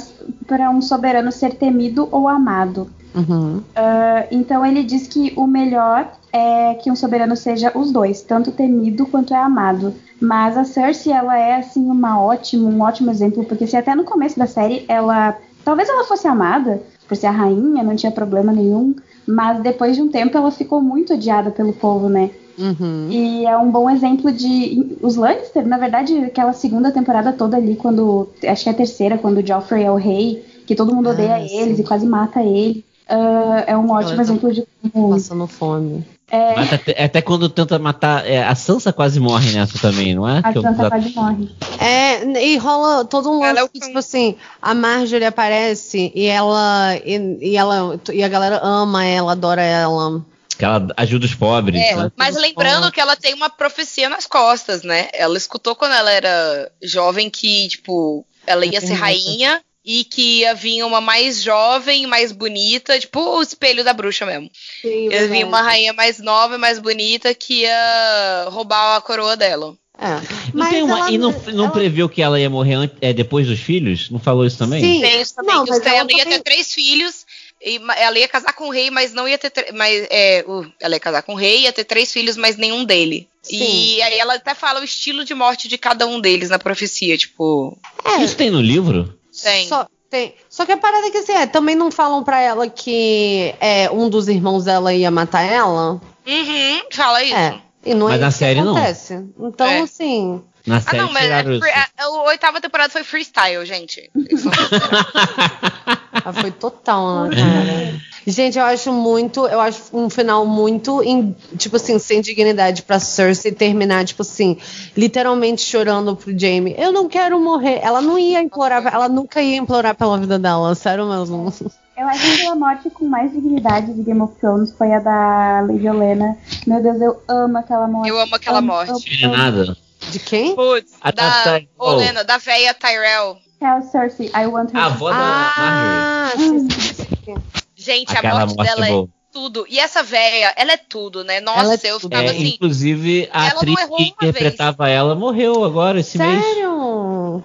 para 0.47 0.71
um 0.71 0.81
soberano 0.81 1.31
ser 1.31 1.55
temido 1.55 2.09
ou 2.11 2.27
amado. 2.27 2.89
Uhum. 3.15 3.59
Uh, 3.59 4.25
então 4.31 4.65
ele 4.65 4.83
diz 4.83 5.07
que 5.07 5.35
o 5.37 5.47
melhor 5.47 6.11
é 6.33 6.73
que 6.75 6.91
um 6.91 6.97
soberano 6.97 7.37
seja 7.37 7.71
os 7.75 7.93
dois, 7.93 8.23
tanto 8.23 8.51
temido 8.51 9.05
quanto 9.05 9.35
é 9.35 9.39
amado. 9.39 9.93
Mas 10.19 10.57
a 10.57 10.65
Cersei, 10.65 11.13
ela 11.13 11.37
é 11.37 11.57
assim 11.57 11.91
uma 11.91 12.19
ótima, 12.19 12.71
um 12.71 12.81
ótimo 12.81 13.11
exemplo, 13.11 13.45
porque 13.45 13.67
se 13.67 13.77
até 13.77 13.95
no 13.95 14.05
começo 14.05 14.39
da 14.39 14.47
série 14.47 14.87
ela, 14.89 15.37
talvez 15.63 15.91
ela 15.91 16.05
fosse 16.05 16.27
amada 16.27 16.81
por 17.07 17.17
ser 17.19 17.27
a 17.27 17.31
rainha, 17.31 17.83
não 17.83 17.97
tinha 17.97 18.13
problema 18.13 18.51
nenhum, 18.51 18.95
mas 19.29 19.61
depois 19.61 19.95
de 19.95 20.01
um 20.01 20.09
tempo 20.09 20.37
ela 20.37 20.51
ficou 20.51 20.81
muito 20.81 21.13
odiada 21.13 21.51
pelo 21.51 21.75
povo, 21.75 22.09
né? 22.09 22.31
Uhum. 22.59 23.09
E 23.11 23.47
é 23.47 23.57
um 23.57 23.71
bom 23.71 23.89
exemplo 23.89 24.33
de. 24.33 24.97
Os 25.01 25.17
Lannister, 25.17 25.67
na 25.67 25.79
verdade, 25.79 26.17
aquela 26.25 26.53
segunda 26.53 26.91
temporada 26.91 27.33
toda 27.33 27.57
ali, 27.57 27.77
quando. 27.77 28.29
Acho 28.45 28.65
que 28.65 28.69
é 28.69 28.73
a 28.73 28.77
terceira, 28.77 29.19
quando 29.19 29.39
o 29.39 29.47
Joffrey 29.47 29.85
é 29.85 29.91
o 29.91 29.97
rei, 29.97 30.43
que 30.67 30.75
todo 30.75 30.95
mundo 30.95 31.11
odeia 31.11 31.35
ah, 31.35 31.41
eles 31.41 31.77
sim. 31.77 31.83
e 31.83 31.87
quase 31.87 32.07
mata 32.07 32.43
ele. 32.43 32.85
Uh, 33.09 33.65
é 33.67 33.77
um 33.77 33.91
ótimo 33.91 34.21
exemplo 34.21 34.53
de 34.53 34.67
como. 34.93 35.11
Passando 35.11 35.47
fome. 35.47 36.05
É... 36.31 36.61
Até, 36.61 37.05
até, 37.05 37.23
quando 37.23 37.49
tenta 37.49 37.79
matar. 37.79 38.27
É, 38.27 38.43
a 38.43 38.55
Sansa 38.55 38.93
quase 38.93 39.19
morre 39.19 39.53
nessa 39.53 39.79
também, 39.79 40.15
não 40.15 40.29
é? 40.29 40.41
A 40.45 40.53
que 40.53 40.61
Sansa 40.61 40.83
eu... 40.83 40.89
quase 40.91 41.15
morre. 41.15 41.49
É, 41.81 42.43
e 42.45 42.57
rola 42.59 43.05
todo 43.05 43.31
um 43.31 43.41
lance, 43.41 43.71
é 43.77 43.81
tipo 43.81 43.99
assim, 43.99 44.37
a 44.61 44.75
Marjorie 44.75 45.25
aparece 45.25 46.13
e 46.15 46.27
ela. 46.27 46.97
E, 47.05 47.39
e, 47.41 47.57
ela. 47.57 47.99
E 48.13 48.23
a 48.23 48.29
galera 48.29 48.61
ama 48.63 49.05
ela, 49.05 49.33
adora 49.33 49.63
ela. 49.63 50.23
Que 50.59 50.65
ela 50.65 50.89
ajuda 50.97 51.25
os 51.25 51.35
pobres. 51.35 51.81
É, 51.81 51.97
né? 51.97 52.13
Mas 52.17 52.37
lembrando 52.37 52.93
que 52.93 53.01
ela 53.01 53.17
tem 53.17 53.33
uma 53.33 53.49
profecia 53.49 54.09
nas 54.09 54.27
costas, 54.27 54.83
né? 54.83 55.09
Ela 55.15 55.39
escutou 55.39 55.75
quando 55.75 55.93
ela 55.93 56.11
era 56.11 56.71
jovem 56.83 57.31
que, 57.31 57.69
tipo, 57.69 58.27
ela 58.47 58.67
ia 58.67 58.81
ser 58.81 58.95
rainha 58.95 59.63
e 59.89 60.05
que 60.05 60.41
ia 60.41 60.55
vir 60.55 60.83
uma 60.83 61.01
mais 61.01 61.43
jovem, 61.43 62.07
mais 62.07 62.31
bonita, 62.31 63.01
tipo 63.01 63.19
o 63.19 63.41
espelho 63.41 63.83
da 63.83 63.95
bruxa 63.95 64.27
mesmo. 64.27 64.51
Sim, 64.83 65.09
ia 65.11 65.27
vir 65.27 65.45
uma 65.47 65.63
rainha 65.63 65.95
mais 65.95 66.19
nova 66.19 66.57
e 66.57 66.59
mais 66.59 66.79
bonita 66.79 67.35
que 67.35 67.63
ia 67.63 68.49
roubar 68.51 68.97
a 68.97 69.01
coroa 69.01 69.35
dela. 69.35 69.75
É. 69.99 70.21
Não 70.53 70.85
uma, 70.85 70.99
ela, 70.99 71.11
e 71.11 71.17
não, 71.17 71.33
não 71.55 71.65
ela... 71.65 71.73
previu 71.73 72.07
que 72.07 72.21
ela 72.21 72.39
ia 72.39 72.51
morrer 72.51 72.91
é, 73.01 73.15
depois 73.15 73.47
dos 73.47 73.61
filhos? 73.61 74.11
Não 74.11 74.19
falou 74.19 74.45
isso 74.45 74.59
também? 74.59 74.79
Sim, 74.79 75.01
tem 75.01 75.23
isso 75.23 75.35
também. 75.35 75.55
Não, 75.55 75.65
que 75.65 75.73
ela 75.73 75.89
ia 75.89 76.07
também... 76.07 76.25
ter 76.25 76.43
três 76.43 76.73
filhos. 76.73 77.25
E 77.61 77.81
ela 77.97 78.17
ia 78.17 78.29
casar 78.29 78.53
com 78.53 78.69
o 78.69 78.71
rei, 78.71 78.89
mas 78.91 79.13
não 79.13 79.27
ia 79.27 79.37
ter. 79.37 79.73
Mas, 79.73 80.07
é, 80.11 80.45
uh, 80.47 80.71
ela 80.81 80.95
ia 80.95 81.01
casar 81.01 81.23
com 81.23 81.33
o 81.33 81.37
rei, 81.37 81.63
ia 81.63 81.73
ter 81.73 81.83
três 81.83 82.13
filhos, 82.13 82.37
mas 82.37 82.57
nenhum 82.57 82.85
dele. 82.85 83.27
Sim. 83.43 83.57
E 83.57 84.03
aí 84.03 84.19
ela 84.19 84.35
até 84.35 84.55
fala 84.55 84.81
o 84.81 84.85
estilo 84.85 85.25
de 85.25 85.35
morte 85.35 85.67
de 85.67 85.77
cada 85.77 86.07
um 86.07 86.21
deles 86.21 86.51
na 86.51 86.59
profecia, 86.59 87.17
tipo. 87.17 87.77
É. 88.05 88.23
Isso 88.23 88.37
tem 88.37 88.51
no 88.51 88.61
livro? 88.61 89.18
Tem. 89.43 89.67
Só, 89.67 89.87
tem. 90.11 90.35
Só 90.49 90.65
que 90.65 90.73
a 90.73 90.77
parada 90.77 91.07
é 91.07 91.11
que 91.11 91.19
assim, 91.19 91.33
é, 91.33 91.47
também 91.47 91.75
não 91.77 91.91
falam 91.91 92.23
pra 92.25 92.41
ela 92.41 92.69
que 92.69 93.55
é, 93.61 93.91
um 93.91 94.09
dos 94.09 94.29
irmãos 94.29 94.65
dela 94.65 94.93
ia 94.95 95.11
matar 95.11 95.43
ela. 95.43 96.01
Uhum, 96.27 96.83
fala 96.91 97.23
isso. 97.23 97.35
É. 97.35 97.61
E 97.85 97.95
não 97.95 98.09
mas 98.09 98.17
é 98.17 98.25
na 98.25 98.31
série 98.31 98.61
acontece. 98.61 99.15
não. 99.15 99.49
Então, 99.49 99.67
é. 99.67 99.81
assim. 99.81 100.43
Na 100.69 100.81
série 100.81 100.99
ah, 100.99 101.03
não, 101.03 101.13
mas 101.13 101.25
é, 101.25 101.71
a, 101.99 102.05
a, 102.05 102.09
oitava 102.25 102.61
temporada 102.61 102.91
foi 102.91 103.03
freestyle, 103.03 103.65
gente. 103.65 104.11
ah, 106.25 106.33
foi 106.33 106.51
total, 106.51 107.25
né, 107.25 107.37
cara? 107.37 108.09
Gente, 108.27 108.59
eu 108.59 108.65
acho 108.67 108.93
muito, 108.93 109.47
eu 109.47 109.59
acho 109.59 109.85
um 109.91 110.11
final 110.11 110.45
muito, 110.45 111.03
in, 111.03 111.35
tipo 111.57 111.77
assim, 111.77 111.99
sem 111.99 112.21
dignidade 112.21 112.83
pra 112.83 113.01
Cersei 113.01 113.53
terminar, 113.53 114.05
tipo 114.05 114.21
assim, 114.21 114.59
literalmente 114.95 115.63
chorando 115.63 116.15
pro 116.15 116.39
Jaime. 116.39 116.75
Eu 116.77 116.93
não 116.93 117.09
quero 117.09 117.41
morrer. 117.41 117.81
Ela 117.83 118.03
não 118.03 118.19
ia 118.19 118.43
implorar, 118.43 118.87
ela 118.87 119.09
nunca 119.09 119.41
ia 119.41 119.57
implorar 119.57 119.95
pela 119.95 120.19
vida 120.19 120.39
dela, 120.39 120.75
sério 120.75 121.09
mesmo. 121.09 121.51
Eu 121.97 122.07
acho 122.07 122.37
que 122.37 122.47
a 122.47 122.55
morte 122.55 122.91
com 122.91 123.07
mais 123.07 123.33
dignidade 123.33 123.95
de 123.95 124.03
Game 124.03 124.21
of 124.21 124.35
Thrones 124.39 124.73
foi 124.73 124.93
a 124.93 125.01
da 125.01 125.63
Lady 125.63 125.89
Olena. 125.89 126.37
Meu 126.67 126.83
Deus, 126.83 127.01
eu 127.01 127.23
amo 127.27 127.57
aquela 127.57 127.89
morte. 127.89 128.11
Eu 128.11 128.21
amo 128.21 128.35
aquela 128.35 128.59
amo, 128.59 128.67
morte. 128.69 129.25
Amo, 129.25 129.35
amo. 129.35 129.37
nada. 129.37 129.77
De 130.11 130.19
quem? 130.19 130.55
Putz, 130.55 130.93
a 131.01 131.11
da, 131.11 131.45
da 131.45 131.63
Olena, 131.79 132.25
da 132.25 132.39
véia 132.39 132.75
Tyrell. 132.75 133.39
Tell 133.59 133.83
Cersei, 133.83 134.31
I 134.35 134.47
want 134.47 134.73
her. 134.73 134.81
A 134.81 134.87
avó 134.87 135.11
da 135.11 135.17
ah, 135.17 136.33
Marjorie. 136.37 136.61
Sim, 136.61 136.71
sim, 136.71 137.05
sim. 137.25 137.35
Gente, 137.75 138.17
Aquela 138.17 138.43
a 138.43 138.47
morte, 138.47 138.57
morte 138.57 138.69
dela 138.69 138.89
é, 138.89 138.93
é 138.93 139.05
tudo. 139.33 139.67
E 139.69 139.79
essa 139.79 140.03
véia, 140.03 140.53
ela 140.57 140.73
é 140.73 140.77
tudo, 140.77 141.25
né? 141.25 141.41
Nossa, 141.41 141.87
é 141.87 141.91
eu 141.91 142.01
ficava 142.01 142.25
é, 142.25 142.31
assim. 142.31 142.55
Inclusive, 142.55 143.29
a 143.33 143.49
atriz 143.49 143.85
que 143.85 144.03
interpretava 144.05 144.85
vez. 144.85 144.97
ela 144.97 145.15
morreu 145.15 145.65
agora, 145.65 146.01
esse 146.01 146.19
Sério? 146.19 146.33
mês. 146.33 146.45
Sério? 146.45 147.45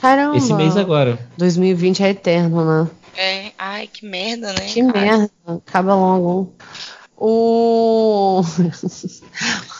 Caramba. 0.00 0.36
Esse 0.36 0.52
mês 0.54 0.76
agora. 0.76 1.18
2020 1.36 2.02
é 2.02 2.10
eterno, 2.10 2.64
né? 2.64 2.90
É. 3.16 3.52
Ai, 3.58 3.88
que 3.88 4.06
merda, 4.06 4.52
né? 4.52 4.66
Que 4.66 4.84
cara? 4.84 5.00
merda. 5.00 5.30
Acaba 5.46 5.94
logo. 5.94 6.54
O. 7.16 8.42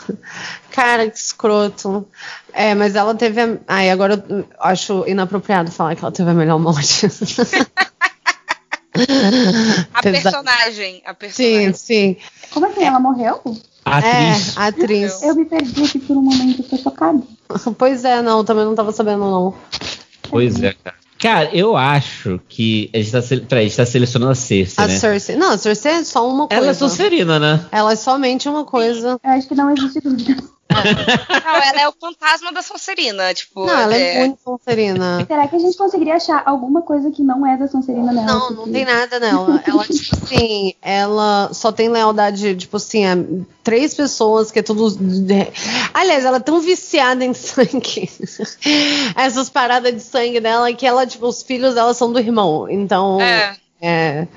Cara, 0.71 1.09
que 1.11 1.19
escroto. 1.19 2.07
É, 2.53 2.75
mas 2.75 2.95
ela 2.95 3.15
teve. 3.15 3.41
A... 3.41 3.59
Ai, 3.67 3.91
agora 3.91 4.25
eu 4.29 4.47
acho 4.61 5.05
inapropriado 5.07 5.71
falar 5.71 5.97
que 5.97 6.05
ela 6.05 6.13
teve 6.13 6.31
a 6.31 6.35
melhor 6.35 6.59
morte. 6.59 7.07
a 9.95 10.03
personagem. 10.03 11.03
A 11.05 11.15
personagem. 11.15 11.73
Sim, 11.73 11.73
sim. 11.75 12.17
Como 12.51 12.67
assim? 12.67 12.85
Ela 12.85 13.01
morreu? 13.01 13.41
A 13.85 13.99
atriz. 13.99 14.57
É, 14.57 14.61
a 14.61 14.67
atriz. 14.67 15.23
Eu 15.23 15.35
me 15.35 15.45
perdi 15.45 15.85
aqui 15.85 15.99
por 15.99 16.17
um 16.17 16.23
momento, 16.23 16.63
tô 16.63 16.77
chocada. 16.77 17.23
Pois 17.79 18.05
é, 18.05 18.21
não, 18.21 18.45
também 18.45 18.65
não 18.65 18.75
tava 18.75 18.93
sabendo, 18.93 19.21
não. 19.21 19.55
Pois 20.29 20.63
é, 20.63 20.75
cara. 20.75 20.97
Cara, 21.19 21.51
eu 21.53 21.77
acho 21.77 22.41
que 22.49 22.91
a 22.95 22.99
gente 22.99 23.11
tá, 23.11 23.21
peraí, 23.49 23.65
a 23.65 23.69
gente 23.69 23.77
tá 23.77 23.85
selecionando 23.85 24.33
a 24.33 24.35
Cersei, 24.37 24.85
a 24.85 24.87
né? 24.87 24.99
Cersei. 24.99 25.37
Não, 25.37 25.53
a 25.53 25.59
Cersei 25.59 25.93
é 25.93 26.05
só 26.05 26.29
uma 26.29 26.47
coisa. 26.47 26.63
Ela 26.63 26.71
é 26.71 26.75
Sonserina, 26.75 27.41
né? 27.41 27.67
Ela 27.73 27.93
é 27.93 27.97
somente 27.97 28.49
uma 28.49 28.65
coisa. 28.65 29.19
Eu 29.23 29.31
acho 29.31 29.49
que 29.49 29.55
não 29.55 29.71
existe 29.71 30.01
dúvida. 30.01 30.37
Não, 30.71 31.57
ela 31.57 31.81
é 31.81 31.89
o 31.89 31.93
fantasma 31.93 32.53
da 32.53 32.63
Sonserina, 32.63 33.33
tipo. 33.33 33.65
Não, 33.65 33.81
ela 33.81 33.95
é, 33.95 34.17
é 34.17 34.21
muito 34.21 34.41
Sonserina. 34.43 35.25
Será 35.27 35.49
que 35.49 35.57
a 35.57 35.59
gente 35.59 35.77
conseguiria 35.77 36.15
achar 36.17 36.43
alguma 36.45 36.83
coisa 36.83 37.11
que 37.11 37.23
não 37.23 37.47
é 37.47 37.57
da 37.57 37.67
Sonserina 37.67 38.13
nela? 38.13 38.27
Não, 38.27 38.51
não 38.51 38.73
tem 38.73 38.85
nada 38.85 39.19
nela. 39.19 39.63
Ela, 39.67 39.85
tipo 39.85 40.17
assim, 40.25 40.75
ela 40.83 41.51
só 41.53 41.73
tem 41.73 41.89
lealdade, 41.89 42.55
tipo 42.57 42.77
assim, 42.77 43.05
a 43.07 43.17
três 43.65 43.95
pessoas 43.95 44.51
que 44.51 44.59
é 44.59 44.63
tudo. 44.63 44.87
Aliás, 45.95 46.25
ela 46.25 46.37
é 46.37 46.41
tão 46.41 46.61
viciada 46.61 47.25
em 47.25 47.35
sangue. 47.35 48.11
Essas 49.17 49.49
paradas 49.49 49.95
de 49.95 50.01
sangue 50.01 50.41
dela 50.41 50.73
que 50.73 50.87
ela, 50.87 51.07
tipo, 51.07 51.27
os 51.27 51.43
filhos 51.43 51.75
dela 51.75 51.95
são 51.95 52.13
do 52.13 52.19
irmão. 52.19 52.69
Então. 52.71 53.21
É. 53.21 53.57
é... 53.81 54.29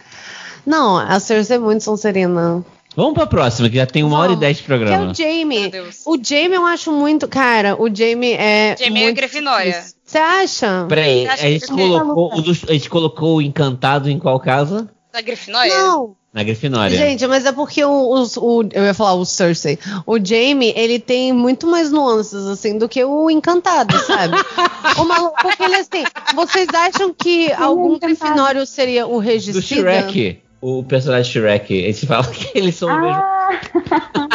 Não, 0.66 0.98
a 0.98 1.20
Cersei 1.20 1.58
é 1.58 1.60
muito 1.60 1.84
Sonserina. 1.84 2.64
Vamos 2.96 3.14
pra 3.14 3.26
próxima, 3.26 3.70
que 3.70 3.78
já 3.78 3.86
tem 3.86 4.04
uma 4.04 4.18
Vamos, 4.18 4.24
hora 4.24 4.34
e 4.34 4.36
dez 4.36 4.58
de 4.58 4.64
programa. 4.64 5.14
Que 5.14 5.24
é 5.24 5.28
o 5.28 5.40
Jamie. 5.40 5.72
O 6.06 6.18
Jamie 6.22 6.56
eu 6.56 6.66
acho 6.66 6.92
muito. 6.92 7.28
Cara, 7.28 7.82
o 7.82 7.94
Jamie 7.94 8.34
é. 8.34 8.76
Jamie 8.78 9.04
é 9.04 9.12
Grifinória. 9.12 9.86
Você 10.04 10.18
acha? 10.18 10.86
Peraí, 10.90 11.28
a 11.28 11.38
gente, 11.38 11.68
colocou, 11.68 12.32
a 12.34 12.74
gente 12.74 12.90
colocou 12.90 13.36
o 13.38 13.42
encantado 13.42 14.10
em 14.10 14.20
qual 14.20 14.40
casa? 14.40 14.90
Na 15.14 15.22
Grifinória? 15.22 15.74
Não. 15.74 16.16
Na 16.34 16.44
Grifinória. 16.44 16.98
Gente, 16.98 17.28
mas 17.28 17.46
é 17.46 17.52
porque 17.52 17.84
o, 17.84 17.90
o, 17.92 18.24
o, 18.38 18.70
Eu 18.72 18.86
ia 18.86 18.94
falar 18.94 19.16
o 19.16 19.26
Cersei. 19.26 19.78
O 20.06 20.18
Jamie, 20.18 20.74
ele 20.78 20.98
tem 20.98 21.34
muito 21.34 21.68
mais 21.68 21.92
nuances, 21.92 22.46
assim, 22.46 22.78
do 22.78 22.88
que 22.88 23.04
o 23.04 23.30
Encantado, 23.30 23.98
sabe? 24.00 24.36
o 24.98 25.04
maluco, 25.04 25.36
porque 25.42 25.64
ele, 25.64 25.76
assim. 25.76 26.04
Vocês 26.34 26.68
acham 26.74 27.14
que 27.14 27.52
algum 27.52 28.00
Grifinório 28.00 28.66
seria 28.66 29.08
o 29.08 29.18
regicida? 29.18 29.60
Do 29.60 29.66
Shrek. 29.66 30.42
O 30.62 30.84
personagem 30.84 31.32
Shrek. 31.32 31.74
Eles 31.74 32.04
falam 32.04 32.32
que 32.32 32.58
eles 32.58 32.76
são 32.76 32.90
ah. 32.90 32.96
o 32.96 33.02
mesmo. 33.02 34.30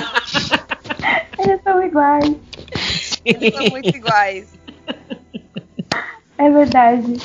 eles 1.39 1.63
são 1.63 1.83
iguais. 1.83 2.37
Eles 3.25 3.55
são 3.55 3.67
muito 3.71 3.97
iguais. 3.97 4.53
É 6.39 6.51
verdade. 6.51 7.17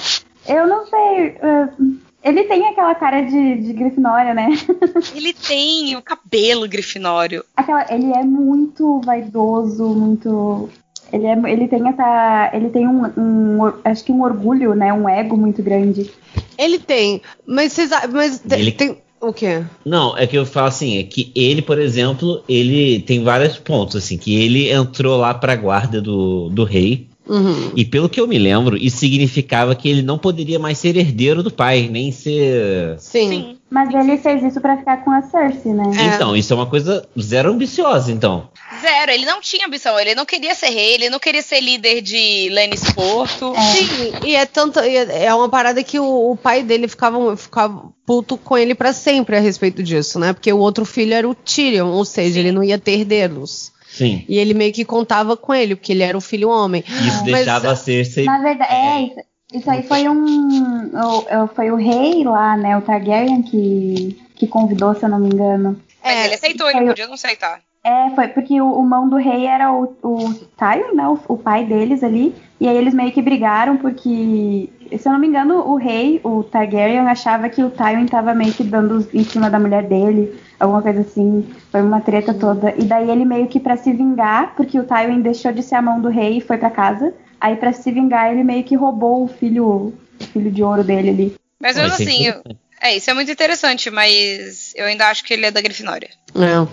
Eu 0.47 0.67
não 0.67 0.85
sei. 0.85 1.29
Uh, 1.29 1.99
ele 2.23 2.43
tem 2.43 2.67
aquela 2.67 2.93
cara 2.93 3.21
de, 3.21 3.55
de 3.57 3.73
Grifinória, 3.73 4.33
né? 4.33 4.49
Ele 5.15 5.33
tem 5.33 5.95
o 5.95 6.03
cabelo 6.03 6.67
Grifinório. 6.67 7.43
Aquela, 7.55 7.83
ele 7.91 8.11
é 8.13 8.23
muito 8.23 9.01
vaidoso, 9.01 9.87
muito. 9.87 10.69
Ele, 11.11 11.25
é, 11.25 11.51
ele 11.51 11.67
tem 11.67 11.87
essa. 11.87 12.51
Ele 12.53 12.69
tem 12.69 12.87
um, 12.87 13.05
um, 13.17 13.73
Acho 13.83 14.03
que 14.03 14.11
um 14.11 14.21
orgulho, 14.21 14.73
né? 14.73 14.93
Um 14.93 15.07
ego 15.07 15.35
muito 15.35 15.61
grande. 15.61 16.09
Ele 16.57 16.79
tem. 16.79 17.21
Mas 17.45 17.73
vocês. 17.73 17.89
Mas 18.11 18.41
ele... 18.49 18.71
tem. 18.71 18.97
O 19.19 19.31
quê? 19.31 19.63
Não, 19.85 20.17
é 20.17 20.25
que 20.25 20.35
eu 20.35 20.47
falo 20.47 20.65
assim, 20.65 20.97
é 20.97 21.03
que 21.03 21.31
ele, 21.35 21.61
por 21.61 21.77
exemplo, 21.77 22.43
ele 22.49 23.01
tem 23.01 23.23
vários 23.23 23.55
pontos, 23.55 23.95
assim, 23.95 24.17
que 24.17 24.35
ele 24.35 24.71
entrou 24.71 25.15
lá 25.15 25.31
pra 25.31 25.55
guarda 25.55 26.01
do, 26.01 26.49
do 26.49 26.63
rei, 26.63 27.07
Uhum. 27.31 27.71
E 27.77 27.85
pelo 27.85 28.09
que 28.09 28.19
eu 28.19 28.27
me 28.27 28.37
lembro, 28.37 28.75
isso 28.75 28.97
significava 28.97 29.73
que 29.73 29.87
ele 29.87 30.01
não 30.01 30.17
poderia 30.17 30.59
mais 30.59 30.77
ser 30.77 30.97
herdeiro 30.97 31.41
do 31.41 31.49
pai, 31.49 31.87
nem 31.89 32.11
ser. 32.11 32.99
Sim. 32.99 33.29
Sim. 33.29 33.57
Mas 33.69 33.93
ele 33.93 34.17
fez 34.17 34.43
isso 34.43 34.59
para 34.59 34.75
ficar 34.75 34.97
com 34.97 35.11
a 35.11 35.21
Cersei, 35.21 35.71
né? 35.73 35.85
É. 35.97 36.15
Então, 36.15 36.35
isso 36.35 36.51
é 36.51 36.55
uma 36.57 36.65
coisa 36.65 37.07
zero 37.17 37.51
ambiciosa, 37.53 38.11
então. 38.11 38.49
Zero, 38.81 39.11
ele 39.11 39.25
não 39.25 39.39
tinha 39.39 39.65
ambição, 39.65 39.97
ele 39.97 40.13
não 40.13 40.25
queria 40.25 40.53
ser 40.53 40.71
rei, 40.71 40.95
ele 40.95 41.09
não 41.09 41.19
queria 41.19 41.41
ser 41.41 41.61
líder 41.61 42.01
de 42.01 42.49
Lennis 42.49 42.91
Porto. 42.91 43.53
É. 43.55 43.61
Sim, 43.61 44.11
e 44.25 44.35
é 44.35 44.45
tanto. 44.45 44.77
É 44.79 45.33
uma 45.33 45.47
parada 45.47 45.81
que 45.83 45.97
o, 45.97 46.31
o 46.31 46.35
pai 46.35 46.63
dele 46.63 46.89
ficava, 46.89 47.37
ficava 47.37 47.93
puto 48.05 48.35
com 48.35 48.57
ele 48.57 48.75
para 48.75 48.91
sempre 48.91 49.37
a 49.37 49.39
respeito 49.39 49.81
disso, 49.81 50.19
né? 50.19 50.33
Porque 50.33 50.51
o 50.51 50.57
outro 50.57 50.83
filho 50.83 51.13
era 51.13 51.29
o 51.29 51.33
Tyrion, 51.33 51.91
ou 51.91 52.03
seja, 52.03 52.33
Sim. 52.33 52.39
ele 52.39 52.51
não 52.51 52.61
ia 52.61 52.77
ter 52.77 52.99
herdeiros. 52.99 53.70
Sim. 53.91 54.23
E 54.27 54.37
ele 54.37 54.53
meio 54.53 54.71
que 54.71 54.85
contava 54.85 55.35
com 55.35 55.53
ele, 55.53 55.75
porque 55.75 55.91
ele 55.91 56.01
era 56.01 56.17
o 56.17 56.21
filho 56.21 56.49
homem. 56.49 56.81
Isso 56.87 57.23
Mas, 57.23 57.33
deixava 57.33 57.75
ser 57.75 58.05
sem. 58.05 58.23
Na 58.23 58.41
verdade, 58.41 58.73
é, 58.73 59.01
isso, 59.01 59.19
isso 59.53 59.69
aí 59.69 59.83
foi 59.83 60.07
um. 60.07 60.91
O, 60.95 61.47
foi 61.53 61.71
o 61.71 61.75
rei 61.75 62.23
lá, 62.23 62.55
né? 62.55 62.77
O 62.77 62.81
Targaryen 62.81 63.41
que, 63.41 64.17
que 64.35 64.47
convidou, 64.47 64.95
se 64.95 65.03
eu 65.03 65.09
não 65.09 65.19
me 65.19 65.27
engano. 65.27 65.77
Mas 66.01 66.15
é, 66.15 66.25
ele 66.25 66.35
aceitou, 66.35 66.69
ele 66.69 66.85
podia 66.85 67.05
não 67.05 67.15
aceitar. 67.15 67.61
É, 67.83 68.11
foi 68.11 68.27
porque 68.27 68.61
o, 68.61 68.71
o 68.71 68.83
mão 68.83 69.09
do 69.09 69.15
rei 69.15 69.47
era 69.47 69.71
o, 69.73 69.95
o 70.03 70.33
Tyrion, 70.55 70.93
né? 70.93 71.07
O, 71.07 71.19
o, 71.33 71.37
pai 71.37 71.65
deles 71.65 72.03
ali. 72.03 72.35
E 72.59 72.67
aí 72.67 72.77
eles 72.77 72.93
meio 72.93 73.11
que 73.11 73.23
brigaram 73.23 73.77
porque, 73.77 74.69
se 74.99 75.07
eu 75.07 75.11
não 75.11 75.19
me 75.19 75.25
engano, 75.25 75.67
o 75.67 75.75
rei, 75.77 76.21
o 76.23 76.43
Targaryen, 76.43 76.99
achava 76.99 77.49
que 77.49 77.63
o 77.63 77.71
Tyrion 77.71 78.05
tava 78.05 78.35
meio 78.35 78.53
que 78.53 78.63
dando 78.63 79.07
em 79.11 79.23
cima 79.23 79.49
da 79.49 79.59
mulher 79.59 79.87
dele 79.87 80.39
alguma 80.59 80.81
coisa 80.81 81.01
assim. 81.01 81.43
Foi 81.71 81.81
uma 81.81 82.01
treta 82.01 82.35
toda. 82.35 82.71
E 82.77 82.83
daí 82.83 83.09
ele 83.09 83.25
meio 83.25 83.47
que 83.47 83.59
para 83.59 83.75
se 83.75 83.91
vingar, 83.91 84.53
porque 84.55 84.79
o 84.79 84.83
Tywin 84.83 85.21
deixou 85.21 85.51
de 85.51 85.63
ser 85.63 85.75
a 85.75 85.81
mão 85.81 85.99
do 85.99 86.09
rei 86.09 86.37
e 86.37 86.41
foi 86.41 86.59
para 86.59 86.69
casa. 86.69 87.13
Aí 87.39 87.55
para 87.55 87.73
se 87.73 87.91
vingar 87.91 88.31
ele 88.31 88.43
meio 88.43 88.63
que 88.63 88.75
roubou 88.75 89.23
o 89.23 89.27
filho, 89.27 89.65
o 89.65 89.93
filho 90.31 90.51
de 90.51 90.61
ouro 90.61 90.83
dele 90.83 91.09
ali. 91.09 91.35
Mas 91.59 91.75
mesmo 91.75 91.93
assim, 91.93 92.25
eu, 92.25 92.43
é, 92.81 92.97
isso 92.97 93.09
é 93.09 93.13
muito 93.13 93.31
interessante, 93.31 93.91
mas 93.91 94.73
eu 94.75 94.85
ainda 94.85 95.07
acho 95.07 95.23
que 95.23 95.33
ele 95.33 95.45
é 95.45 95.51
da 95.51 95.61
Grifinória. 95.61 96.09
É. 96.33 96.67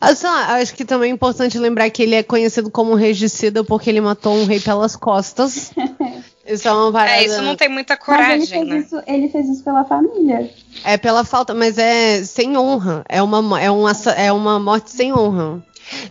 Assim, 0.00 0.26
acho 0.26 0.74
que 0.74 0.84
também 0.84 1.10
é 1.10 1.14
importante 1.14 1.58
lembrar 1.58 1.90
que 1.90 2.02
ele 2.02 2.14
é 2.14 2.22
conhecido 2.22 2.70
como 2.70 2.94
regicida 2.94 3.62
porque 3.62 3.90
ele 3.90 4.00
matou 4.00 4.34
um 4.34 4.46
rei 4.46 4.58
pelas 4.58 4.96
costas. 4.96 5.70
Isso 6.46 6.66
é 6.66 6.72
uma 6.72 6.90
parada. 6.90 7.16
É, 7.16 7.24
isso 7.26 7.42
não 7.42 7.54
tem 7.54 7.68
muita 7.68 7.96
coragem, 7.96 8.38
mas 8.40 8.50
ele 8.50 8.58
fez, 8.58 8.68
né? 8.68 8.78
isso, 8.78 9.02
ele 9.06 9.28
fez 9.28 9.48
isso 9.48 9.62
pela 9.62 9.84
família. 9.84 10.50
É 10.82 10.96
pela 10.96 11.22
falta, 11.22 11.54
mas 11.54 11.78
é 11.78 12.24
sem 12.24 12.56
honra. 12.56 13.04
É 13.08 13.22
uma, 13.22 13.60
é 13.60 13.70
uma, 13.70 13.92
é 14.16 14.32
uma 14.32 14.58
morte 14.58 14.90
sem 14.90 15.12
honra. 15.12 15.62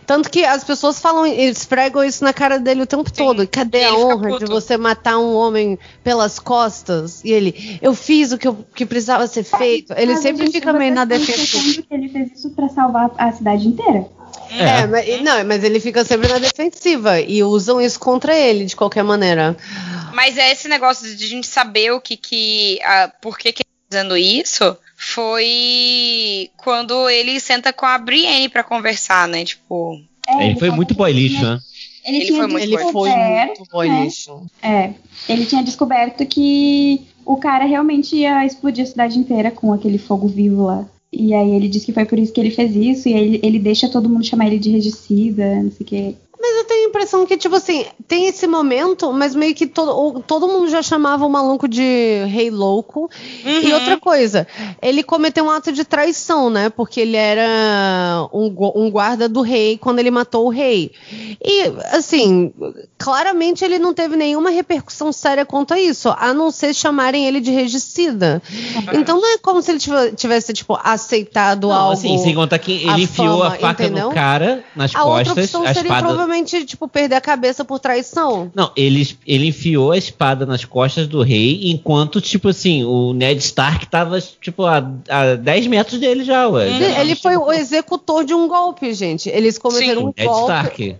Tanto 0.06 0.30
que 0.30 0.44
as 0.44 0.64
pessoas 0.64 1.00
falam, 1.00 1.26
esfregam 1.26 2.04
isso 2.04 2.24
na 2.24 2.32
cara 2.32 2.58
dele 2.58 2.82
o 2.82 2.86
tempo 2.86 3.08
Sim. 3.08 3.14
todo. 3.14 3.46
Cadê 3.46 3.84
a 3.84 3.94
honra 3.94 4.38
de 4.38 4.46
você 4.46 4.76
matar 4.76 5.18
um 5.18 5.34
homem 5.34 5.78
pelas 6.02 6.38
costas? 6.38 7.22
E 7.24 7.32
ele, 7.32 7.78
eu 7.80 7.94
fiz 7.94 8.32
o 8.32 8.38
que, 8.38 8.48
eu, 8.48 8.64
que 8.74 8.84
precisava 8.84 9.26
ser 9.26 9.44
feito. 9.44 9.92
Ele 9.96 10.12
Mas 10.12 10.22
sempre 10.22 10.50
fica 10.50 10.72
meio 10.72 10.94
na 10.94 11.04
defesa. 11.04 11.84
Ele 11.90 12.08
fez 12.08 12.32
isso 12.32 12.50
para 12.50 12.68
salvar 12.68 13.10
a 13.16 13.32
cidade 13.32 13.66
inteira. 13.68 14.06
É, 14.50 14.80
é 14.80 14.86
mas, 14.86 15.22
não, 15.22 15.44
mas 15.44 15.64
ele 15.64 15.80
fica 15.80 16.04
sempre 16.04 16.28
na 16.28 16.38
defensiva 16.38 17.20
e 17.20 17.42
usam 17.42 17.80
isso 17.80 17.98
contra 17.98 18.36
ele 18.36 18.64
de 18.64 18.76
qualquer 18.76 19.02
maneira. 19.02 19.56
Mas 20.12 20.36
é 20.36 20.50
esse 20.50 20.68
negócio 20.68 21.14
de 21.16 21.24
a 21.24 21.28
gente 21.28 21.46
saber 21.46 21.92
o 21.92 22.00
que 22.00 22.16
que. 22.16 22.80
A, 22.82 23.08
por 23.20 23.38
que, 23.38 23.52
que 23.52 23.62
ele 23.62 23.70
tá 23.88 23.96
fazendo 23.96 24.16
isso 24.16 24.76
foi 25.10 26.50
quando 26.56 27.08
ele 27.08 27.38
senta 27.40 27.72
com 27.72 27.86
a 27.86 27.98
Brienne 27.98 28.48
para 28.48 28.64
conversar, 28.64 29.28
né? 29.28 29.44
Tipo. 29.44 30.00
É, 30.28 30.46
ele, 30.46 30.58
foi 30.58 30.70
muito 30.70 30.94
boy 30.94 31.12
lixo, 31.12 31.42
né? 31.42 31.58
Ele, 32.04 32.16
ele 32.16 32.36
foi 32.36 32.46
muito, 32.46 32.64
ele 32.64 32.78
foi 32.78 33.10
muito 33.10 33.64
boy 33.70 33.88
né? 33.88 34.04
lixo. 34.04 34.46
É, 34.62 34.92
ele 35.28 35.46
tinha 35.46 35.62
descoberto 35.62 36.24
que 36.26 37.02
o 37.24 37.36
cara 37.36 37.64
realmente 37.64 38.16
ia 38.16 38.44
explodir 38.44 38.84
a 38.84 38.86
cidade 38.86 39.18
inteira 39.18 39.50
com 39.50 39.72
aquele 39.72 39.98
fogo 39.98 40.26
vivo 40.26 40.64
lá. 40.64 40.86
E 41.12 41.34
aí 41.34 41.50
ele 41.50 41.68
disse 41.68 41.86
que 41.86 41.92
foi 41.92 42.04
por 42.04 42.18
isso 42.18 42.32
que 42.32 42.40
ele 42.40 42.52
fez 42.52 42.74
isso, 42.74 43.08
e 43.08 43.14
aí 43.14 43.20
ele, 43.20 43.40
ele 43.42 43.58
deixa 43.58 43.88
todo 43.88 44.08
mundo 44.08 44.24
chamar 44.24 44.46
ele 44.46 44.58
de 44.58 44.70
regicida, 44.70 45.62
não 45.62 45.70
sei 45.72 45.84
o 45.84 45.84
quê. 45.84 46.14
Mas 46.40 46.56
eu 46.56 46.64
tenho 46.64 46.86
a 46.86 46.88
impressão 46.88 47.26
que, 47.26 47.36
tipo 47.36 47.56
assim, 47.56 47.84
tem 48.08 48.26
esse 48.26 48.46
momento, 48.46 49.12
mas 49.12 49.34
meio 49.34 49.54
que 49.54 49.66
todo, 49.66 50.22
todo 50.22 50.48
mundo 50.48 50.70
já 50.70 50.80
chamava 50.80 51.26
o 51.26 51.28
maluco 51.28 51.68
de 51.68 52.24
rei 52.28 52.50
louco. 52.50 53.10
Uhum. 53.44 53.60
E 53.60 53.72
outra 53.74 53.98
coisa, 53.98 54.46
ele 54.80 55.02
cometeu 55.02 55.44
um 55.44 55.50
ato 55.50 55.70
de 55.70 55.84
traição, 55.84 56.48
né? 56.48 56.70
Porque 56.70 57.00
ele 57.00 57.16
era 57.16 58.26
um, 58.32 58.54
um 58.74 58.90
guarda 58.90 59.28
do 59.28 59.42
rei 59.42 59.76
quando 59.76 59.98
ele 59.98 60.10
matou 60.10 60.46
o 60.46 60.48
rei. 60.48 60.92
E, 61.44 61.72
assim, 61.92 62.52
claramente 62.96 63.62
ele 63.62 63.78
não 63.78 63.92
teve 63.92 64.16
nenhuma 64.16 64.48
repercussão 64.48 65.12
séria 65.12 65.44
quanto 65.44 65.74
a 65.74 65.78
isso, 65.78 66.08
a 66.08 66.32
não 66.32 66.50
ser 66.50 66.74
chamarem 66.74 67.26
ele 67.26 67.40
de 67.40 67.50
regicida. 67.50 68.40
Uhum. 68.50 69.00
Então 69.00 69.20
não 69.20 69.34
é 69.34 69.38
como 69.38 69.60
se 69.60 69.72
ele 69.72 69.80
tivesse, 70.16 70.54
tipo, 70.54 70.78
aceitado 70.82 71.68
não, 71.68 71.74
algo. 71.74 71.92
Assim, 71.92 72.16
sem 72.16 72.34
contar 72.34 72.58
que 72.58 72.72
ele 72.72 73.02
enfiou 73.02 73.40
fama, 73.40 73.48
a 73.48 73.58
faca 73.58 73.84
entendeu? 73.84 74.08
no 74.08 74.14
cara, 74.14 74.64
nas 74.74 74.94
a 74.94 75.00
costas. 75.00 75.28
Outra 75.28 75.44
opção 75.44 75.62
a 75.64 75.74
seria 75.74 75.82
espada... 75.82 76.29
provavelmente, 76.30 76.64
tipo, 76.64 76.86
perder 76.86 77.16
a 77.16 77.20
cabeça 77.20 77.64
por 77.64 77.80
traição. 77.80 78.50
Não, 78.54 78.70
ele, 78.76 79.16
ele 79.26 79.48
enfiou 79.48 79.92
a 79.92 79.98
espada 79.98 80.46
nas 80.46 80.64
costas 80.64 81.06
do 81.06 81.22
rei, 81.22 81.70
enquanto, 81.70 82.20
tipo 82.20 82.48
assim, 82.48 82.84
o 82.84 83.12
Ned 83.12 83.38
Stark 83.40 83.86
tava, 83.88 84.20
tipo, 84.20 84.64
a, 84.64 84.78
a 85.08 85.34
10 85.34 85.66
metros 85.66 85.98
dele 85.98 86.24
já, 86.24 86.48
ué. 86.48 86.68
Ele, 86.68 86.84
ele 86.84 87.14
foi 87.16 87.36
o 87.36 87.52
executor 87.52 88.24
de 88.24 88.32
um 88.32 88.46
golpe, 88.46 88.94
gente. 88.94 89.28
Eles 89.28 89.58
cometeram 89.58 90.02
Sim, 90.02 90.06
um 90.06 90.12
Ned 90.16 90.24
golpe. 90.24 90.52
Stark. 90.52 90.96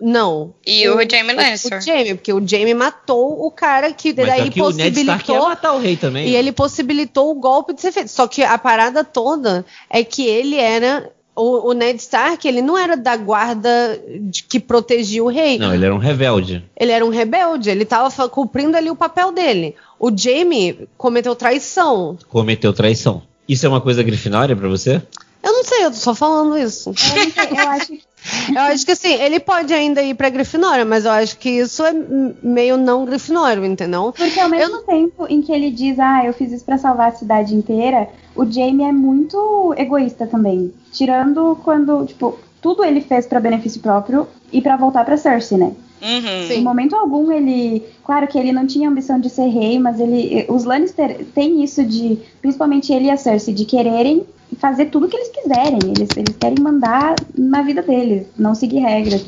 Não. 0.00 0.54
E 0.66 0.88
o, 0.88 0.96
o 0.96 1.08
Jamie 1.08 1.34
Lannister. 1.34 1.78
O 1.78 1.80
Jamie, 1.80 2.14
porque 2.14 2.32
o 2.32 2.46
Jamie 2.46 2.74
matou 2.74 3.46
o 3.46 3.50
cara 3.50 3.92
que 3.92 4.14
Mas 4.16 4.26
daí 4.26 4.50
que 4.50 4.58
possibilitou. 4.58 4.66
O 4.66 4.76
Ned 4.76 5.00
Stark 5.00 5.30
ia 5.30 5.40
matar 5.40 5.72
o 5.74 5.78
rei 5.78 5.96
também. 5.96 6.28
E 6.28 6.34
ele 6.34 6.50
possibilitou 6.50 7.30
o 7.30 7.34
golpe 7.34 7.74
de 7.74 7.80
ser 7.80 7.92
feito. 7.92 8.08
Só 8.08 8.26
que 8.26 8.42
a 8.42 8.56
parada 8.58 9.04
toda 9.04 9.64
é 9.88 10.02
que 10.02 10.26
ele 10.26 10.56
era 10.56 11.12
o, 11.34 11.70
o, 11.70 11.72
Ned 11.72 11.98
Stark, 12.00 12.46
ele 12.46 12.60
não 12.60 12.76
era 12.76 12.96
da 12.96 13.16
guarda 13.16 14.00
de, 14.20 14.42
que 14.42 14.60
protegia 14.60 15.24
o 15.24 15.28
rei. 15.28 15.58
Não, 15.58 15.74
ele 15.74 15.84
era 15.84 15.94
um 15.94 15.98
rebelde. 15.98 16.64
Ele 16.76 16.92
era 16.92 17.04
um 17.04 17.08
rebelde, 17.08 17.70
ele 17.70 17.84
estava 17.84 18.28
cumprindo 18.28 18.76
ali 18.76 18.90
o 18.90 18.96
papel 18.96 19.32
dele. 19.32 19.74
O 19.98 20.10
Jaime 20.14 20.88
cometeu 20.96 21.34
traição. 21.34 22.18
Cometeu 22.28 22.72
traição. 22.72 23.22
Isso 23.48 23.64
é 23.66 23.68
uma 23.68 23.80
coisa 23.80 24.02
grifinória 24.02 24.54
para 24.54 24.68
você? 24.68 25.02
Eu 25.42 25.52
não 25.52 25.64
sei, 25.64 25.84
eu 25.84 25.90
tô 25.90 25.96
só 25.96 26.14
falando 26.14 26.56
isso. 26.56 26.90
Eu, 26.90 27.56
eu 27.56 27.68
acho 27.70 27.92
eu 28.54 28.60
acho 28.62 28.84
que 28.84 28.92
assim, 28.92 29.12
ele 29.14 29.40
pode 29.40 29.72
ainda 29.72 30.02
ir 30.02 30.14
pra 30.14 30.30
Grifinória, 30.30 30.84
mas 30.84 31.04
eu 31.04 31.10
acho 31.10 31.38
que 31.38 31.50
isso 31.50 31.84
é 31.84 31.92
meio 32.42 32.76
não 32.76 33.04
Grifinório, 33.04 33.64
entendeu? 33.64 34.12
Porque 34.16 34.38
ao 34.38 34.48
mesmo 34.48 34.76
eu... 34.76 34.82
tempo 34.82 35.26
em 35.28 35.42
que 35.42 35.52
ele 35.52 35.70
diz, 35.70 35.98
ah, 35.98 36.24
eu 36.24 36.32
fiz 36.32 36.52
isso 36.52 36.64
pra 36.64 36.78
salvar 36.78 37.08
a 37.08 37.14
cidade 37.14 37.54
inteira, 37.54 38.08
o 38.34 38.44
Jamie 38.44 38.86
é 38.86 38.92
muito 38.92 39.74
egoísta 39.76 40.26
também. 40.26 40.72
Tirando 40.92 41.58
quando, 41.64 42.06
tipo, 42.06 42.38
tudo 42.60 42.84
ele 42.84 43.00
fez 43.00 43.26
para 43.26 43.40
benefício 43.40 43.80
próprio 43.80 44.26
e 44.52 44.60
para 44.60 44.76
voltar 44.76 45.04
para 45.04 45.16
Cersei, 45.16 45.58
né? 45.58 45.72
Uhum. 46.02 46.50
Em 46.50 46.62
momento 46.62 46.96
algum 46.96 47.30
ele, 47.30 47.84
claro 48.04 48.26
que 48.26 48.36
ele 48.36 48.52
não 48.52 48.66
tinha 48.66 48.88
ambição 48.88 49.20
de 49.20 49.30
ser 49.30 49.46
rei, 49.46 49.78
mas 49.78 50.00
ele, 50.00 50.46
os 50.48 50.64
Lannister 50.64 51.24
têm 51.32 51.62
isso 51.62 51.84
de, 51.84 52.18
principalmente 52.40 52.92
ele 52.92 53.06
e 53.06 53.10
a 53.10 53.16
Cersei, 53.16 53.54
de 53.54 53.64
quererem 53.64 54.26
fazer 54.58 54.86
tudo 54.86 55.06
o 55.06 55.08
que 55.08 55.16
eles 55.16 55.28
quiserem. 55.28 55.78
Eles, 55.84 56.10
eles 56.16 56.36
querem 56.36 56.58
mandar 56.60 57.20
na 57.36 57.62
vida 57.62 57.82
deles, 57.82 58.26
não 58.38 58.54
seguir 58.54 58.80
regras. 58.80 59.24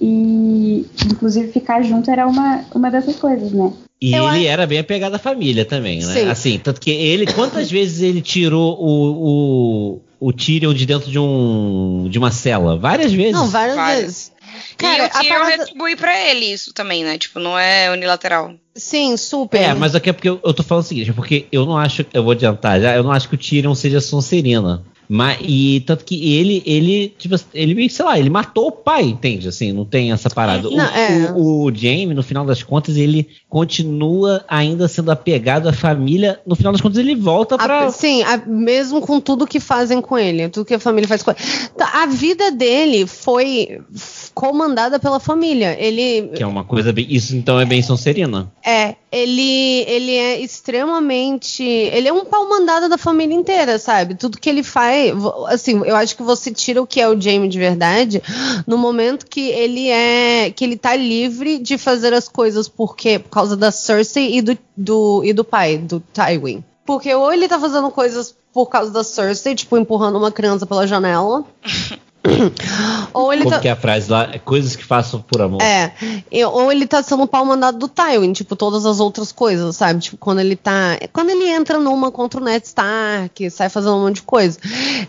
E, 0.00 0.84
inclusive, 1.06 1.52
ficar 1.52 1.82
junto 1.82 2.10
era 2.10 2.26
uma, 2.26 2.64
uma 2.74 2.90
dessas 2.90 3.16
coisas, 3.16 3.52
né? 3.52 3.72
E 4.00 4.12
eu 4.12 4.24
ele 4.24 4.40
acho... 4.40 4.48
era 4.48 4.66
bem 4.66 4.80
apegado 4.80 5.14
à 5.14 5.18
família 5.18 5.64
também, 5.64 6.00
né? 6.00 6.12
Sim. 6.12 6.28
Assim, 6.28 6.58
tanto 6.58 6.80
que 6.80 6.90
ele, 6.90 7.24
quantas 7.32 7.70
vezes 7.70 8.02
ele 8.02 8.20
tirou 8.20 8.76
o, 8.80 9.12
o, 9.12 10.00
o 10.22 10.32
Tyrion 10.32 10.72
de 10.72 10.86
dentro 10.86 11.10
de 11.10 11.18
um 11.18 12.06
de 12.08 12.16
uma 12.16 12.30
cela? 12.30 12.76
Várias 12.78 13.12
vezes. 13.12 13.32
Não, 13.32 13.48
várias, 13.48 13.74
várias. 13.74 14.00
vezes. 14.02 14.32
Cara, 14.78 15.04
e 15.04 15.06
o 15.06 15.10
Tyrion 15.10 15.28
parada... 15.28 15.56
retribui 15.56 15.96
pra 15.96 16.30
ele 16.30 16.46
isso 16.46 16.72
também, 16.72 17.02
né? 17.02 17.18
Tipo, 17.18 17.40
não 17.40 17.58
é 17.58 17.90
unilateral. 17.90 18.54
Sim, 18.72 19.16
super. 19.16 19.60
É, 19.60 19.74
mas 19.74 19.96
aqui 19.96 20.10
é 20.10 20.12
porque 20.12 20.28
eu, 20.28 20.40
eu 20.44 20.54
tô 20.54 20.62
falando 20.62 20.84
o 20.84 20.86
seguinte, 20.86 21.12
porque 21.12 21.46
eu 21.50 21.66
não 21.66 21.76
acho, 21.76 22.06
eu 22.14 22.22
vou 22.22 22.32
adiantar 22.32 22.80
já, 22.80 22.94
eu 22.94 23.02
não 23.02 23.10
acho 23.10 23.28
que 23.28 23.34
o 23.34 23.38
Tyrion 23.38 23.74
seja 23.74 24.00
Sonserina. 24.00 24.84
Mas, 25.08 25.38
e 25.42 25.80
tanto 25.86 26.04
que 26.04 26.36
ele, 26.36 26.62
ele, 26.64 27.14
tipo, 27.18 27.34
ele, 27.52 27.88
sei 27.90 28.04
lá, 28.04 28.18
ele 28.18 28.30
matou 28.30 28.68
o 28.68 28.72
pai, 28.72 29.04
entende? 29.04 29.48
Assim, 29.48 29.72
não 29.72 29.84
tem 29.84 30.12
essa 30.12 30.30
parada. 30.30 30.70
Não, 30.70 30.76
o, 30.76 30.80
é. 30.80 31.32
o, 31.34 31.64
o 31.64 31.74
Jamie, 31.74 32.14
no 32.14 32.22
final 32.22 32.44
das 32.44 32.62
contas, 32.62 32.96
ele 32.96 33.28
continua 33.48 34.44
ainda 34.48 34.88
sendo 34.88 35.10
apegado 35.10 35.68
à 35.68 35.72
família. 35.72 36.40
No 36.46 36.56
final 36.56 36.72
das 36.72 36.80
contas, 36.80 36.98
ele 36.98 37.14
volta 37.14 37.58
pra. 37.58 37.86
A, 37.86 37.90
sim, 37.90 38.22
a, 38.22 38.38
mesmo 38.38 39.00
com 39.00 39.20
tudo 39.20 39.46
que 39.46 39.60
fazem 39.60 40.00
com 40.00 40.18
ele, 40.18 40.48
tudo 40.48 40.64
que 40.64 40.74
a 40.74 40.80
família 40.80 41.08
faz 41.08 41.22
com 41.22 41.30
ele. 41.32 41.40
Tá, 41.76 42.02
a 42.02 42.06
vida 42.06 42.50
dele 42.50 43.06
foi 43.06 43.80
comandada 44.34 44.98
pela 44.98 45.20
família. 45.20 45.76
Ele. 45.78 46.28
Que 46.34 46.42
é 46.42 46.46
uma 46.46 46.64
coisa 46.64 46.92
bem. 46.92 47.06
Isso 47.08 47.36
então 47.36 47.60
é 47.60 47.64
bem 47.64 47.82
Sonserina. 47.82 48.50
É, 48.64 48.96
ele, 49.12 49.84
ele 49.86 50.16
é 50.16 50.40
extremamente. 50.40 51.62
Ele 51.62 52.08
é 52.08 52.12
um 52.12 52.24
pau 52.24 52.48
mandado 52.48 52.88
da 52.88 52.96
família 52.96 53.34
inteira, 53.34 53.78
sabe? 53.78 54.14
Tudo 54.14 54.38
que 54.38 54.48
ele 54.48 54.62
faz. 54.62 55.12
Assim, 55.48 55.82
eu 55.84 55.94
acho 55.94 56.16
que 56.16 56.22
você 56.22 56.50
tira 56.50 56.80
o 56.80 56.86
que 56.86 56.98
é 56.98 57.06
o 57.06 57.20
Jamie 57.20 57.48
de 57.48 57.58
verdade 57.58 58.22
no 58.66 58.78
momento 58.78 59.26
que 59.26 59.50
ele 59.50 59.90
é. 59.90 60.50
que 60.50 60.64
ele 60.64 60.78
tá 60.78 60.96
livre 60.96 61.58
de 61.58 61.76
fazer 61.76 62.14
as 62.14 62.26
coisas 62.26 62.68
porque, 62.68 63.18
por 63.18 63.28
causa 63.28 63.54
da 63.54 63.70
Cersei 63.70 64.38
e 64.38 64.40
do, 64.40 64.58
do, 64.74 65.22
e 65.22 65.34
do 65.34 65.44
pai, 65.44 65.76
do 65.76 66.00
Tywin. 66.00 66.64
Porque 66.86 67.14
ou 67.14 67.30
ele 67.32 67.46
tá 67.46 67.60
fazendo 67.60 67.90
coisas 67.90 68.34
por 68.52 68.66
causa 68.66 68.90
da 68.90 69.04
Cersei, 69.04 69.54
tipo, 69.54 69.76
empurrando 69.76 70.16
uma 70.16 70.32
criança 70.32 70.64
pela 70.64 70.86
janela. 70.86 71.44
ou 73.12 73.32
ele 73.32 73.42
Como 73.42 73.56
tá... 73.56 73.60
que 73.60 73.68
é 73.68 73.72
a 73.72 73.76
frase 73.76 74.10
lá? 74.10 74.28
É 74.32 74.38
coisas 74.38 74.76
que 74.76 74.84
façam 74.84 75.20
por 75.20 75.42
amor. 75.42 75.60
É. 75.60 75.92
Ou 76.46 76.70
ele 76.70 76.86
tá 76.86 77.02
sendo 77.02 77.26
pau 77.26 77.44
mandado 77.44 77.78
do 77.78 77.88
Tywin, 77.88 78.32
tipo, 78.32 78.54
todas 78.54 78.86
as 78.86 79.00
outras 79.00 79.32
coisas, 79.32 79.76
sabe? 79.76 80.00
Tipo, 80.00 80.16
quando 80.18 80.38
ele 80.38 80.54
tá. 80.54 80.98
Quando 81.12 81.30
ele 81.30 81.48
entra 81.48 81.78
numa 81.78 82.12
contra 82.12 82.40
o 82.40 82.44
Ned 82.44 82.64
Stark, 82.64 83.50
sai 83.50 83.68
fazendo 83.68 83.96
um 83.96 84.02
monte 84.02 84.16
de 84.16 84.22
coisa. 84.22 84.58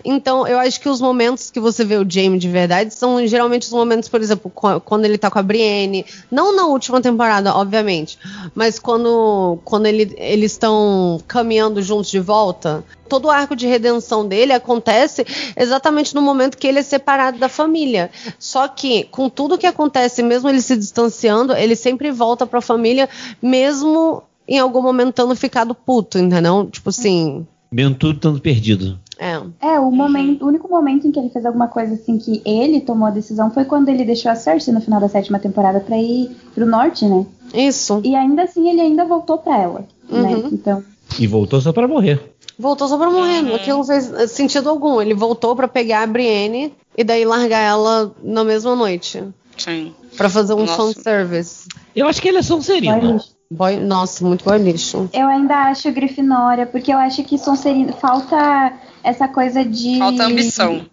Então, 0.04 0.48
eu 0.48 0.58
acho 0.58 0.82
que 0.82 0.90
os 0.90 1.00
momentos 1.00 1.52
que 1.52 1.60
você 1.60 1.86
vê 1.86 1.98
o 1.98 2.06
Jaime 2.10 2.40
de 2.40 2.50
verdade 2.50 2.94
são 2.94 3.26
geralmente 3.28 3.64
os 3.64 3.74
momentos, 3.74 4.10
por 4.10 4.20
exemplo, 4.20 4.52
quando 4.84 5.06
ele 5.06 5.18
tá 5.18 5.30
com 5.30 5.38
a 5.38 5.44
Brienne. 5.44 6.06
Não 6.32 6.56
na 6.56 6.66
última 6.66 7.00
temporada, 7.00 7.54
obviamente. 7.56 8.18
Mas 8.56 8.80
quando, 8.80 9.60
quando 9.64 9.86
ele, 9.86 10.16
eles 10.18 10.54
estão 10.54 11.22
caminhando 11.28 11.82
juntos 11.82 12.10
de 12.10 12.20
volta 12.20 12.84
todo 13.14 13.26
o 13.26 13.30
arco 13.30 13.56
de 13.56 13.68
redenção 13.68 14.28
dele 14.28 14.54
acontece 14.54 15.24
exatamente 15.56 16.16
no 16.16 16.22
momento 16.22 16.58
que 16.58 16.66
ele 16.66 16.80
é 16.80 16.82
separado 16.82 17.03
da 17.38 17.50
família. 17.50 18.10
Só 18.40 18.68
que, 18.68 19.04
com 19.06 19.30
tudo 19.30 19.58
que 19.58 19.68
acontece, 19.68 20.24
mesmo 20.24 20.50
ele 20.50 20.62
se 20.62 20.76
distanciando, 20.76 21.54
ele 21.54 21.76
sempre 21.76 22.12
volta 22.12 22.46
para 22.46 22.60
a 22.60 22.62
família, 22.62 23.10
mesmo 23.42 24.24
em 24.48 24.60
algum 24.60 24.82
momento 24.82 25.14
tendo 25.14 25.36
ficado 25.36 25.74
puto, 25.74 26.18
entendeu? 26.18 26.68
Tipo 26.72 26.90
assim. 26.90 27.46
Mesmo 27.72 27.96
tudo 27.96 28.16
estando 28.16 28.40
perdido. 28.40 29.00
É. 29.20 29.42
É, 29.62 29.80
o 29.80 29.92
momento, 29.92 30.44
o 30.44 30.48
único 30.48 30.70
momento 30.70 31.08
em 31.08 31.12
que 31.12 31.20
ele 31.20 31.30
fez 31.30 31.46
alguma 31.46 31.68
coisa 31.68 31.94
assim 31.94 32.18
que 32.18 32.42
ele 32.46 32.82
tomou 32.82 33.08
a 33.08 33.12
decisão 33.12 33.52
foi 33.52 33.64
quando 33.66 33.90
ele 33.90 34.04
deixou 34.04 34.32
a 34.32 34.36
Cersei 34.36 34.74
no 34.74 34.82
final 34.82 35.00
da 35.00 35.08
sétima 35.08 35.40
temporada 35.40 35.80
para 35.80 35.98
ir 35.98 36.36
pro 36.54 36.66
norte, 36.66 37.06
né? 37.06 37.26
Isso. 37.54 38.02
E 38.04 38.16
ainda 38.16 38.44
assim 38.44 38.70
ele 38.70 38.82
ainda 38.82 39.06
voltou 39.06 39.38
para 39.38 39.58
ela, 39.58 39.80
né? 40.10 40.20
uhum. 40.20 40.44
né? 40.44 40.50
Então. 40.52 40.84
E 41.20 41.28
voltou 41.28 41.62
só 41.62 41.72
para 41.72 41.88
morrer. 41.88 42.34
Voltou 42.58 42.88
só 42.88 42.98
pra 42.98 43.10
morrer. 43.10 43.44
Uhum. 43.44 43.56
Aquilo 43.56 43.78
não 43.78 43.86
fez 43.86 44.32
sentido 44.32 44.70
algum. 44.70 45.02
Ele 45.02 45.14
voltou 45.14 45.56
para 45.56 45.68
pegar 45.68 46.04
a 46.04 46.08
Brienne 46.08 46.74
e 46.98 47.04
daí 47.04 47.26
largar 47.26 47.60
ela 47.60 48.14
na 48.22 48.44
mesma 48.44 48.76
noite. 48.76 49.24
Sim. 49.58 49.94
Pra 50.18 50.30
fazer 50.30 50.54
um 50.54 50.66
Nossa. 50.66 51.02
service. 51.02 51.68
Eu 51.96 52.08
acho 52.08 52.22
que 52.22 52.28
ele 52.28 52.38
é 52.40 52.42
Sonserino. 52.42 53.20
Boy, 53.52 53.78
nossa, 53.78 54.26
muito 54.26 54.44
boy 54.44 54.58
lixo. 54.58 55.10
Eu 55.14 55.28
ainda 55.28 55.66
acho 55.66 55.92
Grifinória, 55.92 56.66
porque 56.66 56.92
eu 56.92 56.98
acho 56.98 57.24
que 57.24 57.38
Sonserino 57.38 57.94
falta 57.94 58.74
essa 59.04 59.28
coisa 59.28 59.64
de. 59.64 60.00
Falta 60.00 60.24
ambição. 60.26 60.86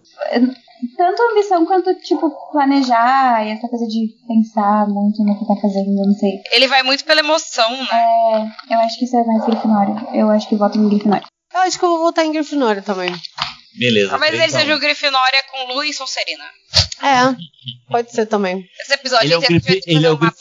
Tanto 0.97 1.23
ambição 1.31 1.67
quanto, 1.67 1.95
tipo, 1.97 2.31
planejar 2.53 3.47
e 3.47 3.51
essa 3.51 3.69
coisa 3.69 3.87
de 3.87 4.15
pensar 4.27 4.87
muito 4.89 5.23
no 5.23 5.39
que 5.39 5.47
tá 5.47 5.55
fazendo, 5.61 5.95
não 5.95 6.15
sei. 6.15 6.41
Ele 6.53 6.69
vai 6.69 6.83
muito 6.83 7.05
pela 7.05 7.21
emoção, 7.21 7.71
né? 7.71 7.89
É, 8.71 8.75
eu 8.75 8.79
acho 8.81 8.99
que 8.99 9.05
isso 9.05 9.17
é 9.17 9.25
mais 9.25 9.45
Grifinória. 9.45 9.95
Eu 10.15 10.31
acho 10.31 10.49
que 10.49 10.57
voto 10.57 10.79
em 10.79 10.89
Grifinória. 10.89 11.27
Eu 11.53 11.61
acho 11.61 11.79
que 11.79 11.85
eu 11.85 11.89
vou 11.91 11.99
votar 11.99 12.25
em 12.25 12.33
Grifinória 12.33 12.81
também. 12.81 13.15
Beleza. 13.79 14.11
Talvez 14.11 14.35
ele 14.35 14.45
então. 14.45 14.61
seja 14.61 14.75
o 14.75 14.79
Grifinória 14.79 15.45
com 15.51 15.73
Lu 15.73 15.85
e 15.85 15.93
Sonserina. 15.93 16.45
É, 17.03 17.35
pode 17.91 18.13
ser 18.13 18.27
também. 18.27 18.69
Esse 18.81 18.95
episódio 18.95 19.27
ele 19.27 19.35
é 19.35 19.39
o, 19.39 19.41
Grifi 19.41 19.81
ele 19.87 20.07
é 20.07 20.11
o 20.11 20.17
Grif 20.17 20.37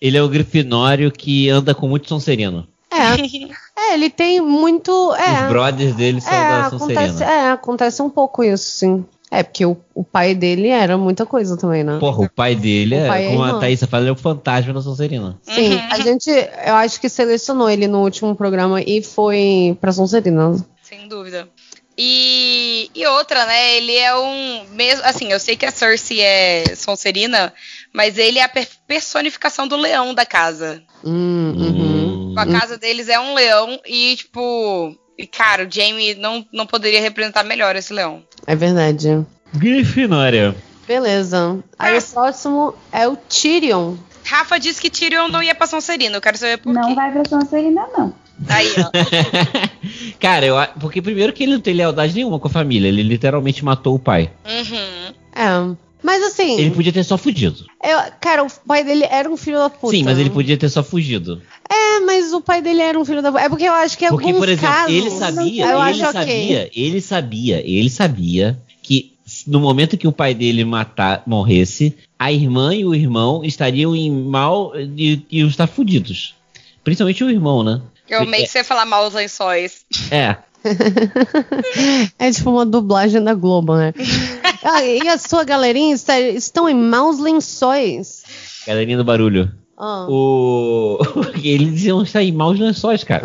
Ele 0.00 0.16
é 0.16 0.22
o 0.22 0.28
Grifinório 0.28 1.12
que 1.12 1.48
anda 1.48 1.74
com 1.74 1.88
muito 1.88 2.08
Sonserino. 2.08 2.68
É. 2.90 3.14
é, 3.90 3.94
ele 3.94 4.10
tem 4.10 4.40
muito. 4.40 5.14
É, 5.14 5.44
Os 5.44 5.48
brothers 5.48 5.94
dele 5.94 6.20
são 6.20 6.32
é, 6.32 6.62
da 6.62 6.70
Sonserina. 6.70 7.00
Acontece, 7.00 7.24
é, 7.24 7.50
acontece 7.50 8.02
um 8.02 8.10
pouco 8.10 8.42
isso, 8.42 8.70
sim. 8.70 9.04
É, 9.30 9.42
porque 9.42 9.64
o, 9.66 9.76
o 9.94 10.02
pai 10.02 10.34
dele 10.34 10.68
era 10.68 10.96
muita 10.96 11.26
coisa 11.26 11.54
também, 11.56 11.84
né? 11.84 11.98
Porra, 11.98 12.24
o 12.24 12.30
pai 12.30 12.54
dele, 12.54 12.94
o 12.94 12.98
é, 12.98 13.08
pai 13.08 13.26
é, 13.26 13.30
como 13.30 13.44
a 13.44 13.58
Thaís 13.58 13.84
fala, 13.84 14.08
é 14.08 14.10
o 14.10 14.16
fantasma 14.16 14.72
da 14.72 14.80
Sonserina. 14.80 15.38
Sim, 15.42 15.74
uhum. 15.74 15.80
a 15.90 15.98
gente, 16.00 16.30
eu 16.30 16.74
acho 16.74 16.98
que 16.98 17.10
selecionou 17.10 17.68
ele 17.68 17.86
no 17.86 18.02
último 18.02 18.34
programa 18.34 18.80
e 18.80 19.02
foi 19.02 19.76
pra 19.80 19.92
Sonserina. 19.92 20.56
Sem 20.82 21.06
dúvida. 21.08 21.46
E, 22.00 22.88
e 22.94 23.04
outra, 23.08 23.44
né? 23.44 23.76
Ele 23.76 23.96
é 23.96 24.16
um. 24.16 24.66
Mesmo, 24.70 25.04
assim, 25.04 25.32
eu 25.32 25.40
sei 25.40 25.56
que 25.56 25.66
a 25.66 25.72
Cersei 25.72 26.20
é 26.20 26.76
Sonserina, 26.76 27.52
mas 27.92 28.16
ele 28.16 28.38
é 28.38 28.44
a 28.44 28.52
personificação 28.86 29.66
do 29.66 29.76
leão 29.76 30.14
da 30.14 30.24
casa. 30.24 30.80
Hum, 31.04 31.54
uhum. 31.56 32.34
A 32.38 32.46
casa 32.46 32.78
deles 32.78 33.08
é 33.08 33.18
um 33.18 33.34
leão 33.34 33.80
e, 33.84 34.14
tipo. 34.14 34.96
E, 35.18 35.26
cara, 35.26 35.66
o 35.66 35.70
Jamie 35.70 36.14
não, 36.14 36.46
não 36.52 36.64
poderia 36.64 37.00
representar 37.00 37.42
melhor 37.42 37.74
esse 37.74 37.92
leão. 37.92 38.22
É 38.46 38.54
verdade. 38.54 39.26
Grifinória. 39.52 40.54
Beleza. 40.86 41.58
Aí 41.76 41.96
ah. 41.96 41.98
o 41.98 42.02
próximo 42.02 42.74
é 42.92 43.08
o 43.08 43.16
Tyrion. 43.16 43.96
Rafa 44.24 44.58
disse 44.60 44.80
que 44.80 44.88
Tyrion 44.88 45.26
não 45.26 45.42
ia 45.42 45.54
pra 45.54 45.66
Sonserina. 45.66 46.16
Eu 46.16 46.20
quero 46.20 46.38
saber 46.38 46.58
por 46.58 46.72
não 46.72 46.82
quê. 46.82 46.88
Não 46.90 46.94
vai 46.94 47.10
pra 47.10 47.24
Sonserina, 47.24 47.88
não. 47.96 48.14
Aí, 48.46 48.68
ó. 48.78 48.90
Cara, 50.20 50.46
eu, 50.46 50.56
porque 50.78 51.02
primeiro 51.02 51.32
que 51.32 51.42
ele 51.42 51.52
não 51.52 51.60
tem 51.60 51.74
lealdade 51.74 52.14
nenhuma 52.14 52.38
com 52.38 52.48
a 52.48 52.50
família. 52.50 52.88
Ele 52.88 53.02
literalmente 53.02 53.64
matou 53.64 53.94
o 53.94 53.98
pai. 53.98 54.30
Uhum. 54.44 55.14
É. 55.34 55.76
Mas 56.02 56.22
assim. 56.22 56.58
Ele 56.58 56.70
podia 56.70 56.92
ter 56.92 57.02
só 57.02 57.18
fugido. 57.18 57.66
Eu, 57.82 57.98
cara, 58.20 58.44
o 58.44 58.48
pai 58.66 58.84
dele 58.84 59.04
era 59.10 59.28
um 59.28 59.36
filho 59.36 59.58
da 59.58 59.68
puta. 59.68 59.96
Sim, 59.96 60.04
mas 60.04 60.18
ele 60.18 60.30
podia 60.30 60.56
ter 60.56 60.68
só 60.68 60.82
fugido. 60.82 61.42
É, 61.68 62.00
mas 62.00 62.32
o 62.32 62.40
pai 62.40 62.62
dele 62.62 62.80
era 62.80 62.98
um 62.98 63.04
filho 63.04 63.20
da 63.20 63.32
puta. 63.32 63.44
É 63.44 63.48
porque 63.48 63.64
eu 63.64 63.72
acho 63.72 63.98
que 63.98 64.04
é 64.04 64.08
Porque, 64.08 64.32
por 64.32 64.48
exemplo, 64.48 64.74
casos, 64.74 64.94
ele 64.94 65.10
sabia, 65.10 65.64
ele 65.64 65.94
sabia, 65.94 66.22
okay. 66.22 66.70
ele 66.74 67.00
sabia, 67.00 67.62
ele 67.66 67.90
sabia 67.90 68.62
que 68.82 69.12
no 69.46 69.60
momento 69.60 69.98
que 69.98 70.08
o 70.08 70.12
pai 70.12 70.34
dele 70.34 70.64
matar, 70.64 71.22
morresse, 71.26 71.94
a 72.18 72.32
irmã 72.32 72.74
e 72.74 72.84
o 72.84 72.94
irmão 72.94 73.44
estariam 73.44 73.94
em 73.94 74.10
mal 74.10 74.72
e 74.76 75.22
iam 75.30 75.48
estar 75.48 75.66
fudidos. 75.66 76.34
Principalmente 76.82 77.22
o 77.22 77.30
irmão, 77.30 77.62
né? 77.62 77.82
Eu 78.08 78.26
meio 78.26 78.44
que 78.44 78.50
você 78.50 78.64
falar 78.64 78.86
mal 78.86 79.06
os 79.06 79.14
lençóis. 79.14 79.84
É. 80.10 80.36
é 82.18 82.30
tipo 82.30 82.50
uma 82.50 82.66
dublagem 82.66 83.22
da 83.22 83.34
Globo, 83.34 83.76
né? 83.76 83.92
ah, 84.64 84.84
e 84.84 85.06
a 85.08 85.18
sua 85.18 85.44
galerinha 85.44 85.94
está, 85.94 86.18
estão 86.18 86.68
em 86.68 86.74
maus 86.74 87.18
lençóis. 87.18 88.22
Galerinha 88.66 88.96
do 88.96 89.04
barulho. 89.04 89.50
Ah. 89.76 90.06
O... 90.08 90.98
Eles 91.42 91.74
diziam 91.74 92.02
estar 92.02 92.22
em 92.22 92.32
maus 92.32 92.58
lençóis, 92.58 93.04
cara. 93.04 93.22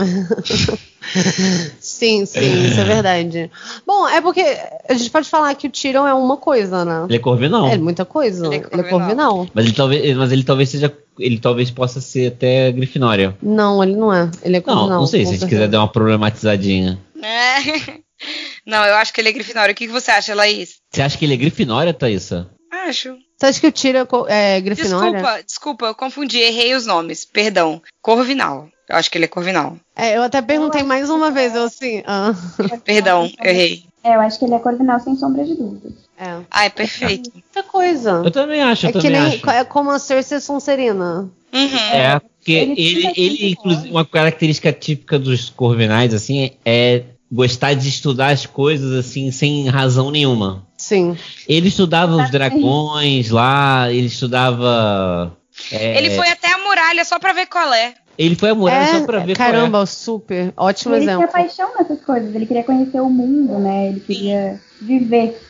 Sim, 2.03 2.25
sim, 2.25 2.65
isso 2.65 2.79
é 2.79 2.83
verdade. 2.83 3.51
Bom, 3.85 4.07
é 4.07 4.19
porque 4.19 4.41
a 4.89 4.93
gente 4.93 5.09
pode 5.09 5.29
falar 5.29 5.55
que 5.55 5.67
o 5.67 5.69
Tyrion 5.69 6.05
é 6.05 6.13
uma 6.13 6.37
coisa, 6.37 6.83
né? 6.83 7.05
Ele 7.07 7.15
é 7.15 7.19
corvinal. 7.19 7.67
É 7.67 7.77
muita 7.77 8.03
coisa. 8.03 8.45
Ele 8.47 8.55
é 8.55 8.59
corvinal. 8.59 8.79
Ele 8.79 8.87
é 8.87 8.89
corvinal. 8.89 9.47
Mas, 9.53 9.65
ele 9.65 9.73
talvez, 9.73 10.17
mas 10.17 10.31
ele 10.31 10.43
talvez 10.43 10.69
seja 10.69 10.93
ele 11.19 11.39
talvez 11.39 11.69
possa 11.69 12.01
ser 12.01 12.27
até 12.27 12.71
Grifinória. 12.71 13.37
Não, 13.41 13.83
ele 13.83 13.95
não 13.95 14.13
é. 14.13 14.29
Ele 14.43 14.57
é 14.57 14.63
Não, 14.65 14.89
não 14.89 15.07
sei, 15.07 15.25
se 15.25 15.33
a 15.33 15.37
gente 15.37 15.47
quiser 15.47 15.67
dar 15.67 15.79
uma 15.79 15.87
problematizadinha. 15.87 16.99
É. 17.21 18.03
Não, 18.65 18.85
eu 18.85 18.95
acho 18.95 19.13
que 19.13 19.19
ele 19.19 19.27
é 19.27 19.33
Grifinória. 19.33 19.73
O 19.73 19.75
que, 19.75 19.87
que 19.87 19.91
você 19.91 20.09
acha, 20.09 20.33
Laís? 20.33 20.77
Você 20.89 21.01
acha 21.01 21.17
que 21.17 21.25
ele 21.25 21.33
é 21.33 21.37
Grifinória, 21.37 21.93
Thaísa? 21.93 22.49
Acho. 22.71 23.17
Você 23.37 23.45
acha 23.45 23.59
que 23.59 23.67
o 23.67 23.71
Tira 23.71 24.07
é 24.29 24.61
Grifinória? 24.61 25.11
Desculpa, 25.11 25.43
desculpa, 25.43 25.85
eu 25.87 25.95
confundi, 25.95 26.39
errei 26.39 26.73
os 26.73 26.85
nomes. 26.85 27.25
Perdão. 27.25 27.81
Corvinal. 28.01 28.69
Eu 28.89 28.95
acho 28.97 29.09
que 29.09 29.17
ele 29.17 29.25
é 29.25 29.27
Corvinal. 29.27 29.77
É, 29.95 30.17
eu 30.17 30.23
até 30.23 30.41
perguntei 30.41 30.83
mais 30.83 31.09
uma 31.09 31.31
vez, 31.31 31.55
eu 31.55 31.63
assim. 31.63 32.03
Ah. 32.05 32.33
Perdão, 32.83 33.31
errei. 33.41 33.83
É, 34.03 34.15
eu 34.15 34.21
acho 34.21 34.37
que 34.37 34.45
ele 34.45 34.53
é 34.53 34.59
Corvinal 34.59 34.99
sem 34.99 35.15
sombra 35.15 35.45
de 35.45 35.55
dúvida. 35.55 35.89
É. 36.17 36.39
Ah, 36.51 36.65
é 36.65 36.69
perfeito. 36.69 37.29
É 37.29 37.33
muita 37.33 37.63
coisa. 37.63 38.21
Eu 38.23 38.31
também 38.31 38.61
acho, 38.61 38.85
eu 38.85 38.89
é 38.89 38.93
também 38.93 39.11
que 39.11 39.17
nem, 39.17 39.33
acho. 39.35 39.49
É 39.49 39.63
como 39.63 39.89
a 39.89 39.99
Cersei 39.99 40.39
Sonserina. 40.39 41.29
Uhum. 41.53 41.77
É, 41.93 42.19
porque 42.19 42.51
ele, 42.51 42.73
ele, 42.77 43.13
ele 43.15 43.51
inclusive, 43.51 43.89
uma 43.89 44.05
característica 44.05 44.73
típica 44.73 45.17
dos 45.17 45.49
Corvinais, 45.49 46.13
assim, 46.13 46.51
é 46.65 47.03
gostar 47.33 47.73
de 47.73 47.89
estudar 47.89 48.27
as 48.27 48.45
coisas 48.45 48.91
assim 48.93 49.31
sem 49.31 49.67
razão 49.67 50.11
nenhuma. 50.11 50.67
Sim. 50.77 51.17
Ele 51.47 51.69
estudava 51.69 52.15
os 52.15 52.29
dragões 52.29 53.29
lá, 53.29 53.91
ele 53.91 54.07
estudava. 54.07 55.35
É... 55.71 55.97
Ele 55.97 56.11
foi 56.11 56.29
até 56.29 56.51
a 56.51 56.59
muralha 56.59 57.03
só 57.05 57.17
pra 57.17 57.33
ver 57.33 57.47
qual 57.47 57.73
é. 57.73 57.93
Ele 58.17 58.35
foi 58.35 58.49
a 58.49 58.55
muralha 58.55 58.83
é, 58.83 58.99
só 58.99 59.05
pra 59.05 59.19
ver 59.19 59.35
caramba, 59.35 59.77
qual 59.77 59.83
é. 59.83 59.87
super. 59.87 60.53
Ótimo 60.55 60.95
ele 60.95 61.03
exemplo. 61.03 61.23
Ele 61.23 61.31
tinha 61.31 61.43
paixão 61.43 61.71
nessas 61.77 62.05
coisas, 62.05 62.35
ele 62.35 62.45
queria 62.45 62.63
conhecer 62.63 62.99
o 62.99 63.09
mundo, 63.09 63.59
né? 63.59 63.87
Ele 63.87 63.99
queria 63.99 64.61
viver. 64.81 65.41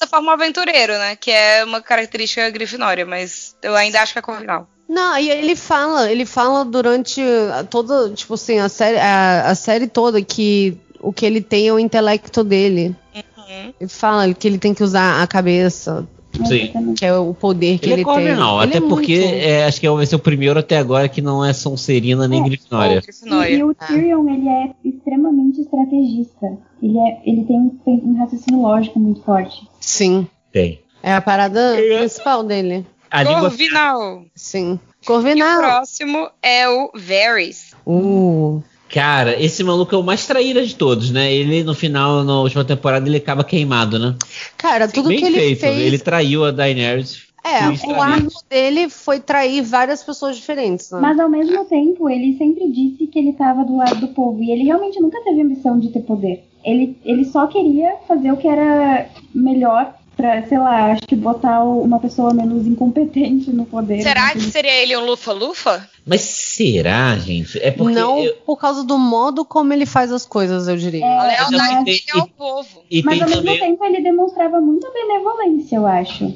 Essa 0.00 0.08
forma 0.08 0.32
aventureiro, 0.32 0.92
né? 0.94 1.16
Que 1.16 1.30
é 1.30 1.64
uma 1.64 1.80
característica 1.80 2.48
grifinória, 2.50 3.06
mas 3.06 3.56
eu 3.62 3.74
ainda 3.74 4.00
acho 4.00 4.12
que 4.12 4.18
é 4.18 4.22
corvinal. 4.22 4.68
Não, 4.88 5.16
e 5.18 5.30
ele 5.30 5.54
fala, 5.54 6.10
ele 6.10 6.26
fala 6.26 6.64
durante 6.64 7.22
toda, 7.70 8.10
tipo 8.10 8.34
assim, 8.34 8.58
a 8.58 8.68
série, 8.68 8.98
a, 8.98 9.50
a 9.50 9.54
série 9.54 9.86
toda 9.86 10.20
que 10.20 10.76
o 10.98 11.12
que 11.12 11.24
ele 11.24 11.40
tem 11.40 11.68
é 11.68 11.72
o 11.72 11.78
intelecto 11.78 12.42
dele. 12.42 12.94
Uhum. 13.14 13.72
Ele 13.80 13.88
fala 13.88 14.34
que 14.34 14.46
ele 14.46 14.58
tem 14.58 14.74
que 14.74 14.82
usar 14.82 15.22
a 15.22 15.26
cabeça. 15.26 16.06
Sim. 16.46 16.94
Que 16.96 17.04
é 17.04 17.14
o 17.14 17.34
poder 17.34 17.78
que 17.78 17.86
ele, 17.86 18.02
ele 18.02 18.10
é 18.10 18.14
tem. 18.14 18.36
Não, 18.36 18.62
ele 18.62 18.76
até 18.76 18.78
é 18.84 18.88
porque 18.88 19.14
é, 19.14 19.64
acho 19.66 19.80
que 19.80 19.88
vai 19.88 20.06
ser 20.06 20.16
o 20.16 20.18
primeiro 20.18 20.58
até 20.58 20.78
agora 20.78 21.08
que 21.08 21.20
não 21.20 21.44
é 21.44 21.52
Sonserina 21.52 22.26
nem 22.26 22.40
é, 22.40 22.44
Grifinória. 22.44 23.02
E, 23.48 23.54
e, 23.54 23.64
o 23.64 23.74
Tyrion, 23.74 24.28
ele 24.28 24.48
é 24.48 24.70
extremamente 24.84 25.60
estrategista. 25.60 26.58
Ele, 26.82 26.98
é, 26.98 27.20
ele 27.24 27.44
tem 27.44 27.56
um 27.86 28.16
raciocínio 28.18 28.60
lógico 28.60 28.98
muito 28.98 29.22
forte. 29.22 29.68
Sim. 29.80 30.26
Tem. 30.52 30.80
É 31.02 31.14
a 31.14 31.20
parada 31.20 31.76
principal 31.76 32.42
dele. 32.42 32.86
A 33.10 33.24
Corvinal. 33.24 34.10
Língua... 34.10 34.26
Sim. 34.34 34.78
Corvinal. 35.04 35.48
E 35.48 35.56
o 35.56 35.58
próximo 35.58 36.30
é 36.42 36.68
o 36.68 36.90
Varys. 36.94 37.74
Uh. 37.86 38.62
Cara, 38.92 39.40
esse 39.40 39.62
maluco 39.62 39.94
é 39.94 39.98
o 39.98 40.02
mais 40.02 40.26
traíra 40.26 40.66
de 40.66 40.74
todos, 40.74 41.10
né? 41.10 41.32
Ele, 41.32 41.62
no 41.62 41.74
final, 41.74 42.24
na 42.24 42.40
última 42.40 42.64
temporada, 42.64 43.08
ele 43.08 43.18
acaba 43.18 43.44
queimado, 43.44 43.98
né? 43.98 44.16
Cara, 44.56 44.88
tudo 44.88 45.08
Bem 45.08 45.18
que 45.18 45.26
ele 45.26 45.38
feito. 45.38 45.60
fez... 45.60 45.78
Ele 45.78 45.98
traiu 45.98 46.44
a 46.44 46.50
Daenerys. 46.50 47.30
É, 47.42 47.68
o 47.88 48.02
arco 48.02 48.32
dele 48.50 48.90
foi 48.90 49.18
trair 49.18 49.62
várias 49.62 50.02
pessoas 50.02 50.36
diferentes, 50.36 50.90
né? 50.90 50.98
Mas 51.00 51.18
ao 51.18 51.28
mesmo 51.28 51.64
tempo, 51.64 52.08
ele 52.08 52.36
sempre 52.36 52.70
disse 52.70 53.06
que 53.06 53.18
ele 53.18 53.30
estava 53.30 53.64
do 53.64 53.76
lado 53.76 54.00
do 54.00 54.08
povo. 54.08 54.42
E 54.42 54.50
ele 54.50 54.64
realmente 54.64 55.00
nunca 55.00 55.22
teve 55.22 55.40
ambição 55.40 55.78
de 55.78 55.88
ter 55.88 56.00
poder. 56.00 56.44
Ele, 56.62 56.98
ele 57.02 57.24
só 57.24 57.46
queria 57.46 57.94
fazer 58.06 58.30
o 58.30 58.36
que 58.36 58.46
era 58.46 59.08
melhor 59.34 59.94
pra, 60.20 60.46
sei 60.46 60.58
lá, 60.58 60.92
acho 60.92 61.02
que 61.02 61.16
botar 61.16 61.64
uma 61.64 61.98
pessoa 61.98 62.34
menos 62.34 62.66
incompetente 62.66 63.50
no 63.50 63.64
poder. 63.64 64.02
Será 64.02 64.32
que 64.32 64.40
seria 64.42 64.82
ele 64.82 64.96
um 64.96 65.06
lufa-lufa? 65.06 65.88
Mas 66.06 66.20
será, 66.20 67.16
gente? 67.16 67.58
É 67.58 67.70
porque 67.70 67.94
não 67.94 68.22
eu... 68.22 68.34
por 68.44 68.56
causa 68.56 68.84
do 68.84 68.98
modo 68.98 69.44
como 69.44 69.72
ele 69.72 69.86
faz 69.86 70.12
as 70.12 70.26
coisas, 70.26 70.68
eu 70.68 70.76
diria. 70.76 71.04
É, 71.04 71.38
a 71.38 71.48
lealdade 71.48 71.84
dele 71.84 72.02
ao 72.14 72.28
povo. 72.28 72.84
E 72.90 73.02
mas 73.02 73.20
ao 73.20 73.28
mesmo 73.28 73.42
também... 73.42 73.60
tempo 73.60 73.84
ele 73.84 74.02
demonstrava 74.02 74.60
muita 74.60 74.90
benevolência, 74.90 75.76
eu 75.76 75.86
acho. 75.86 76.32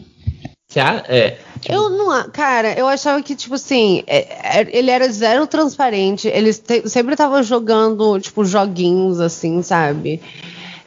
É, 1.06 1.36
tipo... 1.60 1.72
Eu 1.72 1.88
não. 1.90 2.28
Cara, 2.30 2.72
eu 2.76 2.88
achava 2.88 3.22
que, 3.22 3.36
tipo 3.36 3.54
assim, 3.54 4.02
é, 4.08 4.60
é, 4.60 4.68
ele 4.76 4.90
era 4.90 5.08
zero 5.08 5.46
transparente. 5.46 6.26
Ele 6.26 6.52
sempre 6.52 7.14
tava 7.14 7.44
jogando, 7.44 8.18
tipo, 8.18 8.44
joguinhos, 8.44 9.20
assim, 9.20 9.62
sabe? 9.62 10.20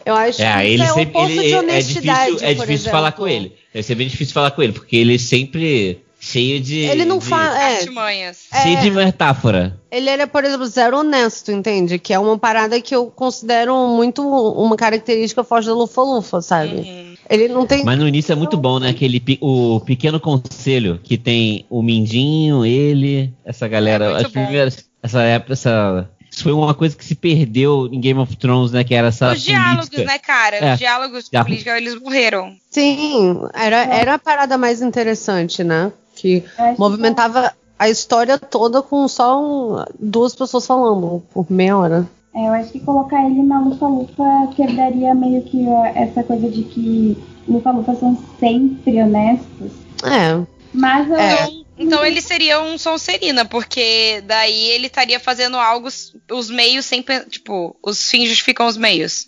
Eu 0.08 0.16
acho 0.16 0.42
é, 0.42 0.54
que 0.54 0.68
ele 0.68 0.84
é 0.84 0.88
sempre, 0.88 1.22
ele, 1.22 1.54
é 1.70 1.80
difícil, 1.82 2.38
é 2.42 2.54
difícil 2.54 2.92
falar 2.92 3.12
com 3.12 3.28
ele. 3.28 3.54
Deve 3.74 3.84
ser 3.84 3.96
bem 3.96 4.08
difícil 4.08 4.34
falar 4.34 4.52
com 4.52 4.64
ele, 4.64 4.72
porque 4.72 4.96
ele 4.96 5.20
sempre 5.20 6.02
cheio 6.18 6.62
de. 6.62 6.80
Ele 6.80 7.04
não 7.04 7.20
fala. 7.20 7.62
É, 7.62 7.82
cheio 7.82 8.80
de 8.80 8.90
metáfora. 8.90 9.78
Ele 9.92 10.10
era, 10.10 10.26
por 10.26 10.46
exemplo, 10.46 10.66
zero 10.66 11.00
honesto, 11.00 11.52
entende? 11.52 12.00
Que 12.00 12.14
é 12.14 12.20
uma 12.20 12.38
parada 12.38 12.80
que 12.80 12.96
eu 12.96 13.08
considero 13.08 13.76
muito 13.90 14.22
uma 14.22 14.78
característica 14.78 15.44
forte 15.44 15.68
da 15.68 15.74
Lufa-Lufa, 15.74 16.42
sabe? 16.42 16.76
Uhum. 16.78 17.16
Ele 17.30 17.50
não 17.50 17.66
tem. 17.66 17.84
Mas 17.84 18.00
no 18.00 18.08
início 18.08 18.32
é 18.32 18.36
muito 18.36 18.56
bom, 18.56 18.80
né? 18.80 18.92
Aquele 18.92 19.22
o 19.42 19.82
pequeno 19.82 20.22
conselho 20.22 21.02
que 21.04 21.18
tem 21.18 21.66
o 21.70 21.84
Mindinho, 21.84 22.66
ele, 22.66 23.34
essa 23.44 23.68
galera. 23.68 24.06
É 24.06 24.22
as 24.22 24.28
primeiras, 24.28 24.86
essa 25.04 25.22
época, 25.22 25.52
essa 25.52 26.10
isso 26.38 26.44
foi 26.44 26.54
uma 26.54 26.74
coisa 26.76 26.96
que 26.96 27.04
se 27.04 27.16
perdeu 27.16 27.90
em 27.92 28.00
Game 28.00 28.20
of 28.20 28.36
Thrones, 28.38 28.72
né? 28.72 28.84
Que 28.84 28.94
era 28.94 29.08
essa. 29.08 29.34
Os 29.34 29.42
diálogos, 29.42 29.90
né, 29.90 30.20
cara? 30.20 30.58
É. 30.58 30.74
Os 30.74 30.80
diálogos 30.80 31.30
de 31.30 31.44
política, 31.44 31.78
eles 31.78 32.00
morreram. 32.00 32.56
Sim, 32.70 33.42
era, 33.54 33.78
era 33.86 34.14
a 34.14 34.20
parada 34.20 34.58
mais 34.58 34.82
interessante, 34.82 35.64
né? 35.64 35.92
Que 36.16 36.44
movimentava 36.78 37.52
a 37.80 37.90
história 37.90 38.38
toda 38.38 38.82
com 38.82 39.08
só 39.08 39.42
um, 39.42 39.84
duas 40.00 40.36
pessoas 40.36 40.66
falando 40.66 41.24
por 41.34 41.46
meia 41.50 41.78
hora. 41.78 42.08
É, 42.36 42.48
eu 42.48 42.54
acho 42.54 42.72
que 42.72 42.80
colocar 42.80 43.26
ele 43.26 43.42
na 43.42 43.60
lufa-lufa 43.60 44.50
quebraria 44.56 45.16
meio 45.16 45.42
que 45.42 45.66
essa 45.96 46.24
coisa 46.24 46.50
de 46.50 46.64
que 46.64 47.18
lufa-lufa 47.48 47.96
são 47.96 48.18
sempre 48.40 49.02
honestos. 49.02 49.72
É. 50.04 50.40
Mas 50.72 51.10
eu, 51.10 51.18
é. 51.18 51.50
Então 51.78 52.04
ele 52.06 52.22
seria 52.22 52.62
um 52.62 52.78
Sonserina, 52.78 53.46
porque 53.46 54.24
daí 54.26 54.72
ele 54.72 54.88
estaria 54.88 55.20
fazendo 55.20 55.58
algo, 55.58 55.88
os 56.32 56.50
meios 56.50 56.86
sempre, 56.86 57.22
tipo, 57.26 57.76
os 57.84 58.10
fins 58.10 58.30
justificam 58.30 58.66
os 58.66 58.78
meios. 58.78 59.28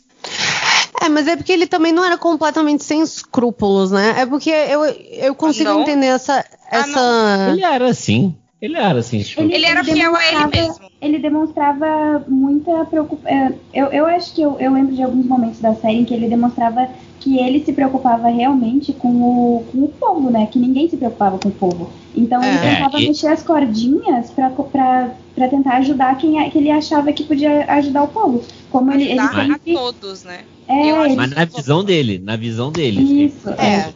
É, 1.01 1.07
mas 1.07 1.27
é 1.27 1.35
porque 1.35 1.51
ele 1.51 1.67
também 1.67 1.91
não 1.91 2.03
era 2.03 2.17
completamente 2.17 2.83
sem 2.83 3.01
escrúpulos, 3.01 3.91
né? 3.91 4.15
É 4.17 4.25
porque 4.25 4.49
eu, 4.49 4.83
eu 4.85 5.35
consigo 5.35 5.69
ah, 5.69 5.81
entender 5.81 6.07
essa. 6.07 6.43
essa... 6.69 6.99
Ah, 6.99 7.51
ele 7.51 7.63
era 7.63 7.87
assim. 7.87 8.35
Ele 8.61 8.77
era 8.77 8.99
assim. 8.99 9.21
Tipo... 9.21 9.41
Ele, 9.41 9.55
ele, 9.55 9.65
era 9.65 9.79
ele 9.79 9.93
fiel 9.93 10.15
a 10.15 10.27
ele 10.27 10.47
mesmo. 10.47 10.89
Ele 11.01 11.19
demonstrava 11.19 12.25
muita 12.27 12.83
preocupação. 12.85 13.31
É, 13.31 13.53
eu, 13.73 13.85
eu 13.87 14.05
acho 14.05 14.33
que 14.33 14.41
eu, 14.41 14.57
eu 14.59 14.73
lembro 14.73 14.93
de 14.93 15.01
alguns 15.01 15.25
momentos 15.25 15.59
da 15.59 15.73
série 15.75 15.99
em 15.99 16.05
que 16.05 16.13
ele 16.13 16.27
demonstrava 16.27 16.89
que 17.19 17.37
ele 17.37 17.63
se 17.63 17.73
preocupava 17.73 18.29
realmente 18.29 18.93
com 18.93 19.09
o, 19.09 19.65
com 19.71 19.83
o 19.83 19.87
povo, 19.87 20.29
né? 20.29 20.47
Que 20.51 20.57
ninguém 20.57 20.89
se 20.89 20.97
preocupava 20.97 21.37
com 21.37 21.49
o 21.49 21.51
povo. 21.51 21.91
Então 22.15 22.43
ele 22.43 22.57
é, 22.57 22.75
tentava 22.75 22.99
e... 22.99 23.07
mexer 23.07 23.27
as 23.27 23.43
cordinhas 23.43 24.31
para 24.31 25.47
tentar 25.49 25.77
ajudar 25.77 26.17
quem 26.17 26.49
que 26.49 26.57
ele 26.57 26.71
achava 26.71 27.11
que 27.11 27.23
podia 27.23 27.65
ajudar 27.73 28.03
o 28.03 28.07
povo. 28.07 28.43
Como 28.71 28.91
ajudar 28.91 29.05
ele, 29.05 29.19
ele 29.19 29.53
sempre... 29.53 29.75
a 29.75 29.79
todos, 29.79 30.23
né? 30.23 30.39
É, 30.67 31.15
Mas 31.15 31.31
na 31.31 31.45
visão 31.45 31.83
dele, 31.83 32.19
na 32.23 32.35
visão 32.35 32.71
dele. 32.71 33.25
Isso, 33.25 33.49
é. 33.49 33.65
é. 33.65 33.93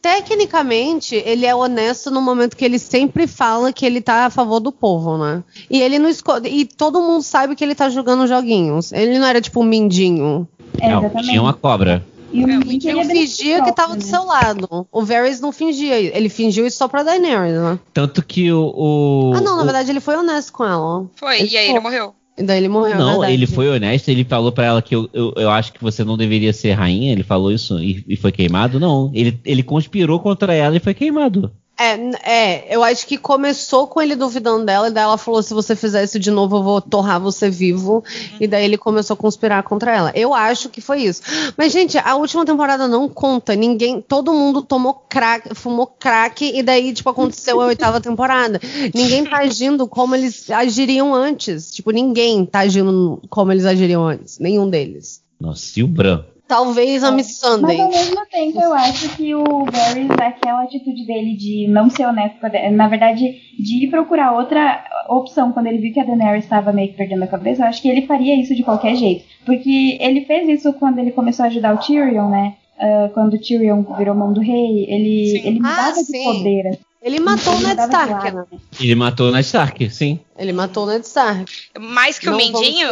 Tecnicamente, 0.00 1.16
ele 1.16 1.44
é 1.44 1.54
honesto 1.54 2.10
no 2.10 2.20
momento 2.20 2.56
que 2.56 2.64
ele 2.64 2.78
sempre 2.78 3.26
fala 3.26 3.72
que 3.72 3.84
ele 3.84 4.00
tá 4.00 4.26
a 4.26 4.30
favor 4.30 4.60
do 4.60 4.70
povo, 4.70 5.18
né? 5.18 5.42
E 5.68 5.80
ele 5.80 5.98
não 5.98 6.08
escolhe. 6.08 6.48
E 6.48 6.64
todo 6.64 7.02
mundo 7.02 7.22
sabe 7.22 7.56
que 7.56 7.64
ele 7.64 7.74
tá 7.74 7.88
jogando 7.88 8.26
joguinhos. 8.26 8.92
Ele 8.92 9.18
não 9.18 9.26
era 9.26 9.40
tipo 9.40 9.60
um 9.60 9.64
mindinho. 9.64 10.46
É, 10.80 10.88
exatamente. 10.88 11.30
Tinha 11.30 11.42
uma 11.42 11.52
cobra. 11.52 12.04
E 12.32 12.44
o 12.44 12.46
não 12.46 13.04
fingia 13.04 13.62
que 13.64 13.72
tava 13.72 13.96
do 13.96 14.02
seu 14.02 14.24
lado. 14.24 14.86
O 14.92 15.02
Varys 15.02 15.40
não 15.40 15.52
fingia. 15.52 15.98
Ele 15.98 16.28
fingiu 16.28 16.66
isso 16.66 16.76
só 16.76 16.88
pra 16.88 17.02
Daenerys, 17.02 17.54
né? 17.54 17.78
Tanto 17.92 18.24
que 18.24 18.52
o. 18.52 18.72
o 18.74 19.32
ah, 19.34 19.40
não, 19.40 19.54
o... 19.54 19.56
na 19.56 19.64
verdade 19.64 19.90
ele 19.90 20.00
foi 20.00 20.16
honesto 20.16 20.52
com 20.52 20.64
ela. 20.64 21.06
Foi, 21.16 21.40
ele 21.40 21.48
e 21.48 21.56
aí 21.56 21.66
foi. 21.66 21.74
ele 21.74 21.80
morreu. 21.80 22.14
E 22.38 22.42
daí 22.42 22.58
ele 22.58 22.68
morreu. 22.68 22.96
Não, 22.96 23.24
ele 23.24 23.46
foi 23.46 23.68
honesto, 23.68 24.08
ele 24.08 24.24
falou 24.24 24.52
para 24.52 24.64
ela 24.64 24.80
que 24.80 24.94
eu, 24.94 25.10
eu, 25.12 25.32
eu, 25.36 25.50
acho 25.50 25.72
que 25.72 25.82
você 25.82 26.04
não 26.04 26.16
deveria 26.16 26.52
ser 26.52 26.72
rainha. 26.72 27.10
Ele 27.10 27.24
falou 27.24 27.50
isso 27.50 27.80
e, 27.80 28.04
e 28.06 28.16
foi 28.16 28.30
queimado. 28.30 28.78
Não, 28.78 29.10
ele, 29.12 29.40
ele 29.44 29.62
conspirou 29.62 30.20
contra 30.20 30.54
ela 30.54 30.76
e 30.76 30.80
foi 30.80 30.94
queimado. 30.94 31.50
É, 31.80 31.94
é, 32.28 32.74
eu 32.74 32.82
acho 32.82 33.06
que 33.06 33.16
começou 33.16 33.86
com 33.86 34.02
ele 34.02 34.16
duvidando 34.16 34.66
dela, 34.66 34.88
e 34.88 34.90
daí 34.90 35.04
ela 35.04 35.16
falou: 35.16 35.40
se 35.42 35.54
você 35.54 35.76
fizer 35.76 36.02
isso 36.02 36.18
de 36.18 36.28
novo, 36.30 36.56
eu 36.56 36.62
vou 36.62 36.80
torrar 36.80 37.20
você 37.20 37.48
vivo. 37.48 38.02
E 38.40 38.48
daí 38.48 38.64
ele 38.64 38.76
começou 38.76 39.14
a 39.14 39.16
conspirar 39.16 39.62
contra 39.62 39.94
ela. 39.94 40.12
Eu 40.14 40.34
acho 40.34 40.68
que 40.68 40.80
foi 40.80 41.02
isso. 41.02 41.22
Mas, 41.56 41.72
gente, 41.72 41.96
a 41.96 42.16
última 42.16 42.44
temporada 42.44 42.88
não 42.88 43.08
conta. 43.08 43.54
Ninguém. 43.54 44.00
Todo 44.00 44.34
mundo 44.34 44.60
tomou 44.62 44.94
crack, 45.08 45.54
fumou 45.54 45.86
crack, 45.86 46.44
e 46.44 46.62
daí, 46.64 46.92
tipo, 46.92 47.08
aconteceu 47.10 47.60
a 47.60 47.66
oitava 47.66 48.00
temporada. 48.00 48.60
Ninguém 48.92 49.24
tá 49.24 49.38
agindo 49.38 49.86
como 49.86 50.16
eles 50.16 50.50
agiriam 50.50 51.14
antes. 51.14 51.70
Tipo, 51.70 51.92
ninguém 51.92 52.44
tá 52.44 52.60
agindo 52.60 53.22
como 53.30 53.52
eles 53.52 53.64
agiriam 53.64 54.04
antes. 54.04 54.40
Nenhum 54.40 54.68
deles. 54.68 55.22
Nossa, 55.40 55.78
e 55.78 55.84
o 55.84 55.86
Bran? 55.86 56.24
Talvez 56.48 57.04
a 57.04 57.12
Miss 57.12 57.38
Sunday. 57.38 57.76
Mas 57.76 57.80
ao 57.80 57.90
mesmo 57.90 58.26
tempo 58.26 58.58
eu 58.58 58.72
acho 58.72 59.14
que 59.16 59.34
o 59.34 59.66
Varys, 59.66 60.10
aquela 60.18 60.62
atitude 60.62 61.06
dele 61.06 61.36
de 61.36 61.68
não 61.68 61.90
ser 61.90 62.06
honesto, 62.06 62.38
na 62.72 62.88
verdade, 62.88 63.36
de 63.58 63.84
ir 63.84 63.90
procurar 63.90 64.32
outra 64.32 64.82
opção 65.10 65.52
quando 65.52 65.66
ele 65.66 65.76
viu 65.76 65.92
que 65.92 66.00
a 66.00 66.04
Daenerys 66.04 66.44
estava 66.44 66.72
meio 66.72 66.88
que 66.88 66.96
perdendo 66.96 67.24
a 67.24 67.26
cabeça, 67.26 67.62
eu 67.62 67.66
acho 67.66 67.82
que 67.82 67.88
ele 67.88 68.06
faria 68.06 68.34
isso 68.34 68.54
de 68.54 68.62
qualquer 68.62 68.96
jeito. 68.96 69.26
Porque 69.44 69.98
ele 70.00 70.24
fez 70.24 70.48
isso 70.48 70.72
quando 70.72 70.98
ele 70.98 71.10
começou 71.10 71.44
a 71.44 71.48
ajudar 71.48 71.74
o 71.74 71.78
Tyrion, 71.78 72.30
né? 72.30 72.56
Uh, 72.78 73.12
quando 73.12 73.34
o 73.34 73.38
Tyrion 73.38 73.82
virou 73.98 74.14
mão 74.14 74.32
do 74.32 74.40
rei, 74.40 74.86
ele, 74.88 75.42
ele 75.44 75.60
mudava 75.60 75.98
ah, 75.98 76.02
de 76.02 76.24
poder. 76.24 76.78
Ele 77.02 77.20
matou 77.20 77.54
o 77.54 77.60
Ned 77.60 77.80
Stark, 77.80 78.30
né? 78.30 78.44
Ele 78.80 78.94
matou 78.94 79.28
o 79.28 79.30
Ned 79.32 79.44
Stark, 79.44 79.90
sim. 79.90 80.18
Ele 80.36 80.52
matou 80.52 80.84
o 80.84 80.86
Ned 80.86 81.04
Stark. 81.04 81.52
Mais 81.78 82.18
que 82.18 82.26
não 82.26 82.34
o 82.34 82.36
Mindinho? 82.36 82.88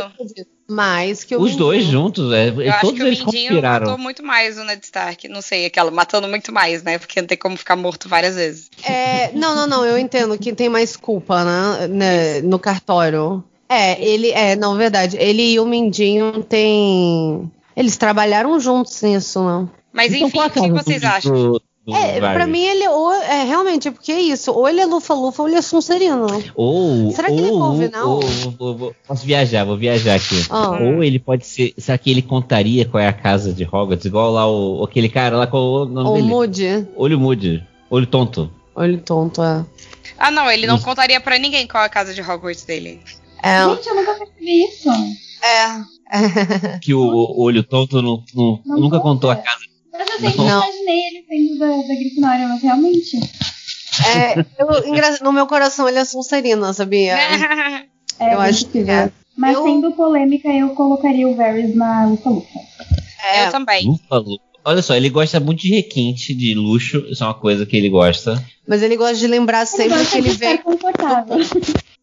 Mais 0.68 1.22
que 1.22 1.36
o 1.36 1.40
Os 1.40 1.54
dois 1.54 1.84
juntos, 1.84 2.32
é. 2.32 2.48
Eu 2.48 2.54
todos 2.80 3.00
acho 3.00 3.06
eles 3.06 3.18
que 3.18 3.24
o 3.24 3.26
Mindinho 3.26 3.48
conspiraram. 3.50 3.86
matou 3.86 3.98
muito 4.02 4.22
mais 4.24 4.58
o 4.58 4.64
Ned 4.64 4.84
Stark. 4.84 5.28
Não 5.28 5.40
sei, 5.40 5.66
aquela, 5.66 5.90
matando 5.90 6.26
muito 6.26 6.52
mais, 6.52 6.82
né? 6.82 6.98
Porque 6.98 7.20
não 7.20 7.28
tem 7.28 7.38
como 7.38 7.56
ficar 7.56 7.76
morto 7.76 8.08
várias 8.08 8.34
vezes. 8.34 8.70
É, 8.82 9.30
não, 9.32 9.54
não, 9.54 9.66
não, 9.66 9.84
eu 9.84 9.96
entendo 9.96 10.36
que 10.36 10.52
tem 10.52 10.68
mais 10.68 10.96
culpa, 10.96 11.44
né? 11.44 11.86
né 11.88 12.40
no 12.42 12.58
cartório. 12.58 13.44
É, 13.68 14.00
ele 14.02 14.30
é, 14.30 14.56
não, 14.56 14.76
verdade. 14.76 15.16
Ele 15.18 15.52
e 15.52 15.60
o 15.60 15.66
Mindinho 15.66 16.42
têm. 16.42 17.50
Eles 17.76 17.96
trabalharam 17.96 18.58
juntos 18.58 19.00
nisso, 19.02 19.40
não. 19.40 19.70
Mas 19.92 20.12
então, 20.12 20.28
enfim, 20.28 20.38
o 20.38 20.50
que 20.50 20.84
vocês 20.84 21.04
acham? 21.04 21.32
Do, 21.32 21.62
é, 21.88 22.18
pra 22.18 22.46
mim 22.46 22.62
ele 22.62 22.88
ou 22.88 23.12
é 23.12 23.44
realmente, 23.44 23.88
é 23.88 23.90
porque 23.90 24.10
é 24.10 24.20
isso, 24.20 24.50
ou 24.52 24.68
ele 24.68 24.80
é 24.80 24.86
lufa-lufa 24.86 25.42
ou 25.42 25.48
ele 25.48 25.56
é 25.56 25.62
sonserino. 25.62 26.26
Ou 26.54 27.12
Será 27.12 27.28
que 27.28 27.34
ou, 27.34 27.38
ele 27.38 27.48
é 27.48 27.52
Corvinal? 27.52 28.08
Ou, 28.08 28.22
ou, 28.58 28.80
ou, 28.82 28.94
posso 29.06 29.24
viajar, 29.24 29.64
vou 29.64 29.76
viajar 29.76 30.16
aqui. 30.16 30.46
Oh. 30.50 30.84
Ou 30.84 31.04
ele 31.04 31.18
pode 31.18 31.46
ser, 31.46 31.72
será 31.78 31.96
que 31.96 32.10
ele 32.10 32.22
contaria 32.22 32.84
qual 32.84 33.00
é 33.00 33.06
a 33.06 33.12
casa 33.12 33.52
de 33.52 33.64
Hogwarts, 33.64 34.04
igual 34.04 34.32
lá 34.32 34.50
o 34.50 34.82
aquele 34.82 35.08
cara 35.08 35.36
lá 35.36 35.46
com 35.46 35.58
o 35.58 35.84
nome 35.84 36.08
o 36.08 36.14
dele? 36.14 36.26
Moody. 36.26 36.88
Olho 36.96 37.20
Moody. 37.20 37.64
Olho 37.88 38.06
tonto. 38.06 38.50
Olho 38.74 38.98
tonto, 38.98 39.42
é. 39.42 39.64
Ah, 40.18 40.30
não, 40.30 40.50
ele 40.50 40.66
não 40.66 40.78
contaria 40.78 41.20
para 41.20 41.38
ninguém 41.38 41.66
qual 41.66 41.82
é 41.82 41.86
a 41.86 41.90
casa 41.90 42.12
de 42.12 42.20
Hogwarts 42.20 42.64
dele. 42.64 43.00
É. 43.42 43.64
Gente, 43.64 43.88
eu 43.88 43.94
nunca 43.94 44.14
percebi 44.14 44.64
isso. 44.64 44.88
É. 45.42 46.78
que 46.82 46.94
o, 46.94 47.00
o 47.00 47.42
olho 47.42 47.62
tonto 47.62 48.00
não, 48.00 48.22
não, 48.34 48.60
não 48.64 48.80
nunca 48.80 49.00
contou 49.00 49.30
a 49.30 49.36
casa. 49.36 49.60
Mas 49.60 49.75
eu 50.04 50.20
sempre 50.20 50.36
não. 50.36 50.62
imaginei 50.62 51.06
ele 51.06 51.24
sendo 51.28 51.58
da, 51.58 51.66
da 51.66 51.94
Grifinória, 51.94 52.48
mas 52.48 52.62
realmente. 52.62 53.18
É, 54.06 54.40
eu, 54.58 55.22
no 55.22 55.32
meu 55.32 55.46
coração 55.46 55.88
ele 55.88 55.98
é 55.98 56.04
Sonserina, 56.04 56.72
sabia? 56.72 57.16
É, 58.18 58.32
eu 58.32 58.40
acho 58.40 58.64
que 58.68 58.78
é. 58.78 59.12
Mas 59.36 59.54
eu... 59.54 59.62
sendo 59.62 59.92
polêmica, 59.92 60.48
eu 60.48 60.70
colocaria 60.70 61.28
o 61.28 61.34
Varys 61.34 61.76
na 61.76 62.06
Lufa 62.06 62.30
Lufa. 62.30 62.58
É, 63.22 63.46
eu 63.46 63.50
também. 63.50 63.86
Lufa 63.86 64.16
Lufa. 64.16 64.42
Olha 64.64 64.80
só, 64.80 64.96
ele 64.96 65.10
gosta 65.10 65.38
muito 65.38 65.60
de 65.60 65.68
requinte, 65.68 66.34
de 66.34 66.54
luxo, 66.54 67.04
isso 67.10 67.22
é 67.22 67.26
uma 67.26 67.34
coisa 67.34 67.66
que 67.66 67.76
ele 67.76 67.90
gosta. 67.90 68.42
Mas 68.66 68.82
ele 68.82 68.96
gosta 68.96 69.16
de 69.16 69.26
lembrar 69.26 69.66
sempre 69.66 69.98
ele 69.98 70.06
que 70.06 70.16
ele 70.16 70.30
vê. 70.30 70.58
confortável. 70.58 71.36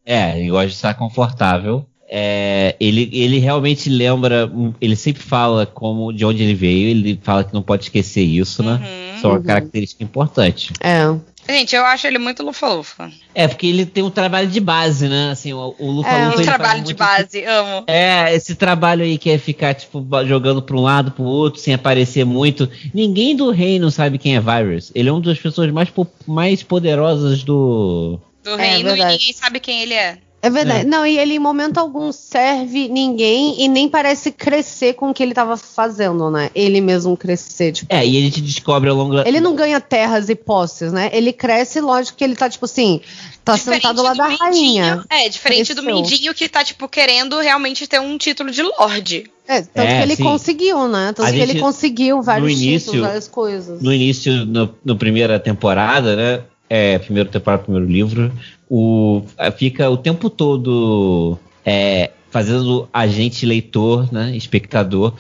É, 0.06 0.40
ele 0.40 0.49
gosta 0.49 0.68
de 0.68 0.74
estar 0.74 0.94
confortável. 0.94 1.86
É, 2.09 2.75
ele, 2.80 3.09
ele 3.11 3.39
realmente 3.39 3.89
lembra, 3.89 4.51
ele 4.80 4.95
sempre 4.95 5.23
fala 5.23 5.65
como 5.65 6.11
de 6.11 6.23
onde 6.25 6.43
ele 6.43 6.53
veio, 6.53 6.89
ele 6.89 7.19
fala 7.23 7.43
que 7.43 7.53
não 7.53 7.61
pode 7.61 7.84
esquecer 7.84 8.21
isso, 8.21 8.61
né? 8.61 8.73
Uhum, 8.73 9.21
Só 9.21 9.30
uma 9.30 9.38
uhum. 9.38 9.43
característica 9.43 10.03
importante. 10.03 10.71
É. 10.80 11.15
Gente, 11.47 11.75
eu 11.75 11.84
acho 11.85 12.07
ele 12.07 12.17
muito 12.17 12.41
lufa-lufa. 12.41 13.11
É, 13.35 13.47
porque 13.47 13.67
ele 13.67 13.85
tem 13.85 14.01
um 14.01 14.09
trabalho 14.09 14.47
de 14.47 14.59
base, 14.61 15.09
né? 15.09 15.31
Assim, 15.31 15.51
o, 15.51 15.75
o 15.77 15.91
lufa-lufa. 15.91 16.38
É, 16.38 16.41
um 16.41 16.45
trabalho 16.45 16.84
de 16.84 16.93
base, 16.93 17.43
amo. 17.43 17.84
É, 17.88 18.34
esse 18.34 18.55
trabalho 18.55 19.03
aí 19.03 19.17
que 19.17 19.30
é 19.30 19.38
ficar, 19.38 19.73
tipo, 19.73 20.05
jogando 20.25 20.61
pra 20.61 20.77
um 20.77 20.81
lado, 20.81 21.11
pro 21.11 21.23
outro, 21.23 21.59
sem 21.59 21.73
aparecer 21.73 22.25
muito. 22.25 22.69
Ninguém 22.93 23.35
do 23.35 23.51
reino 23.51 23.91
sabe 23.91 24.17
quem 24.17 24.38
é 24.38 24.39
Virus. 24.39 24.91
Ele 24.95 25.09
é 25.09 25.11
uma 25.11 25.21
das 25.21 25.38
pessoas 25.38 25.69
mais, 25.71 25.89
mais 26.25 26.63
poderosas 26.63 27.43
do. 27.43 28.19
Do 28.41 28.51
é, 28.51 28.75
reino 28.75 28.89
é, 28.89 28.97
e 28.97 29.05
ninguém 29.05 29.34
sabe 29.34 29.59
quem 29.59 29.81
ele 29.81 29.93
é. 29.93 30.17
É 30.44 30.49
verdade. 30.49 30.82
É. 30.82 30.84
Não, 30.84 31.06
e 31.06 31.18
ele 31.18 31.36
em 31.36 31.40
momento 31.40 31.78
algum 31.78 32.11
serve 32.11 32.90
ninguém 32.90 33.64
e 33.64 33.70
nem 33.70 33.88
parece 33.88 34.30
crescer 34.30 34.94
com 34.94 35.10
o 35.10 35.14
que 35.14 35.24
ele 35.24 35.34
tava 35.34 35.56
fazendo, 35.56 36.30
né? 36.30 36.52
Ele 36.53 36.82
mesmo 36.82 37.15
crescer, 37.15 37.72
tipo. 37.72 37.94
É, 37.94 38.06
e 38.06 38.18
a 38.18 38.22
gente 38.22 38.41
descobre 38.41 38.90
ao 38.90 38.95
longo 38.98 39.15
da... 39.15 39.26
Ele 39.26 39.40
não 39.40 39.56
ganha 39.56 39.80
terras 39.80 40.28
e 40.28 40.36
posses, 40.36 40.91
né? 40.91 41.10
Ele 41.14 41.32
cresce, 41.32 41.80
lógico 41.80 42.18
que 42.18 42.26
ele 42.26 42.36
tá, 42.36 42.49
tipo 42.49 42.65
assim, 42.65 42.99
tá 43.45 43.53
diferente 43.53 43.84
sentado 43.84 44.03
lá 44.03 44.14
da 44.14 44.28
Mindinho, 44.28 44.44
rainha. 44.44 45.06
É, 45.10 45.30
diferente 45.30 45.74
Cresceu. 45.74 45.76
do 45.78 45.84
Mindinho 45.84 46.34
que 46.34 46.49
tá, 46.49 46.61
tipo, 46.61 46.90
querendo 46.90 47.40
realmente 47.40 47.88
ter 47.88 48.02
um 48.02 48.18
título 48.18 48.52
de 48.52 48.64
Lorde. 48.64 49.32
É, 49.48 49.61
tanto 49.61 49.88
é, 49.88 49.98
que 49.98 50.03
ele 50.03 50.15
sim. 50.18 50.24
conseguiu, 50.24 50.90
né? 50.90 51.14
Tanto 51.15 51.24
a 51.24 51.32
que 51.32 51.38
gente, 51.38 51.52
ele 51.52 51.60
conseguiu 51.61 52.22
vários 52.22 52.52
início, 52.52 52.91
títulos, 52.91 53.07
várias 53.07 53.28
coisas. 53.30 53.82
No 53.82 53.94
início, 53.94 54.45
no, 54.45 54.76
no 54.84 54.98
primeira 54.98 55.40
temporada, 55.40 56.18
né? 56.18 56.41
É, 56.70 56.99
primeiro 56.99 57.30
temporada, 57.30 57.64
primeiro 57.64 57.88
livro, 57.88 58.32
o, 58.75 59.21
fica 59.55 59.87
o 59.87 59.95
tempo 59.95 60.31
todo 60.31 61.37
é, 61.63 62.09
fazendo 62.31 62.89
a 62.91 63.05
gente, 63.05 63.45
leitor, 63.45 64.11
né, 64.11 64.35
espectador, 64.35 65.13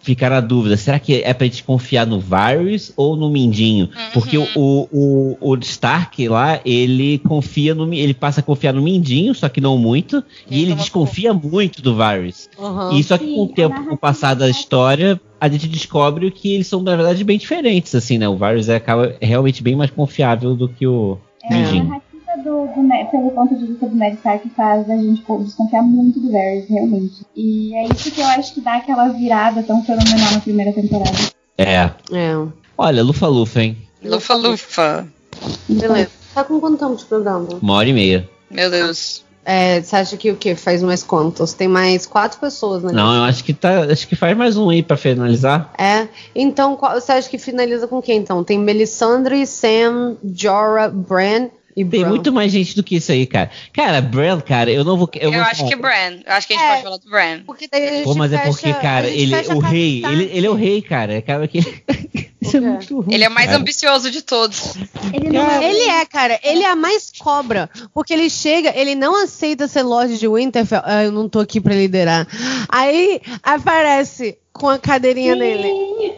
ficar 0.00 0.30
na 0.30 0.40
dúvida: 0.40 0.74
será 0.78 0.98
que 0.98 1.22
é 1.22 1.34
pra 1.34 1.46
gente 1.46 1.62
confiar 1.62 2.06
no 2.06 2.18
Varys 2.18 2.94
ou 2.96 3.14
no 3.14 3.28
Mindinho? 3.28 3.90
Uhum. 3.94 4.10
Porque 4.14 4.38
o, 4.38 4.48
o, 4.90 5.36
o, 5.38 5.54
Stark 5.56 6.26
lá, 6.28 6.58
ele 6.64 7.18
confia 7.18 7.74
no. 7.74 7.92
Ele 7.92 8.14
passa 8.14 8.40
a 8.40 8.42
confiar 8.42 8.72
no 8.72 8.80
Mindinho, 8.80 9.34
só 9.34 9.50
que 9.50 9.60
não 9.60 9.76
muito, 9.76 10.24
e 10.50 10.62
ele 10.62 10.74
desconfia 10.74 11.34
muito 11.34 11.82
do 11.82 11.94
Varys. 11.94 12.48
Uhum. 12.58 12.98
E 12.98 13.04
só 13.04 13.18
que 13.18 13.26
com 13.26 13.42
o 13.42 13.48
tempo, 13.48 13.84
com 13.84 13.94
o 13.94 13.98
passar 13.98 14.32
da 14.32 14.48
história, 14.48 15.20
a 15.38 15.46
gente 15.46 15.68
descobre 15.68 16.30
que 16.30 16.54
eles 16.54 16.66
são, 16.66 16.82
na 16.82 16.96
verdade, 16.96 17.22
bem 17.22 17.36
diferentes, 17.36 17.94
assim, 17.94 18.16
né? 18.16 18.26
O 18.26 18.38
Varys 18.38 18.70
acaba 18.70 19.14
realmente 19.20 19.62
bem 19.62 19.76
mais 19.76 19.90
confiável 19.90 20.54
do 20.56 20.70
que 20.70 20.86
o 20.86 21.18
é. 21.42 21.54
Mindinho 21.54 22.02
do, 22.36 22.66
do, 22.66 23.10
pelo 23.10 23.30
ponto 23.30 23.56
de 23.56 23.66
vista 23.66 23.86
do 23.86 23.96
Ned 23.96 24.16
Stark 24.16 24.48
faz 24.50 24.88
a 24.88 24.96
gente 24.96 25.24
desconfiar 25.40 25.82
muito 25.82 26.20
do 26.20 26.30
Varys, 26.30 26.68
realmente. 26.68 27.24
E 27.34 27.74
é 27.74 27.84
isso 27.86 28.10
que 28.10 28.20
eu 28.20 28.26
acho 28.26 28.54
que 28.54 28.60
dá 28.60 28.76
aquela 28.76 29.08
virada 29.08 29.62
tão 29.62 29.82
fenomenal 29.84 30.32
na 30.32 30.40
primeira 30.40 30.72
temporada. 30.72 31.16
É. 31.58 31.90
É. 32.12 32.46
Olha, 32.76 33.02
Lufa 33.02 33.26
Lufa, 33.26 33.62
hein? 33.62 33.78
Lufa 34.02 34.34
Lufa. 34.34 35.06
Beleza. 35.68 36.10
Tá 36.34 36.42
com 36.42 36.58
quanto 36.60 36.78
tempo 36.78 36.96
de 36.96 37.04
programa? 37.04 37.48
Uma 37.62 37.74
hora 37.74 37.88
e 37.88 37.92
meia. 37.92 38.28
Meu 38.50 38.70
Deus. 38.70 39.24
É, 39.44 39.80
você 39.80 39.96
acha 39.96 40.16
que 40.16 40.30
o 40.30 40.36
que? 40.36 40.54
Faz 40.54 40.82
mais 40.82 41.02
quantos? 41.02 41.52
Tem 41.52 41.68
mais 41.68 42.06
quatro 42.06 42.40
pessoas, 42.40 42.82
né? 42.82 42.92
Não, 42.92 43.14
eu 43.14 43.22
acho 43.24 43.44
que 43.44 43.52
tá. 43.52 43.84
Acho 43.84 44.08
que 44.08 44.16
faz 44.16 44.36
mais 44.36 44.56
um 44.56 44.70
aí 44.70 44.82
pra 44.82 44.96
finalizar. 44.96 45.72
É. 45.78 46.08
Então, 46.34 46.76
qual, 46.76 46.98
você 46.98 47.12
acha 47.12 47.28
que 47.28 47.36
finaliza 47.36 47.86
com 47.86 48.00
quem 48.00 48.18
então? 48.18 48.42
Tem 48.42 48.58
Melisandre, 48.58 49.46
Sam, 49.46 50.16
Jorah, 50.24 50.88
Bran, 50.88 51.50
e 51.76 51.84
Tem 51.84 52.04
muito 52.04 52.32
mais 52.32 52.52
gente 52.52 52.76
do 52.76 52.82
que 52.82 52.96
isso 52.96 53.10
aí, 53.10 53.26
cara. 53.26 53.50
Cara, 53.72 54.00
Bran, 54.00 54.40
cara, 54.40 54.70
eu 54.70 54.84
não 54.84 54.96
vou. 54.96 55.10
Eu, 55.14 55.22
eu 55.22 55.32
vou 55.32 55.42
acho 55.42 55.56
falar. 55.56 55.70
que 55.70 55.76
Bran. 55.76 56.20
Eu 56.24 56.32
acho 56.32 56.46
que 56.46 56.54
a 56.54 56.56
gente 56.56 56.66
é, 56.66 56.70
pode 56.70 56.82
falar 56.82 56.96
do 56.98 57.10
Bran. 57.10 57.40
Porque 57.44 57.68
daí 57.70 58.04
Pô, 58.04 58.14
mas 58.14 58.30
fecha, 58.30 58.42
é 58.42 58.46
porque, 58.46 58.72
cara, 58.74 59.08
ele, 59.08 59.34
o 59.34 59.58
rei, 59.58 60.04
ele, 60.04 60.30
ele 60.32 60.46
é 60.46 60.50
o 60.50 60.54
rei, 60.54 60.80
cara. 60.80 61.18
Acaba 61.18 61.48
que. 61.48 61.58
Isso 62.40 62.58
é 62.58 62.60
muito 62.60 63.00
ruim, 63.00 63.14
ele 63.14 63.24
é 63.24 63.28
o 63.28 63.32
mais 63.32 63.46
cara. 63.46 63.58
ambicioso 63.58 64.10
de 64.10 64.20
todos. 64.20 64.74
Ele, 65.14 65.36
é, 65.36 65.70
ele 65.70 65.88
é, 65.88 66.04
cara. 66.04 66.38
Ele 66.44 66.62
é 66.62 66.70
a 66.70 66.76
mais 66.76 67.10
cobra. 67.18 67.70
Porque 67.94 68.12
ele 68.12 68.28
chega, 68.28 68.70
ele 68.76 68.94
não 68.94 69.24
aceita 69.24 69.66
ser 69.66 69.82
Lorde 69.82 70.18
de 70.18 70.28
Winterfell. 70.28 70.82
Ah, 70.84 71.04
eu 71.04 71.10
não 71.10 71.26
tô 71.26 71.40
aqui 71.40 71.58
pra 71.58 71.74
liderar. 71.74 72.28
Aí 72.68 73.20
aparece 73.42 74.36
com 74.54 74.68
a 74.68 74.78
cadeirinha 74.78 75.34
Sim. 75.34 75.38
dele. 75.40 75.68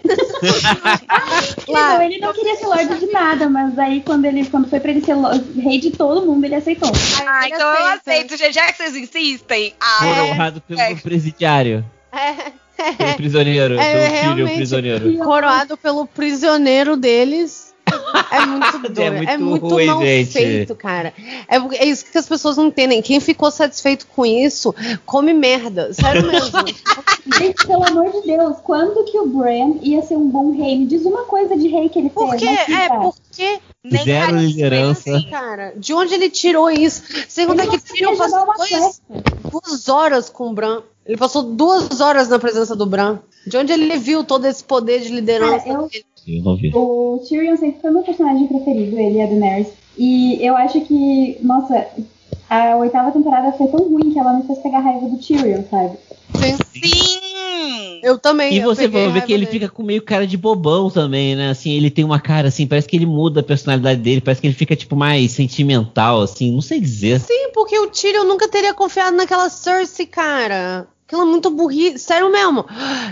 não, 1.66 2.02
ele 2.02 2.18
não 2.18 2.32
queria 2.32 2.54
ser 2.56 2.66
Lorde 2.66 2.98
de 3.00 3.10
nada, 3.10 3.48
mas 3.48 3.78
aí 3.78 4.02
quando 4.02 4.26
ele 4.26 4.44
quando 4.46 4.68
foi 4.68 4.78
pra 4.78 4.90
ele 4.90 5.00
ser 5.00 5.16
rei 5.58 5.80
de 5.80 5.90
todo 5.90 6.26
mundo, 6.26 6.44
ele 6.44 6.54
aceitou. 6.54 6.92
Ah, 7.26 7.48
então 7.48 7.68
aceita. 7.68 7.80
eu 7.80 8.36
aceito, 8.36 8.52
já 8.52 8.66
que 8.66 8.76
vocês 8.76 8.94
insistem. 8.94 9.74
Ah, 9.80 9.98
Foi 10.00 10.30
honrado 10.30 10.60
pelo 10.60 10.80
é. 10.80 10.94
presidiário. 10.94 11.84
É. 12.12 12.92
Pelo 12.92 13.14
prisioneiro, 13.16 13.80
é, 13.80 14.20
pelo 14.20 14.34
filho 14.34 14.54
prisioneiro. 14.54 15.18
Coroado 15.18 15.76
pelo 15.78 16.06
prisioneiro 16.06 16.94
deles. 16.94 17.65
É 18.30 18.46
muito 18.46 18.78
doido. 18.90 19.00
É 19.00 19.10
muito, 19.10 19.30
é 19.30 19.38
muito 19.38 19.68
ruim, 19.68 19.86
mal 19.86 20.00
gente. 20.02 20.32
feito, 20.32 20.74
cara. 20.74 21.14
É, 21.48 21.56
é, 21.56 21.86
isso 21.86 22.04
que 22.06 22.18
as 22.18 22.26
pessoas 22.28 22.56
não 22.56 22.66
entendem. 22.66 23.00
Quem 23.02 23.20
ficou 23.20 23.50
satisfeito 23.50 24.06
com 24.08 24.24
isso, 24.26 24.74
come 25.04 25.32
merda. 25.32 25.92
Sério 25.92 26.26
mesmo. 26.26 26.50
gente, 27.38 27.66
pelo 27.66 27.86
amor 27.86 28.10
de 28.10 28.26
Deus, 28.26 28.56
quando 28.62 29.04
que 29.04 29.18
o 29.18 29.26
Bran 29.26 29.78
ia 29.82 30.02
ser 30.02 30.16
um 30.16 30.28
bom 30.28 30.52
rei? 30.56 30.78
Me 30.78 30.86
diz 30.86 31.04
uma 31.04 31.24
coisa 31.24 31.56
de 31.56 31.68
rei 31.68 31.88
que 31.88 31.98
ele 31.98 32.10
Por 32.10 32.30
fez. 32.38 32.42
Porque, 32.42 32.72
é, 32.72 32.88
porque 32.88 33.60
nem 33.84 34.04
Zero 34.04 34.36
liderança. 34.36 35.10
cara. 35.30 35.72
De 35.76 35.92
onde 35.94 36.14
ele 36.14 36.30
tirou 36.30 36.70
isso? 36.70 37.02
Segundo 37.28 37.60
é 37.60 37.66
que 37.66 37.78
Tyrion 37.78 38.16
passou 38.16 38.46
dois, 38.56 39.02
duas 39.50 39.88
horas 39.88 40.28
com 40.28 40.50
o 40.50 40.52
Bran. 40.52 40.82
Ele 41.04 41.16
passou 41.16 41.42
duas 41.42 42.00
horas 42.00 42.28
na 42.28 42.38
presença 42.38 42.74
do 42.74 42.84
Bran. 42.84 43.20
De 43.46 43.56
onde 43.56 43.72
ele 43.72 43.96
viu 43.96 44.24
todo 44.24 44.44
esse 44.44 44.64
poder 44.64 45.00
de 45.00 45.08
liderança? 45.10 45.64
Cara, 45.64 45.78
eu, 45.82 45.88
eu 46.26 46.42
não 46.42 46.56
vi. 46.56 46.70
O 46.74 47.20
Tyrion 47.26 47.56
sempre 47.56 47.80
foi 47.80 47.90
meu 47.90 48.02
personagem 48.02 48.46
preferido, 48.46 48.98
ele 48.98 49.18
e 49.18 49.22
a 49.22 49.26
Daenerys. 49.26 49.68
E 49.96 50.44
eu 50.44 50.56
acho 50.56 50.80
que, 50.82 51.38
nossa, 51.42 51.86
a 52.50 52.76
oitava 52.76 53.12
temporada 53.12 53.52
foi 53.52 53.68
tão 53.68 53.88
ruim 53.88 54.12
que 54.12 54.18
ela 54.18 54.34
me 54.34 54.44
fez 54.44 54.58
pegar 54.58 54.80
raiva 54.80 55.08
do 55.08 55.18
Tyrion, 55.18 55.62
sabe? 55.70 55.96
Sim. 56.34 56.56
Sim. 56.80 58.00
Eu 58.02 58.18
também. 58.18 58.54
E 58.54 58.60
você 58.60 58.86
vai 58.86 59.10
ver 59.10 59.24
que 59.24 59.32
ele 59.32 59.46
dele. 59.46 59.58
fica 59.58 59.68
com 59.68 59.82
meio 59.82 60.02
cara 60.02 60.26
de 60.26 60.36
bobão 60.36 60.90
também, 60.90 61.34
né? 61.34 61.50
Assim, 61.50 61.72
ele 61.72 61.90
tem 61.90 62.04
uma 62.04 62.20
cara 62.20 62.48
assim, 62.48 62.66
parece 62.66 62.86
que 62.86 62.96
ele 62.96 63.06
muda 63.06 63.40
a 63.40 63.42
personalidade 63.42 64.00
dele, 64.00 64.20
parece 64.20 64.40
que 64.40 64.46
ele 64.46 64.54
fica 64.54 64.76
tipo 64.76 64.94
mais 64.94 65.32
sentimental, 65.32 66.20
assim, 66.20 66.52
não 66.52 66.60
sei 66.60 66.80
dizer. 66.80 67.20
Sim, 67.20 67.50
porque 67.52 67.78
o 67.78 67.88
Tyrion 67.88 68.24
nunca 68.24 68.48
teria 68.48 68.74
confiado 68.74 69.16
naquela 69.16 69.48
Cersei, 69.48 70.06
cara. 70.06 70.86
Aquilo 71.06 71.22
é 71.22 71.24
muito 71.24 71.50
burrice. 71.50 72.00
Sério 72.00 72.32
mesmo. 72.32 72.66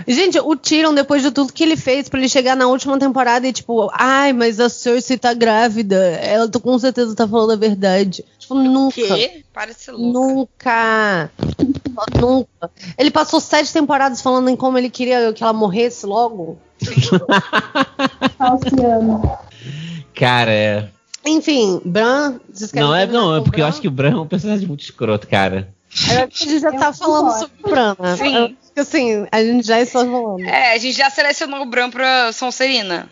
Gente, 0.05 0.37
o 0.37 0.53
Tyrion, 0.53 0.93
depois 0.93 1.23
de 1.23 1.31
tudo 1.31 1.53
que 1.53 1.63
ele 1.63 1.77
fez 1.77 2.09
pra 2.09 2.19
ele 2.19 2.27
chegar 2.27 2.53
na 2.53 2.67
última 2.67 2.99
temporada 2.99 3.47
e 3.47 3.53
tipo, 3.53 3.89
ai, 3.93 4.33
mas 4.33 4.59
a 4.59 4.67
Cersei 4.67 5.17
tá 5.17 5.33
grávida. 5.33 5.95
Ela 5.95 6.49
com 6.49 6.77
certeza 6.77 7.15
tá 7.15 7.25
falando 7.25 7.53
a 7.53 7.55
verdade. 7.55 8.25
Tipo, 8.37 8.55
nunca. 8.55 8.95
Quê? 8.95 9.45
Parece 9.53 9.91
louca. 9.91 11.31
Nunca. 11.57 12.19
nunca. 12.19 12.71
Ele 12.97 13.09
passou 13.11 13.39
sete 13.39 13.71
temporadas 13.71 14.21
falando 14.21 14.49
em 14.49 14.57
como 14.57 14.77
ele 14.77 14.89
queria 14.89 15.31
que 15.31 15.41
ela 15.41 15.53
morresse 15.53 16.05
logo. 16.05 16.57
Cara, 20.13 20.51
é. 20.51 20.89
Enfim, 21.25 21.81
Bran. 21.85 22.39
Não, 22.73 22.93
é, 22.93 23.07
não, 23.07 23.37
é 23.37 23.41
porque 23.41 23.61
eu 23.61 23.65
acho 23.65 23.79
que 23.79 23.87
o 23.87 23.91
Bran 23.91 24.11
é 24.11 24.19
um 24.19 24.27
personagem 24.27 24.67
muito 24.67 24.83
escroto, 24.83 25.27
cara. 25.27 25.73
A 26.09 26.27
gente 26.27 26.59
já 26.59 26.71
tá 26.73 26.91
falando 26.91 27.31
sobre 27.31 27.55
o 27.63 27.69
Bran, 27.69 27.95
né? 27.99 28.17
Sim. 28.17 28.57
assim, 28.75 29.27
a 29.31 29.43
gente 29.43 29.65
já 29.65 29.79
está 29.79 29.99
falando. 29.99 30.41
É, 30.41 30.73
a 30.73 30.77
gente 30.77 30.97
já 30.97 31.09
selecionou 31.09 31.61
o 31.61 31.65
Bran 31.65 31.89
pra 31.89 32.33
Sonserina. 32.33 33.09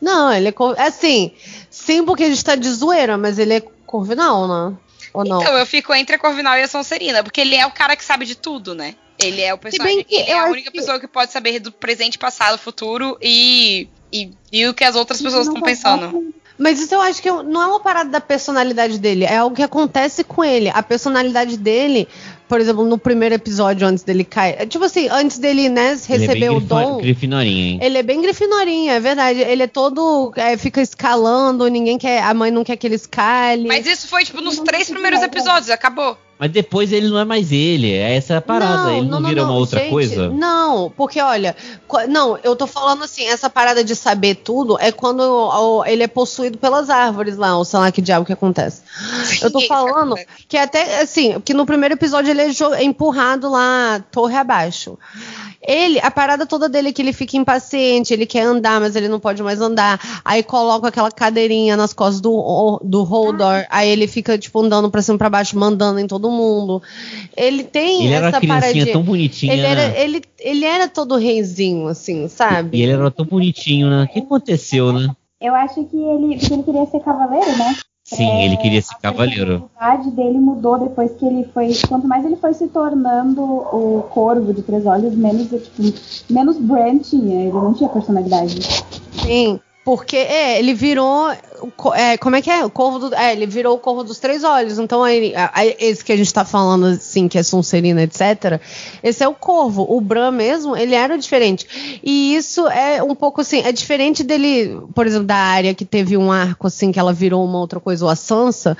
Não, 0.00 0.32
ele 0.32 0.48
é. 0.48 0.54
Assim, 0.78 1.32
sim, 1.70 2.04
porque 2.04 2.24
a 2.24 2.28
gente 2.28 2.44
tá 2.44 2.56
de 2.56 2.68
zoeira, 2.68 3.16
mas 3.16 3.38
ele 3.38 3.54
é 3.54 3.60
Corvinal, 3.86 4.48
né? 4.48 4.76
Ou 5.12 5.24
não? 5.24 5.42
Então, 5.42 5.56
eu 5.56 5.66
fico 5.66 5.92
entre 5.94 6.16
a 6.16 6.18
Corvinal 6.18 6.56
e 6.56 6.62
a 6.62 6.68
Sonserina, 6.68 7.22
porque 7.22 7.40
ele 7.40 7.54
é 7.54 7.66
o 7.66 7.70
cara 7.70 7.94
que 7.94 8.04
sabe 8.04 8.24
de 8.24 8.34
tudo, 8.34 8.74
né? 8.74 8.94
Ele 9.22 9.40
é 9.40 9.52
o 9.52 9.58
personagem 9.58 10.02
que 10.02 10.16
é 10.16 10.38
a 10.38 10.46
única 10.46 10.70
que... 10.70 10.78
pessoa 10.78 10.98
que 10.98 11.06
pode 11.06 11.30
saber 11.30 11.60
do 11.60 11.70
presente, 11.70 12.18
passado, 12.18 12.58
futuro 12.58 13.16
e, 13.20 13.86
e, 14.12 14.30
e 14.50 14.66
o 14.66 14.74
que 14.74 14.82
as 14.82 14.96
outras 14.96 15.20
pessoas 15.20 15.46
estão 15.46 15.62
pensando. 15.62 16.34
Mas 16.62 16.78
isso 16.78 16.94
eu 16.94 17.00
acho 17.00 17.20
que 17.20 17.28
não 17.28 17.60
é 17.60 17.66
uma 17.66 17.80
parada 17.80 18.08
da 18.08 18.20
personalidade 18.20 18.96
dele, 18.96 19.24
é 19.24 19.36
algo 19.36 19.56
que 19.56 19.64
acontece 19.64 20.22
com 20.22 20.44
ele. 20.44 20.70
A 20.72 20.80
personalidade 20.80 21.56
dele, 21.56 22.06
por 22.48 22.60
exemplo, 22.60 22.84
no 22.84 22.96
primeiro 22.96 23.34
episódio, 23.34 23.84
antes 23.84 24.04
dele 24.04 24.22
cair. 24.22 24.54
É, 24.56 24.64
tipo 24.64 24.84
assim, 24.84 25.08
antes 25.08 25.40
dele, 25.40 25.68
né, 25.68 25.98
receber 26.06 26.44
é 26.44 26.50
o 26.52 26.60
dom. 26.60 26.98
Grifinorinha, 26.98 27.66
hein? 27.66 27.78
Ele 27.82 27.98
é 27.98 28.02
bem 28.04 28.22
grifinorinha, 28.22 28.92
é 28.92 29.00
verdade. 29.00 29.40
Ele 29.40 29.64
é 29.64 29.66
todo. 29.66 30.32
É, 30.36 30.56
fica 30.56 30.80
escalando, 30.80 31.66
ninguém 31.66 31.98
quer. 31.98 32.22
A 32.22 32.32
mãe 32.32 32.52
não 32.52 32.62
quer 32.62 32.76
que 32.76 32.86
ele 32.86 32.94
escale. 32.94 33.66
Mas 33.66 33.84
isso 33.84 34.06
foi, 34.06 34.24
tipo, 34.24 34.40
nos 34.40 34.60
três 34.60 34.88
primeiros 34.88 35.20
episódios, 35.20 35.68
acabou. 35.68 36.16
Mas 36.42 36.50
depois 36.50 36.90
ele 36.90 37.08
não 37.08 37.20
é 37.20 37.24
mais 37.24 37.52
ele, 37.52 37.92
é 37.92 38.16
essa 38.16 38.40
parada. 38.40 38.82
Não, 38.82 38.96
ele 38.96 39.08
não, 39.08 39.20
não 39.20 39.28
vira 39.28 39.42
não, 39.42 39.50
uma 39.50 39.58
outra 39.60 39.78
gente, 39.78 39.90
coisa? 39.90 40.28
Não, 40.28 40.92
porque 40.96 41.20
olha, 41.20 41.54
não, 42.08 42.36
eu 42.42 42.56
tô 42.56 42.66
falando 42.66 43.04
assim, 43.04 43.22
essa 43.22 43.48
parada 43.48 43.84
de 43.84 43.94
saber 43.94 44.34
tudo 44.34 44.76
é 44.80 44.90
quando 44.90 45.84
ele 45.86 46.02
é 46.02 46.08
possuído 46.08 46.58
pelas 46.58 46.90
árvores 46.90 47.36
lá, 47.36 47.56
ou 47.56 47.64
sei 47.64 47.78
lá 47.78 47.92
que 47.92 48.02
diabo 48.02 48.26
que 48.26 48.32
acontece. 48.32 48.82
Eu 49.40 49.52
tô 49.52 49.60
falando 49.60 50.16
que 50.48 50.56
até 50.56 51.00
assim, 51.00 51.38
que 51.38 51.54
no 51.54 51.64
primeiro 51.64 51.94
episódio 51.94 52.32
ele 52.32 52.42
é 52.42 52.82
empurrado 52.82 53.48
lá, 53.48 54.02
torre 54.10 54.34
abaixo. 54.34 54.98
Ele, 55.66 56.00
a 56.00 56.10
parada 56.10 56.44
toda 56.44 56.68
dele 56.68 56.88
é 56.88 56.92
que 56.92 57.00
ele 57.00 57.12
fica 57.12 57.36
impaciente, 57.36 58.12
ele 58.12 58.26
quer 58.26 58.42
andar, 58.42 58.80
mas 58.80 58.96
ele 58.96 59.08
não 59.08 59.20
pode 59.20 59.42
mais 59.42 59.60
andar. 59.60 60.00
Aí 60.24 60.42
coloca 60.42 60.88
aquela 60.88 61.10
cadeirinha 61.10 61.76
nas 61.76 61.92
costas 61.92 62.20
do, 62.20 62.80
do 62.82 63.04
Holdor, 63.04 63.64
aí 63.70 63.88
ele 63.88 64.08
fica, 64.08 64.36
tipo, 64.36 64.60
andando 64.60 64.90
pra 64.90 65.02
cima 65.02 65.14
e 65.14 65.18
pra 65.18 65.30
baixo, 65.30 65.56
mandando 65.58 66.00
em 66.00 66.06
todo 66.06 66.30
mundo. 66.30 66.82
Ele 67.36 67.62
tem 67.62 68.04
ele 68.04 68.14
essa 68.14 68.26
era 68.26 68.38
uma 68.38 68.46
paradinha. 68.46 68.92
tão 68.92 69.02
bonitinha. 69.02 69.52
Ele 69.52 69.62
né? 69.62 69.70
era, 69.70 69.98
ele, 69.98 70.22
ele 70.40 70.64
era 70.64 70.88
todo 70.88 71.16
reizinho, 71.16 71.86
assim, 71.86 72.26
sabe? 72.26 72.78
E 72.78 72.82
ele 72.82 72.92
era 72.92 73.10
tão 73.10 73.24
bonitinho, 73.24 73.88
né? 73.88 74.04
O 74.04 74.08
que 74.08 74.18
aconteceu, 74.18 74.92
né? 74.92 75.08
Eu 75.40 75.54
acho 75.54 75.84
que 75.84 75.96
ele, 75.96 76.36
que 76.38 76.52
ele 76.52 76.62
queria 76.62 76.86
ser 76.86 77.00
cavaleiro, 77.00 77.56
né? 77.56 77.76
Sim, 78.16 78.28
é, 78.28 78.44
ele 78.44 78.56
queria 78.58 78.82
ser 78.82 78.94
cavaleiro. 78.96 79.56
A 79.76 79.90
personalidade 79.90 80.10
dele 80.10 80.38
mudou 80.38 80.78
depois 80.78 81.12
que 81.12 81.24
ele 81.24 81.44
foi. 81.54 81.72
Quanto 81.88 82.06
mais 82.06 82.24
ele 82.24 82.36
foi 82.36 82.52
se 82.52 82.68
tornando 82.68 83.42
o 83.42 84.04
corvo 84.10 84.52
de 84.52 84.62
três 84.62 84.84
olhos, 84.86 85.14
menos, 85.14 85.48
tipo, 85.48 85.82
menos 86.30 86.58
Bran 86.58 86.98
tinha. 86.98 87.42
Ele 87.42 87.52
não 87.52 87.72
tinha 87.72 87.88
personalidade. 87.88 88.60
Sim. 89.22 89.60
Porque, 89.84 90.16
é, 90.16 90.60
ele 90.60 90.74
virou. 90.74 91.28
É, 91.94 92.16
como 92.16 92.36
é 92.36 92.42
que 92.42 92.48
é? 92.48 92.64
O 92.64 92.70
corvo 92.70 93.00
do. 93.00 93.14
É, 93.14 93.32
ele 93.32 93.46
virou 93.46 93.74
o 93.74 93.78
corvo 93.78 94.04
dos 94.04 94.20
três 94.20 94.44
olhos. 94.44 94.78
Então, 94.78 95.02
aí, 95.02 95.34
esse 95.78 96.04
que 96.04 96.12
a 96.12 96.16
gente 96.16 96.32
tá 96.32 96.44
falando, 96.44 96.86
assim, 96.86 97.26
que 97.26 97.36
é 97.36 97.42
Sonserina, 97.42 98.00
etc. 98.02 98.60
Esse 99.02 99.24
é 99.24 99.28
o 99.28 99.34
corvo. 99.34 99.84
O 99.88 100.00
Bran 100.00 100.30
mesmo, 100.30 100.76
ele 100.76 100.94
era 100.94 101.18
diferente. 101.18 102.00
E 102.02 102.36
isso 102.36 102.68
é 102.68 103.02
um 103.02 103.14
pouco 103.16 103.40
assim. 103.40 103.58
É 103.58 103.72
diferente 103.72 104.22
dele, 104.22 104.78
por 104.94 105.04
exemplo, 105.04 105.26
da 105.26 105.36
área 105.36 105.74
que 105.74 105.84
teve 105.84 106.16
um 106.16 106.30
arco, 106.30 106.68
assim, 106.68 106.92
que 106.92 106.98
ela 107.00 107.12
virou 107.12 107.44
uma 107.44 107.58
outra 107.58 107.80
coisa, 107.80 108.04
ou 108.04 108.10
a 108.10 108.14
Sansa. 108.14 108.78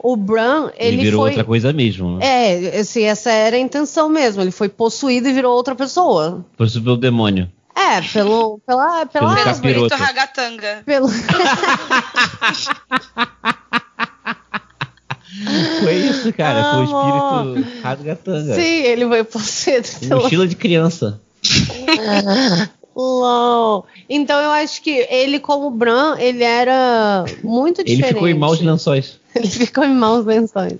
O 0.00 0.16
Bran, 0.16 0.70
ele, 0.76 0.96
ele 0.96 1.02
virou 1.04 1.20
foi, 1.20 1.30
outra 1.30 1.44
coisa 1.44 1.72
mesmo. 1.72 2.18
Né? 2.18 2.26
É, 2.26 2.80
assim, 2.80 3.04
essa 3.04 3.30
era 3.30 3.54
a 3.54 3.60
intenção 3.60 4.08
mesmo. 4.08 4.42
Ele 4.42 4.50
foi 4.50 4.68
possuído 4.68 5.28
e 5.28 5.32
virou 5.32 5.54
outra 5.54 5.76
pessoa. 5.76 6.44
Possuído 6.56 6.84
pelo 6.84 6.96
demônio. 6.96 7.48
É, 7.74 8.00
pelo, 8.02 8.58
pela, 8.66 9.06
pela, 9.06 9.34
pelo 9.34 9.50
espírito 9.50 9.94
ragatanga. 9.94 10.82
Pelo... 10.84 11.08
Foi 15.82 15.94
isso, 15.94 16.32
cara. 16.32 16.74
Foi 16.74 16.80
o 16.80 16.84
espírito 16.84 17.82
ragatanga. 17.82 18.54
Sim, 18.54 18.82
ele 18.82 19.06
foi 19.08 19.24
possuído. 19.24 19.88
Pelo... 20.00 20.22
Mochila 20.22 20.46
de 20.46 20.56
criança. 20.56 21.20
LOL. 22.94 23.86
Então 24.08 24.38
eu 24.40 24.50
acho 24.50 24.82
que 24.82 25.06
ele, 25.08 25.40
como 25.40 25.70
Bran, 25.70 26.16
ele 26.18 26.44
era 26.44 27.24
muito 27.42 27.82
diferente. 27.82 28.04
Ele 28.04 28.14
ficou 28.14 28.28
em 28.28 28.34
maus 28.34 28.60
lençóis. 28.60 29.18
Ele 29.34 29.48
ficou 29.48 29.84
em 29.84 29.94
maus 29.94 30.26
lençóis. 30.26 30.78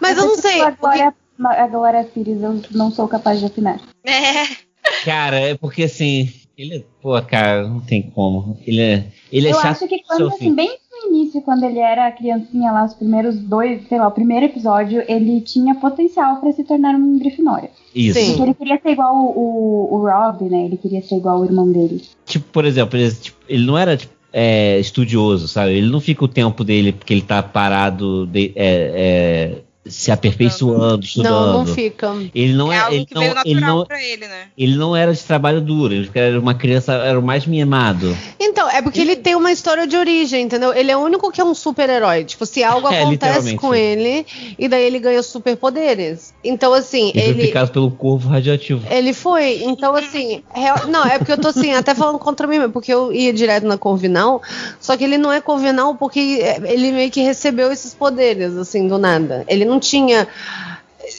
Mas 0.00 0.18
eu 0.18 0.26
não 0.26 0.36
sei. 0.36 0.60
Agora 0.60 1.14
a 1.44 1.66
Glória 1.66 2.04
Pires, 2.04 2.42
eu 2.42 2.60
não 2.72 2.90
sou 2.90 3.06
capaz 3.08 3.40
de 3.40 3.46
afinar. 3.46 3.80
É. 4.04 4.66
Cara, 5.04 5.38
é 5.38 5.54
porque 5.54 5.84
assim, 5.84 6.30
ele 6.56 6.76
é. 6.76 6.84
Pô, 7.02 7.20
cara, 7.22 7.68
não 7.68 7.80
tem 7.80 8.02
como. 8.02 8.56
Ele 8.66 8.80
é. 8.80 9.06
Ele 9.30 9.48
é 9.48 9.50
eu 9.50 9.54
chato. 9.56 9.66
acho 9.66 9.88
que 9.88 10.02
quando, 10.02 10.28
assim, 10.28 10.54
bem 10.54 10.78
no 10.90 11.10
início, 11.10 11.42
quando 11.42 11.64
ele 11.64 11.78
era 11.78 12.10
criancinha 12.12 12.72
lá, 12.72 12.84
os 12.84 12.94
primeiros 12.94 13.36
dois, 13.36 13.86
sei 13.88 13.98
lá, 13.98 14.08
o 14.08 14.12
primeiro 14.12 14.46
episódio, 14.46 15.04
ele 15.06 15.40
tinha 15.42 15.74
potencial 15.74 16.40
para 16.40 16.52
se 16.52 16.64
tornar 16.64 16.94
um 16.94 17.18
Grifinória. 17.18 17.70
Isso. 17.94 18.18
Porque 18.18 18.42
ele 18.42 18.54
queria 18.54 18.80
ser 18.80 18.90
igual 18.90 19.14
o, 19.14 19.38
o, 19.38 19.94
o, 19.94 20.06
Rob, 20.06 20.48
né? 20.48 20.64
Ele 20.64 20.76
queria 20.76 21.02
ser 21.02 21.16
igual 21.16 21.40
o 21.40 21.44
irmão 21.44 21.70
dele. 21.70 22.02
Tipo, 22.24 22.46
por 22.50 22.64
exemplo, 22.64 22.98
ele, 22.98 23.12
tipo, 23.12 23.36
ele 23.48 23.66
não 23.66 23.76
era, 23.76 23.96
tipo, 23.96 24.14
é, 24.32 24.78
estudioso, 24.78 25.48
sabe? 25.48 25.72
Ele 25.72 25.90
não 25.90 26.00
fica 26.00 26.24
o 26.24 26.28
tempo 26.28 26.64
dele 26.64 26.92
porque 26.92 27.12
ele 27.12 27.22
tá 27.22 27.42
parado 27.42 28.26
de, 28.26 28.52
é, 28.54 28.92
é, 28.94 29.62
se 29.88 30.10
aperfeiçoando, 30.10 31.04
estudando. 31.04 31.32
Não, 31.32 31.64
não 31.64 31.66
fica. 31.66 32.14
Ele 32.34 32.52
não 32.54 32.72
é, 32.72 32.78
é 32.78 32.94
ele 32.94 33.06
não, 33.12 33.22
ele 33.44 33.60
não, 33.60 33.86
ele, 33.90 34.26
né? 34.26 34.48
ele 34.56 34.76
não 34.76 34.96
era 34.96 35.12
de 35.12 35.22
trabalho 35.22 35.60
duro, 35.60 35.94
ele 35.94 36.10
era 36.14 36.38
uma 36.38 36.54
criança, 36.54 36.92
era 36.92 37.18
o 37.18 37.22
mais 37.22 37.46
mimado. 37.46 38.16
Então, 38.38 38.68
é 38.68 38.82
porque 38.82 39.00
ele 39.00 39.16
tem 39.16 39.34
uma 39.34 39.52
história 39.52 39.86
de 39.86 39.96
origem, 39.96 40.42
entendeu? 40.42 40.72
Ele 40.72 40.90
é 40.90 40.96
o 40.96 41.00
único 41.00 41.30
que 41.30 41.40
é 41.40 41.44
um 41.44 41.54
super-herói. 41.54 42.24
Tipo, 42.24 42.46
se 42.46 42.62
algo 42.62 42.88
é, 42.92 43.02
acontece 43.02 43.56
com 43.56 43.74
ele, 43.74 44.26
e 44.58 44.68
daí 44.68 44.84
ele 44.84 44.98
ganha 44.98 45.22
superpoderes. 45.22 46.34
Então, 46.42 46.72
assim, 46.72 47.10
ele. 47.14 47.20
Ele 47.20 47.34
foi 47.34 47.46
picado 47.46 47.70
pelo 47.70 47.90
corvo 47.90 48.28
radioativo. 48.28 48.82
Ele 48.90 49.12
foi. 49.12 49.62
Então, 49.64 49.94
assim. 49.94 50.42
Real... 50.52 50.86
Não, 50.88 51.04
é 51.04 51.18
porque 51.18 51.32
eu 51.32 51.38
tô 51.38 51.48
assim, 51.48 51.72
até 51.72 51.94
falando 51.94 52.18
contra 52.18 52.46
mim, 52.46 52.68
porque 52.70 52.92
eu 52.92 53.12
ia 53.12 53.32
direto 53.32 53.66
na 53.66 53.78
Corvinal. 53.78 54.42
Só 54.80 54.96
que 54.96 55.04
ele 55.04 55.18
não 55.18 55.32
é 55.32 55.40
Corvinal 55.40 55.94
porque 55.94 56.40
ele 56.64 56.92
meio 56.92 57.10
que 57.10 57.20
recebeu 57.22 57.72
esses 57.72 57.94
poderes, 57.94 58.56
assim, 58.56 58.88
do 58.88 58.98
nada. 58.98 59.44
Ele 59.48 59.64
não 59.64 59.75
não 59.76 59.80
tinha. 59.80 60.26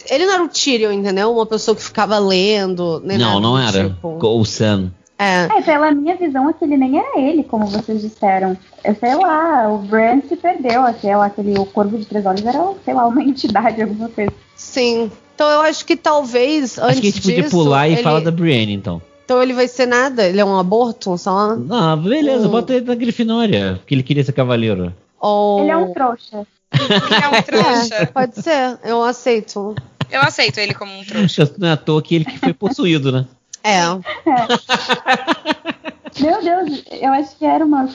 Ele 0.09 0.25
não 0.25 0.34
era 0.34 0.43
o 0.43 0.49
Tyrion, 0.49 0.91
entendeu? 0.91 1.31
Uma 1.34 1.45
pessoa 1.45 1.75
que 1.75 1.84
ficava 1.84 2.17
lendo. 2.19 3.01
não, 3.05 3.39
não 3.39 3.57
era. 3.57 3.89
Tipo. 3.89 4.17
O 4.21 4.45
Sam. 4.45 4.91
É. 5.19 5.45
é, 5.45 5.61
pela 5.63 5.91
minha 5.91 6.15
visão, 6.15 6.47
aquele 6.47 6.77
nem 6.77 6.99
era 6.99 7.19
ele, 7.19 7.43
como 7.43 7.65
vocês 7.65 8.01
disseram. 8.01 8.55
Eu 8.84 8.93
sei 8.93 9.15
lá, 9.15 9.67
o 9.67 9.79
Bran 9.79 10.21
se 10.21 10.35
perdeu, 10.35 10.84
sei 11.01 11.15
lá, 11.15 11.25
aquele 11.25 11.57
o 11.57 11.65
Corvo 11.65 11.97
de 11.97 12.05
Três 12.05 12.23
Olhos 12.23 12.45
era, 12.45 12.73
sei 12.85 12.93
lá, 12.93 13.07
uma 13.07 13.21
entidade, 13.23 13.81
alguma 13.81 14.09
coisa. 14.09 14.31
Sim. 14.55 15.11
Então 15.34 15.49
eu 15.49 15.61
acho 15.61 15.85
que 15.85 15.95
talvez 15.95 16.77
antes 16.77 16.91
Acho 16.91 17.01
que 17.01 17.07
a 17.07 17.11
gente 17.11 17.21
disso, 17.21 17.35
podia 17.35 17.49
pular 17.49 17.88
e 17.88 17.93
ele... 17.93 18.03
falar 18.03 18.19
da 18.19 18.29
Brienne, 18.29 18.73
então. 18.73 19.01
Então 19.25 19.41
ele 19.41 19.53
vai 19.53 19.67
ser 19.67 19.88
nada? 19.88 20.27
Ele 20.27 20.39
é 20.39 20.45
um 20.45 20.57
aborto, 20.57 21.15
lá? 21.25 21.55
Não, 21.55 21.97
beleza, 21.97 22.47
hum. 22.47 22.51
bota 22.51 22.75
ele 22.75 22.85
na 22.85 22.95
Grifinória, 22.95 23.75
porque 23.79 23.95
ele 23.95 24.03
queria 24.03 24.23
ser 24.23 24.34
cavaleiro. 24.34 24.93
Ou... 25.19 25.61
Ele 25.61 25.71
é 25.71 25.77
um 25.77 25.93
trouxa. 25.93 26.45
É 26.72 27.27
um 27.27 27.41
trouxa. 27.41 27.95
É, 27.95 28.06
pode 28.06 28.41
ser, 28.41 28.80
eu 28.84 29.03
aceito. 29.03 29.76
Eu 30.10 30.22
aceito 30.22 30.60
ele 30.60 30.73
como 30.73 30.91
um 30.91 31.03
trouxa. 31.03 31.53
Não 31.57 31.68
é 31.68 31.72
à 31.72 31.77
toa 31.77 32.02
que 32.02 32.15
ele 32.15 32.26
que 32.26 32.38
foi 32.38 32.53
possuído, 32.53 33.11
né? 33.11 33.26
É. 33.64 33.80
é. 33.80 33.98
Meu 36.22 36.41
Deus, 36.41 36.84
eu 36.91 37.11
acho 37.14 37.38
que 37.38 37.45
era 37.45 37.65
uma 37.65 37.88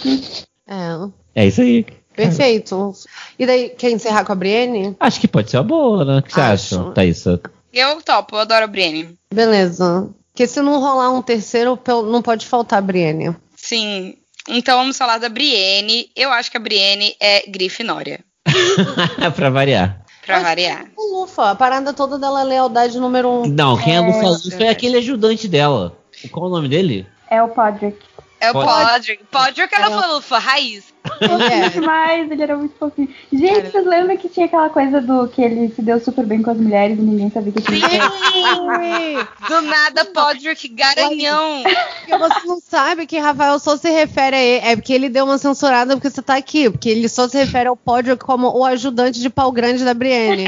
É. 0.68 1.10
É 1.34 1.46
isso 1.46 1.60
aí. 1.62 1.86
Perfeito. 2.14 2.92
E 3.38 3.46
daí, 3.46 3.70
quer 3.70 3.90
encerrar 3.90 4.24
com 4.24 4.32
a 4.32 4.36
Brienne? 4.36 4.94
Acho 5.00 5.20
que 5.20 5.26
pode 5.26 5.50
ser 5.50 5.56
uma 5.56 5.64
boa, 5.64 6.04
né? 6.04 6.18
O 6.18 6.22
que 6.22 6.32
você 6.32 6.40
acha, 6.40 6.90
Thaís? 6.92 7.24
Eu 7.72 8.02
topo, 8.02 8.36
eu 8.36 8.40
adoro 8.40 8.64
a 8.64 8.68
Brienne. 8.68 9.18
Beleza. 9.32 10.10
Porque 10.30 10.46
se 10.46 10.60
não 10.60 10.78
rolar 10.78 11.10
um 11.10 11.22
terceiro, 11.22 11.78
não 11.86 12.22
pode 12.22 12.46
faltar 12.46 12.78
a 12.78 12.82
Brienne. 12.82 13.34
Sim. 13.56 14.16
Então 14.48 14.78
vamos 14.78 14.96
falar 14.96 15.18
da 15.18 15.28
Brienne. 15.28 16.10
Eu 16.16 16.30
acho 16.30 16.50
que 16.50 16.56
a 16.56 16.60
Brienne 16.60 17.14
é 17.20 17.48
Grifinória. 17.48 18.20
pra 19.34 19.50
variar. 19.50 20.02
Pra 20.24 20.36
Mas, 20.36 20.44
variar. 20.44 20.86
Lufa, 20.96 21.50
a 21.50 21.54
parada 21.54 21.92
toda 21.92 22.18
dela 22.18 22.42
é 22.42 22.44
lealdade 22.44 22.98
número 22.98 23.28
um. 23.28 23.46
Não, 23.46 23.76
quem 23.76 23.94
é, 23.94 23.96
é 23.96 24.00
Lufa 24.00 24.28
Lufa 24.28 24.64
é 24.64 24.68
aquele 24.68 24.98
ajudante 24.98 25.48
dela. 25.48 25.96
Qual 26.30 26.46
é 26.46 26.48
o 26.48 26.52
nome 26.52 26.68
dele? 26.68 27.06
É 27.28 27.42
o 27.42 27.48
Podrick. 27.48 27.98
É 28.40 28.50
o 28.50 28.54
Podrick. 28.54 29.24
Podrick 29.24 29.74
era 29.74 29.90
o 29.90 30.14
Lufa, 30.14 30.38
raiz. 30.38 30.91
Ele 31.20 31.42
é. 31.44 31.68
demais, 31.68 32.30
ele 32.30 32.42
era 32.42 32.56
muito 32.56 32.76
fofinho. 32.78 33.08
Gente, 33.32 33.54
Cara. 33.54 33.70
vocês 33.70 33.86
lembram 33.86 34.16
que 34.16 34.28
tinha 34.28 34.46
aquela 34.46 34.68
coisa 34.70 35.00
do 35.00 35.26
que 35.28 35.42
ele 35.42 35.68
se 35.74 35.82
deu 35.82 35.98
super 35.98 36.24
bem 36.24 36.42
com 36.42 36.50
as 36.50 36.56
mulheres 36.56 36.98
e 36.98 37.02
ninguém 37.02 37.30
sabia 37.30 37.52
que 37.52 37.62
tinha 37.62 37.78
Sim! 37.80 39.16
do 39.48 39.62
nada, 39.62 40.04
Podrick 40.06 40.68
garanhão. 40.68 41.62
Porque 41.62 42.18
você 42.18 42.46
não 42.46 42.60
sabe 42.60 43.06
que 43.06 43.18
Rafael 43.18 43.58
só 43.58 43.76
se 43.76 43.90
refere 43.90 44.36
a 44.36 44.42
ele. 44.42 44.66
É 44.66 44.76
porque 44.76 44.92
ele 44.92 45.08
deu 45.08 45.24
uma 45.24 45.38
censurada 45.38 45.94
porque 45.96 46.10
você 46.10 46.22
tá 46.22 46.36
aqui. 46.36 46.70
Porque 46.70 46.88
ele 46.88 47.08
só 47.08 47.28
se 47.28 47.36
refere 47.36 47.68
ao 47.68 47.76
Podrick 47.76 48.24
como 48.24 48.48
o 48.56 48.64
ajudante 48.64 49.20
de 49.20 49.30
pau 49.30 49.50
grande 49.50 49.84
da 49.84 49.94
Brienne. 49.94 50.46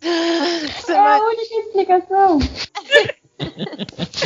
é 0.00 0.96
a 0.96 1.18
única 1.18 1.54
explicação. 1.66 2.38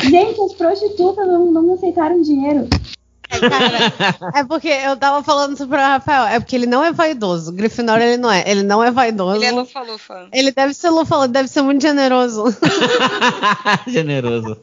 Gente, 0.09 0.41
as 0.41 0.55
prostitutas 0.55 1.27
não, 1.27 1.47
não 1.47 1.63
me 1.63 1.73
aceitaram 1.73 2.23
dinheiro. 2.23 2.69
É, 3.33 3.49
cara, 3.49 4.41
é 4.41 4.45
porque 4.45 4.69
eu 4.69 4.97
tava 4.97 5.23
falando 5.23 5.55
isso 5.55 5.67
pro 5.67 5.77
Rafael, 5.77 6.27
é 6.27 6.39
porque 6.39 6.55
ele 6.55 6.67
não 6.67 6.85
é 6.85 6.93
vaidoso. 6.93 7.53
Grifinór 7.53 8.01
ele 8.01 8.17
não 8.17 8.31
é. 8.31 8.45
Ele 8.47 8.63
não 8.63 8.83
é 8.83 8.91
vaidoso. 8.91 9.37
Ele 9.37 9.47
é 9.47 9.53
lufa-lufa. 9.53 10.29
Ele 10.33 10.53
deve 10.53 10.75
ser 10.75 10.91
lufa 10.91 11.27
deve 11.27 11.49
ser 11.49 11.63
muito 11.63 11.81
generoso. 11.83 12.45
generoso. 13.89 14.59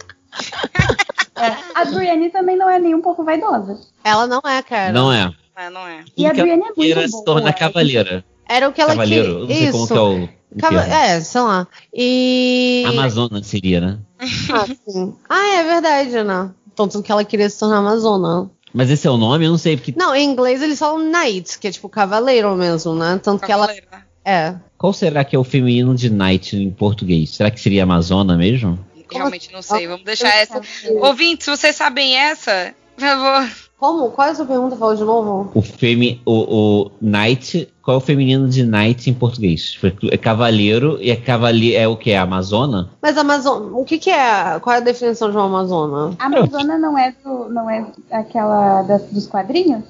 É, 1.36 1.56
a 1.74 1.86
Brienne 1.86 2.30
também 2.30 2.58
não 2.58 2.70
é 2.70 2.78
nem 2.80 2.94
um 2.94 3.02
pouco 3.02 3.24
vaidosa. 3.24 3.80
Ela 4.04 4.28
não 4.28 4.42
é, 4.46 4.62
cara. 4.62 4.92
Não 4.92 5.12
é. 5.12 5.34
É, 5.56 5.70
não 5.70 5.88
é. 5.88 6.04
E 6.16 6.26
a 6.26 6.34
Brienne 6.34 6.64
é 6.64 6.74
muito 6.76 6.96
boa. 6.96 7.08
se 7.08 7.26
torna 7.26 7.54
cavaleira. 7.54 8.24
Era 8.48 8.68
o 8.68 8.74
que 8.74 8.82
ela 8.82 8.96
queria. 8.96 9.24
Cavaleiro, 9.24 9.40
não 9.40 9.48
sei 9.48 9.64
Isso. 9.64 9.72
como 9.72 9.88
que 9.88 9.94
é 9.94 10.26
o 10.26 10.40
Cava 10.58 10.82
é, 10.82 11.22
sei 11.22 11.42
lá. 11.42 11.68
E. 11.94 12.84
Amazona 12.88 13.44
seria, 13.44 13.80
né? 13.80 14.00
Ah, 14.20 14.66
sim. 14.66 15.16
Ah, 15.30 15.56
é 15.56 15.64
verdade, 15.64 16.18
Ana. 16.18 16.56
Tanto 16.76 17.04
que 17.04 17.12
ela 17.12 17.24
queria 17.24 17.50
se 17.50 17.60
tornar 17.60 17.78
Amazona. 17.78 18.50
Mas 18.74 18.90
esse 18.90 19.08
é 19.08 19.10
o 19.10 19.18
nome? 19.18 19.46
Eu 19.46 19.52
não 19.52 19.58
sei. 19.58 19.76
Porque... 19.78 19.94
Não, 19.96 20.16
em 20.16 20.30
inglês 20.30 20.62
eles 20.62 20.78
falam 20.78 21.00
knight, 21.00 21.58
que 21.58 21.68
é 21.68 21.72
tipo 21.72 21.90
cavaleiro 21.90 22.56
mesmo, 22.56 22.94
né? 22.96 23.20
Tanto 23.22 23.46
cavaleiro, 23.46 23.82
que 23.82 23.94
ela. 23.94 24.06
É. 24.24 24.56
Qual 24.78 24.94
será 24.94 25.24
que 25.24 25.36
é 25.36 25.40
o 25.40 25.44
feminino 25.44 25.96
de 25.96 26.10
knight 26.10 26.56
em 26.56 26.70
português? 26.70 27.32
Será 27.36 27.50
que 27.50 27.60
seria 27.60 27.84
Amazona 27.84 28.38
mesmo? 28.38 28.78
Realmente 29.12 29.52
não 29.52 29.62
sei. 29.62 29.88
Vamos 29.88 30.06
deixar 30.06 30.36
essa. 30.36 30.62
Ouvintes, 31.02 31.46
se 31.46 31.52
vocês 31.52 31.76
sabem 31.76 32.16
essa, 32.16 32.74
por 32.96 33.02
favor. 33.04 33.69
Como? 33.80 34.12
Qual 34.12 34.28
é 34.28 34.32
a 34.32 34.36
sua 34.36 34.46
pergunta? 34.46 34.76
Fala 34.76 34.96
de 34.96 35.04
novo. 35.04 35.52
O, 35.54 35.62
femi 35.62 36.22
o, 36.26 36.34
o 36.34 36.92
knight 37.02 37.68
qual 37.90 37.96
é 37.96 37.98
o 37.98 38.02
feminino 38.02 38.48
de 38.48 38.64
knight 38.64 39.10
em 39.10 39.14
português? 39.16 39.80
É 40.12 40.18
cavaleiro 40.18 41.00
e 41.02 41.10
é 41.10 41.16
cavaleiro 41.16 41.76
é 41.76 41.88
o 41.88 41.98
que? 41.98 42.12
É 42.12 42.20
Amazona? 42.20 42.88
Mas 43.02 43.18
Amazona, 43.18 43.76
o 43.76 43.84
que, 43.84 43.98
que 43.98 44.12
é? 44.12 44.60
Qual 44.60 44.76
é 44.76 44.78
a 44.78 44.82
definição 44.82 45.32
de 45.32 45.36
uma 45.36 45.46
Amazona? 45.46 46.16
Amazona 46.20 46.78
não 46.78 46.96
é 46.96 47.16
do, 47.24 47.50
não 47.50 47.68
é 47.68 47.88
aquela 48.12 48.84
das, 48.84 49.02
dos 49.06 49.26
quadrinhos? 49.26 49.84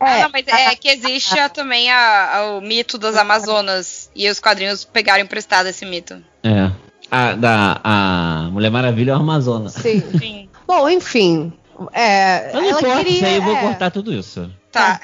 É, 0.00 0.22
ah, 0.22 0.22
não, 0.22 0.30
mas 0.32 0.46
é 0.46 0.74
que 0.76 0.88
existe 0.88 1.38
a, 1.38 1.50
também 1.50 1.90
a, 1.90 2.38
a, 2.38 2.56
o 2.56 2.62
mito 2.62 2.96
das 2.96 3.16
Amazonas 3.16 4.10
e 4.16 4.30
os 4.30 4.40
quadrinhos 4.40 4.84
pegaram 4.84 5.22
emprestado 5.22 5.66
esse 5.66 5.84
mito. 5.84 6.22
É. 6.42 6.70
A, 7.10 7.32
da, 7.32 7.80
a 7.84 8.48
Mulher 8.50 8.70
Maravilha 8.70 9.10
é 9.10 9.14
uma 9.14 9.34
Amazona. 9.34 9.68
Sim. 9.68 10.02
Sim. 10.18 10.48
Bom, 10.66 10.88
enfim. 10.88 11.52
É, 11.92 12.50
não 12.52 12.60
ela 12.62 12.80
importa, 12.80 13.04
queria, 13.04 13.26
aí 13.26 13.36
eu 13.36 13.42
vou 13.42 13.56
é, 13.56 13.60
cortar 13.60 13.90
tudo 13.90 14.12
isso. 14.12 14.50
Tá. 14.70 15.00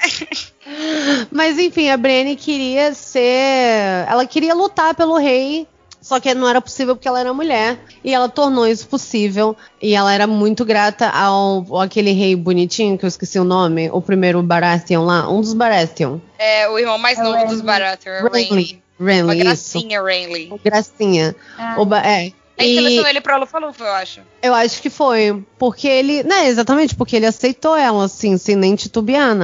Mas 1.31 1.57
enfim, 1.59 1.89
a 1.89 1.97
Brienne 1.97 2.35
queria 2.35 2.93
ser. 2.93 4.05
Ela 4.07 4.25
queria 4.25 4.53
lutar 4.53 4.95
pelo 4.95 5.17
rei. 5.17 5.67
Só 6.01 6.19
que 6.19 6.33
não 6.33 6.47
era 6.47 6.61
possível 6.61 6.95
porque 6.95 7.07
ela 7.07 7.19
era 7.19 7.33
mulher. 7.33 7.77
E 8.03 8.13
ela 8.13 8.29
tornou 8.29 8.65
isso 8.65 8.87
possível. 8.87 9.55
E 9.81 9.93
ela 9.93 10.13
era 10.13 10.25
muito 10.25 10.63
grata 10.63 11.09
ao, 11.09 11.65
ao 11.69 11.81
aquele 11.81 12.11
rei 12.13 12.35
bonitinho, 12.35 12.97
que 12.97 13.05
eu 13.05 13.07
esqueci 13.07 13.37
o 13.37 13.43
nome. 13.43 13.89
O 13.91 14.01
primeiro 14.01 14.41
Baratheon 14.41 15.05
lá. 15.05 15.29
Um 15.29 15.41
dos 15.41 15.53
Baratheon. 15.53 16.19
É, 16.37 16.69
o 16.69 16.79
irmão 16.79 16.97
mais 16.97 17.19
é 17.19 17.23
novo 17.23 17.45
dos 17.47 17.61
Baratheon. 17.61 18.29
Renly. 18.31 18.81
Renly. 18.99 19.23
Uma 19.23 19.35
gracinha, 19.35 20.01
Renly. 20.01 20.51
Gracinha. 20.63 21.35
Ah. 21.57 21.75
O, 21.77 21.95
é. 21.95 22.31
Ele 22.59 22.75
selecionou 22.75 23.09
ele 23.09 23.21
pra 23.21 23.37
Lufa 23.37 23.59
Lufa, 23.59 23.83
eu 23.83 23.93
acho. 23.93 24.21
Eu 24.41 24.53
acho 24.53 24.81
que 24.81 24.89
foi. 24.89 25.43
Porque 25.57 25.87
ele. 25.87 26.23
Né, 26.23 26.47
exatamente, 26.47 26.95
porque 26.95 27.15
ele 27.15 27.25
aceitou 27.25 27.75
ela, 27.75 28.05
assim, 28.05 28.37
sem 28.37 28.55
nem 28.55 28.75
titubear, 28.75 29.35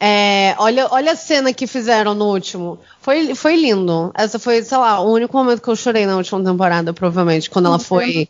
É, 0.00 0.54
olha, 0.58 0.88
olha 0.90 1.12
a 1.12 1.16
cena 1.16 1.52
que 1.52 1.66
fizeram 1.66 2.14
no 2.14 2.26
último. 2.26 2.78
Foi, 3.00 3.34
foi 3.34 3.56
lindo. 3.56 4.12
Essa 4.14 4.38
foi, 4.38 4.62
sei 4.62 4.76
lá, 4.76 5.00
o 5.00 5.12
único 5.12 5.36
momento 5.36 5.62
que 5.62 5.68
eu 5.68 5.76
chorei 5.76 6.04
na 6.04 6.16
última 6.16 6.42
temporada, 6.42 6.92
provavelmente, 6.92 7.48
quando 7.48 7.66
ela 7.66 7.78
foi. 7.78 8.28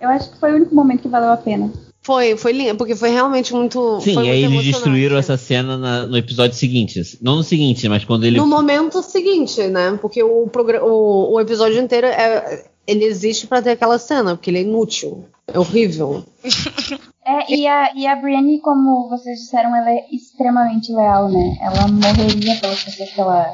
Eu 0.00 0.08
acho 0.08 0.30
que 0.30 0.40
foi 0.40 0.52
o 0.52 0.56
único 0.56 0.74
momento 0.74 1.02
que 1.02 1.08
valeu 1.08 1.30
a 1.30 1.36
pena. 1.36 1.70
Foi, 2.04 2.36
foi 2.36 2.52
lindo, 2.52 2.76
porque 2.76 2.94
foi 2.94 3.08
realmente 3.08 3.54
muito. 3.54 3.98
Sim, 4.00 4.14
foi 4.14 4.28
aí 4.28 4.44
eles 4.44 4.62
destruíram 4.64 5.16
essa 5.16 5.38
cena 5.38 5.78
na, 5.78 6.06
no 6.06 6.18
episódio 6.18 6.54
seguinte. 6.54 7.18
Não 7.22 7.36
no 7.36 7.42
seguinte, 7.42 7.88
mas 7.88 8.04
quando 8.04 8.24
ele. 8.24 8.36
No 8.36 8.46
momento 8.46 9.02
seguinte, 9.02 9.62
né? 9.68 9.98
Porque 10.00 10.22
o, 10.22 10.46
o, 10.46 11.32
o 11.32 11.40
episódio 11.40 11.80
inteiro 11.80 12.06
é, 12.06 12.66
ele 12.86 13.06
existe 13.06 13.46
para 13.46 13.62
ter 13.62 13.70
aquela 13.70 13.98
cena, 13.98 14.36
porque 14.36 14.50
ele 14.50 14.58
é 14.58 14.62
inútil. 14.62 15.24
É 15.48 15.58
horrível. 15.58 16.22
É, 17.26 17.54
e 17.54 17.66
a, 17.66 17.90
e 17.94 18.06
a 18.06 18.16
Brienne, 18.16 18.60
como 18.60 19.08
vocês 19.08 19.40
disseram, 19.40 19.74
ela 19.74 19.90
é 19.90 20.04
extremamente 20.12 20.92
leal, 20.92 21.30
né? 21.30 21.56
Ela 21.62 21.88
morreria 21.88 22.60
pelas 22.60 22.84
pessoas 22.84 23.10
que 23.10 23.18
ela, 23.18 23.50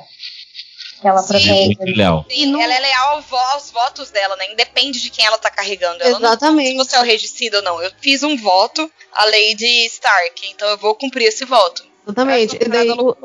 que 1.00 1.08
ela 1.08 1.22
protege. 1.22 1.66
Muito 1.66 1.96
leal. 1.96 2.26
Sim, 2.28 2.62
ela 2.62 2.74
é 2.74 2.80
leal 2.80 3.22
aos 3.52 3.70
votos 3.70 4.10
dela, 4.10 4.36
né? 4.36 4.52
Independe 4.52 5.00
de 5.00 5.10
quem 5.10 5.24
ela 5.24 5.38
tá 5.38 5.50
carregando. 5.50 6.02
Ela 6.02 6.18
Exatamente. 6.18 6.76
não 6.76 6.84
se 6.84 6.90
você 6.90 6.96
é 6.96 7.00
o 7.00 7.04
regicida 7.04 7.56
ou 7.58 7.62
não. 7.62 7.82
Eu 7.82 7.90
fiz 8.00 8.22
um 8.22 8.36
voto, 8.36 8.90
a 9.12 9.24
Lady 9.24 9.86
Stark, 9.86 10.50
então 10.50 10.68
eu 10.68 10.76
vou 10.76 10.94
cumprir 10.94 11.26
esse 11.26 11.44
voto. 11.44 11.88
Exatamente. 12.06 12.56
E 12.60 12.68
daí, 12.68 12.90
o, 12.90 13.16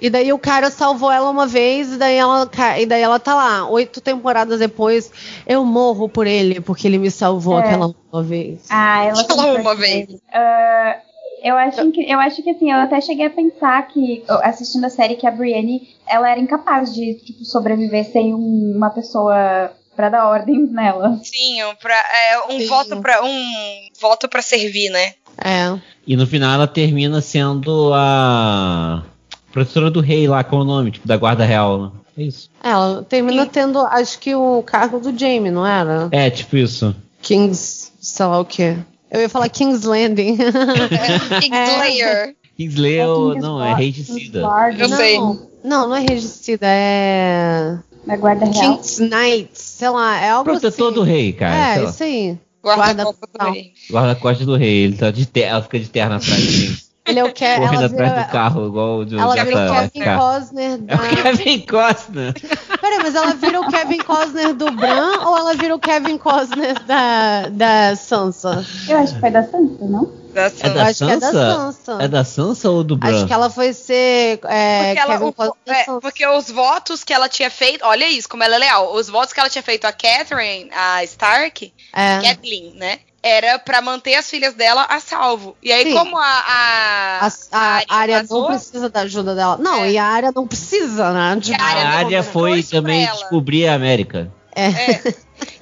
e 0.00 0.10
daí 0.10 0.32
o 0.32 0.38
cara 0.38 0.70
salvou 0.70 1.10
ela 1.10 1.30
uma 1.30 1.46
vez, 1.46 1.92
e 1.92 1.96
daí 1.96 2.16
ela, 2.16 2.50
e 2.78 2.86
daí 2.86 3.02
ela 3.02 3.20
tá 3.20 3.34
lá, 3.34 3.68
oito 3.68 4.00
temporadas 4.00 4.58
depois, 4.58 5.10
eu 5.46 5.64
morro 5.64 6.08
por 6.08 6.26
ele, 6.26 6.60
porque 6.60 6.86
ele 6.86 6.98
me 6.98 7.10
salvou 7.10 7.58
é. 7.58 7.62
aquela 7.62 7.94
uma 8.12 8.22
vez. 8.22 8.62
Ah, 8.68 9.04
ela 9.04 9.20
Aquela 9.20 9.46
uma 9.60 9.74
vez. 9.74 10.08
Uh, 10.10 11.13
eu 11.44 11.56
acho 11.56 11.92
que 11.92 12.10
eu 12.10 12.18
acho 12.18 12.42
que 12.42 12.50
assim, 12.50 12.72
eu 12.72 12.78
até 12.78 13.00
cheguei 13.02 13.26
a 13.26 13.30
pensar 13.30 13.86
que 13.88 14.24
assistindo 14.42 14.84
a 14.84 14.88
série 14.90 15.14
que 15.14 15.26
a 15.26 15.30
Brienne, 15.30 15.86
ela 16.08 16.30
era 16.30 16.40
incapaz 16.40 16.94
de 16.94 17.14
tipo, 17.14 17.44
sobreviver 17.44 18.10
sem 18.10 18.32
um, 18.32 18.72
uma 18.74 18.88
pessoa 18.88 19.70
para 19.94 20.08
dar 20.08 20.26
ordens 20.26 20.72
nela. 20.72 21.20
Sim, 21.22 21.58
pra, 21.82 21.94
é, 21.94 22.46
um 22.50 22.58
Sim. 22.58 22.66
voto 22.66 22.96
para 23.02 23.22
um 23.22 23.88
voto 24.00 24.26
para 24.26 24.40
servir, 24.40 24.88
né? 24.88 25.12
É. 25.36 25.78
E 26.06 26.16
no 26.16 26.26
final 26.26 26.54
ela 26.54 26.66
termina 26.66 27.20
sendo 27.20 27.92
a 27.94 29.04
professora 29.52 29.90
do 29.90 30.00
rei 30.00 30.26
lá, 30.26 30.42
com 30.42 30.56
o 30.56 30.64
nome, 30.64 30.92
tipo, 30.92 31.06
da 31.06 31.16
guarda 31.16 31.44
real, 31.44 31.78
né? 31.78 31.90
É 32.16 32.22
isso. 32.22 32.48
É, 32.62 32.70
ela 32.70 33.02
termina 33.02 33.44
tendo, 33.44 33.80
acho 33.80 34.18
que 34.18 34.34
o 34.34 34.62
cargo 34.62 34.98
do 34.98 35.16
Jamie, 35.16 35.50
não 35.50 35.66
era? 35.66 36.08
É, 36.10 36.30
tipo 36.30 36.56
isso. 36.56 36.94
Kings, 37.20 37.92
sei 38.00 38.26
lá 38.26 38.40
o 38.40 38.44
quê. 38.44 38.78
Eu 39.10 39.20
ia 39.20 39.28
falar 39.28 39.48
King's 39.48 39.84
Landing. 39.84 40.36
Kingslayer. 41.40 42.06
É. 42.08 42.34
Kingslayer, 42.56 43.06
é 43.36 43.40
não, 43.40 43.62
é 43.62 43.74
regicida. 43.74 44.40
Eu 44.78 44.88
não, 44.88 44.96
sei. 44.96 45.18
Não, 45.18 45.88
não 45.88 45.96
é 45.96 46.00
regicida, 46.00 46.66
é... 46.66 47.78
É 48.06 48.16
guarda 48.16 48.44
real. 48.44 48.76
King's 48.76 48.98
Knight, 48.98 49.50
sei 49.54 49.88
lá, 49.88 50.20
é 50.20 50.30
algo 50.30 50.50
Protetor 50.50 50.88
assim. 50.88 50.94
do 50.94 51.02
rei, 51.02 51.32
cara. 51.32 51.80
É, 51.80 51.84
isso 51.84 52.02
aí. 52.02 52.38
Guarda-costas 52.62 53.28
do 53.32 53.50
rei. 53.50 53.72
Guarda-costas 53.90 54.46
do 54.46 54.56
rei. 54.56 54.84
Ele 54.84 54.96
tá 54.96 55.10
de 55.10 55.26
terra, 55.26 55.50
ela 55.52 55.62
fica 55.62 55.78
de 55.78 55.88
terra 55.88 56.16
atrás 56.16 56.46
dele. 56.46 56.76
Ele 57.06 57.18
é 57.18 57.24
o 57.24 57.32
Ke 57.32 57.56
Correndo 57.56 57.74
ela 57.74 57.86
atrás 57.86 58.12
vira, 58.12 58.22
do 58.22 58.32
carro, 58.32 58.66
igual 58.66 58.98
o 59.00 59.04
de 59.04 59.18
Ela 59.18 59.44
vira 59.44 59.70
o 59.70 59.74
Kevin 59.74 60.04
carro. 60.04 60.20
Costner 60.20 60.78
da... 60.78 60.94
É 60.94 60.96
o 60.96 61.22
Kevin 61.22 61.60
Costner. 61.60 62.34
Peraí, 62.84 62.98
mas 63.02 63.14
ela 63.14 63.32
vira 63.32 63.58
o 63.62 63.70
Kevin 63.70 63.98
Costner 64.00 64.52
do 64.52 64.70
Bran 64.70 65.20
ou 65.24 65.38
ela 65.38 65.54
vira 65.54 65.74
o 65.74 65.78
Kevin 65.78 66.18
Costner 66.18 66.78
da, 66.84 67.48
da 67.48 67.96
Sansa? 67.96 68.62
Eu 68.86 68.98
acho 68.98 69.14
que 69.14 69.20
foi 69.20 69.30
da 69.30 69.42
Sansa, 69.42 69.86
não? 69.86 70.12
Da 70.34 70.50
Sansa. 70.50 70.66
É 70.66 70.70
da 70.70 70.82
Acho 70.82 70.98
Sansa? 70.98 71.06
que 71.06 71.12
é 71.12 71.16
da 71.16 71.32
Sansa. 71.32 71.98
É 71.98 72.08
da 72.08 72.24
Sansa 72.24 72.70
ou 72.70 72.84
do 72.84 72.94
Bran? 72.98 73.16
Acho 73.16 73.26
que 73.26 73.32
ela 73.32 73.48
foi 73.48 73.72
ser 73.72 74.38
é, 74.44 74.94
porque, 74.94 75.00
ela, 75.00 75.24
o, 75.24 75.56
é, 75.64 75.84
porque 75.98 76.26
os 76.26 76.50
votos 76.50 77.02
que 77.02 77.14
ela 77.14 77.26
tinha 77.26 77.50
feito, 77.50 77.82
olha 77.86 78.06
isso, 78.06 78.28
como 78.28 78.44
ela 78.44 78.56
é 78.56 78.58
leal. 78.58 78.92
Os 78.92 79.08
votos 79.08 79.32
que 79.32 79.40
ela 79.40 79.48
tinha 79.48 79.62
feito 79.62 79.86
a 79.86 79.92
Catherine, 79.92 80.70
a 80.70 81.02
Stark, 81.04 81.72
é. 81.90 82.20
Kathleen, 82.20 82.74
né? 82.74 82.98
Era 83.24 83.58
para 83.58 83.80
manter 83.80 84.14
as 84.16 84.28
filhas 84.28 84.52
dela 84.52 84.84
a 84.86 85.00
salvo. 85.00 85.56
E 85.62 85.72
aí, 85.72 85.84
Sim. 85.84 85.94
como 85.94 86.18
a. 86.18 86.22
A, 86.22 87.26
a, 87.50 87.82
a 87.88 87.96
área 87.96 88.22
não 88.28 88.46
precisa 88.46 88.90
da 88.90 89.00
ajuda 89.00 89.34
dela. 89.34 89.56
Não, 89.58 89.82
é. 89.82 89.92
e 89.92 89.98
a 89.98 90.04
área 90.04 90.30
não 90.30 90.46
precisa, 90.46 91.10
né? 91.10 91.34
De... 91.40 91.54
A 91.54 91.64
área 91.64 92.22
foi 92.22 92.62
também 92.62 93.06
descobrir 93.06 93.66
a 93.66 93.74
América. 93.74 94.30
É. 94.54 94.66
é. 94.66 95.14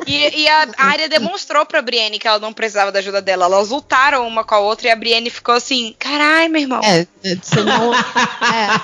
E, 0.07 0.43
e, 0.43 0.49
a 0.49 0.67
área 0.77 1.09
demonstrou 1.09 1.65
pra 1.65 1.81
Brienne 1.81 2.19
que 2.19 2.27
ela 2.27 2.39
não 2.39 2.53
precisava 2.53 2.91
da 2.93 2.99
ajuda 2.99 3.23
dela. 3.23 3.47
Elas 3.47 3.71
lutaram 3.71 4.27
uma 4.27 4.45
com 4.45 4.55
a 4.55 4.59
outra 4.59 4.89
e 4.89 4.91
a 4.91 4.97
Brienne 4.97 5.31
ficou 5.31 5.55
assim: 5.55 5.95
carai, 5.99 6.49
meu 6.49 6.61
irmão. 6.61 6.81
É, 6.83 7.07
você 7.41 7.63
não. 7.63 7.95
é, 7.95 7.99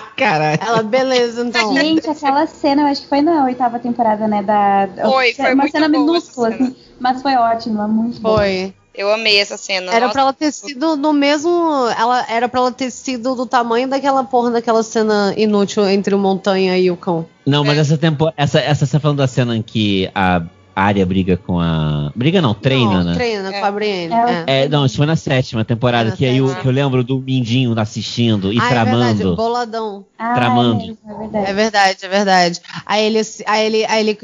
Caralho. 0.17 0.61
Ela, 0.65 0.83
beleza, 0.85 1.45
então. 1.45 1.75
Gente, 1.75 2.09
aquela 2.09 2.47
cena, 2.47 2.83
eu 2.83 2.87
acho 2.87 3.03
que 3.03 3.09
foi 3.09 3.21
na 3.21 3.45
oitava 3.45 3.79
temporada, 3.81 4.29
né? 4.29 4.43
Da, 4.43 4.89
foi, 5.11 5.35
foi 5.35 5.53
uma 5.53 5.69
cena 5.69 5.89
minúscula, 5.89 6.53
cena. 6.53 6.65
assim. 6.69 6.88
Mas 6.99 7.23
foi 7.23 7.35
ótima, 7.37 7.87
muito 7.87 8.21
Foi. 8.21 8.75
Eu 8.95 9.13
amei 9.13 9.39
essa 9.39 9.57
cena. 9.57 9.93
Era 9.93 10.09
pra 10.09 10.23
ela 10.23 10.33
ter 10.33 10.51
sido 10.51 10.97
no 10.97 11.13
mesmo. 11.13 11.49
Ela 11.97 12.27
era 12.29 12.49
pra 12.49 12.59
ela 12.59 12.73
ter 12.73 12.91
sido 12.91 13.37
do 13.37 13.47
tamanho 13.47 13.87
daquela 13.87 14.25
porra 14.25 14.51
daquela 14.51 14.83
cena 14.83 15.33
inútil 15.37 15.89
entre 15.89 16.13
o 16.17 16.19
montanha 16.19 16.77
e 16.77 16.91
o 16.91 16.97
cão. 16.97 17.25
Não, 17.47 17.63
mas 17.63 17.79
é. 17.79 17.81
essa 17.83 17.97
tempo. 17.97 18.33
Essa, 18.37 18.59
essa 18.59 18.85
você 18.85 18.93
tá 18.93 19.01
falando 19.01 19.19
da 19.19 19.29
cena 19.29 19.57
em 19.57 19.63
que 19.63 20.11
a 20.13 20.43
área 20.75 21.07
briga 21.07 21.37
com 21.37 21.61
a. 21.61 22.11
Briga 22.15 22.43
não, 22.43 22.55
treina, 22.55 22.99
não, 22.99 23.05
né? 23.05 23.15
Treina 23.15 23.55
é. 23.55 23.61
com 23.61 23.67
a 23.67 23.71
Brienne. 23.71 24.15
É. 24.49 24.65
é. 24.65 24.69
não, 24.69 24.85
isso 24.85 24.97
foi 24.97 25.07
na 25.07 25.15
sétima 25.15 25.65
temporada, 25.65 26.11
que 26.13 26.25
aí 26.25 26.39
eu, 26.39 26.53
que 26.57 26.67
eu 26.67 26.73
lembro 26.73 27.05
do 27.05 27.21
Mindinho 27.21 27.79
assistindo 27.79 28.53
e 28.53 28.59
ah, 28.59 28.69
tramando. 28.69 29.03
É 29.03 29.15
verdade, 29.15 29.37
boladão. 29.37 30.05
Ah, 30.19 30.35
tramando. 30.35 30.99
É, 31.07 31.15
verdade. 31.15 31.51
é 31.51 31.53
verdade, 31.53 31.99
é 32.03 32.09
verdade. 32.09 32.61
Aí 32.85 33.05
ele, 33.05 33.21
aí 33.47 33.67
ele, 33.67 33.85
aí 33.87 34.01
ele 34.01 34.19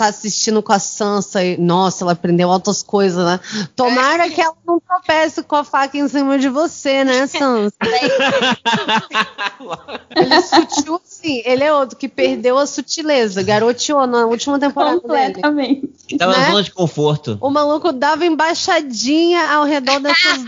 tá 0.00 0.06
assistindo 0.06 0.62
com 0.62 0.72
a 0.72 0.78
Sansa 0.78 1.44
e, 1.44 1.58
nossa, 1.58 2.04
ela 2.04 2.12
aprendeu 2.12 2.50
altas 2.50 2.82
coisas, 2.82 3.22
né? 3.24 3.38
Tomara 3.76 4.26
é. 4.26 4.30
que 4.30 4.40
ela 4.40 4.56
não 4.66 4.80
tropece 4.80 5.42
com 5.42 5.56
a 5.56 5.64
faca 5.64 5.98
em 5.98 6.08
cima 6.08 6.38
de 6.38 6.48
você, 6.48 7.04
né, 7.04 7.26
Sansa? 7.26 7.76
ele 10.16 10.34
é 10.34 10.40
sutil 10.40 11.00
sim, 11.04 11.42
ele 11.44 11.64
é 11.64 11.74
outro 11.74 11.98
que 11.98 12.08
perdeu 12.08 12.56
a 12.56 12.66
sutileza, 12.66 13.42
garoteou 13.42 14.06
na 14.06 14.24
última 14.24 14.58
temporada 14.58 15.00
Completamente. 15.00 15.82
dele. 15.82 16.18
Tava 16.18 16.32
né? 16.32 16.38
na 16.38 16.50
zona 16.50 16.62
de 16.62 16.72
conforto. 16.72 17.36
O 17.40 17.50
maluco 17.50 17.92
dava 17.92 18.24
embaixadinha 18.24 19.52
ao 19.52 19.64
redor 19.64 20.00
dessas 20.00 20.44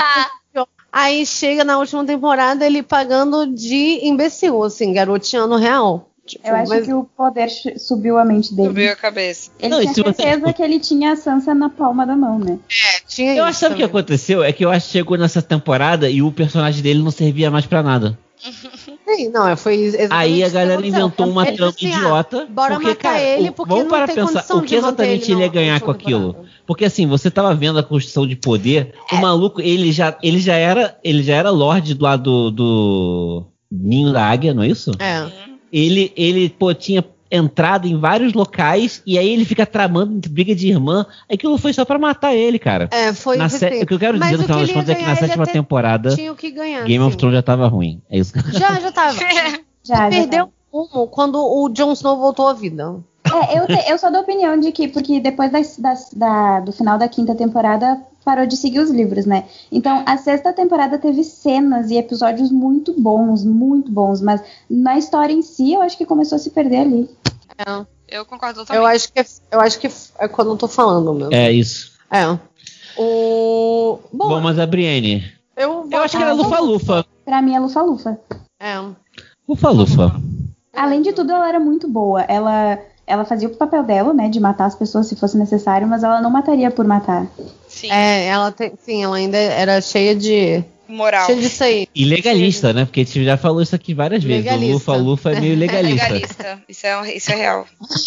Aí 0.93 1.25
chega 1.25 1.65
na 1.65 1.79
última 1.79 2.05
temporada 2.05 2.67
ele 2.67 2.83
pagando 2.83 3.47
de 3.47 4.01
imbecil, 4.03 4.63
assim, 4.63 4.93
garoteando 4.93 5.57
real. 5.57 6.12
Tipo, 6.33 6.49
eu 6.49 6.57
acho 6.57 6.71
mas... 6.71 6.87
que 6.87 6.95
o 6.95 7.05
poder 7.05 7.51
subiu 7.77 8.17
a 8.17 8.25
mente 8.25 8.55
dele. 8.55 8.69
Subiu 8.69 8.93
a 8.93 8.97
cabeça. 8.97 9.51
Ele 9.61 9.69
não, 9.69 9.81
tinha 9.81 9.93
certeza 9.93 10.41
você... 10.41 10.53
que 10.55 10.63
ele 10.63 10.81
tinha 10.81 11.13
a 11.13 11.17
Sansa 11.17 11.55
na 11.55 11.69
palma 11.69 12.07
da 12.07 12.17
mão, 12.17 12.39
né? 12.39 12.59
É, 12.71 13.01
tinha 13.07 13.35
Eu 13.35 13.45
acho 13.45 13.61
que 13.67 13.73
o 13.73 13.77
que 13.77 13.83
aconteceu 13.83 14.43
é 14.43 14.51
que 14.51 14.65
eu 14.65 14.71
acho 14.71 14.87
que 14.87 14.93
chegou 14.93 15.19
nessa 15.19 15.43
temporada 15.43 16.09
e 16.09 16.23
o 16.23 16.33
personagem 16.33 16.83
dele 16.83 17.03
não 17.03 17.11
servia 17.11 17.51
mais 17.51 17.67
para 17.67 17.83
nada. 17.83 18.19
Sim, 19.07 19.29
não, 19.29 19.55
foi 19.59 19.93
Aí 20.09 20.43
a 20.43 20.49
galera 20.49 20.87
inventou 20.87 21.29
uma 21.29 21.45
trama 21.45 21.71
assim, 21.71 21.93
ah, 21.93 21.99
idiota. 21.99 22.47
bora 22.49 22.75
porque, 22.77 22.89
matar 22.89 23.03
cara, 23.03 23.21
ele 23.21 23.51
porque 23.51 23.75
vamos 23.75 23.89
para 23.89 24.09
pensar 24.09 24.57
o 24.57 24.63
que 24.63 24.75
exatamente 24.75 25.31
ele 25.31 25.43
ia 25.43 25.49
ganhar 25.49 25.81
com 25.83 25.91
aquilo. 25.91 26.37
Porque 26.67 26.87
assim, 26.87 27.07
você 27.07 27.31
tava 27.31 27.55
vendo 27.55 27.79
a 27.79 27.83
construção 27.83 28.27
de 28.27 28.37
poder, 28.37 28.95
é. 29.11 29.15
o 29.15 29.21
maluco, 29.21 29.61
ele 29.61 29.93
já, 29.93 30.17
ele 30.23 30.39
já 30.39 30.55
era, 30.55 30.99
ele 31.05 31.23
já 31.23 31.35
era 31.35 31.51
lorde 31.51 31.93
do 31.93 32.03
lado 32.03 32.51
do 32.51 33.45
ninho 33.71 34.13
da 34.13 34.25
águia, 34.25 34.55
não 34.55 34.63
é 34.63 34.69
isso? 34.69 34.93
É 34.99 35.52
ele, 35.73 36.13
ele 36.17 36.49
pô, 36.51 36.75
tinha 36.75 37.05
entrado 37.31 37.89
em 37.89 37.99
vários 37.99 38.35
locais 38.35 39.03
e 39.07 39.19
aí 39.19 39.33
ele 39.33 39.47
fica 39.47 39.65
tramando 39.65 40.29
briga 40.29 40.55
de 40.55 40.69
irmã. 40.69 41.07
Aquilo 41.33 41.57
foi 41.57 41.73
só 41.73 41.83
para 41.83 41.99
matar 41.99 42.35
ele, 42.35 42.59
cara. 42.59 42.91
É, 42.93 43.15
foi 43.15 43.39
na 43.39 43.47
O 43.47 43.87
que 43.87 43.95
eu 43.95 43.99
quero 43.99 44.19
dizer 44.19 44.37
no 44.37 44.43
final 44.45 44.61
das 44.61 44.71
contas 44.71 44.89
é 44.91 44.95
que 44.95 45.03
na 45.03 45.17
sétima 45.17 45.47
temporada 45.47 46.15
tinha 46.15 46.31
o 46.31 46.37
que 46.37 46.51
ganhar, 46.51 46.85
Game 46.85 47.03
sim. 47.03 47.09
of 47.09 47.17
Thrones 47.17 47.37
já 47.37 47.43
tava 47.43 47.67
ruim. 47.69 48.03
É 48.11 48.19
isso. 48.19 48.35
Já, 48.53 48.79
já 48.79 48.93
tava. 48.93 49.19
já, 49.83 50.09
perdeu 50.11 50.53
o 50.71 50.83
rumo 50.83 51.09
quando 51.09 51.37
o 51.37 51.69
Jon 51.71 51.93
Snow 51.93 52.19
voltou 52.19 52.49
à 52.49 52.53
vida. 52.53 53.03
É, 53.41 53.59
eu, 53.59 53.67
te, 53.67 53.91
eu 53.91 53.99
sou 53.99 54.11
da 54.11 54.21
opinião 54.21 54.59
de 54.59 54.73
que, 54.73 54.89
porque 54.89 55.21
depois 55.21 55.51
das, 55.51 55.77
das, 55.77 56.11
da, 56.13 56.61
do 56.61 56.73
final 56.73 56.99
da 56.99 57.09
quinta 57.09 57.35
temporada, 57.35 58.01
parou 58.25 58.47
de 58.47 58.57
seguir 58.57 58.81
os 58.81 58.91
livros, 58.91 59.27
né? 59.27 59.45
Então, 59.71 60.03
a 60.07 60.17
sexta 60.17 60.53
temporada 60.53 60.99
teve 60.99 61.25
cenas 61.25 61.91
e 61.91 61.97
episódios 61.97 62.51
muito 62.51 62.99
bons, 63.01 63.45
muito 63.45 63.91
bons, 63.91 64.21
mas 64.21 64.43
na 64.69 64.99
história 64.99 65.33
em 65.33 65.43
si, 65.43 65.73
eu 65.73 65.83
acho 65.83 65.97
que 65.97 66.07
começou 66.07 66.37
a 66.37 66.39
se 66.39 66.51
perder 66.51 66.79
ali. 66.79 67.11
É. 67.59 67.87
Eu 68.09 68.27
concordo 68.27 68.61
totalmente. 68.61 68.83
Eu 68.83 68.87
acho 68.87 69.13
que 69.13 69.21
é, 69.21 69.27
eu 69.51 69.61
acho 69.61 69.79
que 69.79 69.91
é 70.19 70.29
quando 70.29 70.51
eu 70.51 70.57
tô 70.57 70.69
falando 70.69 71.15
mesmo. 71.15 71.35
É 71.35 71.51
isso. 71.51 71.93
É. 72.11 72.27
O... 72.99 73.99
Bom, 74.13 74.29
Bom 74.29 74.41
mas 74.41 74.59
a 74.59 74.67
Brienne. 74.67 75.25
Eu, 75.57 75.89
eu 75.91 76.03
acho 76.03 76.17
que 76.17 76.23
era 76.23 76.35
Lufa-Lufa. 76.35 77.07
Pra 77.25 77.41
mim 77.41 77.55
é 77.55 77.61
Lufa-Lufa. 77.61 78.19
É. 78.61 78.75
Lufa-Lufa. 79.49 80.21
Além 80.75 81.01
de 81.01 81.13
tudo, 81.13 81.33
ela 81.33 81.49
era 81.49 81.61
muito 81.61 81.89
boa. 81.89 82.23
Ela 82.23 82.79
ela 83.13 83.27
fazia 83.27 83.47
o 83.47 83.55
papel 83.55 83.83
dela, 83.83 84.15
né, 84.15 84.27
de 84.31 84.41
matar 84.41 84.65
as 84.65 84.75
pessoas 84.75 85.07
se 85.07 85.15
fosse 85.15 85.37
necessário, 85.37 85.87
mas 85.87 86.03
ela 86.03 86.23
não 86.23 86.31
mataria 86.31 86.71
por 86.71 86.87
matar. 86.87 87.27
Sim. 87.69 87.91
É, 87.91 88.27
ela 88.27 88.51
tem, 88.51 88.73
sim, 88.83 89.05
ela 89.05 89.17
ainda 89.17 89.37
era 89.37 89.83
cheia 89.83 90.17
de 90.17 90.65
moral. 90.89 91.27
Cheia 91.27 91.39
disso 91.39 91.63
aí. 91.63 91.87
E 91.95 92.07
legalista, 92.07 92.73
né? 92.73 92.87
Porque 92.87 93.03
a 93.03 93.05
gente 93.05 93.23
já 93.23 93.37
falou 93.37 93.61
isso 93.61 93.75
aqui 93.75 93.93
várias 93.93 94.25
vezes. 94.25 94.47
Legalista. 94.47 94.71
O 94.71 94.75
Lufa 94.75 94.97
Lufa 94.97 95.33
é 95.33 95.41
meio 95.41 95.57
legalista. 95.61 96.07
É 96.07 96.09
legalista. 96.09 96.63
Isso 96.67 96.87
é, 96.87 97.15
isso 97.15 97.33
é 97.33 97.35
real. 97.35 97.67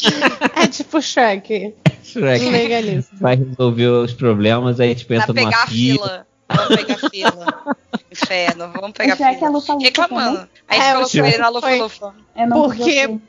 é 0.58 0.68
tipo 0.68 1.00
Shrek. 1.00 1.76
Shrek. 2.04 2.50
Legalista. 2.50 3.16
Vai 3.22 3.36
resolver 3.36 3.88
os 3.88 4.14
problemas, 4.14 4.80
aí 4.80 4.90
a 4.90 4.94
gente 4.94 5.06
pensa 5.06 5.28
numa 5.28 5.36
pegar 5.36 5.68
fila. 5.68 6.26
Vamos 6.50 6.76
pegar 6.76 7.10
fila. 7.10 7.76
Inferno, 8.12 8.72
vamos 8.74 8.92
pegar 8.94 9.16
fila. 9.18 9.30
É 9.30 9.50
lufa, 9.50 9.74
lufa, 9.74 9.86
Reclamando. 9.86 10.50
Aí 10.68 10.80
a 10.80 11.04
gente 11.04 11.20
é, 11.20 11.22
colocou 11.22 11.28
ele 11.28 11.38
na 11.38 11.50
Lufa 11.50 11.76
Lufa. 11.76 12.14
Porque. 12.54 13.20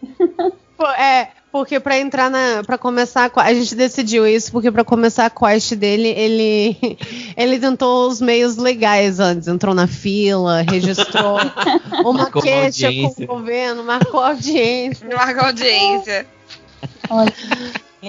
É, 0.99 1.29
porque 1.51 1.81
para 1.81 1.99
entrar 1.99 2.31
na, 2.31 2.63
para 2.65 2.77
começar 2.77 3.31
a, 3.35 3.43
a 3.43 3.55
gente 3.55 3.75
decidiu 3.75 4.27
isso 4.27 4.53
porque 4.53 4.71
para 4.71 4.85
começar 4.85 5.27
a 5.27 5.31
quest 5.31 5.75
dele, 5.75 6.09
ele 6.09 6.99
ele 7.37 7.59
tentou 7.59 8.09
os 8.09 8.21
meios 8.21 8.57
legais 8.57 9.21
antes, 9.21 9.49
entrou 9.49 9.75
na 9.75 9.87
fila, 9.87 10.63
registrou 10.63 11.39
uma 12.05 12.31
queixa 12.31 12.89
com 12.93 13.23
o 13.23 13.27
governo, 13.27 13.83
marcou 13.85 14.21
audiência, 14.21 15.09
marcou 15.09 15.45
audiência. 15.45 16.27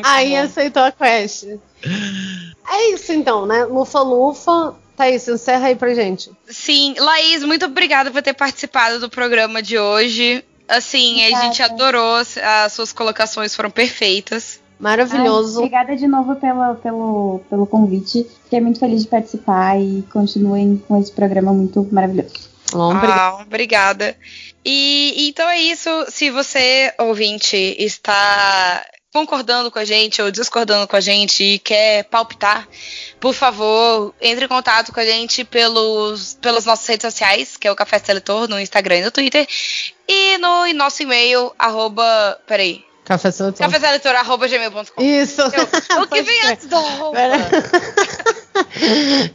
Aí 0.04 0.32
bom. 0.32 0.42
aceitou 0.42 0.84
a 0.84 0.92
quest. 0.92 1.46
É 2.70 2.92
isso 2.92 3.14
então, 3.14 3.46
né? 3.46 3.64
Lufa 3.64 4.02
Lufa. 4.02 4.76
Tá 4.98 5.10
isso, 5.10 5.32
encerra 5.32 5.68
aí 5.68 5.76
pra 5.76 5.94
gente. 5.94 6.32
Sim, 6.48 6.96
Laís, 6.98 7.44
muito 7.44 7.66
obrigada 7.66 8.10
por 8.10 8.22
ter 8.24 8.34
participado 8.34 9.00
do 9.00 9.10
programa 9.10 9.62
de 9.62 9.78
hoje. 9.78 10.44
Assim, 10.68 11.20
obrigada. 11.20 11.38
a 11.38 11.46
gente 11.46 11.64
adorou, 11.64 12.16
as 12.16 12.74
suas 12.74 12.92
colocações 12.92 13.56
foram 13.56 13.70
perfeitas. 13.70 14.60
Maravilhoso. 14.80 15.60
Ai, 15.60 15.66
obrigada 15.66 15.96
de 15.96 16.08
novo 16.08 16.36
pelo, 16.36 16.76
pelo, 16.76 17.42
pelo 17.50 17.66
convite. 17.66 18.28
Fiquei 18.44 18.62
muito 18.62 18.80
feliz 18.80 19.04
de 19.04 19.08
participar 19.08 19.80
e 19.80 20.04
continuem 20.14 20.78
com 20.88 21.00
esse 21.00 21.12
programa 21.12 21.52
muito 21.52 21.88
maravilhoso. 21.92 22.50
Ah, 22.74 23.42
obrigada. 23.42 24.16
E 24.64 25.30
então 25.30 25.50
é 25.50 25.60
isso. 25.60 25.90
Se 26.10 26.30
você, 26.30 26.94
ouvinte, 27.00 27.56
está 27.80 28.86
concordando 29.14 29.72
com 29.72 29.80
a 29.80 29.86
gente 29.86 30.22
ou 30.22 30.30
discordando 30.30 30.88
com 30.88 30.96
a 30.96 31.02
gente 31.02 31.44
e 31.44 31.60
quer 31.60 32.04
palpitar, 32.04 32.68
por 33.20 33.34
favor, 33.34 34.14
entre 34.22 34.46
em 34.46 34.48
contato 34.48 34.92
com 34.92 35.00
a 35.00 35.06
gente 35.06 35.44
pelos, 35.44 36.36
pelas 36.36 36.66
nossas 36.66 36.88
redes 36.88 37.12
sociais, 37.12 37.58
que 37.58 37.68
é 37.68 37.72
o 37.72 37.76
Café 37.76 38.00
Seletor, 38.00 38.48
no 38.48 38.60
Instagram 38.60 38.98
e 38.98 39.06
no 39.06 39.12
Twitter, 39.12 39.48
e 40.08 40.38
no 40.38 40.72
nosso 40.74 41.04
e-mail, 41.04 41.52
arroba. 41.58 42.40
Peraí. 42.46 42.86
Café 43.04 43.32
Seletor. 43.32 43.66
Café 43.66 43.80
Seletor, 43.80 44.16
arroba 44.16 44.48
gmail.com. 44.48 45.02
Isso. 45.02 45.42
Eu, 45.42 46.04
o 46.04 46.08
que 46.08 46.22
vem 46.22 46.42
antes 46.44 46.68
do 46.68 46.76
arroba? 46.76 47.18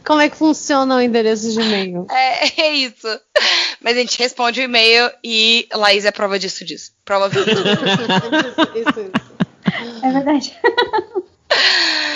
Como 0.05 0.21
é 0.21 0.29
que 0.29 0.37
funciona 0.37 0.95
o 0.95 1.01
endereço 1.01 1.51
de 1.51 1.59
e-mail? 1.59 2.05
É, 2.09 2.61
é 2.61 2.71
isso. 2.71 3.07
Mas 3.81 3.97
a 3.97 3.99
gente 3.99 4.17
responde 4.19 4.61
o 4.61 4.63
e-mail 4.63 5.11
e 5.23 5.67
Laís 5.73 6.05
é 6.05 6.11
prova 6.11 6.37
disso, 6.37 6.63
disso. 6.63 6.91
Prova 7.03 7.29
viva. 7.29 7.51
isso, 7.51 8.89
isso, 8.89 8.99
isso. 8.99 10.05
É 10.05 10.11
verdade. 10.11 10.55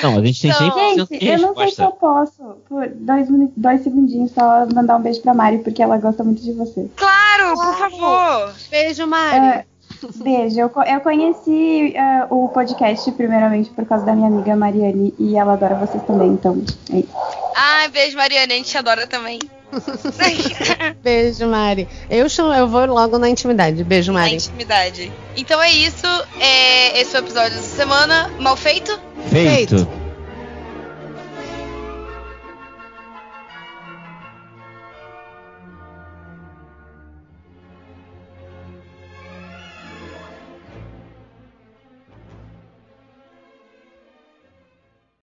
Não, 0.01 0.17
a 0.17 0.25
gente 0.25 0.41
tem 0.41 0.53
sempre 0.53 0.95
Gente, 0.95 1.25
eu 1.25 1.39
não 1.39 1.55
sei 1.55 1.71
se 1.71 1.81
eu 1.81 1.91
posso, 1.91 2.57
por 2.67 2.87
dois, 2.87 3.27
dois 3.55 3.81
segundinhos, 3.81 4.31
só 4.31 4.65
mandar 4.73 4.97
um 4.97 5.01
beijo 5.01 5.21
pra 5.21 5.33
Mari, 5.33 5.59
porque 5.59 5.81
ela 5.81 5.97
gosta 5.97 6.23
muito 6.23 6.41
de 6.41 6.53
você. 6.53 6.89
Claro, 6.95 7.55
por 7.55 7.77
favor. 7.77 8.53
Beijo, 8.69 9.07
Mari. 9.07 9.65
Uh, 10.03 10.23
beijo. 10.23 10.59
Eu, 10.59 10.71
eu 10.85 10.99
conheci 11.01 11.95
uh, 12.29 12.33
o 12.35 12.49
podcast 12.49 13.11
primeiramente 13.13 13.69
por 13.71 13.85
causa 13.85 14.05
da 14.05 14.13
minha 14.13 14.27
amiga 14.27 14.55
Mariane 14.55 15.13
e 15.17 15.35
ela 15.35 15.53
adora 15.53 15.75
vocês 15.75 16.03
também, 16.03 16.29
então 16.29 16.61
é 16.91 16.99
isso. 16.99 17.13
Ai, 17.55 17.89
beijo, 17.89 18.17
Mariane, 18.17 18.53
a 18.53 18.55
gente 18.57 18.69
te 18.69 18.77
adora 18.77 19.07
também. 19.07 19.39
Beijo, 21.03 21.45
Mari. 21.45 21.89
Eu, 22.09 22.29
chamo, 22.29 22.53
eu 22.53 22.69
vou 22.69 22.85
logo 22.85 23.17
na 23.17 23.29
intimidade. 23.29 23.83
Beijo, 23.83 24.13
Mari. 24.13 24.29
Na 24.29 24.35
intimidade. 24.37 25.11
Então 25.35 25.61
é 25.61 25.69
isso. 25.69 26.07
É, 26.39 27.01
esse 27.01 27.15
é 27.15 27.19
o 27.19 27.23
episódio 27.23 27.51
dessa 27.51 27.75
semana. 27.75 28.31
Mal 28.39 28.55
feito? 28.55 28.97
Feito. 29.27 29.77
Feito. 29.77 30.06